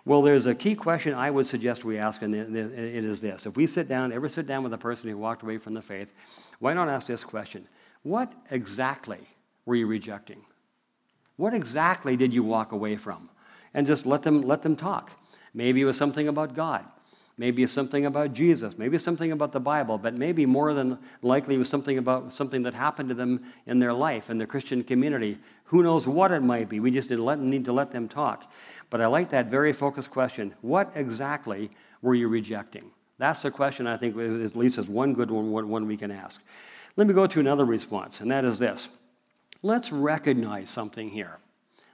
Well, 0.04 0.20
there's 0.20 0.44
a 0.44 0.54
key 0.54 0.74
question 0.74 1.14
I 1.14 1.30
would 1.30 1.46
suggest 1.46 1.86
we 1.86 1.96
ask, 1.96 2.20
and 2.20 2.34
it 2.34 3.04
is 3.04 3.22
this. 3.22 3.46
If 3.46 3.56
we 3.56 3.66
sit 3.66 3.88
down, 3.88 4.12
ever 4.12 4.28
sit 4.28 4.46
down 4.46 4.62
with 4.62 4.74
a 4.74 4.78
person 4.78 5.08
who 5.08 5.16
walked 5.16 5.42
away 5.42 5.56
from 5.56 5.72
the 5.72 5.80
faith, 5.80 6.12
why 6.58 6.74
not 6.74 6.90
ask 6.90 7.06
this 7.06 7.24
question? 7.24 7.66
What 8.02 8.34
exactly 8.50 9.26
were 9.64 9.74
you 9.74 9.86
rejecting? 9.86 10.42
What 11.38 11.54
exactly 11.54 12.16
did 12.16 12.32
you 12.32 12.42
walk 12.42 12.72
away 12.72 12.96
from? 12.96 13.30
And 13.72 13.86
just 13.86 14.04
let 14.04 14.22
them, 14.22 14.42
let 14.42 14.60
them 14.60 14.76
talk. 14.76 15.12
Maybe 15.54 15.80
it 15.80 15.84
was 15.84 15.96
something 15.96 16.28
about 16.28 16.54
God. 16.54 16.84
Maybe 17.38 17.62
it's 17.62 17.72
something 17.72 18.06
about 18.06 18.32
Jesus. 18.32 18.76
Maybe 18.76 18.96
it's 18.96 19.04
something 19.04 19.30
about 19.30 19.52
the 19.52 19.60
Bible. 19.60 19.98
But 19.98 20.14
maybe 20.14 20.44
more 20.44 20.74
than 20.74 20.98
likely 21.22 21.54
it 21.54 21.58
was 21.58 21.68
something 21.68 21.96
about 21.96 22.32
something 22.32 22.64
that 22.64 22.74
happened 22.74 23.08
to 23.10 23.14
them 23.14 23.44
in 23.66 23.78
their 23.78 23.92
life, 23.92 24.30
in 24.30 24.38
their 24.38 24.48
Christian 24.48 24.82
community. 24.82 25.38
Who 25.66 25.84
knows 25.84 26.08
what 26.08 26.32
it 26.32 26.40
might 26.40 26.68
be? 26.68 26.80
We 26.80 26.90
just 26.90 27.08
let, 27.08 27.38
need 27.38 27.64
to 27.66 27.72
let 27.72 27.92
them 27.92 28.08
talk. 28.08 28.50
But 28.90 29.00
I 29.00 29.06
like 29.06 29.30
that 29.30 29.46
very 29.46 29.72
focused 29.72 30.10
question. 30.10 30.52
What 30.62 30.90
exactly 30.96 31.70
were 32.02 32.16
you 32.16 32.26
rejecting? 32.26 32.90
That's 33.18 33.42
the 33.42 33.52
question 33.52 33.86
I 33.86 33.96
think 33.96 34.16
at 34.16 34.56
least 34.56 34.76
is 34.78 34.88
one 34.88 35.14
good 35.14 35.30
one, 35.30 35.68
one 35.68 35.86
we 35.86 35.96
can 35.96 36.10
ask. 36.10 36.40
Let 36.96 37.06
me 37.06 37.14
go 37.14 37.28
to 37.28 37.38
another 37.38 37.64
response, 37.64 38.20
and 38.20 38.30
that 38.32 38.44
is 38.44 38.58
this 38.58 38.88
let's 39.62 39.92
recognize 39.92 40.70
something 40.70 41.10
here 41.10 41.38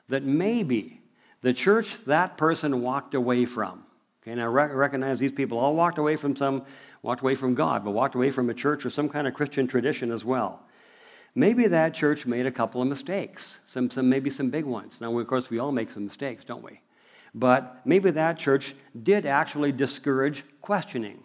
that 0.08 0.22
maybe 0.22 1.00
the 1.42 1.52
church 1.52 1.98
that 2.06 2.36
person 2.36 2.82
walked 2.82 3.14
away 3.14 3.44
from. 3.44 3.84
Okay, 4.22 4.34
now 4.34 4.48
rec- 4.48 4.72
recognize 4.72 5.18
these 5.18 5.32
people 5.32 5.58
all 5.58 5.74
walked 5.74 5.98
away 5.98 6.16
from 6.16 6.34
some, 6.34 6.64
walked 7.02 7.20
away 7.20 7.34
from 7.34 7.54
God, 7.54 7.84
but 7.84 7.90
walked 7.90 8.14
away 8.14 8.30
from 8.30 8.48
a 8.48 8.54
church 8.54 8.86
or 8.86 8.90
some 8.90 9.08
kind 9.08 9.26
of 9.26 9.34
Christian 9.34 9.66
tradition 9.66 10.10
as 10.10 10.24
well. 10.24 10.62
Maybe 11.34 11.66
that 11.66 11.94
church 11.94 12.26
made 12.26 12.46
a 12.46 12.50
couple 12.50 12.80
of 12.80 12.88
mistakes, 12.88 13.60
some, 13.66 13.90
some 13.90 14.08
maybe 14.08 14.30
some 14.30 14.50
big 14.50 14.64
ones. 14.64 15.00
Now, 15.00 15.18
of 15.18 15.26
course, 15.26 15.50
we 15.50 15.58
all 15.58 15.72
make 15.72 15.90
some 15.90 16.04
mistakes, 16.04 16.44
don't 16.44 16.62
we? 16.62 16.80
But 17.34 17.80
maybe 17.84 18.12
that 18.12 18.38
church 18.38 18.74
did 19.02 19.26
actually 19.26 19.72
discourage 19.72 20.44
questioning. 20.60 21.24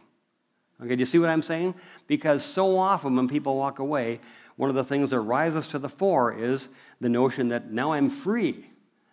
Okay, 0.81 0.95
do 0.95 0.99
you 0.99 1.05
see 1.05 1.19
what 1.19 1.29
I'm 1.29 1.41
saying? 1.41 1.75
Because 2.07 2.43
so 2.43 2.77
often 2.77 3.15
when 3.15 3.27
people 3.27 3.55
walk 3.55 3.79
away, 3.79 4.19
one 4.59 4.69
of 4.69 4.75
the 4.75 4.83
things 4.83 5.11
that 5.11 5.21
rises 5.21 5.67
to 5.67 5.79
the 5.79 5.87
fore 5.87 6.33
is 6.33 6.67
the 6.99 7.07
notion 7.07 7.47
that 7.47 7.71
now 7.71 7.93
I'm 7.93 8.09
free. 8.09 8.65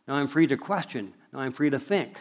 Now 0.09 0.15
I'm 0.15 0.27
free 0.27 0.49
to 0.49 0.57
question. 0.57 1.15
Now 1.33 1.39
I'm 1.39 1.53
free 1.53 1.71
to 1.71 1.79
think. 1.79 2.17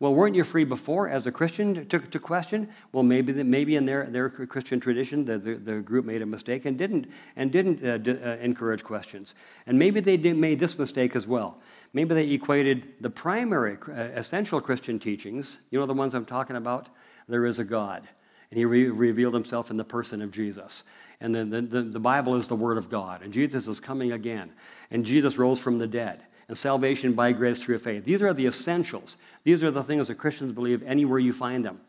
Well, 0.00 0.14
weren't 0.14 0.34
you 0.34 0.44
free 0.44 0.64
before 0.64 1.10
as 1.10 1.26
a 1.26 1.30
Christian 1.30 1.86
to, 1.88 1.98
to 1.98 2.18
question? 2.18 2.70
Well, 2.90 3.02
maybe, 3.02 3.34
maybe 3.42 3.76
in 3.76 3.84
their, 3.84 4.06
their 4.06 4.30
Christian 4.30 4.80
tradition, 4.80 5.26
the, 5.26 5.36
the, 5.36 5.54
the 5.56 5.74
group 5.80 6.06
made 6.06 6.22
a 6.22 6.26
mistake 6.26 6.64
and 6.64 6.78
didn't, 6.78 7.10
and 7.36 7.52
didn't 7.52 7.86
uh, 7.86 7.98
d- 7.98 8.12
uh, 8.12 8.36
encourage 8.36 8.82
questions. 8.82 9.34
And 9.66 9.78
maybe 9.78 10.00
they 10.00 10.16
did, 10.16 10.38
made 10.38 10.58
this 10.58 10.78
mistake 10.78 11.16
as 11.16 11.26
well. 11.26 11.60
Maybe 11.92 12.14
they 12.14 12.30
equated 12.30 12.94
the 13.02 13.10
primary, 13.10 13.76
uh, 13.88 13.92
essential 14.14 14.58
Christian 14.62 14.98
teachings, 14.98 15.58
you 15.70 15.78
know 15.78 15.84
the 15.84 15.92
ones 15.92 16.14
I'm 16.14 16.24
talking 16.24 16.56
about? 16.56 16.88
There 17.28 17.44
is 17.44 17.58
a 17.58 17.64
God. 17.64 18.08
And 18.50 18.56
he 18.56 18.64
re- 18.64 18.88
revealed 18.88 19.34
himself 19.34 19.70
in 19.70 19.76
the 19.76 19.84
person 19.84 20.22
of 20.22 20.30
Jesus. 20.30 20.84
And 21.20 21.34
the, 21.34 21.44
the, 21.44 21.82
the 21.82 22.00
Bible 22.00 22.36
is 22.36 22.48
the 22.48 22.56
Word 22.56 22.78
of 22.78 22.88
God. 22.88 23.22
And 23.22 23.32
Jesus 23.32 23.66
is 23.66 23.80
coming 23.80 24.12
again. 24.12 24.52
And 24.90 25.04
Jesus 25.04 25.36
rose 25.36 25.58
from 25.58 25.78
the 25.78 25.86
dead. 25.86 26.22
and 26.48 26.56
salvation 26.56 27.12
by 27.12 27.32
grace 27.32 27.62
through 27.62 27.78
faith. 27.78 28.04
These 28.04 28.22
are 28.22 28.32
the 28.32 28.46
essentials. 28.46 29.16
These 29.44 29.62
are 29.62 29.70
the 29.70 29.82
things 29.82 30.06
that 30.06 30.14
Christians 30.14 30.52
believe 30.52 30.82
anywhere 30.84 31.18
you 31.18 31.32
find 31.32 31.64
them. 31.64 31.80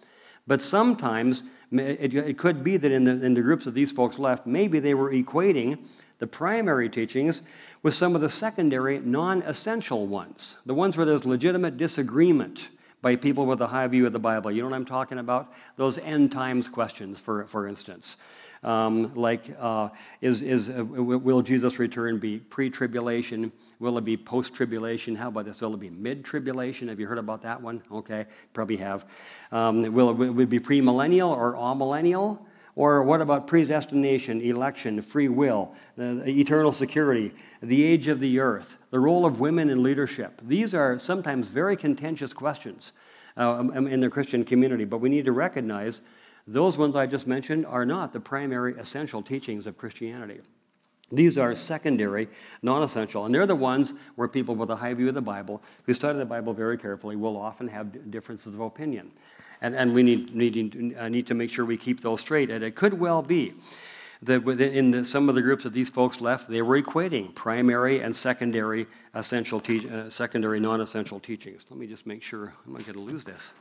But 0.48 0.62
sometimes 0.62 1.44
it, 1.72 2.14
it 2.14 2.38
could 2.38 2.64
be 2.64 2.78
that 2.78 2.92
in 2.92 3.04
the, 3.04 3.12
in 3.24 3.34
the 3.34 3.42
groups 3.42 3.66
that 3.66 3.74
these 3.74 3.92
folks 3.92 4.18
left, 4.18 4.48
maybe 4.48 4.80
they 4.80 4.94
were 4.96 5.12
equating 5.12 5.78
the 6.18 6.28
primary 6.28 6.90
teachings 6.90 7.42
with 7.84 7.94
some 7.94 8.16
of 8.16 8.22
the 8.22 8.30
secondary, 8.30 9.00
non 9.00 9.42
essential 9.44 10.08
ones, 10.08 10.58
the 10.66 10.74
ones 10.74 10.98
where 10.98 11.06
there's 11.06 11.24
legitimate 11.24 11.78
disagreement 11.78 12.70
by 13.02 13.16
people 13.16 13.46
with 13.46 13.62
a 13.62 13.68
high 13.68 13.88
view 13.88 14.06
of 14.06 14.12
the 14.12 14.20
Bible. 14.20 14.52
You 14.52 14.64
know 14.64 14.70
what 14.70 14.76
I'm 14.76 14.86
talking 14.86 15.20
about? 15.20 15.54
Those 15.78 15.98
end 16.00 16.34
times 16.34 16.68
questions, 16.68 17.18
for, 17.20 17.46
for 17.46 17.68
instance. 17.68 18.18
Um, 18.64 19.14
like, 19.16 19.56
uh, 19.60 19.90
is, 20.22 20.42
is, 20.42 20.70
uh, 20.70 20.84
will 20.84 21.42
Jesus' 21.42 21.80
return 21.80 22.18
be 22.18 22.40
pre 22.40 22.70
tribulation? 22.70 23.52
Will 23.80 23.98
it 23.98 24.04
be 24.04 24.18
post 24.18 24.54
tribulation? 24.54 25.16
How 25.16 25.30
about 25.30 25.46
this? 25.46 25.62
Will 25.62 25.74
it 25.74 25.80
be 25.80 25.90
mid 25.90 26.26
tribulation? 26.26 26.90
Have 26.90 27.00
you 27.00 27.08
heard 27.08 27.18
about 27.18 27.42
that 27.44 27.62
one? 27.62 27.82
Okay, 27.92 28.26
probably 28.54 28.78
have. 28.78 29.06
Um, 29.52 29.94
will, 29.94 30.10
it, 30.10 30.14
will 30.14 30.40
it 30.42 30.50
be 30.50 30.60
premillennial 30.60 31.30
or 31.30 31.54
amillennial? 31.54 32.40
Or 32.76 33.04
what 33.04 33.20
about 33.20 33.46
predestination, 33.46 34.40
election, 34.42 35.02
free 35.02 35.28
will, 35.28 35.74
uh, 36.00 36.24
eternal 36.26 36.72
security, 36.72 37.34
the 37.62 37.84
age 37.84 38.08
of 38.08 38.22
the 38.22 38.40
earth, 38.40 38.78
the 38.92 39.00
role 39.00 39.26
of 39.26 39.42
women 39.42 39.70
in 39.70 39.84
leadership? 39.84 40.40
These 40.48 40.74
are 40.74 40.98
sometimes 40.98 41.48
very 41.48 41.76
contentious 41.76 42.32
questions 42.32 42.94
uh, 43.36 43.52
um, 43.52 43.88
in 43.88 44.00
the 44.00 44.10
Christian 44.10 44.46
community, 44.46 44.86
but 44.86 45.00
we 45.00 45.10
need 45.10 45.26
to 45.26 45.34
recognize 45.34 46.02
those 46.52 46.78
ones 46.78 46.96
I 46.96 47.06
just 47.06 47.28
mentioned 47.28 47.66
are 47.66 47.86
not 47.86 48.14
the 48.14 48.20
primary 48.20 48.74
essential 48.78 49.22
teachings 49.22 49.68
of 49.68 49.78
Christianity. 49.78 50.40
These 51.12 51.38
are 51.38 51.56
secondary, 51.56 52.28
non 52.62 52.84
essential, 52.84 53.26
and 53.26 53.34
they're 53.34 53.48
the 53.48 53.56
ones 53.56 53.94
where 54.16 54.28
people 54.28 54.56
with 54.56 54.70
a 54.70 54.76
high 54.76 54.94
view 54.94 55.10
of 55.10 55.16
the 55.16 55.22
Bible, 55.22 55.62
who 55.84 55.94
study 55.94 56.20
the 56.20 56.26
Bible 56.26 56.54
very 56.54 56.78
carefully, 56.78 57.16
will 57.16 57.38
often 57.38 57.68
have 57.68 58.12
differences 58.12 58.54
of 58.54 58.62
opinion 58.62 59.12
and, 59.62 59.76
and 59.76 59.94
we 59.94 60.04
need, 60.04 60.36
need, 60.36 60.96
uh, 60.98 61.10
need 61.10 61.28
to 61.28 61.34
make 61.34 61.50
sure 61.50 61.66
we 61.66 61.78
keep 61.78 62.02
those 62.02 62.22
straight. 62.22 62.50
And 62.50 62.64
it 62.64 62.76
could 62.76 62.94
well 62.94 63.22
be 63.22 63.54
that 64.22 64.44
within 64.44 64.92
the, 64.92 65.06
some 65.06 65.30
of 65.30 65.36
the 65.36 65.42
groups 65.42 65.64
that 65.64 65.74
these 65.74 65.90
folks 65.90 66.20
left, 66.22 66.50
they 66.50 66.62
were 66.62 66.82
equating 66.82 67.34
primary 67.36 68.02
and 68.02 68.16
secondary 68.16 68.88
essential, 69.14 69.60
te- 69.60 69.90
uh, 69.90 70.10
secondary 70.10 70.60
non-essential 70.60 71.20
teachings. 71.20 71.66
Let 71.70 71.80
me 71.80 71.88
just 71.88 72.06
make 72.06 72.24
sure 72.24 72.54
I'm 72.66 72.74
not 72.74 72.86
going 72.86 72.94
to 72.94 73.00
lose 73.00 73.24
this. 73.24 73.54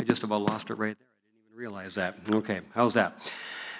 I 0.00 0.04
just 0.04 0.24
about 0.24 0.42
lost 0.42 0.70
it 0.70 0.74
right 0.74 0.96
there. 0.98 1.13
Realize 1.54 1.94
that. 1.94 2.16
Okay, 2.28 2.62
how's 2.74 2.94
that? 2.94 3.16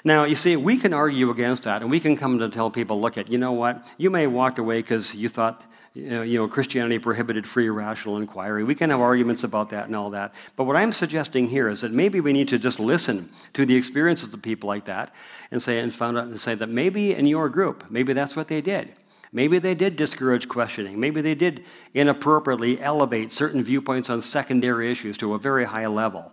Now, 0.04 0.22
you 0.22 0.36
see, 0.36 0.54
we 0.54 0.76
can 0.76 0.92
argue 0.92 1.30
against 1.30 1.64
that, 1.64 1.82
and 1.82 1.90
we 1.90 1.98
can 1.98 2.16
come 2.16 2.38
to 2.38 2.48
tell 2.48 2.70
people, 2.70 3.00
look 3.00 3.18
at, 3.18 3.28
you 3.28 3.36
know 3.36 3.50
what, 3.50 3.84
you 3.98 4.10
may 4.10 4.22
have 4.22 4.32
walked 4.32 4.60
away 4.60 4.80
because 4.80 5.12
you 5.12 5.28
thought 5.28 5.66
uh, 5.96 6.20
you 6.20 6.38
know, 6.38 6.46
Christianity 6.46 7.00
prohibited 7.00 7.48
free 7.48 7.68
rational 7.68 8.18
inquiry. 8.18 8.62
We 8.62 8.76
can 8.76 8.90
have 8.90 9.00
arguments 9.00 9.42
about 9.42 9.70
that 9.70 9.86
and 9.86 9.96
all 9.96 10.10
that. 10.10 10.34
But 10.54 10.64
what 10.64 10.76
I'm 10.76 10.92
suggesting 10.92 11.48
here 11.48 11.68
is 11.68 11.80
that 11.80 11.90
maybe 11.90 12.20
we 12.20 12.32
need 12.32 12.46
to 12.48 12.60
just 12.60 12.78
listen 12.78 13.28
to 13.54 13.66
the 13.66 13.74
experiences 13.74 14.32
of 14.32 14.40
people 14.40 14.68
like 14.68 14.84
that 14.84 15.12
and 15.50 15.60
say 15.60 15.80
and 15.80 15.92
found 15.92 16.16
out 16.16 16.28
and 16.28 16.40
say 16.40 16.54
that 16.54 16.68
maybe 16.68 17.12
in 17.12 17.26
your 17.26 17.48
group, 17.48 17.90
maybe 17.90 18.12
that's 18.12 18.36
what 18.36 18.46
they 18.46 18.60
did. 18.60 18.92
Maybe 19.32 19.58
they 19.58 19.74
did 19.74 19.96
discourage 19.96 20.48
questioning. 20.48 21.00
Maybe 21.00 21.22
they 21.22 21.34
did 21.34 21.64
inappropriately 21.92 22.80
elevate 22.80 23.32
certain 23.32 23.64
viewpoints 23.64 24.10
on 24.10 24.22
secondary 24.22 24.92
issues 24.92 25.16
to 25.18 25.34
a 25.34 25.40
very 25.40 25.64
high 25.64 25.88
level. 25.88 26.32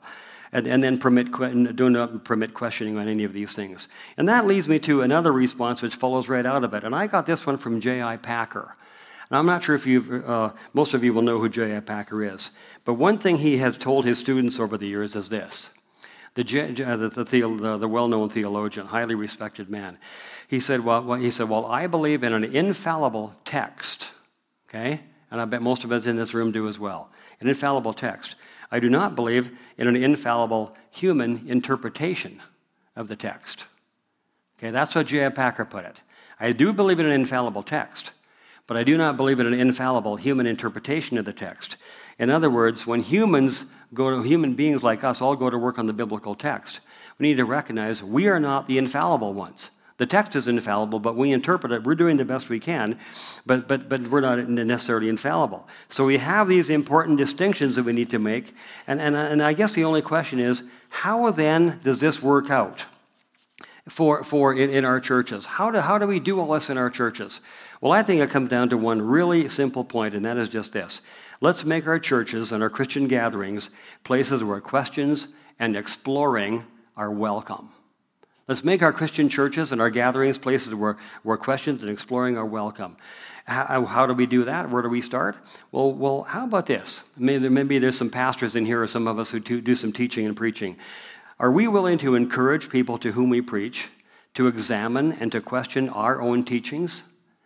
And, 0.53 0.67
and, 0.67 0.83
then 0.83 0.97
permit, 0.97 1.31
do 1.77 1.89
not 1.89 2.25
permit 2.25 2.53
questioning 2.53 2.97
on 2.97 3.07
any 3.07 3.23
of 3.23 3.31
these 3.31 3.53
things. 3.53 3.87
And 4.17 4.27
that 4.27 4.45
leads 4.45 4.67
me 4.67 4.79
to 4.79 5.01
another 5.01 5.31
response 5.31 5.81
which 5.81 5.95
follows 5.95 6.27
right 6.27 6.45
out 6.45 6.65
of 6.65 6.73
it. 6.73 6.83
And 6.83 6.93
I 6.93 7.07
got 7.07 7.25
this 7.25 7.45
one 7.45 7.57
from 7.57 7.79
J.I. 7.79 8.17
Packer. 8.17 8.75
And 9.29 9.37
I'm 9.37 9.45
not 9.45 9.63
sure 9.63 9.75
if 9.75 9.87
you've, 9.87 10.11
uh, 10.11 10.51
most 10.73 10.93
of 10.93 11.05
you 11.05 11.13
will 11.13 11.21
know 11.21 11.39
who 11.39 11.47
J.I. 11.47 11.79
Packer 11.79 12.21
is, 12.21 12.49
but 12.83 12.95
one 12.95 13.17
thing 13.17 13.37
he 13.37 13.59
has 13.59 13.77
told 13.77 14.03
his 14.03 14.19
students 14.19 14.59
over 14.59 14.77
the 14.77 14.87
years 14.87 15.15
is 15.15 15.29
this. 15.29 15.69
The, 16.33 16.43
the, 16.43 17.09
the, 17.13 17.23
the, 17.23 17.77
the 17.77 17.87
well-known 17.87 18.29
theologian, 18.29 18.87
highly 18.87 19.15
respected 19.15 19.69
man, 19.69 19.97
he 20.49 20.59
said, 20.59 20.81
well, 20.81 21.13
he 21.13 21.31
said, 21.31 21.47
well, 21.47 21.65
I 21.65 21.87
believe 21.87 22.23
in 22.23 22.33
an 22.33 22.43
infallible 22.43 23.33
text, 23.45 24.11
okay? 24.67 24.99
And 25.31 25.39
I 25.39 25.45
bet 25.45 25.61
most 25.61 25.85
of 25.85 25.93
us 25.93 26.05
in 26.05 26.17
this 26.17 26.33
room 26.33 26.51
do 26.51 26.67
as 26.67 26.77
well. 26.77 27.09
An 27.39 27.47
infallible 27.47 27.93
text. 27.93 28.35
I 28.71 28.79
do 28.79 28.89
not 28.89 29.15
believe 29.15 29.51
in 29.77 29.87
an 29.87 29.95
infallible 29.95 30.75
human 30.89 31.47
interpretation 31.47 32.41
of 32.95 33.07
the 33.07 33.15
text. 33.15 33.65
Okay, 34.57 34.71
that's 34.71 34.93
how 34.93 35.03
J.I. 35.03 35.29
Packer 35.29 35.65
put 35.65 35.85
it. 35.85 35.97
I 36.39 36.53
do 36.53 36.71
believe 36.71 36.99
in 36.99 37.05
an 37.05 37.11
infallible 37.11 37.63
text, 37.63 38.11
but 38.67 38.77
I 38.77 38.83
do 38.83 38.97
not 38.97 39.17
believe 39.17 39.39
in 39.39 39.47
an 39.47 39.53
infallible 39.53 40.15
human 40.15 40.47
interpretation 40.47 41.17
of 41.17 41.25
the 41.25 41.33
text. 41.33 41.77
In 42.17 42.29
other 42.29 42.49
words, 42.49 42.87
when 42.87 43.01
humans 43.01 43.65
go 43.93 44.09
to 44.09 44.23
human 44.23 44.53
beings 44.55 44.83
like 44.83 45.03
us 45.03 45.21
all 45.21 45.35
go 45.35 45.49
to 45.49 45.57
work 45.57 45.77
on 45.77 45.87
the 45.87 45.93
biblical 45.93 46.35
text, 46.35 46.79
we 47.17 47.27
need 47.27 47.37
to 47.37 47.45
recognize 47.45 48.01
we 48.01 48.27
are 48.27 48.39
not 48.39 48.67
the 48.67 48.77
infallible 48.77 49.33
ones. 49.33 49.71
The 50.01 50.07
text 50.07 50.35
is 50.35 50.47
infallible, 50.47 50.97
but 50.97 51.15
we 51.15 51.31
interpret 51.31 51.71
it. 51.71 51.83
We're 51.83 51.93
doing 51.93 52.17
the 52.17 52.25
best 52.25 52.49
we 52.49 52.59
can, 52.59 52.97
but, 53.45 53.67
but, 53.67 53.87
but 53.87 54.01
we're 54.01 54.21
not 54.21 54.49
necessarily 54.49 55.09
infallible. 55.09 55.67
So 55.89 56.05
we 56.05 56.17
have 56.17 56.47
these 56.47 56.71
important 56.71 57.19
distinctions 57.19 57.75
that 57.75 57.83
we 57.83 57.93
need 57.93 58.09
to 58.09 58.17
make. 58.17 58.55
And, 58.87 58.99
and, 58.99 59.15
and 59.15 59.43
I 59.43 59.53
guess 59.53 59.75
the 59.75 59.83
only 59.83 60.01
question 60.01 60.39
is 60.39 60.63
how 60.89 61.29
then 61.29 61.79
does 61.83 61.99
this 61.99 62.19
work 62.19 62.49
out? 62.49 62.85
for, 63.89 64.23
for 64.23 64.55
in, 64.55 64.71
in, 64.71 64.85
our 64.85 64.99
churches. 64.99 65.45
How 65.45 65.69
do, 65.69 65.79
how 65.79 65.99
do 65.99 66.07
we 66.07 66.19
do 66.19 66.39
all 66.39 66.51
this 66.51 66.71
in 66.71 66.79
our 66.79 66.89
churches? 66.89 67.39
Well, 67.79 67.91
I 67.91 68.01
think 68.01 68.21
it 68.21 68.31
comes 68.31 68.49
down 68.49 68.69
to 68.69 68.77
one 68.77 69.03
really 69.03 69.49
simple 69.49 69.83
point, 69.83 70.15
and 70.15 70.25
that 70.25 70.37
is 70.37 70.49
just 70.49 70.71
this. 70.71 71.01
Let's 71.41 71.63
make 71.63 71.85
our 71.85 71.99
churches 71.99 72.53
and 72.53 72.63
our 72.63 72.71
Christian 72.71 73.07
gatherings 73.07 73.69
places 74.03 74.43
where 74.43 74.61
questions 74.61 75.27
and 75.59 75.75
exploring 75.77 76.65
are 76.97 77.11
welcome. 77.11 77.69
Let's 78.51 78.65
make 78.65 78.81
our 78.81 78.91
Christian 78.91 79.29
churches 79.29 79.71
and 79.71 79.79
our 79.79 79.89
gatherings 79.89 80.37
places 80.37 80.75
where, 80.75 80.97
where 81.23 81.37
questions 81.37 81.83
and 81.83 81.89
exploring 81.89 82.37
are 82.37 82.45
welcome. 82.45 82.97
How, 83.45 83.85
how, 83.85 84.05
do 84.05 84.13
we 84.13 84.25
do 84.25 84.43
that? 84.43 84.69
Where 84.69 84.81
do 84.81 84.89
we 84.89 84.99
start? 84.99 85.37
Well, 85.71 85.93
well 85.93 86.23
how 86.23 86.43
about 86.43 86.65
this? 86.65 87.03
Maybe, 87.15 87.47
maybe 87.47 87.79
there's 87.79 87.97
some 87.97 88.09
pastors 88.09 88.57
in 88.57 88.65
here 88.65 88.83
or 88.83 88.87
some 88.87 89.07
of 89.07 89.19
us 89.19 89.29
who 89.29 89.39
do 89.39 89.73
some 89.73 89.93
teaching 89.93 90.25
and 90.25 90.35
preaching. 90.35 90.75
Are 91.39 91.49
we 91.49 91.69
willing 91.69 91.97
to 91.99 92.15
encourage 92.15 92.67
people 92.67 92.97
to 92.97 93.13
whom 93.13 93.29
we 93.29 93.39
preach 93.39 93.87
to 94.33 94.47
examine 94.47 95.13
and 95.13 95.31
to 95.31 95.39
question 95.39 95.87
our 95.87 96.21
own 96.21 96.43
teachings? 96.43 97.03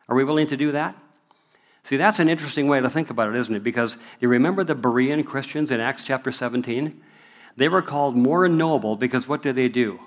Are 0.10 0.16
we 0.16 0.24
willing 0.24 0.48
to 0.48 0.58
do 0.58 0.72
that? 0.72 0.96
See, 1.84 1.98
that's 1.98 2.18
an 2.18 2.30
interesting 2.30 2.68
way 2.68 2.82
to 2.82 2.90
think 2.90 3.12
about 3.12 3.30
it, 3.30 3.36
isn't 3.36 3.54
it? 3.54 3.64
Because 3.64 4.00
you 4.20 4.28
remember 4.28 4.64
the 4.64 4.76
Berean 4.76 5.24
Christians 5.24 5.70
in 5.70 5.80
Acts 5.82 6.04
chapter 6.04 6.32
17? 6.32 7.00
They 7.58 7.70
were 7.70 7.84
called 7.84 8.18
more 8.18 8.48
noble 8.48 8.96
because 8.96 9.28
what 9.28 9.44
did 9.44 9.56
they 9.56 9.70
do? 9.70 10.00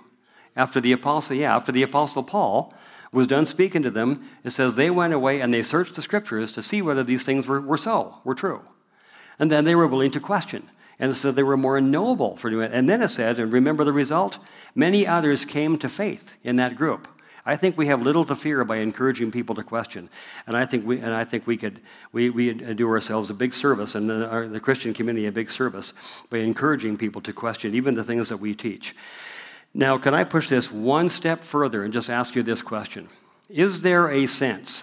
After 0.59 0.80
the 0.80 0.92
apostle, 0.92 1.36
yeah, 1.36 1.54
after 1.54 1.70
the 1.70 1.84
apostle 1.84 2.24
Paul 2.24 2.74
was 3.12 3.28
done 3.28 3.46
speaking 3.46 3.84
to 3.84 3.90
them, 3.90 4.28
it 4.44 4.50
says 4.50 4.74
they 4.74 4.90
went 4.90 5.14
away 5.14 5.40
and 5.40 5.54
they 5.54 5.62
searched 5.62 5.94
the 5.94 6.02
scriptures 6.02 6.50
to 6.52 6.62
see 6.62 6.82
whether 6.82 7.04
these 7.04 7.24
things 7.24 7.46
were, 7.46 7.61
were 7.61 7.76
so, 7.76 8.18
were 8.24 8.34
true. 8.34 8.61
And 9.38 9.52
then 9.52 9.64
they 9.64 9.76
were 9.76 9.86
willing 9.86 10.11
to 10.11 10.20
question. 10.20 10.68
And 10.98 11.16
so 11.16 11.30
they 11.30 11.44
were 11.44 11.56
more 11.56 11.80
noble 11.80 12.36
for 12.36 12.50
doing 12.50 12.66
it. 12.66 12.74
And 12.74 12.88
then 12.88 13.02
it 13.02 13.11
said, 13.11 13.38
and 13.38 13.52
remember 13.52 13.84
the 13.84 13.92
result? 13.92 14.38
Many 14.74 15.06
others 15.06 15.44
came 15.44 15.78
to 15.78 15.88
faith 15.88 16.34
in 16.42 16.56
that 16.56 16.74
group. 16.74 17.06
I 17.46 17.56
think 17.56 17.78
we 17.78 17.86
have 17.86 18.02
little 18.02 18.24
to 18.26 18.34
fear 18.34 18.64
by 18.64 18.78
encouraging 18.78 19.30
people 19.30 19.54
to 19.54 19.62
question. 19.62 20.11
And 20.46 20.56
I 20.56 20.66
think 20.66 20.84
we, 20.84 20.98
and 20.98 21.14
I 21.14 21.24
think 21.24 21.46
we 21.46 21.56
could 21.56 21.80
we, 22.12 22.30
we 22.30 22.52
do 22.52 22.88
ourselves 22.88 23.30
a 23.30 23.34
big 23.34 23.54
service 23.54 23.94
and 23.94 24.11
the, 24.11 24.28
our, 24.28 24.48
the 24.48 24.61
Christian 24.61 24.92
community 24.92 25.26
a 25.26 25.32
big 25.32 25.50
service 25.50 25.94
by 26.28 26.38
encouraging 26.38 26.98
people 26.98 27.22
to 27.22 27.32
question 27.32 27.74
even 27.74 27.94
the 27.94 28.04
things 28.04 28.28
that 28.28 28.38
we 28.38 28.54
teach. 28.54 28.94
Now, 29.74 29.98
can 29.98 30.14
I 30.14 30.24
push 30.24 30.48
this 30.48 30.72
one 30.72 31.08
step 31.08 31.44
further 31.44 31.84
and 31.84 31.92
just 31.92 32.10
ask 32.10 32.34
you 32.34 32.42
this 32.42 32.62
question? 32.62 33.08
Is 33.48 33.82
there 33.82 34.08
a 34.08 34.26
sense 34.26 34.82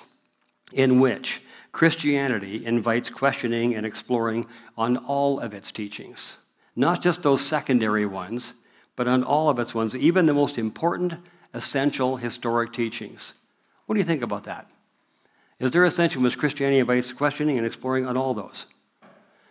in 0.71 0.99
which 0.99 1.41
Christianity 1.71 2.65
invites 2.65 3.09
questioning 3.09 3.75
and 3.75 3.85
exploring 3.85 4.47
on 4.77 4.97
all 4.97 5.39
of 5.39 5.53
its 5.53 5.71
teachings, 5.71 6.37
not 6.75 7.01
just 7.01 7.21
those 7.21 7.45
secondary 7.45 8.05
ones, 8.05 8.53
but 8.95 9.07
on 9.07 9.23
all 9.23 9.49
of 9.49 9.59
its 9.59 9.75
ones, 9.75 9.95
even 9.95 10.25
the 10.25 10.33
most 10.33 10.57
important, 10.57 11.15
essential, 11.53 12.17
historic 12.17 12.71
teachings. 12.71 13.33
What 13.85 13.95
do 13.95 13.99
you 13.99 14.05
think 14.05 14.21
about 14.21 14.45
that? 14.45 14.69
Is 15.59 15.71
there 15.71 15.85
a 15.85 15.91
sense 15.91 16.15
in 16.15 16.23
which 16.23 16.37
Christianity 16.37 16.79
invites 16.79 17.11
questioning 17.11 17.57
and 17.57 17.67
exploring 17.67 18.05
on 18.05 18.17
all 18.17 18.33
those? 18.33 18.65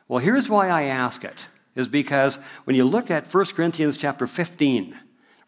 Well, 0.09 0.18
here's 0.18 0.49
why 0.49 0.68
I 0.68 0.82
ask 0.82 1.24
it, 1.24 1.47
is 1.74 1.89
because 1.89 2.39
when 2.64 2.76
you 2.76 2.85
look 2.85 3.11
at 3.11 3.32
1 3.32 3.45
Corinthians 3.47 3.97
chapter 3.97 4.26
15, 4.26 4.99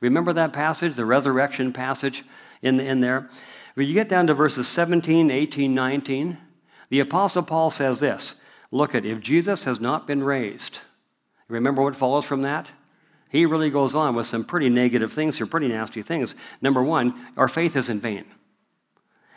remember 0.00 0.32
that 0.32 0.52
passage, 0.52 0.94
the 0.94 1.04
resurrection 1.04 1.72
passage 1.72 2.24
in, 2.62 2.78
in 2.80 3.00
there? 3.00 3.28
When 3.74 3.86
you 3.86 3.94
get 3.94 4.08
down 4.08 4.26
to 4.28 4.34
verses 4.34 4.66
17, 4.68 5.30
18, 5.30 5.74
19, 5.74 6.38
the 6.88 7.00
Apostle 7.00 7.42
Paul 7.42 7.70
says 7.70 8.00
this 8.00 8.36
Look 8.70 8.94
at, 8.94 9.04
if 9.04 9.20
Jesus 9.20 9.64
has 9.64 9.80
not 9.80 10.06
been 10.06 10.22
raised, 10.22 10.80
remember 11.48 11.82
what 11.82 11.96
follows 11.96 12.24
from 12.24 12.42
that? 12.42 12.70
He 13.28 13.44
really 13.44 13.70
goes 13.70 13.94
on 13.94 14.14
with 14.14 14.26
some 14.26 14.44
pretty 14.44 14.68
negative 14.68 15.12
things, 15.12 15.38
some 15.38 15.48
pretty 15.48 15.68
nasty 15.68 16.02
things. 16.02 16.34
Number 16.62 16.82
one, 16.82 17.14
our 17.36 17.48
faith 17.48 17.76
is 17.76 17.90
in 17.90 18.00
vain. 18.00 18.24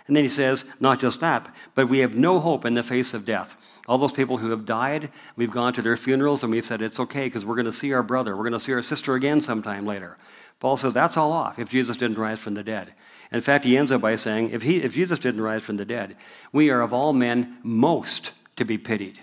And 0.07 0.15
then 0.15 0.23
he 0.23 0.29
says, 0.29 0.65
not 0.79 0.99
just 0.99 1.19
that, 1.19 1.53
but 1.75 1.89
we 1.89 1.99
have 1.99 2.15
no 2.15 2.39
hope 2.39 2.65
in 2.65 2.73
the 2.73 2.81
face 2.81 3.13
of 3.13 3.25
death. 3.25 3.55
All 3.87 3.97
those 3.97 4.11
people 4.11 4.37
who 4.37 4.51
have 4.51 4.65
died, 4.65 5.11
we've 5.35 5.51
gone 5.51 5.73
to 5.73 5.81
their 5.81 5.97
funerals 5.97 6.43
and 6.43 6.51
we've 6.51 6.65
said, 6.65 6.81
it's 6.81 6.99
okay 6.99 7.25
because 7.25 7.45
we're 7.45 7.55
going 7.55 7.65
to 7.65 7.73
see 7.73 7.93
our 7.93 8.03
brother. 8.03 8.35
We're 8.35 8.43
going 8.43 8.53
to 8.53 8.59
see 8.59 8.73
our 8.73 8.81
sister 8.81 9.15
again 9.15 9.41
sometime 9.41 9.85
later. 9.85 10.17
Paul 10.59 10.77
says 10.77 10.93
that's 10.93 11.17
all 11.17 11.31
off 11.31 11.59
if 11.59 11.69
Jesus 11.69 11.97
didn't 11.97 12.17
rise 12.17 12.39
from 12.39 12.53
the 12.53 12.63
dead. 12.63 12.93
In 13.31 13.41
fact, 13.41 13.65
he 13.65 13.77
ends 13.77 13.91
up 13.91 14.01
by 14.01 14.15
saying, 14.15 14.49
if, 14.51 14.63
he, 14.63 14.77
if 14.77 14.93
Jesus 14.93 15.19
didn't 15.19 15.41
rise 15.41 15.63
from 15.63 15.77
the 15.77 15.85
dead, 15.85 16.15
we 16.51 16.69
are 16.69 16.81
of 16.81 16.93
all 16.93 17.13
men 17.13 17.57
most 17.63 18.31
to 18.55 18.65
be 18.65 18.77
pitied. 18.77 19.19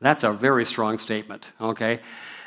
That's 0.00 0.24
a 0.24 0.32
very 0.32 0.64
strong 0.64 0.98
statement, 0.98 1.52
okay? 1.60 2.00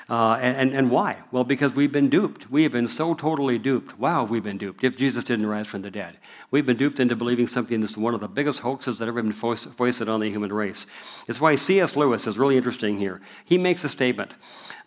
Uh, 0.10 0.34
and, 0.42 0.74
and 0.74 0.90
why? 0.90 1.18
Well, 1.32 1.44
because 1.44 1.76
we've 1.76 1.92
been 1.92 2.10
duped. 2.10 2.50
We 2.50 2.64
have 2.64 2.72
been 2.72 2.88
so 2.88 3.14
totally 3.14 3.60
duped. 3.60 4.00
Wow, 4.00 4.24
we've 4.24 4.44
been 4.44 4.58
duped 4.58 4.84
if 4.84 4.98
Jesus 4.98 5.24
didn't 5.24 5.46
rise 5.46 5.68
from 5.68 5.84
the 5.84 5.92
dead. 5.92 6.18
We've 6.50 6.66
been 6.66 6.78
duped 6.78 7.00
into 7.00 7.16
believing 7.16 7.48
something 7.48 7.80
that's 7.80 7.96
one 7.96 8.16
of 8.16 8.20
the 8.20 8.28
biggest 8.28 8.60
hoaxes 8.60 8.98
that 8.98 9.08
ever 9.08 9.22
been 9.22 9.32
foisted 9.32 10.10
on 10.10 10.20
the 10.20 10.30
human 10.30 10.52
race. 10.52 10.88
It's 11.28 11.40
why 11.40 11.56
C.S. 11.56 11.96
Lewis 11.96 12.26
is 12.26 12.40
really 12.40 12.58
interesting 12.58 12.98
here. 12.98 13.22
He 13.46 13.60
makes 13.60 13.84
a 13.84 13.90
statement 13.90 14.34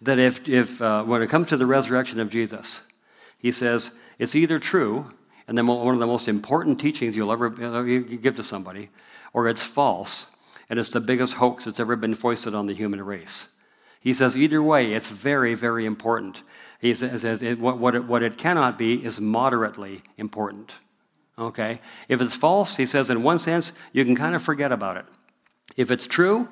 that 0.00 0.18
if, 0.18 0.48
if 0.48 0.82
uh, 0.82 1.04
when 1.04 1.22
it 1.22 1.30
comes 1.30 1.48
to 1.50 1.56
the 1.56 1.66
resurrection 1.66 2.18
of 2.18 2.28
Jesus, 2.28 2.80
he 3.42 3.50
says, 3.52 3.90
it's 4.18 4.34
either 4.34 4.58
true, 4.58 5.04
and 5.48 5.58
then 5.58 5.66
one 5.66 5.92
of 5.92 6.00
the 6.00 6.06
most 6.06 6.28
important 6.28 6.80
teachings 6.80 7.16
you'll 7.16 7.32
ever 7.32 7.50
give 7.50 8.36
to 8.36 8.42
somebody, 8.42 8.88
or 9.32 9.48
it's 9.48 9.64
false, 9.64 10.28
and 10.70 10.78
it's 10.78 10.88
the 10.88 11.00
biggest 11.00 11.34
hoax 11.34 11.64
that's 11.64 11.80
ever 11.80 11.96
been 11.96 12.14
foisted 12.14 12.54
on 12.54 12.66
the 12.66 12.72
human 12.72 13.02
race. 13.02 13.48
He 14.00 14.14
says, 14.14 14.36
either 14.36 14.62
way, 14.62 14.94
it's 14.94 15.10
very, 15.10 15.54
very 15.54 15.84
important. 15.84 16.42
He 16.80 16.94
says, 16.94 17.24
it, 17.24 17.58
what, 17.58 17.94
it, 17.94 18.04
what 18.04 18.22
it 18.22 18.38
cannot 18.38 18.78
be 18.78 19.04
is 19.04 19.20
moderately 19.20 20.02
important. 20.16 20.72
Okay? 21.38 21.80
If 22.08 22.20
it's 22.20 22.34
false, 22.34 22.76
he 22.76 22.86
says, 22.86 23.10
in 23.10 23.22
one 23.22 23.38
sense, 23.38 23.72
you 23.92 24.04
can 24.04 24.16
kind 24.16 24.34
of 24.34 24.42
forget 24.42 24.72
about 24.72 24.96
it. 24.96 25.04
If 25.76 25.90
it's 25.90 26.06
true, 26.06 26.48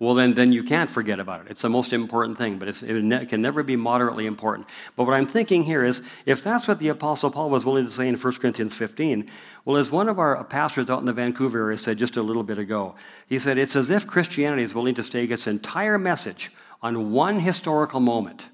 well, 0.00 0.14
then, 0.14 0.32
then 0.32 0.50
you 0.50 0.64
can't 0.64 0.90
forget 0.90 1.20
about 1.20 1.42
it. 1.42 1.50
It's 1.50 1.60
the 1.60 1.68
most 1.68 1.92
important 1.92 2.38
thing, 2.38 2.58
but 2.58 2.68
it 2.68 3.28
can 3.28 3.42
never 3.42 3.62
be 3.62 3.76
moderately 3.76 4.24
important. 4.24 4.66
But 4.96 5.04
what 5.04 5.12
I'm 5.12 5.26
thinking 5.26 5.62
here 5.62 5.84
is 5.84 6.00
if 6.24 6.42
that's 6.42 6.66
what 6.66 6.78
the 6.78 6.88
Apostle 6.88 7.30
Paul 7.30 7.50
was 7.50 7.66
willing 7.66 7.84
to 7.84 7.90
say 7.90 8.08
in 8.08 8.16
1 8.16 8.34
Corinthians 8.36 8.72
15, 8.74 9.30
well, 9.66 9.76
as 9.76 9.90
one 9.90 10.08
of 10.08 10.18
our 10.18 10.42
pastors 10.44 10.88
out 10.88 11.00
in 11.00 11.04
the 11.04 11.12
Vancouver 11.12 11.66
area 11.66 11.76
said 11.76 11.98
just 11.98 12.16
a 12.16 12.22
little 12.22 12.42
bit 12.42 12.58
ago, 12.58 12.94
he 13.26 13.38
said, 13.38 13.58
it's 13.58 13.76
as 13.76 13.90
if 13.90 14.06
Christianity 14.06 14.62
is 14.62 14.72
willing 14.72 14.94
to 14.94 15.02
stake 15.02 15.30
its 15.30 15.46
entire 15.46 15.98
message 15.98 16.50
on 16.80 17.12
one 17.12 17.38
historical 17.38 18.00
moment. 18.00 18.48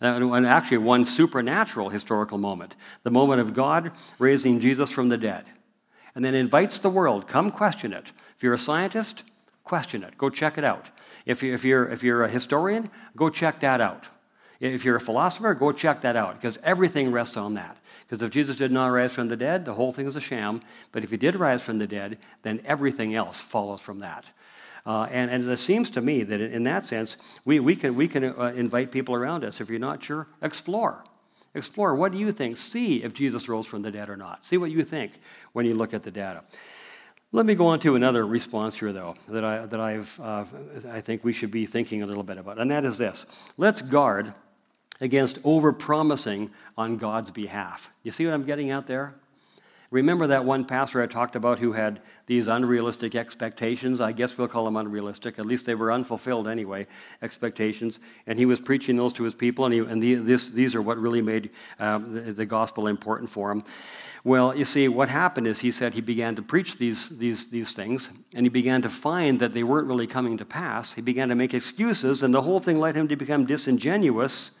Uh, 0.00 0.34
and 0.34 0.46
actually, 0.46 0.78
one 0.78 1.04
supernatural 1.04 1.88
historical 1.88 2.38
moment 2.38 2.76
the 3.02 3.10
moment 3.10 3.40
of 3.40 3.54
God 3.54 3.90
raising 4.20 4.60
Jesus 4.60 4.90
from 4.90 5.08
the 5.08 5.18
dead. 5.18 5.44
And 6.14 6.24
then 6.24 6.34
invites 6.34 6.78
the 6.78 6.90
world, 6.90 7.26
come 7.26 7.50
question 7.50 7.92
it. 7.92 8.12
If 8.36 8.42
you're 8.42 8.54
a 8.54 8.58
scientist, 8.58 9.24
Question 9.64 10.02
it. 10.02 10.18
Go 10.18 10.28
check 10.30 10.58
it 10.58 10.64
out. 10.64 10.90
If, 11.24 11.42
you, 11.42 11.54
if, 11.54 11.64
you're, 11.64 11.88
if 11.88 12.02
you're 12.02 12.24
a 12.24 12.28
historian, 12.28 12.90
go 13.16 13.30
check 13.30 13.60
that 13.60 13.80
out. 13.80 14.08
If 14.60 14.84
you're 14.84 14.96
a 14.96 15.00
philosopher, 15.00 15.54
go 15.54 15.72
check 15.72 16.02
that 16.02 16.16
out 16.16 16.40
because 16.40 16.58
everything 16.62 17.10
rests 17.10 17.36
on 17.36 17.54
that. 17.54 17.76
Because 18.02 18.22
if 18.22 18.30
Jesus 18.30 18.56
did 18.56 18.70
not 18.70 18.88
rise 18.88 19.12
from 19.12 19.28
the 19.28 19.36
dead, 19.36 19.64
the 19.64 19.74
whole 19.74 19.92
thing 19.92 20.06
is 20.06 20.16
a 20.16 20.20
sham. 20.20 20.60
But 20.92 21.02
if 21.02 21.10
he 21.10 21.16
did 21.16 21.36
rise 21.36 21.62
from 21.62 21.78
the 21.78 21.86
dead, 21.86 22.18
then 22.42 22.60
everything 22.64 23.14
else 23.14 23.40
follows 23.40 23.80
from 23.80 24.00
that. 24.00 24.24
Uh, 24.84 25.04
and, 25.10 25.30
and 25.30 25.48
it 25.48 25.58
seems 25.58 25.90
to 25.90 26.00
me 26.00 26.22
that 26.24 26.40
in 26.40 26.64
that 26.64 26.84
sense, 26.84 27.16
we, 27.44 27.60
we 27.60 27.74
can, 27.76 27.94
we 27.94 28.08
can 28.08 28.24
uh, 28.24 28.52
invite 28.54 28.90
people 28.90 29.14
around 29.14 29.44
us. 29.44 29.60
If 29.60 29.68
you're 29.68 29.78
not 29.78 30.02
sure, 30.02 30.26
explore. 30.42 31.04
Explore. 31.54 31.94
What 31.94 32.12
do 32.12 32.18
you 32.18 32.32
think? 32.32 32.56
See 32.56 33.02
if 33.02 33.14
Jesus 33.14 33.48
rose 33.48 33.66
from 33.66 33.82
the 33.82 33.90
dead 33.90 34.08
or 34.08 34.16
not. 34.16 34.44
See 34.44 34.56
what 34.56 34.70
you 34.70 34.84
think 34.84 35.12
when 35.52 35.66
you 35.66 35.74
look 35.74 35.94
at 35.94 36.02
the 36.02 36.10
data. 36.10 36.42
Let 37.34 37.46
me 37.46 37.54
go 37.54 37.68
on 37.68 37.80
to 37.80 37.96
another 37.96 38.26
response 38.26 38.78
here, 38.78 38.92
though, 38.92 39.14
that, 39.28 39.42
I, 39.42 39.64
that 39.64 39.80
I've, 39.80 40.20
uh, 40.20 40.44
I 40.90 41.00
think 41.00 41.24
we 41.24 41.32
should 41.32 41.50
be 41.50 41.64
thinking 41.64 42.02
a 42.02 42.06
little 42.06 42.22
bit 42.22 42.36
about, 42.36 42.58
and 42.58 42.70
that 42.70 42.84
is 42.84 42.98
this. 42.98 43.24
Let's 43.56 43.80
guard 43.80 44.34
against 45.00 45.42
overpromising 45.42 46.50
on 46.76 46.98
God's 46.98 47.30
behalf. 47.30 47.90
You 48.02 48.12
see 48.12 48.26
what 48.26 48.34
I'm 48.34 48.44
getting 48.44 48.70
at 48.70 48.86
there? 48.86 49.14
Remember 49.90 50.26
that 50.26 50.44
one 50.44 50.66
pastor 50.66 51.02
I 51.02 51.06
talked 51.06 51.34
about 51.34 51.58
who 51.58 51.72
had 51.72 52.00
these 52.26 52.48
unrealistic 52.48 53.14
expectations? 53.14 54.02
I 54.02 54.12
guess 54.12 54.36
we'll 54.36 54.48
call 54.48 54.66
them 54.66 54.76
unrealistic. 54.76 55.38
At 55.38 55.46
least 55.46 55.64
they 55.64 55.74
were 55.74 55.90
unfulfilled 55.90 56.48
anyway, 56.48 56.86
expectations. 57.22 57.98
And 58.26 58.38
he 58.38 58.44
was 58.44 58.60
preaching 58.60 58.96
those 58.96 59.14
to 59.14 59.22
his 59.22 59.34
people, 59.34 59.64
and, 59.64 59.72
he, 59.72 59.80
and 59.80 60.02
the, 60.02 60.14
this, 60.16 60.48
these 60.48 60.74
are 60.74 60.82
what 60.82 60.98
really 60.98 61.22
made 61.22 61.50
um, 61.78 62.14
the, 62.14 62.32
the 62.32 62.46
gospel 62.46 62.88
important 62.88 63.30
for 63.30 63.50
him. 63.50 63.64
Well, 64.24 64.56
you 64.56 64.64
see, 64.64 64.86
what 64.86 65.08
happened 65.08 65.48
is 65.48 65.60
he 65.60 65.72
said 65.72 65.94
he 65.94 66.00
began 66.00 66.36
to 66.36 66.42
preach 66.42 66.78
these, 66.78 67.08
these, 67.08 67.48
these 67.48 67.72
things, 67.72 68.08
and 68.34 68.46
he 68.46 68.50
began 68.50 68.80
to 68.82 68.88
find 68.88 69.40
that 69.40 69.52
they 69.52 69.64
weren't 69.64 69.88
really 69.88 70.06
coming 70.06 70.38
to 70.38 70.44
pass. 70.44 70.92
He 70.92 71.00
began 71.00 71.28
to 71.30 71.34
make 71.34 71.54
excuses, 71.54 72.22
and 72.22 72.32
the 72.32 72.42
whole 72.42 72.60
thing 72.60 72.78
led 72.78 72.94
him 72.94 73.08
to 73.08 73.16
become 73.16 73.46
disingenuous. 73.46 74.52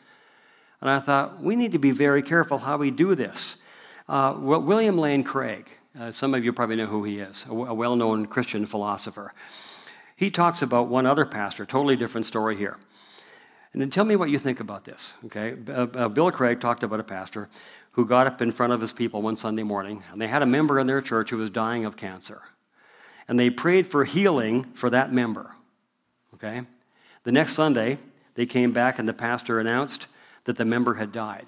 And 0.80 0.90
I 0.90 0.98
thought, 0.98 1.40
we 1.40 1.54
need 1.54 1.70
to 1.72 1.78
be 1.78 1.92
very 1.92 2.22
careful 2.22 2.58
how 2.58 2.76
we 2.76 2.90
do 2.90 3.14
this. 3.14 3.54
Uh, 4.08 4.34
William 4.36 4.98
Lane 4.98 5.22
Craig, 5.22 5.70
uh, 5.98 6.10
some 6.10 6.34
of 6.34 6.44
you 6.44 6.52
probably 6.52 6.74
know 6.74 6.86
who 6.86 7.04
he 7.04 7.20
is, 7.20 7.46
a, 7.48 7.52
a 7.52 7.74
well 7.74 7.94
known 7.94 8.26
Christian 8.26 8.66
philosopher. 8.66 9.32
He 10.16 10.28
talks 10.28 10.62
about 10.62 10.88
one 10.88 11.06
other 11.06 11.24
pastor, 11.24 11.64
totally 11.64 11.94
different 11.94 12.26
story 12.26 12.56
here. 12.56 12.78
And 13.72 13.80
then 13.80 13.90
tell 13.90 14.04
me 14.04 14.16
what 14.16 14.28
you 14.28 14.40
think 14.40 14.58
about 14.58 14.84
this, 14.84 15.14
okay? 15.26 15.54
Uh, 15.68 15.86
uh 15.94 16.08
Bill 16.08 16.32
Craig 16.32 16.60
talked 16.60 16.82
about 16.82 16.98
a 16.98 17.04
pastor 17.04 17.48
who 17.92 18.06
got 18.06 18.26
up 18.26 18.42
in 18.42 18.52
front 18.52 18.72
of 18.72 18.80
his 18.80 18.92
people 18.92 19.22
one 19.22 19.36
Sunday 19.36 19.62
morning, 19.62 20.02
and 20.10 20.20
they 20.20 20.28
had 20.28 20.42
a 20.42 20.46
member 20.46 20.78
in 20.78 20.86
their 20.86 21.02
church 21.02 21.30
who 21.30 21.36
was 21.36 21.50
dying 21.50 21.84
of 21.84 21.96
cancer. 21.96 22.42
And 23.28 23.38
they 23.38 23.50
prayed 23.50 23.86
for 23.86 24.04
healing 24.04 24.64
for 24.74 24.90
that 24.90 25.12
member. 25.12 25.54
Okay? 26.34 26.62
The 27.24 27.32
next 27.32 27.52
Sunday, 27.52 27.98
they 28.34 28.46
came 28.46 28.72
back, 28.72 28.98
and 28.98 29.08
the 29.08 29.12
pastor 29.12 29.60
announced 29.60 30.06
that 30.44 30.56
the 30.56 30.64
member 30.64 30.94
had 30.94 31.12
died. 31.12 31.46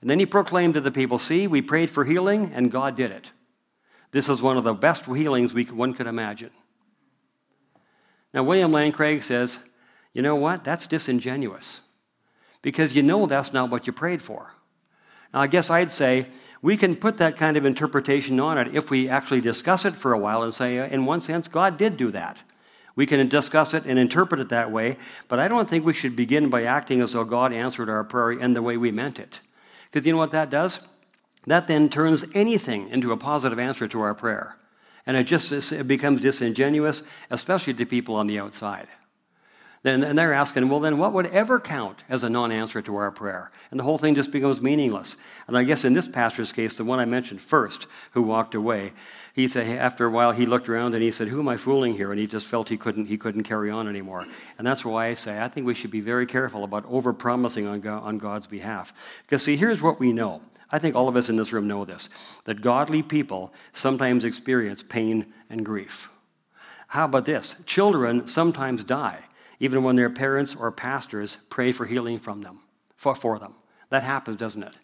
And 0.00 0.10
then 0.10 0.18
he 0.18 0.26
proclaimed 0.26 0.74
to 0.74 0.80
the 0.80 0.90
people, 0.90 1.18
See, 1.18 1.46
we 1.46 1.62
prayed 1.62 1.90
for 1.90 2.04
healing, 2.04 2.52
and 2.54 2.70
God 2.70 2.94
did 2.94 3.10
it. 3.10 3.32
This 4.10 4.28
is 4.28 4.42
one 4.42 4.56
of 4.56 4.64
the 4.64 4.74
best 4.74 5.06
healings 5.06 5.54
we, 5.54 5.64
one 5.64 5.94
could 5.94 6.06
imagine. 6.06 6.50
Now, 8.32 8.44
William 8.44 8.70
Lane 8.72 8.92
Craig 8.92 9.22
says, 9.22 9.58
You 10.12 10.22
know 10.22 10.36
what? 10.36 10.62
That's 10.62 10.86
disingenuous. 10.86 11.80
Because 12.62 12.94
you 12.94 13.02
know 13.02 13.26
that's 13.26 13.52
not 13.52 13.70
what 13.70 13.86
you 13.86 13.92
prayed 13.92 14.22
for. 14.22 14.53
Now, 15.34 15.40
I 15.40 15.48
guess 15.48 15.68
I'd 15.68 15.90
say 15.90 16.28
we 16.62 16.76
can 16.76 16.94
put 16.94 17.18
that 17.18 17.36
kind 17.36 17.56
of 17.56 17.66
interpretation 17.66 18.38
on 18.38 18.56
it 18.56 18.74
if 18.74 18.88
we 18.88 19.08
actually 19.08 19.40
discuss 19.40 19.84
it 19.84 19.96
for 19.96 20.12
a 20.12 20.18
while 20.18 20.44
and 20.44 20.54
say, 20.54 20.78
uh, 20.78 20.86
in 20.86 21.04
one 21.04 21.20
sense, 21.20 21.48
God 21.48 21.76
did 21.76 21.96
do 21.96 22.12
that. 22.12 22.42
We 22.96 23.04
can 23.04 23.28
discuss 23.28 23.74
it 23.74 23.84
and 23.84 23.98
interpret 23.98 24.40
it 24.40 24.50
that 24.50 24.70
way, 24.70 24.96
but 25.26 25.40
I 25.40 25.48
don't 25.48 25.68
think 25.68 25.84
we 25.84 25.92
should 25.92 26.14
begin 26.14 26.48
by 26.48 26.62
acting 26.62 27.00
as 27.00 27.12
though 27.12 27.24
God 27.24 27.52
answered 27.52 27.90
our 27.90 28.04
prayer 28.04 28.32
in 28.32 28.54
the 28.54 28.62
way 28.62 28.76
we 28.76 28.92
meant 28.92 29.18
it. 29.18 29.40
Because 29.90 30.06
you 30.06 30.12
know 30.12 30.18
what 30.18 30.30
that 30.30 30.50
does? 30.50 30.78
That 31.46 31.66
then 31.66 31.90
turns 31.90 32.24
anything 32.34 32.88
into 32.90 33.10
a 33.10 33.16
positive 33.16 33.58
answer 33.58 33.88
to 33.88 34.00
our 34.00 34.14
prayer. 34.14 34.56
And 35.06 35.16
it 35.16 35.24
just 35.24 35.50
it 35.50 35.88
becomes 35.88 36.20
disingenuous, 36.20 37.02
especially 37.30 37.74
to 37.74 37.84
people 37.84 38.14
on 38.14 38.28
the 38.28 38.38
outside. 38.38 38.86
Then, 39.84 40.02
and 40.02 40.18
they're 40.18 40.32
asking, 40.32 40.70
well, 40.70 40.80
then 40.80 40.96
what 40.96 41.12
would 41.12 41.26
ever 41.26 41.60
count 41.60 42.04
as 42.08 42.24
a 42.24 42.30
non 42.30 42.50
answer 42.50 42.80
to 42.80 42.96
our 42.96 43.10
prayer? 43.10 43.50
And 43.70 43.78
the 43.78 43.84
whole 43.84 43.98
thing 43.98 44.14
just 44.14 44.30
becomes 44.30 44.62
meaningless. 44.62 45.18
And 45.46 45.58
I 45.58 45.64
guess 45.64 45.84
in 45.84 45.92
this 45.92 46.08
pastor's 46.08 46.52
case, 46.52 46.78
the 46.78 46.84
one 46.84 47.00
I 47.00 47.04
mentioned 47.04 47.42
first, 47.42 47.86
who 48.12 48.22
walked 48.22 48.54
away, 48.54 48.94
he 49.34 49.46
said 49.46 49.66
after 49.78 50.06
a 50.06 50.10
while 50.10 50.32
he 50.32 50.46
looked 50.46 50.70
around 50.70 50.94
and 50.94 51.02
he 51.02 51.10
said, 51.10 51.28
Who 51.28 51.38
am 51.38 51.48
I 51.48 51.58
fooling 51.58 51.92
here? 51.92 52.12
And 52.12 52.18
he 52.18 52.26
just 52.26 52.46
felt 52.46 52.70
he 52.70 52.78
couldn't, 52.78 53.06
he 53.06 53.18
couldn't 53.18 53.42
carry 53.42 53.70
on 53.70 53.86
anymore. 53.86 54.24
And 54.56 54.66
that's 54.66 54.86
why 54.86 55.08
I 55.08 55.14
say 55.14 55.38
I 55.38 55.48
think 55.48 55.66
we 55.66 55.74
should 55.74 55.90
be 55.90 56.00
very 56.00 56.24
careful 56.24 56.64
about 56.64 56.86
over 56.86 57.12
promising 57.12 57.66
on, 57.66 57.82
God, 57.82 58.02
on 58.04 58.16
God's 58.16 58.46
behalf. 58.46 58.94
Because, 59.26 59.42
see, 59.42 59.58
here's 59.58 59.82
what 59.82 60.00
we 60.00 60.14
know. 60.14 60.40
I 60.72 60.78
think 60.78 60.96
all 60.96 61.08
of 61.08 61.16
us 61.16 61.28
in 61.28 61.36
this 61.36 61.52
room 61.52 61.68
know 61.68 61.84
this 61.84 62.08
that 62.46 62.62
godly 62.62 63.02
people 63.02 63.52
sometimes 63.74 64.24
experience 64.24 64.82
pain 64.82 65.26
and 65.50 65.62
grief. 65.62 66.08
How 66.86 67.04
about 67.04 67.26
this? 67.26 67.54
Children 67.66 68.26
sometimes 68.26 68.82
die 68.82 69.24
even 69.64 69.82
when 69.82 69.96
their 69.96 70.10
parents 70.10 70.54
or 70.54 70.70
pastors 70.70 71.38
pray 71.48 71.72
for 71.72 71.86
healing 71.86 72.18
from 72.18 72.42
them, 72.42 72.60
for, 72.96 73.14
for 73.14 73.38
them. 73.38 73.54
That 73.88 74.02
happens, 74.02 74.36
doesn't 74.36 74.62
it? 74.62 74.74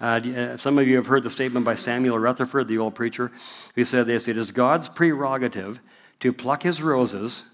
Uh, 0.00 0.04
uh, 0.04 0.56
some 0.56 0.80
of 0.80 0.88
you 0.88 0.96
have 0.96 1.06
heard 1.06 1.22
the 1.22 1.30
statement 1.30 1.64
by 1.64 1.76
Samuel 1.76 2.18
Rutherford, 2.18 2.66
the 2.66 2.78
old 2.78 2.96
preacher, 2.96 3.30
who 3.76 3.84
said 3.84 4.08
this 4.08 4.26
It 4.26 4.36
is 4.36 4.50
God's 4.50 4.88
prerogative 4.88 5.78
to 6.18 6.32
pluck 6.32 6.64
his 6.64 6.82
roses 6.82 7.44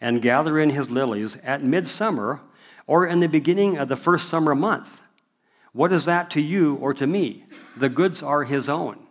and 0.00 0.22
gather 0.22 0.58
in 0.58 0.70
his 0.70 0.88
lilies 0.88 1.36
at 1.42 1.62
midsummer 1.62 2.40
or 2.86 3.06
in 3.06 3.20
the 3.20 3.28
beginning 3.28 3.76
of 3.76 3.90
the 3.90 3.96
first 3.96 4.30
summer 4.30 4.54
month. 4.54 5.02
What 5.74 5.92
is 5.92 6.06
that 6.06 6.30
to 6.30 6.40
you 6.40 6.76
or 6.76 6.94
to 6.94 7.06
me? 7.06 7.44
The 7.76 7.90
goods 7.90 8.22
are 8.22 8.44
his 8.44 8.70
own. 8.70 9.06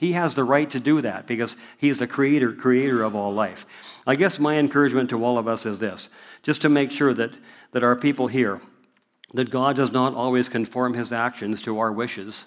He 0.00 0.12
has 0.12 0.34
the 0.34 0.44
right 0.44 0.70
to 0.70 0.80
do 0.80 1.02
that 1.02 1.26
because 1.26 1.58
he 1.76 1.90
is 1.90 1.98
the 1.98 2.06
creator, 2.06 2.54
creator 2.54 3.02
of 3.02 3.14
all 3.14 3.34
life. 3.34 3.66
I 4.06 4.14
guess 4.14 4.38
my 4.38 4.56
encouragement 4.56 5.10
to 5.10 5.22
all 5.22 5.36
of 5.36 5.46
us 5.46 5.66
is 5.66 5.78
this 5.78 6.08
just 6.42 6.62
to 6.62 6.70
make 6.70 6.90
sure 6.90 7.12
that, 7.12 7.32
that 7.72 7.84
our 7.84 7.94
people 7.94 8.26
hear 8.26 8.62
that 9.34 9.50
God 9.50 9.76
does 9.76 9.92
not 9.92 10.14
always 10.14 10.48
conform 10.48 10.94
his 10.94 11.12
actions 11.12 11.60
to 11.62 11.78
our 11.80 11.92
wishes. 11.92 12.46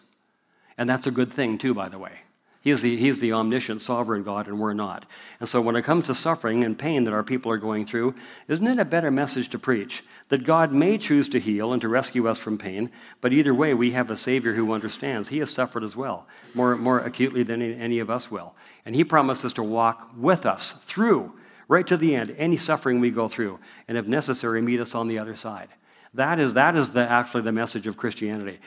And 0.79 0.89
that's 0.89 1.05
a 1.05 1.11
good 1.11 1.31
thing, 1.31 1.59
too, 1.59 1.75
by 1.75 1.89
the 1.89 1.99
way. 1.99 2.13
He 2.61 2.71
is 2.71 2.81
the, 2.81 2.97
he's 2.97 3.19
the 3.19 3.33
omniscient, 3.33 3.83
sovereign 3.83 4.23
God, 4.23 4.47
and 4.47 4.59
we're 4.59 4.73
not. 4.73 5.05
And 5.39 5.47
so 5.47 5.61
when 5.61 5.75
it 5.75 5.83
comes 5.83 6.07
to 6.07 6.15
suffering 6.15 6.63
and 6.63 6.75
pain 6.75 7.03
that 7.03 7.13
our 7.13 7.23
people 7.23 7.51
are 7.51 7.57
going 7.57 7.85
through, 7.85 8.15
isn't 8.47 8.65
it 8.65 8.79
a 8.79 8.85
better 8.85 9.11
message 9.11 9.49
to 9.49 9.59
preach? 9.59 10.03
That 10.29 10.45
God 10.45 10.71
may 10.71 10.97
choose 10.97 11.29
to 11.29 11.39
heal 11.39 11.73
and 11.73 11.81
to 11.81 11.87
rescue 11.87 12.27
us 12.27 12.37
from 12.37 12.57
pain, 12.57 12.89
but 13.21 13.33
either 13.33 13.53
way, 13.53 13.73
we 13.73 13.91
have 13.91 14.09
a 14.09 14.17
Savior 14.17 14.53
who 14.53 14.73
understands. 14.73 15.29
He 15.29 15.39
has 15.39 15.51
suffered 15.51 15.83
as 15.83 15.95
well, 15.95 16.27
more, 16.53 16.75
more 16.75 16.99
acutely 16.99 17.43
than 17.43 17.61
any 17.61 17.99
of 17.99 18.09
us 18.09 18.31
will. 18.31 18.55
And 18.85 18.95
He 18.95 19.03
promises 19.03 19.53
to 19.53 19.63
walk 19.63 20.09
with 20.15 20.45
us 20.45 20.75
through, 20.81 21.33
right 21.67 21.85
to 21.87 21.97
the 21.97 22.15
end, 22.15 22.35
any 22.37 22.57
suffering 22.57 22.99
we 22.99 23.11
go 23.11 23.27
through, 23.27 23.59
and 23.87 23.97
if 23.97 24.07
necessary, 24.07 24.61
meet 24.61 24.79
us 24.79 24.95
on 24.95 25.07
the 25.07 25.19
other 25.19 25.35
side. 25.35 25.69
That 26.13 26.39
is, 26.39 26.53
that 26.53 26.75
is 26.75 26.91
the, 26.91 27.09
actually 27.09 27.41
the 27.41 27.51
message 27.51 27.87
of 27.87 27.97
Christianity. 27.97 28.59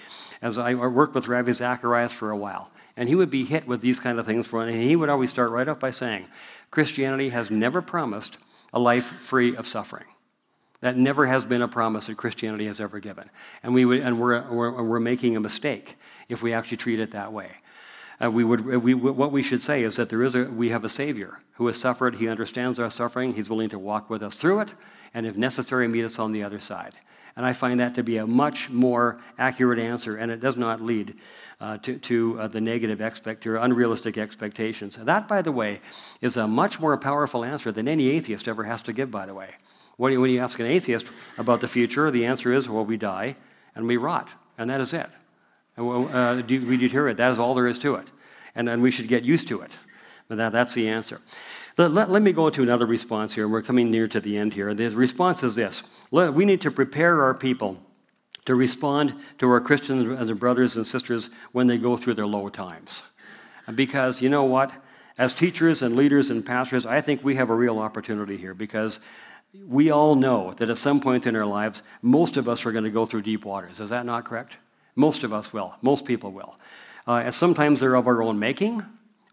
As 0.43 0.59
I 0.59 0.75
worked 0.75 1.15
with 1.15 1.29
Ravi 1.29 1.53
Zacharias 1.53 2.13
for 2.13 2.31
a 2.31 2.37
while, 2.37 2.71
and 2.97 3.09
he 3.09 3.15
would 3.15 3.31
be 3.31 3.45
hit 3.45 3.67
with 3.67 3.81
these 3.81 4.01
kind 4.01 4.19
of 4.19 4.27
things, 4.27 4.47
for, 4.47 4.63
and 4.63 4.83
he 4.83 4.97
would 4.97 5.09
always 5.09 5.31
start 5.31 5.51
right 5.51 5.69
off 5.69 5.79
by 5.79 5.91
saying, 5.91 6.27
Christianity 6.71 7.29
has 7.29 7.51
never 7.51 7.81
promised 7.81 8.39
a 8.73 8.79
life 8.79 9.13
free 9.21 9.57
of 9.57 9.67
suffering. 9.67 10.07
That 10.81 10.97
never 10.97 11.27
has 11.27 11.45
been 11.45 11.63
a 11.63 11.69
promise 11.69 12.07
that 12.07 12.17
Christianity 12.17 12.67
has 12.67 12.81
ever 12.81 13.01
given. 13.01 13.31
And, 13.63 13.73
we 13.73 13.85
would, 13.85 14.01
and 14.01 14.21
we're, 14.21 14.43
we're, 14.51 14.83
we're 14.83 15.01
making 15.01 15.37
a 15.37 15.41
mistake 15.41 15.97
if 16.29 16.43
we 16.43 16.53
actually 16.53 16.77
treat 16.77 17.01
it 17.01 17.13
that 17.13 17.33
way. 17.33 17.51
Uh, 18.23 18.31
we 18.31 18.45
would, 18.45 18.65
we, 18.65 18.95
what 18.95 19.33
we 19.33 19.43
should 19.43 19.61
say 19.61 19.83
is 19.83 19.97
that 19.97 20.09
there 20.09 20.23
is 20.23 20.35
a, 20.35 20.45
we 20.45 20.71
have 20.71 20.85
a 20.85 20.89
Savior 20.89 21.39
who 21.55 21.67
has 21.67 21.77
suffered. 21.77 22.15
He 22.15 22.29
understands 22.29 22.79
our 22.79 22.91
suffering. 22.91 23.35
He's 23.35 23.49
willing 23.49 23.69
to 23.71 23.79
walk 23.79 24.09
with 24.09 24.23
us 24.23 24.37
through 24.37 24.61
it, 24.61 24.73
and 25.13 25.27
if 25.27 25.37
necessary, 25.37 25.87
meet 25.89 26.05
us 26.05 26.19
on 26.19 26.33
the 26.33 26.43
other 26.43 26.61
side. 26.61 26.95
And 27.37 27.45
I 27.45 27.53
find 27.53 27.81
that 27.81 27.95
to 27.97 28.03
be 28.03 28.17
a 28.17 28.27
much 28.27 28.71
more 28.71 29.21
accurate 29.39 29.79
answer, 29.79 30.17
and 30.17 30.31
it 30.33 30.41
does 30.41 30.57
not 30.57 30.81
lead 30.81 31.15
uh, 31.61 31.79
to, 31.79 31.99
to 31.99 32.41
uh, 32.41 32.49
the 32.49 32.61
negative 32.61 33.01
expect 33.01 33.47
or 33.47 33.57
unrealistic 33.57 34.19
expectations. 34.19 34.99
that, 35.03 35.29
by 35.29 35.43
the 35.43 35.53
way, 35.53 35.81
is 36.21 36.37
a 36.37 36.47
much 36.47 36.81
more 36.81 36.97
powerful 36.97 37.45
answer 37.45 37.71
than 37.73 37.89
any 37.89 38.09
atheist 38.09 38.49
ever 38.49 38.65
has 38.65 38.83
to 38.83 38.93
give, 38.93 39.11
by 39.11 39.27
the 39.27 39.35
way. 39.35 39.51
When 39.97 40.13
you, 40.13 40.21
when 40.21 40.31
you 40.31 40.41
ask 40.41 40.59
an 40.59 40.67
atheist 40.67 41.07
about 41.39 41.61
the 41.61 41.69
future, 41.69 42.11
the 42.11 42.27
answer 42.27 42.53
is, 42.53 42.69
well, 42.69 42.85
we 42.85 42.97
die 42.97 43.37
and 43.75 43.87
we 43.87 43.97
rot, 43.97 44.33
and 44.59 44.69
that 44.71 44.81
is 44.81 44.93
it. 44.93 45.09
And 45.77 45.89
uh, 45.89 46.43
we 46.47 46.77
deteriorate. 46.77 47.19
That 47.19 47.31
is 47.31 47.39
all 47.39 47.55
there 47.55 47.67
is 47.67 47.79
to 47.81 47.97
it. 47.97 48.09
And, 48.55 48.69
and 48.69 48.83
we 48.83 48.91
should 48.91 49.09
get 49.09 49.25
used 49.25 49.49
to 49.49 49.61
it. 49.61 49.73
That, 50.29 50.53
that's 50.53 50.75
the 50.75 50.89
answer. 50.89 51.21
Let, 51.79 51.93
let, 51.93 52.11
let, 52.11 52.23
me 52.23 52.33
go 52.33 52.47
into 52.47 52.63
another 52.63 52.87
response 52.87 53.35
here. 53.35 53.45
and 53.45 53.53
We're 53.53 53.63
coming 53.63 53.91
near 53.91 54.09
to 54.09 54.21
the 54.21 54.39
end 54.39 54.55
here. 54.55 54.73
The 54.73 54.89
response 54.91 55.43
is 55.43 55.55
this 55.55 55.83
we 56.11 56.45
need 56.45 56.63
to 56.63 56.71
prepare 56.71 57.23
our 57.23 57.35
people 57.35 57.79
to 58.47 58.55
respond 58.55 59.15
to 59.39 59.51
our 59.51 59.61
Christians 59.61 60.07
and 60.07 60.41
brothers 60.41 60.77
and 60.77 60.87
sisters 60.87 61.29
when 61.53 61.67
they 61.67 61.77
go 61.77 61.97
through 61.97 62.15
their 62.15 62.27
low 62.27 62.49
times. 62.49 63.03
Because 63.75 64.23
you 64.23 64.29
know 64.29 64.45
what? 64.45 64.73
As 65.19 65.35
teachers 65.35 65.83
and 65.83 65.97
leaders 65.97 66.31
and 66.31 66.45
pastors, 66.45 66.87
I 66.87 67.01
think 67.01 67.25
we 67.25 67.37
have 67.37 67.51
a 67.51 67.55
real 67.55 67.79
opportunity 67.79 68.37
here 68.37 68.55
because 68.55 69.01
we 69.67 69.91
all 69.91 70.15
know 70.15 70.55
that 70.55 70.71
at 70.71 70.79
some 70.79 71.01
point 71.01 71.27
in 71.27 71.35
our 71.35 71.47
lives, 71.47 71.83
most 72.03 72.37
of 72.37 72.49
us 72.49 72.65
are 72.67 72.73
going 72.73 72.85
to 72.85 72.91
go 72.91 73.07
through 73.07 73.23
deep 73.23 73.45
waters. 73.45 73.81
Is 73.81 73.89
that 73.89 74.07
not 74.07 74.25
correct? 74.25 74.59
Most 74.95 75.25
of 75.25 75.33
us 75.33 75.53
will. 75.53 75.75
Most 75.83 76.05
people 76.05 76.33
will. 76.33 76.59
Uh, 77.07 77.23
and 77.25 77.35
sometimes 77.35 77.81
they're 77.81 77.95
of 77.95 78.07
our 78.07 78.23
own 78.23 78.39
making, 78.39 78.85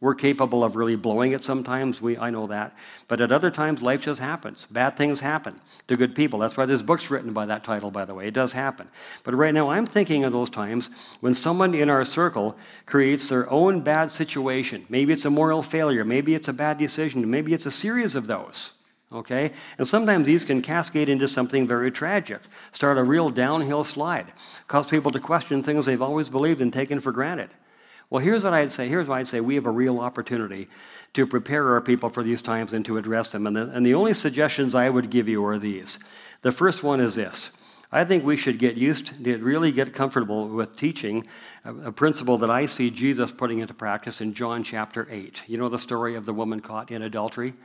we're 0.04 0.14
capable 0.14 0.66
of 0.66 0.76
really 0.76 0.97
blowing 0.97 1.32
it 1.32 1.45
sometimes. 1.45 2.01
We, 2.01 2.18
I 2.18 2.30
know 2.30 2.47
that. 2.47 2.76
But 3.08 3.22
at 3.22 3.32
other 3.32 3.49
times, 3.49 3.82
life 3.82 4.01
just 4.01 4.20
happens. 4.20 4.68
Bad 4.70 4.97
things 4.97 5.22
happen 5.22 5.62
to 5.88 5.95
good 5.95 6.14
people. 6.14 6.39
That's 6.39 6.58
why 6.58 6.66
there's 6.66 6.84
books 6.84 7.10
written 7.10 7.32
by 7.32 7.45
that 7.45 7.64
title, 7.64 7.89
by 7.89 8.04
the 8.04 8.14
way. 8.14 8.28
It 8.28 8.34
does 8.34 8.51
happen. 8.51 8.89
But 9.24 9.34
right 9.34 9.54
now, 9.54 9.70
I'm 9.70 9.86
thinking 9.86 10.26
of 10.26 10.34
those 10.34 10.49
times 10.49 10.89
when 11.22 11.34
someone 11.34 11.74
in 11.74 11.89
our 11.89 12.04
circle 12.04 12.58
creates 12.86 13.30
their 13.30 13.49
own 13.49 13.80
bad 13.80 14.12
situation. 14.12 14.86
Maybe 14.89 15.14
it's 15.14 15.24
a 15.24 15.30
moral 15.30 15.64
failure. 15.64 16.04
Maybe 16.04 16.36
it's 16.36 16.49
a 16.49 16.54
bad 16.54 16.78
decision. 16.78 17.32
Maybe 17.32 17.54
it's 17.54 17.66
a 17.66 17.72
series 17.72 18.16
of 18.16 18.28
those. 18.28 18.74
Okay? 19.10 19.54
And 19.78 19.88
sometimes 19.88 20.26
these 20.26 20.43
can 20.43 20.62
cascade 20.62 21.08
into 21.08 21.30
something 21.30 21.66
very 21.66 21.91
tragic, 21.91 22.41
start 22.74 22.97
a 22.97 23.04
real 23.04 23.30
downhill 23.30 23.86
slide, 23.86 24.34
cause 24.68 24.86
people 24.86 25.14
to 25.14 25.22
question 25.22 25.64
things 25.64 25.86
they've 25.86 26.01
always 26.01 26.28
believed 26.28 26.60
and 26.60 26.74
taken 26.74 26.99
for 26.99 27.14
granted. 27.14 27.51
Well, 28.14 28.22
here's 28.22 28.43
what 28.43 28.53
I'd 28.53 28.72
say. 28.72 28.88
Here's 28.88 29.07
what 29.07 29.18
I'd 29.18 29.28
say. 29.28 29.41
We 29.41 29.55
have 29.55 29.66
a 29.66 29.72
real 29.72 29.99
opportunity 29.99 30.68
to 31.14 31.26
prepare 31.26 31.70
our 31.70 31.82
people 31.82 32.11
for 32.11 32.22
these 32.22 32.43
times 32.43 32.72
and 32.74 32.86
to 32.86 32.99
address 32.99 33.30
them. 33.30 33.47
And 33.47 33.55
the, 33.55 33.72
and 33.72 33.84
the 33.84 33.95
only 33.95 34.14
suggestions 34.14 34.76
I 34.76 34.88
would 34.88 35.09
give 35.09 35.28
you 35.28 35.43
are 35.47 35.57
these. 35.57 35.97
The 36.43 36.51
first 36.51 36.84
one 36.84 36.99
is 36.99 37.16
this. 37.16 37.49
I 37.91 38.05
think 38.05 38.24
we 38.24 38.38
should 38.38 38.59
get 38.59 38.76
used 38.76 39.24
to 39.24 39.38
really 39.38 39.72
get 39.72 39.95
comfortable 39.95 40.47
with 40.47 40.76
teaching 40.76 41.26
a, 41.66 41.74
a 41.88 41.91
principle 41.91 42.38
that 42.38 42.51
I 42.51 42.68
see 42.68 42.91
Jesus 42.91 43.32
putting 43.32 43.57
into 43.57 43.74
practice 43.74 44.22
in 44.22 44.36
John 44.36 44.64
chapter 44.64 45.07
8. 45.09 45.41
You 45.47 45.57
know 45.57 45.68
the 45.68 45.80
story 45.80 46.14
of 46.14 46.28
the 46.28 46.36
woman 46.36 46.59
caught 46.59 46.91
in 46.91 47.01
adultery? 47.01 47.55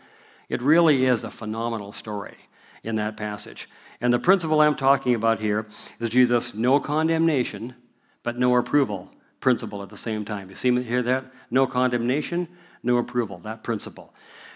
It 0.49 0.63
really 0.63 1.05
is 1.05 1.25
a 1.25 1.31
phenomenal 1.31 1.93
story 1.93 2.39
in 2.83 2.97
that 2.97 3.19
passage. 3.19 3.69
And 4.01 4.15
the 4.15 4.19
principle 4.19 4.63
I'm 4.63 4.77
talking 4.77 5.15
about 5.15 5.41
here 5.41 5.67
is 6.01 6.09
Jesus' 6.09 6.55
no 6.55 6.81
condemnation, 6.81 7.75
but 8.23 8.39
no 8.39 8.57
approval 8.57 9.11
principle 9.41 9.83
at 9.83 9.89
the 9.89 9.97
same 9.97 10.25
time. 10.25 10.51
You 10.51 10.57
see 10.57 10.83
hear 10.83 11.03
that? 11.03 11.25
No 11.51 11.67
condemnation, 11.67 12.49
no 12.83 12.99
approval, 12.99 13.39
that 13.39 13.63
principle. 13.63 14.13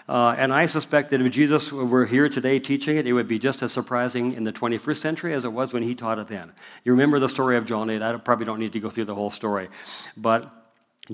Uh, 0.08 0.34
and 0.36 0.52
I 0.52 0.66
suspect 0.66 1.10
that 1.10 1.20
if 1.20 1.32
Jesus 1.32 1.70
were 1.70 2.06
here 2.06 2.28
today 2.28 2.58
teaching 2.58 2.96
it, 2.96 3.06
it 3.06 3.12
would 3.12 3.28
be 3.28 3.38
just 3.38 3.62
as 3.62 3.72
surprising 3.72 4.34
in 4.34 4.42
the 4.42 4.52
21st 4.52 4.96
century 4.96 5.32
as 5.32 5.44
it 5.44 5.52
was 5.52 5.72
when 5.72 5.82
he 5.82 5.94
taught 5.94 6.18
it 6.18 6.28
then. 6.28 6.52
You 6.84 6.92
remember 6.92 7.18
the 7.18 7.28
story 7.28 7.56
of 7.56 7.64
John 7.64 7.88
8. 7.88 8.02
I 8.02 8.16
probably 8.16 8.44
don't 8.44 8.58
need 8.58 8.72
to 8.72 8.80
go 8.80 8.90
through 8.90 9.04
the 9.04 9.14
whole 9.14 9.30
story. 9.30 9.68
But 10.16 10.52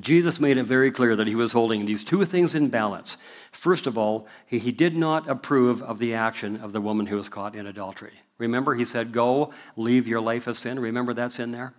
Jesus 0.00 0.40
made 0.40 0.58
it 0.58 0.64
very 0.64 0.90
clear 0.90 1.16
that 1.16 1.26
he 1.26 1.34
was 1.34 1.52
holding 1.52 1.84
these 1.84 2.04
two 2.04 2.24
things 2.24 2.54
in 2.54 2.68
balance. 2.68 3.16
First 3.52 3.86
of 3.86 3.98
all, 3.98 4.26
he, 4.46 4.58
he 4.58 4.72
did 4.72 4.96
not 4.96 5.28
approve 5.28 5.82
of 5.82 5.98
the 5.98 6.14
action 6.14 6.56
of 6.60 6.72
the 6.72 6.80
woman 6.80 7.06
who 7.06 7.16
was 7.16 7.28
caught 7.28 7.54
in 7.54 7.66
adultery. 7.66 8.12
Remember, 8.38 8.74
he 8.74 8.84
said, 8.84 9.12
Go, 9.12 9.52
leave 9.76 10.06
your 10.06 10.20
life 10.20 10.46
of 10.46 10.56
sin. 10.56 10.78
Remember 10.78 11.12
that's 11.12 11.38
in 11.38 11.52
there? 11.52 11.74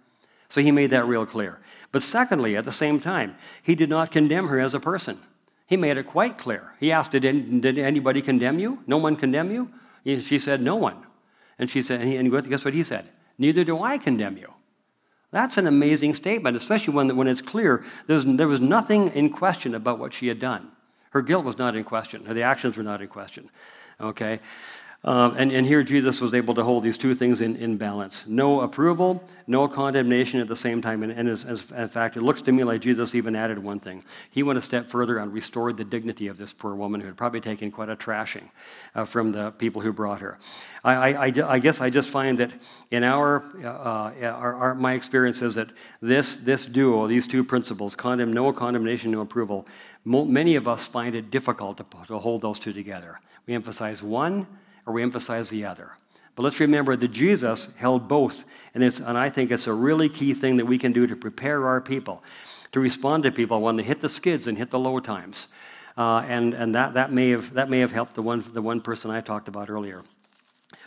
So 0.50 0.62
he 0.62 0.72
made 0.72 0.92
that 0.92 1.08
real 1.08 1.26
clear. 1.26 1.60
But 1.92 2.04
secondly, 2.04 2.56
at 2.56 2.66
the 2.66 2.72
same 2.72 3.00
time, 3.00 3.36
he 3.64 3.76
did 3.76 3.90
not 3.90 4.12
condemn 4.12 4.48
her 4.48 4.60
as 4.60 4.74
a 4.74 4.80
person. 4.80 5.20
He 5.66 5.78
made 5.78 5.98
it 5.98 6.08
quite 6.08 6.38
clear. 6.38 6.74
He 6.80 6.92
asked, 6.92 7.12
Did, 7.12 7.62
did 7.62 7.78
anybody 7.78 8.22
condemn 8.22 8.60
you? 8.60 8.84
No 8.88 8.98
one 8.98 9.16
condemn 9.16 9.52
you? 9.52 9.70
She 10.22 10.40
said, 10.40 10.62
No 10.62 10.76
one. 10.76 11.04
And 11.60 11.70
she 11.70 11.82
said, 11.82 12.02
and 12.02 12.50
guess 12.50 12.64
what 12.64 12.74
he 12.74 12.84
said? 12.84 13.10
Neither 13.38 13.64
do 13.64 13.84
I 13.84 13.98
condemn 13.98 14.38
you. 14.38 14.54
That's 15.32 15.58
an 15.58 15.68
amazing 15.68 16.16
statement, 16.16 16.58
especially 16.58 16.94
when, 16.94 17.16
when 17.16 17.28
it's 17.28 17.42
clear 17.42 17.84
there 18.08 18.48
was 18.48 18.60
nothing 18.60 19.10
in 19.10 19.30
question 19.30 19.76
about 19.76 20.00
what 20.00 20.14
she 20.14 20.28
had 20.28 20.40
done. 20.40 20.72
Her 21.12 21.22
guilt 21.22 21.46
was 21.46 21.58
not 21.58 21.76
in 21.76 21.84
question, 21.84 22.24
the 22.24 22.44
actions 22.44 22.78
were 22.78 22.84
not 22.84 23.02
in 23.02 23.08
question. 23.08 23.50
Okay? 24.00 24.40
Um, 25.06 25.36
and, 25.38 25.54
and 25.54 25.66
here 25.66 25.82
Jesus 25.82 26.20
was 26.20 26.34
able 26.34 26.54
to 26.56 26.64
hold 26.64 26.84
these 26.84 26.98
two 26.98 27.16
things 27.16 27.40
in, 27.40 27.56
in 27.56 27.78
balance 27.78 28.26
no 28.28 28.60
approval, 28.62 29.24
no 29.48 29.66
condemnation 29.66 30.42
at 30.42 30.50
the 30.50 30.58
same 30.58 30.82
time. 30.82 31.04
And, 31.04 31.12
and 31.14 31.30
as, 31.30 31.46
as, 31.46 31.72
in 31.72 31.88
fact, 31.88 32.18
it 32.18 32.22
looks 32.22 32.42
to 32.42 32.52
me 32.52 32.66
like 32.66 32.82
Jesus 32.82 33.16
even 33.16 33.34
added 33.34 33.58
one 33.60 33.80
thing. 33.80 34.04
He 34.30 34.44
went 34.44 34.60
a 34.60 34.62
step 34.62 34.90
further 34.90 35.20
and 35.20 35.32
restored 35.32 35.78
the 35.78 35.86
dignity 35.86 36.28
of 36.28 36.36
this 36.36 36.52
poor 36.52 36.76
woman 36.76 37.00
who 37.00 37.08
had 37.08 37.16
probably 37.16 37.40
taken 37.40 37.72
quite 37.72 37.88
a 37.88 37.96
trashing 37.96 38.50
uh, 38.94 39.06
from 39.06 39.32
the 39.32 39.52
people 39.52 39.82
who 39.82 39.94
brought 39.94 40.20
her. 40.20 40.38
I, 40.84 40.94
I, 40.94 41.26
I, 41.28 41.34
I 41.48 41.60
guess 41.60 41.80
I 41.80 41.90
just 41.90 42.10
find 42.10 42.38
that 42.40 42.52
in 42.92 43.06
our, 43.06 43.42
uh, 43.64 44.12
our, 44.22 44.56
our, 44.56 44.76
my 44.76 44.94
experience 44.94 45.42
is 45.42 45.56
that 45.56 45.70
this, 46.02 46.36
this 46.36 46.66
duo, 46.66 47.08
these 47.08 47.26
two 47.26 47.46
principles, 47.46 47.96
condemn, 47.96 48.34
no 48.34 48.52
condemnation, 48.52 49.12
no 49.12 49.22
approval, 49.22 49.66
many 50.04 50.56
of 50.56 50.68
us 50.68 50.88
find 50.88 51.16
it 51.16 51.32
difficult 51.32 51.78
to, 51.78 51.86
to 52.08 52.20
hold 52.20 52.42
those 52.42 52.60
two 52.60 52.74
together. 52.74 53.22
We 53.48 53.54
emphasize 53.54 54.04
one 54.04 54.46
or 54.90 54.94
we 54.94 55.04
emphasize 55.04 55.50
the 55.50 55.66
other. 55.66 55.92
But 56.36 56.44
let's 56.44 56.60
remember 56.60 56.96
that 56.96 57.10
Jesus 57.10 57.70
held 57.78 58.08
both, 58.08 58.44
and, 58.74 58.84
it's, 58.84 59.00
and 59.00 59.18
I 59.18 59.30
think 59.30 59.52
it's 59.52 59.68
a 59.68 59.74
really 59.74 60.10
key 60.10 60.34
thing 60.34 60.58
that 60.58 60.66
we 60.66 60.80
can 60.80 60.94
do 60.94 61.06
to 61.06 61.16
prepare 61.16 61.68
our 61.68 61.80
people 61.80 62.24
to 62.72 62.80
respond 62.80 63.24
to 63.24 63.32
people 63.32 63.62
when 63.62 63.76
they 63.76 63.84
hit 63.84 64.02
the 64.02 64.10
skids 64.10 64.48
and 64.48 64.58
hit 64.58 64.70
the 64.72 64.80
low 64.80 65.00
times. 65.00 65.48
Uh, 65.98 66.24
and 66.28 66.54
and 66.54 66.76
that, 66.76 66.94
that, 66.94 67.12
may 67.12 67.30
have, 67.30 67.54
that 67.54 67.70
may 67.70 67.80
have 67.80 67.92
helped 67.92 68.16
the 68.16 68.22
one, 68.22 68.44
the 68.54 68.62
one 68.62 68.80
person 68.80 69.12
I 69.12 69.22
talked 69.22 69.48
about 69.48 69.70
earlier. 69.70 70.04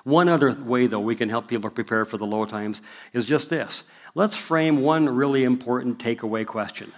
One 0.05 0.29
other 0.29 0.53
way, 0.53 0.87
though, 0.87 1.01
we 1.01 1.15
can 1.15 1.29
help 1.29 1.49
people 1.49 1.71
prepare 1.71 2.05
for 2.05 2.19
the 2.19 2.27
low 2.27 2.45
times 2.45 2.83
is 3.13 3.25
just 3.25 3.51
this. 3.51 3.85
Let's 4.15 4.37
frame 4.37 4.83
one 4.83 5.09
really 5.09 5.45
important 5.45 5.99
takeaway 5.99 6.47
question. 6.47 6.93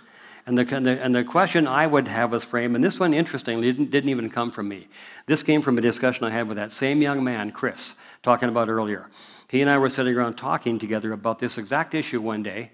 And 0.47 0.59
the, 0.59 0.77
and 0.77 0.85
the, 0.85 1.03
and 1.03 1.15
the 1.15 1.25
question 1.25 1.67
I 1.67 1.87
would 1.87 2.07
have 2.07 2.35
us 2.35 2.45
frame, 2.45 2.75
and 2.75 2.85
this 2.85 3.01
one, 3.01 3.15
interestingly, 3.15 3.73
didn't, 3.73 3.91
didn't 3.91 4.11
even 4.11 4.29
come 4.29 4.51
from 4.51 4.69
me. 4.69 4.89
This 5.27 5.43
came 5.43 5.63
from 5.63 5.79
a 5.79 5.81
discussion 5.81 6.25
I 6.25 6.31
had 6.31 6.49
with 6.49 6.59
that 6.59 6.71
same 6.71 7.01
young 7.01 7.25
man, 7.25 7.51
Chris, 7.51 7.95
talking 8.23 8.51
about 8.51 8.69
earlier. 8.69 9.09
He 9.49 9.63
and 9.63 9.71
I 9.71 9.79
were 9.79 9.89
sitting 9.89 10.15
around 10.15 10.35
talking 10.35 10.79
together 10.79 11.13
about 11.13 11.39
this 11.39 11.57
exact 11.57 11.95
issue 11.95 12.21
one 12.21 12.43
day. 12.43 12.73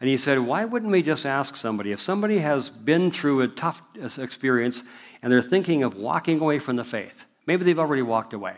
And 0.00 0.08
he 0.08 0.16
said, 0.16 0.38
Why 0.38 0.64
wouldn't 0.64 0.92
we 0.92 1.02
just 1.02 1.26
ask 1.26 1.56
somebody? 1.56 1.92
If 1.92 2.00
somebody 2.00 2.38
has 2.38 2.68
been 2.68 3.10
through 3.10 3.42
a 3.42 3.48
tough 3.48 3.82
uh, 4.00 4.08
experience 4.22 4.82
and 5.22 5.32
they're 5.32 5.42
thinking 5.42 5.82
of 5.82 5.96
walking 5.96 6.40
away 6.40 6.58
from 6.58 6.76
the 6.76 6.84
faith, 6.84 7.24
maybe 7.46 7.64
they've 7.64 7.78
already 7.78 8.02
walked 8.02 8.32
away. 8.32 8.56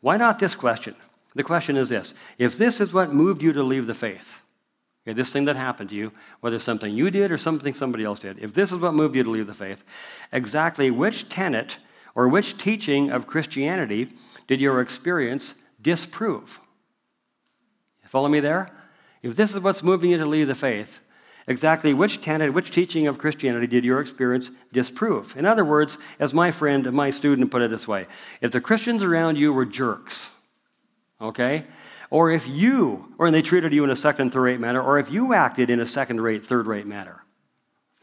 Why 0.00 0.16
not 0.16 0.38
this 0.38 0.54
question? 0.54 0.96
The 1.34 1.44
question 1.44 1.76
is 1.76 1.88
this 1.88 2.14
If 2.38 2.56
this 2.56 2.80
is 2.80 2.92
what 2.92 3.12
moved 3.12 3.42
you 3.42 3.52
to 3.52 3.62
leave 3.62 3.86
the 3.86 3.94
faith, 3.94 4.40
Okay, 5.06 5.14
this 5.14 5.32
thing 5.32 5.44
that 5.44 5.56
happened 5.56 5.90
to 5.90 5.96
you, 5.96 6.12
whether 6.40 6.58
something 6.58 6.94
you 6.94 7.10
did 7.10 7.30
or 7.30 7.36
something 7.36 7.74
somebody 7.74 8.04
else 8.04 8.20
did, 8.20 8.38
if 8.38 8.54
this 8.54 8.72
is 8.72 8.78
what 8.78 8.94
moved 8.94 9.14
you 9.14 9.22
to 9.22 9.30
leave 9.30 9.46
the 9.46 9.54
faith, 9.54 9.84
exactly 10.32 10.90
which 10.90 11.28
tenet 11.28 11.78
or 12.14 12.28
which 12.28 12.56
teaching 12.56 13.10
of 13.10 13.26
Christianity 13.26 14.08
did 14.46 14.60
your 14.60 14.80
experience 14.80 15.56
disprove? 15.82 16.60
Follow 18.06 18.28
me 18.28 18.38
there? 18.38 18.70
If 19.22 19.34
this 19.34 19.54
is 19.54 19.60
what's 19.60 19.82
moving 19.82 20.10
you 20.10 20.18
to 20.18 20.26
leave 20.26 20.46
the 20.46 20.54
faith, 20.54 21.00
exactly 21.48 21.92
which 21.92 22.20
tenet, 22.20 22.54
which 22.54 22.70
teaching 22.70 23.06
of 23.06 23.18
Christianity 23.18 23.66
did 23.66 23.84
your 23.84 24.00
experience 24.00 24.52
disprove? 24.72 25.36
In 25.36 25.44
other 25.44 25.64
words, 25.64 25.98
as 26.20 26.32
my 26.32 26.50
friend, 26.50 26.90
my 26.92 27.10
student 27.10 27.50
put 27.50 27.60
it 27.60 27.70
this 27.70 27.88
way 27.88 28.06
if 28.40 28.52
the 28.52 28.60
Christians 28.60 29.02
around 29.02 29.36
you 29.36 29.52
were 29.52 29.64
jerks, 29.64 30.30
okay, 31.20 31.64
or 32.14 32.30
if 32.30 32.46
you, 32.46 33.12
or 33.18 33.28
they 33.32 33.42
treated 33.42 33.74
you 33.74 33.82
in 33.82 33.90
a 33.90 33.96
second, 33.96 34.30
third 34.30 34.42
rate 34.42 34.60
manner, 34.60 34.80
or 34.80 35.00
if 35.00 35.10
you 35.10 35.34
acted 35.34 35.68
in 35.68 35.80
a 35.80 35.86
second 35.86 36.20
rate, 36.20 36.46
third 36.46 36.68
rate 36.68 36.86
manner. 36.86 37.24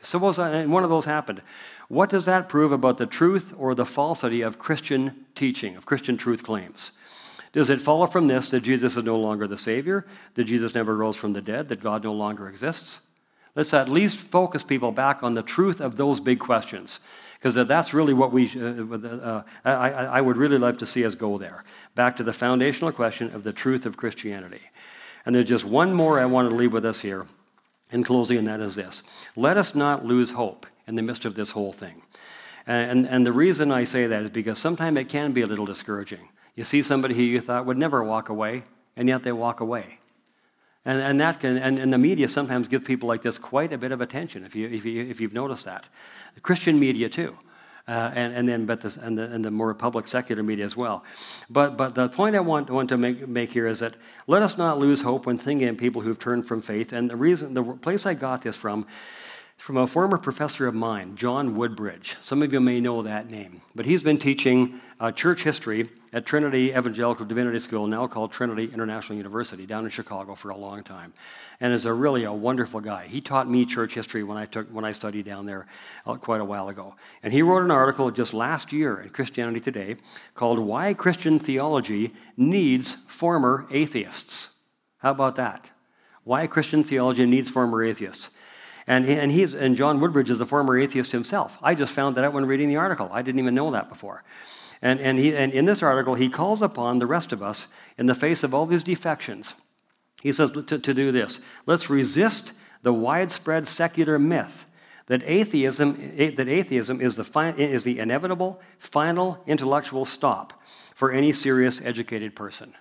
Suppose 0.01 0.37
uh, 0.37 0.65
one 0.67 0.83
of 0.83 0.89
those 0.89 1.05
happened. 1.05 1.41
What 1.87 2.09
does 2.09 2.25
that 2.25 2.49
prove 2.49 2.73
about 2.73 2.97
the 2.97 3.05
truth 3.05 3.53
or 3.57 3.73
the 3.73 3.85
falsity 3.85 4.41
of 4.41 4.59
Christian 4.59 5.27
teaching, 5.33 5.77
of 5.77 5.85
Christian 5.85 6.17
truth 6.17 6.43
claims? 6.43 6.91
Does 7.53 7.69
it 7.69 7.81
follow 7.81 8.05
from 8.05 8.27
this 8.27 8.49
that 8.49 8.63
Jesus 8.63 8.97
is 8.97 9.03
no 9.05 9.17
longer 9.17 9.47
the 9.47 9.55
Savior, 9.55 10.05
that 10.33 10.43
Jesus 10.43 10.75
never 10.75 10.97
rose 10.97 11.15
from 11.15 11.31
the 11.31 11.41
dead, 11.41 11.69
that 11.69 11.79
God 11.79 12.03
no 12.03 12.11
longer 12.11 12.49
exists? 12.49 12.99
Let's 13.55 13.73
at 13.73 13.87
least 13.87 14.17
focus 14.17 14.61
people 14.61 14.91
back 14.91 15.23
on 15.23 15.35
the 15.35 15.41
truth 15.41 15.79
of 15.79 15.95
those 15.95 16.19
big 16.19 16.39
questions 16.39 16.99
because 17.41 17.55
that's 17.67 17.91
really 17.91 18.13
what 18.13 18.31
we, 18.31 18.51
uh, 18.55 18.95
uh, 18.95 19.43
I, 19.65 19.89
I 19.89 20.21
would 20.21 20.37
really 20.37 20.59
love 20.59 20.77
to 20.77 20.85
see 20.85 21.03
us 21.03 21.15
go 21.15 21.39
there, 21.39 21.63
back 21.95 22.17
to 22.17 22.23
the 22.23 22.33
foundational 22.33 22.91
question 22.91 23.33
of 23.33 23.43
the 23.43 23.51
truth 23.51 23.87
of 23.87 23.97
Christianity. 23.97 24.61
And 25.25 25.33
there's 25.33 25.49
just 25.49 25.65
one 25.65 25.91
more 25.93 26.19
I 26.19 26.25
want 26.25 26.49
to 26.49 26.55
leave 26.55 26.71
with 26.71 26.85
us 26.85 27.01
here 27.01 27.25
in 27.91 28.03
closing, 28.03 28.37
and 28.37 28.47
that 28.47 28.59
is 28.59 28.75
this 28.75 29.01
let 29.35 29.57
us 29.57 29.73
not 29.73 30.05
lose 30.05 30.31
hope 30.31 30.67
in 30.87 30.93
the 30.93 31.01
midst 31.01 31.25
of 31.25 31.33
this 31.33 31.49
whole 31.49 31.73
thing. 31.73 32.03
And, 32.67 33.07
and 33.07 33.25
the 33.25 33.31
reason 33.31 33.71
I 33.71 33.85
say 33.85 34.05
that 34.05 34.21
is 34.21 34.29
because 34.29 34.59
sometimes 34.59 34.97
it 34.99 35.09
can 35.09 35.31
be 35.31 35.41
a 35.41 35.47
little 35.47 35.65
discouraging. 35.65 36.29
You 36.55 36.63
see 36.63 36.83
somebody 36.83 37.15
who 37.15 37.23
you 37.23 37.41
thought 37.41 37.65
would 37.65 37.77
never 37.77 38.03
walk 38.03 38.29
away, 38.29 38.63
and 38.95 39.07
yet 39.07 39.23
they 39.23 39.31
walk 39.31 39.61
away. 39.61 39.97
And, 40.83 40.99
and, 40.99 41.21
that 41.21 41.39
can, 41.39 41.57
and, 41.57 41.77
and 41.77 41.93
the 41.93 41.97
media 41.97 42.27
sometimes 42.27 42.67
gives 42.67 42.85
people 42.85 43.07
like 43.07 43.21
this 43.21 43.37
quite 43.37 43.71
a 43.71 43.77
bit 43.77 43.91
of 43.91 44.01
attention, 44.01 44.43
if, 44.43 44.55
you, 44.55 44.67
if, 44.67 44.83
you, 44.83 45.03
if 45.03 45.21
you've 45.21 45.33
noticed 45.33 45.65
that. 45.65 45.87
The 46.33 46.41
Christian 46.41 46.79
media, 46.79 47.07
too. 47.07 47.37
Uh, 47.87 48.11
and, 48.13 48.33
and 48.33 48.47
then 48.47 48.65
but 48.65 48.81
this, 48.81 48.97
and, 48.97 49.17
the, 49.17 49.23
and 49.23 49.43
the 49.43 49.51
more 49.51 49.73
public 49.73 50.07
secular 50.07 50.43
media 50.43 50.63
as 50.63 50.77
well. 50.77 51.03
But, 51.49 51.77
but 51.77 51.95
the 51.95 52.09
point 52.09 52.35
I 52.35 52.39
want, 52.39 52.69
want 52.69 52.89
to 52.89 52.97
make, 52.97 53.27
make 53.27 53.51
here 53.51 53.67
is 53.67 53.79
that 53.79 53.95
let 54.27 54.41
us 54.41 54.57
not 54.57 54.77
lose 54.77 55.01
hope 55.01 55.25
when 55.25 55.37
thinking 55.37 55.67
of 55.67 55.77
people 55.77 56.01
who've 56.01 56.17
turned 56.19 56.47
from 56.47 56.61
faith. 56.61 56.93
And 56.93 57.09
the 57.09 57.15
reason, 57.15 57.53
the 57.53 57.63
place 57.63 58.05
I 58.05 58.13
got 58.13 58.43
this 58.43 58.55
from 58.55 58.85
from 59.61 59.77
a 59.77 59.85
former 59.85 60.17
professor 60.17 60.65
of 60.65 60.73
mine, 60.73 61.15
John 61.15 61.55
Woodbridge. 61.55 62.17
Some 62.19 62.41
of 62.41 62.51
you 62.51 62.59
may 62.59 62.79
know 62.79 63.03
that 63.03 63.29
name, 63.29 63.61
but 63.75 63.85
he's 63.85 64.01
been 64.01 64.17
teaching 64.17 64.81
uh, 64.99 65.11
church 65.11 65.43
history 65.43 65.87
at 66.13 66.25
Trinity 66.25 66.71
Evangelical 66.71 67.27
Divinity 67.27 67.59
School, 67.59 67.85
now 67.85 68.07
called 68.07 68.31
Trinity 68.31 68.71
International 68.73 69.15
University, 69.15 69.67
down 69.67 69.83
in 69.83 69.91
Chicago 69.91 70.33
for 70.33 70.49
a 70.49 70.57
long 70.57 70.83
time, 70.83 71.13
and 71.59 71.71
is 71.71 71.85
a 71.85 71.93
really 71.93 72.23
a 72.23 72.33
wonderful 72.33 72.79
guy. 72.79 73.05
He 73.05 73.21
taught 73.21 73.47
me 73.47 73.63
church 73.67 73.93
history 73.93 74.23
when 74.23 74.35
I 74.35 74.47
took 74.47 74.67
when 74.69 74.83
I 74.83 74.93
studied 74.93 75.25
down 75.25 75.45
there 75.45 75.67
uh, 76.07 76.15
quite 76.15 76.41
a 76.41 76.45
while 76.45 76.69
ago, 76.69 76.95
and 77.21 77.31
he 77.31 77.43
wrote 77.43 77.63
an 77.63 77.69
article 77.69 78.09
just 78.09 78.33
last 78.33 78.73
year 78.73 78.99
in 78.99 79.09
Christianity 79.09 79.59
Today 79.59 79.95
called 80.33 80.57
"Why 80.57 80.95
Christian 80.95 81.37
Theology 81.37 82.15
Needs 82.35 82.97
Former 83.05 83.67
Atheists." 83.69 84.49
How 84.97 85.11
about 85.11 85.35
that? 85.35 85.69
Why 86.23 86.47
Christian 86.47 86.83
theology 86.83 87.25
needs 87.25 87.49
former 87.49 87.83
atheists. 87.83 88.31
And, 88.91 89.07
and, 89.07 89.31
he's, 89.31 89.53
and 89.53 89.77
John 89.77 90.01
Woodbridge 90.01 90.29
is 90.29 90.41
a 90.41 90.45
former 90.45 90.77
atheist 90.77 91.13
himself. 91.13 91.57
I 91.63 91.75
just 91.75 91.93
found 91.93 92.17
that 92.17 92.25
out 92.25 92.33
when 92.33 92.45
reading 92.45 92.67
the 92.67 92.75
article. 92.75 93.09
I 93.13 93.21
didn't 93.21 93.39
even 93.39 93.55
know 93.55 93.71
that 93.71 93.87
before. 93.87 94.21
And, 94.81 94.99
and, 94.99 95.17
he, 95.17 95.33
and 95.33 95.53
in 95.53 95.63
this 95.63 95.81
article, 95.81 96.15
he 96.15 96.27
calls 96.27 96.61
upon 96.61 96.99
the 96.99 97.05
rest 97.05 97.31
of 97.31 97.41
us, 97.41 97.67
in 97.97 98.07
the 98.07 98.13
face 98.13 98.43
of 98.43 98.53
all 98.53 98.65
these 98.65 98.83
defections, 98.83 99.53
he 100.21 100.33
says 100.33 100.51
to, 100.51 100.61
to 100.77 100.93
do 100.93 101.13
this 101.13 101.39
let's 101.65 101.89
resist 101.89 102.51
the 102.83 102.91
widespread 102.91 103.65
secular 103.65 104.19
myth 104.19 104.65
that 105.07 105.23
atheism, 105.25 106.13
eh, 106.17 106.31
that 106.31 106.49
atheism 106.49 106.99
is, 106.99 107.15
the 107.15 107.23
fi- 107.23 107.51
is 107.51 107.85
the 107.85 107.97
inevitable, 107.97 108.59
final 108.77 109.41
intellectual 109.47 110.03
stop 110.03 110.61
for 110.95 111.11
any 111.11 111.31
serious 111.31 111.79
educated 111.81 112.35
person. 112.35 112.73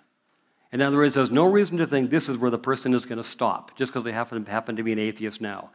In 0.73 0.81
other 0.83 0.97
words, 0.97 1.15
there's 1.15 1.31
no 1.31 1.47
reason 1.47 1.79
to 1.79 1.87
think 1.87 2.11
this 2.11 2.29
is 2.29 2.37
where 2.37 2.51
the 2.51 2.59
person 2.59 2.95
is 2.95 3.05
going 3.05 3.19
to 3.19 3.25
stop 3.25 3.77
just 3.77 3.93
because 3.93 4.05
they 4.05 4.13
happen, 4.13 4.45
happen 4.47 4.77
to 4.77 4.83
be 4.83 4.93
an 4.93 4.99
atheist 4.99 5.41
now. 5.41 5.71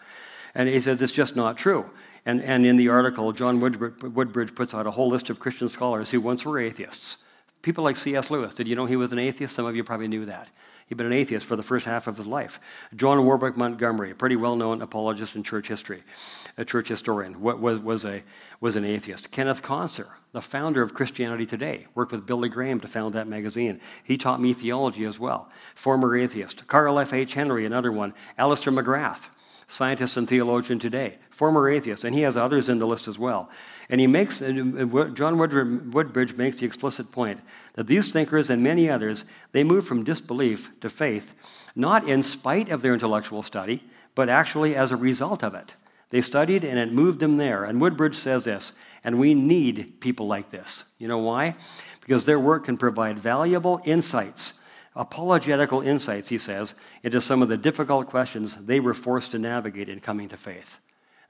And 0.53 0.69
he 0.69 0.80
says 0.80 1.01
it's 1.01 1.11
just 1.11 1.35
not 1.35 1.57
true. 1.57 1.85
And, 2.26 2.41
and 2.41 2.65
in 2.65 2.77
the 2.77 2.89
article, 2.89 3.31
John 3.34 3.59
Woodbridge 3.59 4.55
puts 4.55 4.73
out 4.73 4.88
a 4.88 4.91
whole 4.91 5.09
list 5.09 5.30
of 5.30 5.39
Christian 5.39 5.67
scholars 5.67 6.09
who 6.09 6.22
once 6.22 6.45
were 6.45 6.57
atheists. 6.57 7.17
People 7.61 7.84
like 7.84 7.97
C.S. 7.97 8.31
Lewis. 8.31 8.53
Did 8.53 8.67
you 8.67 8.76
know 8.76 8.85
he 8.85 8.95
was 8.95 9.11
an 9.11 9.19
atheist? 9.19 9.55
Some 9.55 9.65
of 9.65 9.76
you 9.76 9.84
probably 9.84 10.07
knew 10.07 10.26
that. 10.26 10.47
He'd 10.88 10.97
been 10.97 11.07
an 11.07 11.13
atheist 11.13 11.45
for 11.45 11.55
the 11.55 11.63
first 11.63 11.85
half 11.85 12.07
of 12.07 12.15
his 12.15 12.27
life. 12.27 12.59
John 12.95 13.26
Warwick 13.26 13.57
Montgomery, 13.57 14.11
a 14.11 14.15
pretty 14.15 14.35
well 14.35 14.55
known 14.55 14.81
apologist 14.81 15.35
in 15.35 15.43
church 15.43 15.67
history, 15.67 16.03
a 16.57 16.64
church 16.64 16.88
historian, 16.88 17.41
was, 17.41 17.80
was, 17.80 18.06
a, 18.06 18.23
was 18.61 18.76
an 18.76 18.86
atheist. 18.86 19.30
Kenneth 19.32 19.61
Kantzer, 19.61 20.07
the 20.32 20.41
founder 20.41 20.82
of 20.82 20.94
Christianity 20.94 21.45
Today, 21.45 21.88
worked 21.95 22.14
with 22.14 22.26
Billy 22.26 22.48
Graham 22.48 22.80
to 22.80 22.88
found 22.88 23.14
that 23.15 23.27
magazine. 23.27 23.82
He 24.03 24.18
taught 24.18 24.41
me 24.41 24.53
theology 24.53 25.03
as 25.03 25.19
well. 25.19 25.49
Former 25.76 26.15
atheist. 26.15 26.65
Carl 26.68 26.98
F.H. 26.99 27.34
Henry, 27.34 27.65
another 27.65 27.91
one. 27.91 28.14
Alister 28.38 28.72
McGrath, 28.72 29.27
scientist 29.68 30.15
and 30.15 30.30
theologian 30.30 30.80
today, 30.80 31.18
former 31.30 31.68
atheist, 31.69 32.06
and 32.06 32.15
he 32.15 32.22
has 32.22 32.38
others 32.38 32.69
in 32.69 32.80
the 32.80 32.88
list 32.88 33.10
as 33.10 33.19
well. 33.19 33.49
And 33.90 33.99
he 33.99 34.07
makes, 34.07 34.40
John 34.40 35.38
Woodbridge 35.38 36.36
makes 36.36 36.57
the 36.57 36.65
explicit 36.65 37.11
point 37.11 37.40
that 37.73 37.88
these 37.88 38.11
thinkers 38.11 38.49
and 38.49 38.64
many 38.64 38.90
others, 38.90 39.26
they 39.52 39.64
move 39.64 39.86
from 39.86 40.03
disbelief 40.03 40.72
to 40.80 40.90
faith, 40.90 41.34
not 41.76 42.07
in 42.07 42.23
spite 42.23 42.69
of 42.69 42.82
their 42.82 42.94
intellectual 42.94 43.44
study, 43.44 43.84
but 44.15 44.30
actually 44.30 44.76
as 44.76 44.91
a 44.91 44.95
result 44.95 45.44
of 45.44 45.53
it. 45.53 45.76
They 46.10 46.22
studied 46.22 46.64
and 46.64 46.77
it 46.77 46.91
moved 46.91 47.19
them 47.19 47.38
there. 47.38 47.64
And 47.64 47.82
Woodbridge 47.82 48.15
says 48.15 48.45
this, 48.45 48.72
and 49.03 49.19
we 49.19 49.34
need 49.34 49.99
people 49.99 50.27
like 50.27 50.52
this. 50.52 50.84
You 50.98 51.07
know 51.07 51.19
why? 51.19 51.56
Because 52.02 52.26
their 52.26 52.40
work 52.40 52.65
can 52.65 52.77
provide 52.77 53.19
valuable 53.19 53.82
insights 53.86 54.53
apologetical 54.95 55.82
insights, 55.82 56.30
he 56.30 56.38
says, 56.38 56.73
into 57.03 57.19
some 57.19 57.41
of 57.41 57.49
the 57.49 57.57
difficult 57.57 58.07
questions 58.07 58.56
they 58.56 58.80
were 58.80 58.94
forced 58.94 59.32
to 59.32 59.40
navigate 59.40 59.90
in 59.90 59.99
coming 59.99 60.30
to 60.30 60.38
faith. 60.38 60.77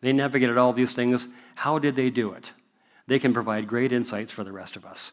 They 0.01 0.13
navigated 0.13 0.57
all 0.57 0.73
these 0.73 0.93
things. 0.93 1.27
How 1.55 1.79
did 1.79 1.95
they 1.95 2.09
do 2.09 2.33
it? 2.33 2.51
They 3.07 3.19
can 3.19 3.33
provide 3.33 3.67
great 3.67 3.91
insights 3.91 4.31
for 4.31 4.43
the 4.43 4.51
rest 4.51 4.75
of 4.75 4.85
us. 4.85 5.11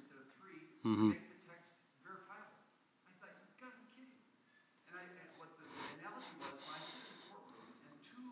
instead 0.01 0.21
of 0.21 0.29
three, 0.41 0.65
Mm-hmm. 0.81 1.11
Make 1.11 1.27
the 1.29 1.39
text 1.45 1.75
verifiable. 2.01 2.55
I 3.05 3.11
thought, 3.19 3.35
you 3.35 3.51
gotta 3.59 3.75
be 3.83 3.87
kidding. 3.99 4.15
And, 4.89 4.95
I, 4.95 5.03
and 5.05 5.29
what 5.35 5.51
the 5.59 5.67
analogy 5.99 6.33
was, 6.39 6.55
when 6.55 6.71
I 6.73 6.81
sit 6.87 7.03
in 7.03 7.13
the 7.19 7.27
courtroom 7.29 7.67
and 7.83 7.95
two 8.09 8.25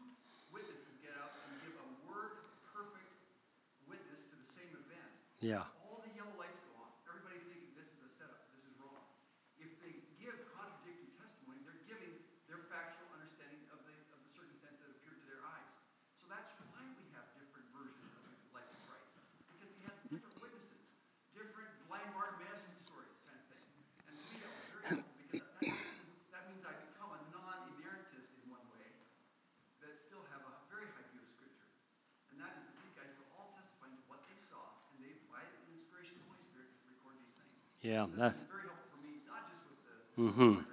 witnesses 0.49 0.95
get 1.03 1.14
up 1.19 1.35
and 1.44 1.53
give 1.61 1.76
a 1.76 1.88
word 2.07 2.48
perfect 2.72 3.11
witness 3.85 4.23
to 4.31 4.35
the 4.39 4.48
same 4.56 4.72
event. 4.80 5.11
Yeah. 5.44 5.68
All 5.85 5.99
the 6.02 6.10
yellow 6.15 6.34
lights 6.39 6.57
go 6.72 6.88
on. 6.88 6.89
Everybody 7.06 7.44
thinking 7.52 7.76
this 7.76 7.91
is 7.94 7.99
a 8.07 8.11
setup, 8.15 8.48
this 8.56 8.64
is 8.64 8.73
wrong. 8.80 9.03
If 9.60 9.69
they 9.84 9.94
give 10.18 10.34
contradictory 10.56 11.14
testimony, 11.19 11.61
they're 11.68 11.84
giving 11.85 12.15
their 12.48 12.64
factual 12.72 13.11
understanding 13.11 13.60
of 13.76 13.84
the, 13.84 13.94
of 14.15 14.23
the 14.23 14.30
circumstance 14.34 14.80
that 14.81 14.89
appeared 14.98 15.19
to 15.19 15.27
their 15.30 15.44
eyes. 15.45 15.68
So 16.23 16.31
that's 16.31 16.48
why 16.72 16.80
we 16.95 17.06
have 17.14 17.27
different 17.35 17.68
versions 17.76 18.07
of 18.18 18.23
the 18.23 18.34
life 18.56 18.72
of 18.72 18.80
Christ. 18.88 19.11
Because 19.52 19.69
he 19.76 19.84
had 19.84 19.94
different 20.10 20.39
witnesses, 20.39 20.80
different 21.35 21.69
blind 21.85 22.10
Bartimaeus 22.18 22.64
stories 22.84 23.14
kind 23.27 23.38
of 23.38 23.45
thing. 23.52 23.64
And 24.10 24.15
to 24.18 24.23
me, 24.31 24.38
that 24.41 24.52
was 24.52 24.65
very 24.73 24.85
helpful 24.98 25.14
because 25.22 25.45
that, 25.48 25.64
that, 25.64 25.76
that 26.34 26.44
means 26.49 26.64
I 26.65 26.73
become 26.91 27.11
a 27.14 27.22
non-inerrantist 27.31 28.27
in 28.41 28.44
one 28.52 28.65
way, 28.73 28.88
that 29.84 29.94
still 30.07 30.23
have 30.34 30.44
a 30.48 30.53
very 30.72 30.88
high 30.98 31.06
view 31.14 31.22
of 31.23 31.30
Scripture. 31.38 31.69
And 32.34 32.41
that 32.41 32.52
is 32.57 32.64
that 32.68 32.76
these 32.84 32.95
guys 32.98 33.11
were 33.19 33.30
all 33.38 33.53
testifying 33.56 33.94
to 33.95 34.03
what 34.10 34.23
they 34.27 34.38
saw, 34.49 34.64
and 34.95 34.99
they, 35.06 35.14
by 35.31 35.44
the 35.45 35.60
inspiration 35.72 36.18
of 36.18 36.26
the 36.26 36.27
Holy 36.34 36.44
Spirit, 36.49 36.69
record 36.89 37.15
these 37.22 37.35
things. 37.38 37.53
Yeah. 37.53 37.56
That's 37.56 37.56
That, 37.56 37.56
very 37.56 37.56
helpful 37.56 37.56
for 37.56 37.56
me, 37.56 37.56
not 37.56 37.56
just 37.56 37.56
with 37.56 37.56
the 37.56 37.56
Mhm. 37.56 37.56
but 37.56 37.56
just 37.56 37.56
with 37.56 37.56
the, 37.56 37.61
the 37.61 37.66
Mm-hmm. 37.84 38.22
accounts 38.22 38.34
of 40.58 40.60
Scripture. 40.60 40.66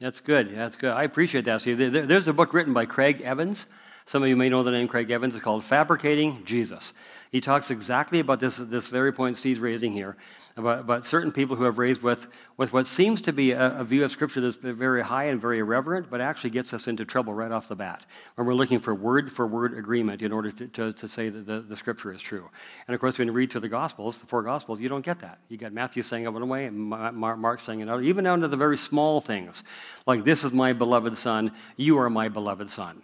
That's 0.00 0.20
good. 0.20 0.54
That's 0.54 0.76
good. 0.76 0.92
I 0.92 1.02
appreciate 1.04 1.44
that. 1.46 1.60
See, 1.62 1.74
there- 1.74 2.06
there's 2.06 2.28
a 2.28 2.32
book 2.32 2.52
written 2.54 2.72
by 2.74 2.84
Craig 2.86 3.20
Evans. 3.22 3.66
Some 4.06 4.22
of 4.22 4.28
you 4.28 4.36
may 4.36 4.48
know 4.48 4.62
the 4.62 4.70
name 4.70 4.88
Craig 4.88 5.10
Evans. 5.10 5.34
It's 5.34 5.44
called 5.44 5.64
Fabricating 5.64 6.44
Jesus. 6.44 6.92
He 7.30 7.40
talks 7.42 7.70
exactly 7.70 8.20
about 8.20 8.40
this, 8.40 8.56
this 8.56 8.88
very 8.88 9.12
point 9.12 9.36
Steve's 9.36 9.60
raising 9.60 9.92
here, 9.92 10.16
about, 10.58 10.80
about 10.80 11.06
certain 11.06 11.32
people 11.32 11.56
who 11.56 11.64
have 11.64 11.78
raised 11.78 12.02
with, 12.02 12.26
with 12.56 12.72
what 12.72 12.86
seems 12.86 13.20
to 13.22 13.32
be 13.32 13.52
a, 13.52 13.78
a 13.78 13.84
view 13.84 14.04
of 14.04 14.10
Scripture 14.10 14.40
that's 14.40 14.56
very 14.56 15.02
high 15.02 15.24
and 15.24 15.40
very 15.40 15.58
irreverent, 15.60 16.10
but 16.10 16.20
actually 16.20 16.50
gets 16.50 16.74
us 16.74 16.88
into 16.88 17.04
trouble 17.04 17.32
right 17.32 17.50
off 17.50 17.68
the 17.68 17.76
bat 17.76 18.04
when 18.34 18.46
we're 18.46 18.54
looking 18.54 18.80
for 18.80 18.94
word 18.94 19.32
for 19.32 19.46
word 19.46 19.76
agreement 19.76 20.20
in 20.22 20.32
order 20.32 20.50
to, 20.50 20.66
to, 20.68 20.92
to 20.92 21.08
say 21.08 21.28
that 21.28 21.46
the, 21.46 21.60
the 21.60 21.76
Scripture 21.76 22.12
is 22.12 22.20
true. 22.20 22.48
And 22.86 22.94
of 22.94 23.00
course, 23.00 23.18
when 23.18 23.28
you 23.28 23.32
read 23.32 23.52
through 23.52 23.62
the 23.62 23.68
Gospels, 23.68 24.18
the 24.18 24.26
four 24.26 24.42
Gospels, 24.42 24.80
you 24.80 24.88
don't 24.88 25.04
get 25.04 25.20
that. 25.20 25.38
You 25.48 25.56
got 25.56 25.72
Matthew 25.72 26.02
saying 26.02 26.24
it 26.24 26.32
one 26.32 26.48
way 26.48 26.66
and 26.66 26.76
Ma- 26.76 27.12
Ma- 27.12 27.36
Mark 27.36 27.60
saying 27.60 27.80
another, 27.80 28.02
even 28.02 28.24
down 28.24 28.40
to 28.40 28.48
the 28.48 28.56
very 28.56 28.76
small 28.76 29.20
things, 29.20 29.62
like, 30.06 30.24
This 30.24 30.44
is 30.44 30.52
my 30.52 30.72
beloved 30.72 31.16
Son, 31.16 31.52
you 31.76 31.98
are 31.98 32.10
my 32.10 32.28
beloved 32.28 32.68
Son. 32.68 33.02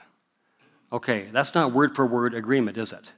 Okay, 0.92 1.28
that's 1.32 1.54
not 1.54 1.72
word 1.72 1.96
for 1.96 2.06
word 2.06 2.34
agreement, 2.34 2.76
is 2.76 2.92
it? 2.92 3.12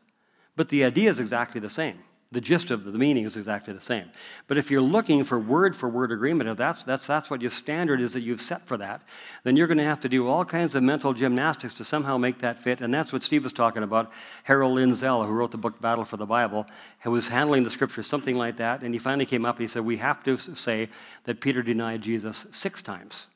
But 0.57 0.71
the 0.71 0.85
idea 0.85 1.11
is 1.11 1.21
exactly 1.21 1.61
the 1.61 1.69
same. 1.69 1.99
The 2.33 2.41
gist 2.41 2.73
of 2.73 2.85
the 2.85 2.99
meaning 2.99 3.25
is 3.25 3.37
exactly 3.37 3.73
the 3.73 3.81
same. 3.81 4.11
But 4.49 4.59
if 4.59 4.69
you're 4.69 4.81
looking 4.81 5.23
for 5.23 5.39
word 5.39 5.77
for 5.77 5.89
word 5.89 6.11
agreement, 6.11 6.51
if 6.51 6.57
that's, 6.57 6.83
that's, 6.83 7.07
that's 7.07 7.31
what 7.31 7.41
your 7.41 7.53
standard 7.53 8.01
is 8.01 8.15
that 8.15 8.23
you've 8.23 8.41
set 8.41 8.67
for 8.67 8.77
that, 8.79 9.03
then 9.45 9.57
you're 9.57 9.69
going 9.69 9.79
to 9.79 9.85
have 9.85 10.01
to 10.01 10.09
do 10.09 10.27
all 10.27 10.45
kinds 10.45 10.75
of 10.75 10.83
mental 10.83 11.13
gymnastics 11.13 11.73
to 11.75 11.85
somehow 11.85 12.17
make 12.17 12.41
that 12.41 12.59
fit. 12.59 12.81
And 12.81 12.93
that's 12.93 13.13
what 13.13 13.23
Steve 13.23 13.45
was 13.45 13.53
talking 13.53 13.85
about. 13.85 14.11
Harold 14.43 14.77
Lindsell, 14.77 15.25
who 15.25 15.33
wrote 15.33 15.53
the 15.53 15.57
book 15.57 15.81
Battle 15.81 16.05
for 16.05 16.17
the 16.17 16.27
Bible, 16.27 16.67
was 17.05 17.29
handling 17.29 17.63
the 17.63 17.71
scriptures, 17.71 18.09
something 18.09 18.37
like 18.37 18.57
that. 18.57 18.83
And 18.83 18.93
he 18.93 18.99
finally 18.99 19.27
came 19.27 19.47
up 19.47 19.57
and 19.57 19.63
he 19.63 19.69
said, 19.69 19.85
We 19.85 19.99
have 19.99 20.25
to 20.25 20.37
say 20.37 20.89
that 21.25 21.41
Peter 21.41 21.63
denied 21.63 22.03
Jesus 22.03 22.47
six 22.51 22.83
times 22.83 23.27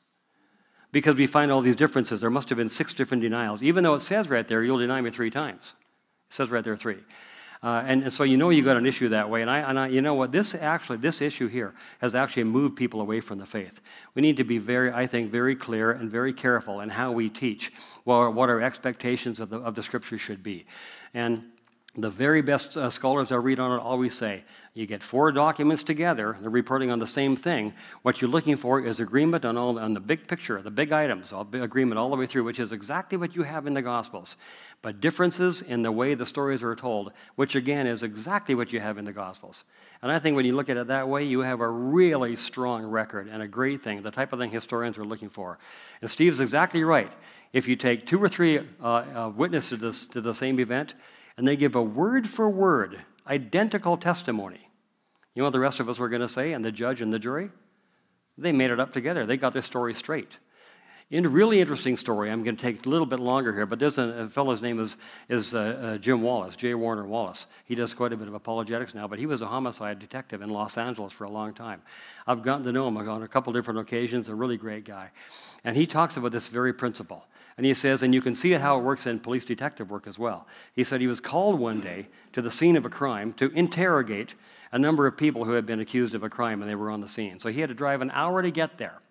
because 0.91 1.15
we 1.15 1.27
find 1.27 1.51
all 1.51 1.61
these 1.61 1.77
differences. 1.77 2.19
There 2.19 2.29
must 2.29 2.49
have 2.49 2.57
been 2.57 2.69
six 2.69 2.93
different 2.93 3.23
denials, 3.23 3.63
even 3.63 3.83
though 3.83 3.95
it 3.95 4.01
says 4.01 4.29
right 4.29 4.47
there, 4.47 4.63
you'll 4.63 4.79
deny 4.79 4.99
me 4.99 5.11
three 5.11 5.31
times. 5.31 5.73
It 6.29 6.33
says 6.33 6.49
right 6.49 6.63
there 6.63 6.75
three. 6.75 6.99
Uh, 7.63 7.83
and, 7.85 8.03
and 8.03 8.13
so 8.13 8.23
you 8.23 8.37
know 8.37 8.49
you 8.49 8.63
got 8.63 8.75
an 8.75 8.87
issue 8.87 9.09
that 9.09 9.29
way. 9.29 9.41
And, 9.41 9.49
I, 9.49 9.59
and 9.59 9.79
I, 9.79 9.87
you 9.87 10.01
know 10.01 10.15
what? 10.15 10.31
This 10.31 10.55
actually, 10.55 10.97
this 10.97 11.21
issue 11.21 11.47
here 11.47 11.75
has 11.99 12.15
actually 12.15 12.45
moved 12.45 12.75
people 12.75 13.01
away 13.01 13.19
from 13.19 13.37
the 13.37 13.45
faith. 13.45 13.81
We 14.15 14.23
need 14.23 14.37
to 14.37 14.43
be 14.43 14.57
very, 14.57 14.91
I 14.91 15.05
think, 15.05 15.31
very 15.31 15.55
clear 15.55 15.91
and 15.91 16.09
very 16.09 16.33
careful 16.33 16.79
in 16.79 16.89
how 16.89 17.11
we 17.11 17.29
teach 17.29 17.71
what, 18.03 18.33
what 18.33 18.49
our 18.49 18.61
expectations 18.61 19.39
of 19.39 19.49
the, 19.49 19.59
of 19.59 19.75
the 19.75 19.83
scripture 19.83 20.17
should 20.17 20.41
be. 20.41 20.65
And 21.13 21.43
the 21.95 22.09
very 22.09 22.41
best 22.41 22.77
uh, 22.77 22.89
scholars 22.89 23.31
I 23.31 23.35
read 23.35 23.59
on 23.59 23.77
it 23.77 23.81
always 23.81 24.15
say 24.15 24.43
you 24.73 24.85
get 24.85 25.03
four 25.03 25.33
documents 25.33 25.83
together, 25.83 26.37
they're 26.39 26.49
reporting 26.49 26.89
on 26.91 26.99
the 26.99 27.07
same 27.07 27.35
thing. 27.35 27.73
What 28.03 28.21
you're 28.21 28.29
looking 28.29 28.55
for 28.55 28.79
is 28.79 29.01
agreement 29.01 29.43
on, 29.43 29.57
all, 29.57 29.77
on 29.77 29.93
the 29.93 29.99
big 29.99 30.27
picture, 30.27 30.61
the 30.61 30.71
big 30.71 30.93
items, 30.93 31.33
all, 31.33 31.45
agreement 31.53 31.99
all 31.99 32.09
the 32.09 32.15
way 32.15 32.25
through, 32.25 32.45
which 32.45 32.59
is 32.59 32.71
exactly 32.71 33.17
what 33.17 33.35
you 33.35 33.43
have 33.43 33.67
in 33.67 33.73
the 33.73 33.81
Gospels. 33.81 34.37
But 34.81 34.99
differences 34.99 35.61
in 35.61 35.83
the 35.83 35.91
way 35.91 36.15
the 36.15 36.25
stories 36.25 36.63
are 36.63 36.75
told, 36.75 37.13
which 37.35 37.55
again 37.55 37.85
is 37.85 38.01
exactly 38.01 38.55
what 38.55 38.73
you 38.73 38.79
have 38.79 38.97
in 38.97 39.05
the 39.05 39.11
Gospels. 39.11 39.63
And 40.01 40.11
I 40.11 40.17
think 40.17 40.35
when 40.35 40.45
you 40.45 40.55
look 40.55 40.69
at 40.69 40.77
it 40.77 40.87
that 40.87 41.07
way, 41.07 41.23
you 41.23 41.41
have 41.41 41.61
a 41.61 41.69
really 41.69 42.35
strong 42.35 42.85
record 42.85 43.27
and 43.27 43.43
a 43.43 43.47
great 43.47 43.83
thing, 43.83 44.01
the 44.01 44.09
type 44.09 44.33
of 44.33 44.39
thing 44.39 44.49
historians 44.49 44.97
are 44.97 45.05
looking 45.05 45.29
for. 45.29 45.59
And 46.01 46.09
Steve's 46.09 46.39
exactly 46.39 46.83
right. 46.83 47.11
If 47.53 47.67
you 47.67 47.75
take 47.75 48.07
two 48.07 48.21
or 48.23 48.27
three 48.29 48.59
uh, 48.81 48.85
uh, 48.85 49.31
witnesses 49.35 49.69
to, 49.69 49.77
this, 49.77 50.05
to 50.05 50.21
the 50.21 50.33
same 50.33 50.59
event, 50.59 50.95
and 51.37 51.47
they 51.47 51.55
give 51.55 51.75
a 51.75 51.81
word 51.81 52.27
for 52.27 52.49
word, 52.49 53.01
identical 53.27 53.97
testimony. 53.97 54.69
You 55.35 55.41
know 55.41 55.45
what 55.45 55.53
the 55.53 55.59
rest 55.59 55.79
of 55.79 55.89
us 55.89 55.99
were 55.99 56.09
going 56.09 56.21
to 56.21 56.29
say, 56.29 56.53
and 56.53 56.65
the 56.65 56.71
judge 56.71 57.01
and 57.01 57.13
the 57.13 57.19
jury? 57.19 57.49
They 58.37 58.51
made 58.51 58.71
it 58.71 58.79
up 58.79 58.93
together. 58.93 59.25
They 59.25 59.37
got 59.37 59.53
their 59.53 59.61
story 59.61 59.93
straight. 59.93 60.39
In 61.11 61.25
a 61.25 61.29
really 61.29 61.59
interesting 61.59 61.97
story, 61.97 62.31
I'm 62.31 62.41
going 62.41 62.55
to 62.55 62.61
take 62.61 62.85
a 62.85 62.89
little 62.89 63.05
bit 63.05 63.19
longer 63.19 63.51
here, 63.51 63.65
but 63.65 63.79
there's 63.79 63.97
a, 63.97 64.01
a 64.01 64.29
fellow's 64.29 64.61
name 64.61 64.79
is, 64.79 64.95
is 65.27 65.53
uh, 65.53 65.59
uh, 65.59 65.97
Jim 65.97 66.21
Wallace, 66.21 66.55
J. 66.55 66.73
Warner 66.73 67.05
Wallace. 67.05 67.47
He 67.65 67.75
does 67.75 67.93
quite 67.93 68.13
a 68.13 68.17
bit 68.17 68.29
of 68.29 68.33
apologetics 68.33 68.95
now, 68.95 69.09
but 69.09 69.19
he 69.19 69.25
was 69.25 69.41
a 69.41 69.45
homicide 69.45 69.99
detective 69.99 70.41
in 70.41 70.49
Los 70.49 70.77
Angeles 70.77 71.11
for 71.11 71.25
a 71.25 71.29
long 71.29 71.53
time. 71.53 71.81
I've 72.25 72.43
gotten 72.43 72.63
to 72.63 72.71
know 72.71 72.87
him 72.87 72.95
on 72.95 73.23
a 73.23 73.27
couple 73.27 73.51
different 73.51 73.81
occasions, 73.81 74.29
a 74.29 74.35
really 74.35 74.55
great 74.55 74.85
guy. 74.85 75.09
And 75.65 75.75
he 75.75 75.85
talks 75.85 76.15
about 76.15 76.31
this 76.31 76.47
very 76.47 76.71
principle. 76.71 77.25
And 77.57 77.65
he 77.65 77.73
says, 77.73 78.03
and 78.03 78.15
you 78.15 78.21
can 78.21 78.33
see 78.33 78.51
how 78.51 78.79
it 78.79 78.83
works 78.83 79.05
in 79.05 79.19
police 79.19 79.43
detective 79.43 79.91
work 79.91 80.07
as 80.07 80.17
well. 80.17 80.47
He 80.73 80.85
said 80.85 81.01
he 81.01 81.07
was 81.07 81.19
called 81.19 81.59
one 81.59 81.81
day 81.81 82.07
to 82.31 82.41
the 82.41 82.49
scene 82.49 82.77
of 82.77 82.85
a 82.85 82.89
crime 82.89 83.33
to 83.33 83.51
interrogate 83.51 84.33
a 84.71 84.79
number 84.79 85.05
of 85.07 85.17
people 85.17 85.43
who 85.43 85.51
had 85.51 85.65
been 85.65 85.81
accused 85.81 86.15
of 86.15 86.23
a 86.23 86.29
crime 86.29 86.61
and 86.61 86.71
they 86.71 86.75
were 86.75 86.89
on 86.89 87.01
the 87.01 87.09
scene. 87.09 87.37
So 87.37 87.49
he 87.49 87.59
had 87.59 87.67
to 87.67 87.75
drive 87.75 87.99
an 87.99 88.11
hour 88.11 88.41
to 88.41 88.49
get 88.49 88.77
there. 88.77 89.01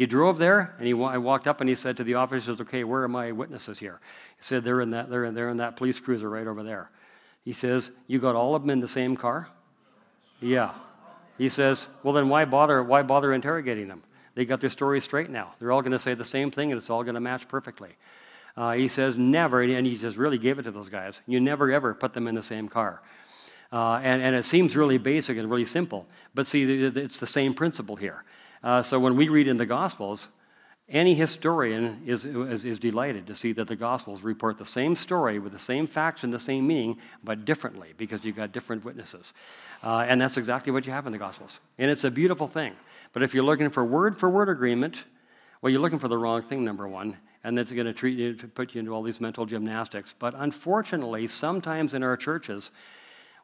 He 0.00 0.06
drove 0.06 0.38
there 0.38 0.74
and 0.78 0.86
he 0.86 0.94
I 0.94 1.18
walked 1.18 1.46
up 1.46 1.60
and 1.60 1.68
he 1.68 1.74
said 1.74 1.98
to 1.98 2.04
the 2.04 2.14
officers, 2.14 2.58
Okay, 2.58 2.84
where 2.84 3.02
are 3.02 3.08
my 3.08 3.32
witnesses 3.32 3.78
here? 3.78 4.00
He 4.38 4.42
said, 4.42 4.64
They're 4.64 4.80
in 4.80 4.92
that, 4.92 5.10
they're 5.10 5.26
in, 5.26 5.34
they're 5.34 5.50
in 5.50 5.58
that 5.58 5.76
police 5.76 6.00
cruiser 6.00 6.30
right 6.30 6.46
over 6.46 6.62
there. 6.62 6.90
He 7.44 7.52
says, 7.52 7.90
You 8.06 8.18
got 8.18 8.34
all 8.34 8.54
of 8.54 8.62
them 8.62 8.70
in 8.70 8.80
the 8.80 8.88
same 8.88 9.14
car? 9.14 9.48
Yeah. 10.40 10.72
He 11.36 11.50
says, 11.50 11.86
Well, 12.02 12.14
then 12.14 12.30
why 12.30 12.46
bother, 12.46 12.82
why 12.82 13.02
bother 13.02 13.34
interrogating 13.34 13.88
them? 13.88 14.02
They 14.34 14.46
got 14.46 14.62
their 14.62 14.70
story 14.70 15.02
straight 15.02 15.28
now. 15.28 15.52
They're 15.58 15.70
all 15.70 15.82
going 15.82 15.92
to 15.92 15.98
say 15.98 16.14
the 16.14 16.24
same 16.24 16.50
thing 16.50 16.72
and 16.72 16.78
it's 16.78 16.88
all 16.88 17.02
going 17.02 17.14
to 17.14 17.20
match 17.20 17.46
perfectly. 17.46 17.90
Uh, 18.56 18.72
he 18.72 18.88
says, 18.88 19.18
Never, 19.18 19.60
and 19.60 19.86
he 19.86 19.98
just 19.98 20.16
really 20.16 20.38
gave 20.38 20.58
it 20.58 20.62
to 20.62 20.70
those 20.70 20.88
guys. 20.88 21.20
You 21.26 21.40
never 21.40 21.70
ever 21.70 21.92
put 21.92 22.14
them 22.14 22.26
in 22.26 22.34
the 22.34 22.42
same 22.42 22.70
car. 22.70 23.02
Uh, 23.70 23.96
and, 24.02 24.22
and 24.22 24.34
it 24.34 24.46
seems 24.46 24.74
really 24.74 24.96
basic 24.96 25.36
and 25.36 25.50
really 25.50 25.66
simple. 25.66 26.06
But 26.34 26.46
see, 26.46 26.84
it's 26.86 27.18
the 27.18 27.26
same 27.26 27.52
principle 27.52 27.96
here. 27.96 28.24
Uh, 28.62 28.82
so 28.82 28.98
when 28.98 29.16
we 29.16 29.28
read 29.28 29.48
in 29.48 29.56
the 29.56 29.66
Gospels, 29.66 30.28
any 30.88 31.14
historian 31.14 32.02
is, 32.04 32.24
is, 32.24 32.64
is, 32.64 32.78
delighted 32.78 33.26
to 33.28 33.34
see 33.34 33.52
that 33.52 33.68
the 33.68 33.76
Gospels 33.76 34.22
report 34.22 34.58
the 34.58 34.64
same 34.64 34.96
story 34.96 35.38
with 35.38 35.52
the 35.52 35.58
same 35.58 35.86
facts 35.86 36.24
and 36.24 36.32
the 36.32 36.38
same 36.38 36.66
meaning, 36.66 36.98
but 37.22 37.44
differently 37.44 37.94
because 37.96 38.24
you've 38.24 38.36
got 38.36 38.50
different 38.50 38.84
witnesses. 38.84 39.32
Uh, 39.84 40.04
and 40.08 40.20
that's 40.20 40.36
exactly 40.36 40.72
what 40.72 40.84
you 40.86 40.92
have 40.92 41.06
in 41.06 41.12
the 41.12 41.18
Gospels. 41.18 41.60
And 41.78 41.90
it's 41.90 42.04
a 42.04 42.10
beautiful 42.10 42.48
thing. 42.48 42.74
But 43.12 43.22
if 43.22 43.34
you're 43.34 43.44
looking 43.44 43.70
for 43.70 43.84
word 43.84 44.18
for 44.18 44.28
word 44.28 44.48
agreement, 44.48 45.04
well, 45.62 45.70
you're 45.70 45.80
looking 45.80 46.00
for 46.00 46.08
the 46.08 46.18
wrong 46.18 46.42
thing, 46.42 46.64
number 46.64 46.88
one. 46.88 47.16
And 47.44 47.56
that's 47.56 47.72
going 47.72 47.86
to 47.86 47.92
treat 47.92 48.18
you 48.18 48.34
to 48.34 48.48
put 48.48 48.74
you 48.74 48.80
into 48.80 48.92
all 48.92 49.02
these 49.02 49.20
mental 49.20 49.46
gymnastics. 49.46 50.14
But 50.18 50.34
unfortunately, 50.36 51.28
sometimes 51.28 51.94
in 51.94 52.02
our 52.02 52.16
churches, 52.16 52.70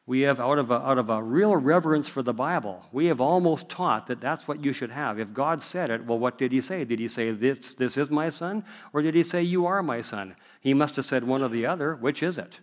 we 0.07 0.21
have, 0.21 0.39
out 0.39 0.59
of, 0.59 0.71
a, 0.71 0.75
out 0.75 0.99
of 0.99 1.11
a 1.11 1.21
real 1.21 1.57
reverence 1.57 2.09
for 2.09 2.23
the 2.23 2.33
Bible, 2.33 2.85
we 2.93 3.07
have 3.07 3.21
almost 3.21 3.69
taught 3.69 4.07
that 4.07 4.21
that's 4.21 4.47
what 4.47 4.65
you 4.65 4.73
should 4.73 4.91
have. 4.93 5.19
If 5.19 5.33
God 5.35 5.61
said 5.61 5.91
it, 5.91 6.05
well, 6.05 6.19
what 6.19 6.39
did 6.39 6.53
He 6.53 6.61
say? 6.61 6.85
Did 6.85 7.01
He 7.01 7.09
say, 7.09 7.33
this, 7.33 7.75
this 7.75 7.97
is 7.97 8.09
my 8.09 8.29
son? 8.29 8.65
Or 8.93 9.03
did 9.03 9.17
He 9.17 9.25
say, 9.25 9.43
you 9.43 9.67
are 9.67 9.83
my 9.83 10.03
son? 10.03 10.37
He 10.61 10.75
must 10.75 10.95
have 10.95 11.05
said 11.05 11.25
one 11.25 11.43
or 11.43 11.49
the 11.49 11.67
other. 11.67 11.97
Which 11.97 12.23
is 12.23 12.39
it? 12.39 12.61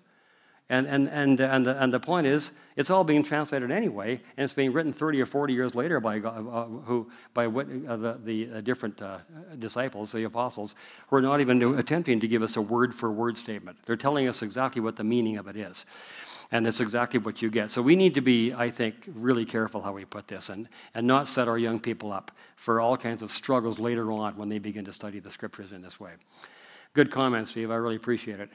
And, 0.70 0.88
and, 0.88 1.10
and, 1.10 1.40
and, 1.40 1.66
the, 1.66 1.82
and 1.82 1.94
the 1.94 2.00
point 2.00 2.26
is, 2.26 2.52
it's 2.76 2.90
all 2.90 3.04
being 3.04 3.22
translated 3.22 3.70
anyway, 3.70 4.20
and 4.38 4.46
it's 4.46 4.54
being 4.54 4.74
written 4.74 4.94
30 4.94 5.22
or 5.22 5.26
40 5.26 5.54
years 5.54 5.76
later 5.76 6.00
by, 6.00 6.20
uh, 6.20 6.66
who, 6.66 7.12
by 7.34 7.48
what, 7.48 7.68
uh, 7.88 7.98
the, 7.98 8.20
the 8.24 8.50
uh, 8.50 8.62
different 8.62 9.00
uh, 9.02 9.20
disciples, 9.60 10.12
the 10.12 10.24
apostles, 10.24 10.74
who 11.08 11.18
are 11.18 11.22
not 11.22 11.42
even 11.42 11.62
attempting 11.78 12.20
to 12.22 12.28
give 12.28 12.42
us 12.42 12.56
a 12.56 12.62
word 12.62 12.96
for 12.96 13.12
word 13.12 13.38
statement. 13.38 13.78
They're 13.86 13.98
telling 13.98 14.28
us 14.28 14.42
exactly 14.42 14.82
what 14.82 14.96
the 14.96 15.04
meaning 15.04 15.38
of 15.38 15.48
it 15.48 15.58
is. 15.58 15.86
And 16.52 16.66
that's 16.66 16.80
exactly 16.80 17.20
what 17.20 17.42
you 17.42 17.50
get. 17.50 17.70
So 17.70 17.82
we 17.82 17.96
need 17.96 18.16
to 18.16 18.22
be, 18.22 18.54
I 18.54 18.70
think, 18.70 19.10
really 19.14 19.46
careful 19.46 19.82
how 19.82 19.92
we 19.92 20.06
put 20.06 20.28
this 20.28 20.50
and, 20.50 20.70
and 20.96 21.06
not 21.06 21.28
set 21.28 21.48
our 21.48 21.58
young 21.58 21.80
people 21.80 22.12
up 22.12 22.32
for 22.56 22.80
all 22.80 22.96
kinds 22.96 23.22
of 23.22 23.32
struggles 23.32 23.80
later 23.80 24.12
on 24.12 24.38
when 24.38 24.50
they 24.50 24.60
begin 24.60 24.86
to 24.86 24.92
study 24.92 25.20
the 25.20 25.30
scriptures 25.30 25.72
in 25.72 25.82
this 25.82 26.00
way. 26.00 26.12
Good 26.94 27.12
comment, 27.12 27.48
Steve. 27.48 27.72
I 27.72 27.76
really 27.76 27.96
appreciate 27.96 28.40
it. 28.40 28.50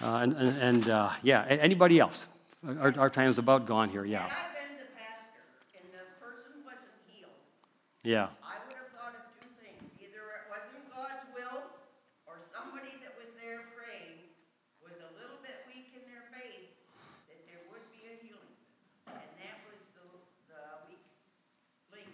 Uh, 0.00 0.16
and 0.16 0.32
and, 0.34 0.56
and 0.58 0.90
uh, 0.90 1.10
yeah, 1.22 1.44
anybody 1.44 1.98
else? 1.98 2.26
Our, 2.66 2.94
our 2.96 3.10
time's 3.10 3.38
about 3.38 3.66
gone 3.66 3.88
here, 3.88 4.04
yeah. 4.04 4.24
And 4.24 4.32
I've 4.32 4.68
been 4.68 4.78
to 4.78 4.92
Yeah. 8.04 8.26
I 8.42 8.58
would 8.66 8.74
have 8.74 8.90
thought 8.98 9.14
of 9.14 9.30
two 9.38 9.46
things. 9.62 9.78
Either 10.02 10.26
it 10.34 10.50
wasn't 10.50 10.82
God's 10.90 11.22
will, 11.38 11.62
or 12.26 12.34
somebody 12.50 12.98
that 12.98 13.14
was 13.14 13.30
there 13.38 13.62
praying 13.78 14.26
was 14.82 14.98
a 14.98 15.10
little 15.14 15.38
bit 15.38 15.62
weak 15.70 15.94
in 15.94 16.02
their 16.10 16.26
faith, 16.34 16.66
that 17.30 17.38
there 17.46 17.62
would 17.70 17.86
be 17.94 18.02
a 18.10 18.18
healing. 18.18 18.58
And 19.06 19.22
that 19.38 19.54
was 19.70 19.78
the, 19.94 20.02
the 20.50 20.62
weak 20.90 20.98
link. 21.94 22.10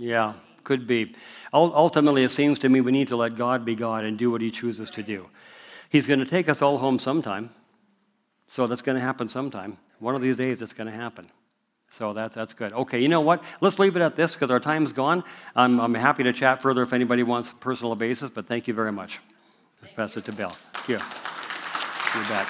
Yeah, 0.00 0.40
could 0.64 0.86
be. 0.86 1.12
Ultimately, 1.52 2.24
it 2.24 2.30
seems 2.30 2.58
to 2.60 2.70
me 2.70 2.80
we 2.80 2.90
need 2.90 3.08
to 3.08 3.16
let 3.16 3.36
God 3.36 3.62
be 3.62 3.74
God 3.74 4.04
and 4.04 4.16
do 4.16 4.30
what 4.30 4.40
He 4.40 4.50
chooses 4.50 4.88
to 4.92 5.02
do. 5.02 5.28
He's 5.96 6.06
going 6.06 6.20
to 6.20 6.26
take 6.26 6.50
us 6.50 6.60
all 6.60 6.76
home 6.76 6.98
sometime. 6.98 7.48
So 8.48 8.66
that's 8.66 8.82
going 8.82 8.98
to 8.98 9.02
happen 9.02 9.28
sometime. 9.28 9.78
One 9.98 10.14
of 10.14 10.20
these 10.20 10.36
days, 10.36 10.60
it's 10.60 10.74
going 10.74 10.88
to 10.88 10.92
happen. 10.92 11.30
So 11.88 12.12
that's, 12.12 12.34
that's 12.34 12.52
good. 12.52 12.74
Okay, 12.74 13.00
you 13.00 13.08
know 13.08 13.22
what? 13.22 13.42
Let's 13.62 13.78
leave 13.78 13.96
it 13.96 14.02
at 14.02 14.14
this 14.14 14.34
because 14.34 14.50
our 14.50 14.60
time's 14.60 14.92
gone. 14.92 15.24
I'm, 15.54 15.80
I'm 15.80 15.94
happy 15.94 16.22
to 16.24 16.34
chat 16.34 16.60
further 16.60 16.82
if 16.82 16.92
anybody 16.92 17.22
wants 17.22 17.54
personal 17.60 17.94
basis, 17.94 18.28
but 18.28 18.46
thank 18.46 18.68
you 18.68 18.74
very 18.74 18.92
much. 18.92 19.20
Pass 19.96 20.14
it 20.18 20.26
to 20.26 20.32
Bill. 20.32 20.50
Thank 20.50 20.88
you. 20.90 20.98
You 22.20 22.28
bet. 22.28 22.46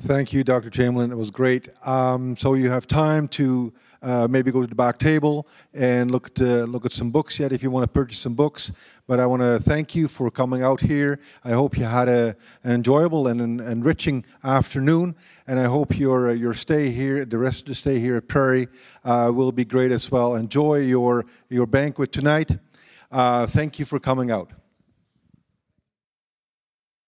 Thank 0.00 0.32
you, 0.32 0.44
Dr. 0.44 0.70
Chamberlain. 0.70 1.12
It 1.12 1.18
was 1.18 1.30
great. 1.30 1.68
Um, 1.86 2.38
so 2.38 2.54
you 2.54 2.70
have 2.70 2.86
time 2.86 3.28
to 3.28 3.74
uh, 4.02 4.26
maybe 4.28 4.50
go 4.50 4.60
to 4.60 4.66
the 4.66 4.74
back 4.74 4.98
table 4.98 5.46
and 5.72 6.10
look 6.10 6.26
at 6.26 6.40
uh, 6.40 6.64
look 6.64 6.84
at 6.84 6.92
some 6.92 7.10
books 7.10 7.38
yet 7.38 7.52
if 7.52 7.62
you 7.62 7.70
want 7.70 7.84
to 7.84 7.88
purchase 7.88 8.18
some 8.18 8.34
books. 8.34 8.72
But 9.06 9.20
I 9.20 9.26
want 9.26 9.42
to 9.42 9.58
thank 9.58 9.94
you 9.94 10.08
for 10.08 10.30
coming 10.30 10.62
out 10.62 10.80
here. 10.80 11.18
I 11.44 11.50
hope 11.50 11.76
you 11.76 11.84
had 11.84 12.08
a, 12.08 12.36
an 12.64 12.72
enjoyable 12.72 13.26
and 13.26 13.40
an 13.40 13.60
enriching 13.60 14.24
afternoon, 14.44 15.16
and 15.46 15.58
I 15.58 15.64
hope 15.64 15.98
your 15.98 16.30
uh, 16.30 16.32
your 16.32 16.54
stay 16.54 16.90
here, 16.90 17.24
the 17.24 17.38
rest 17.38 17.62
of 17.62 17.66
the 17.66 17.74
stay 17.74 17.98
here 17.98 18.16
at 18.16 18.28
Prairie, 18.28 18.68
uh, 19.04 19.30
will 19.34 19.52
be 19.52 19.64
great 19.64 19.92
as 19.92 20.10
well. 20.10 20.34
Enjoy 20.34 20.76
your 20.76 21.26
your 21.48 21.66
banquet 21.66 22.12
tonight. 22.12 22.58
Uh, 23.10 23.46
thank 23.46 23.78
you 23.78 23.84
for 23.84 23.98
coming 23.98 24.30
out. 24.30 24.61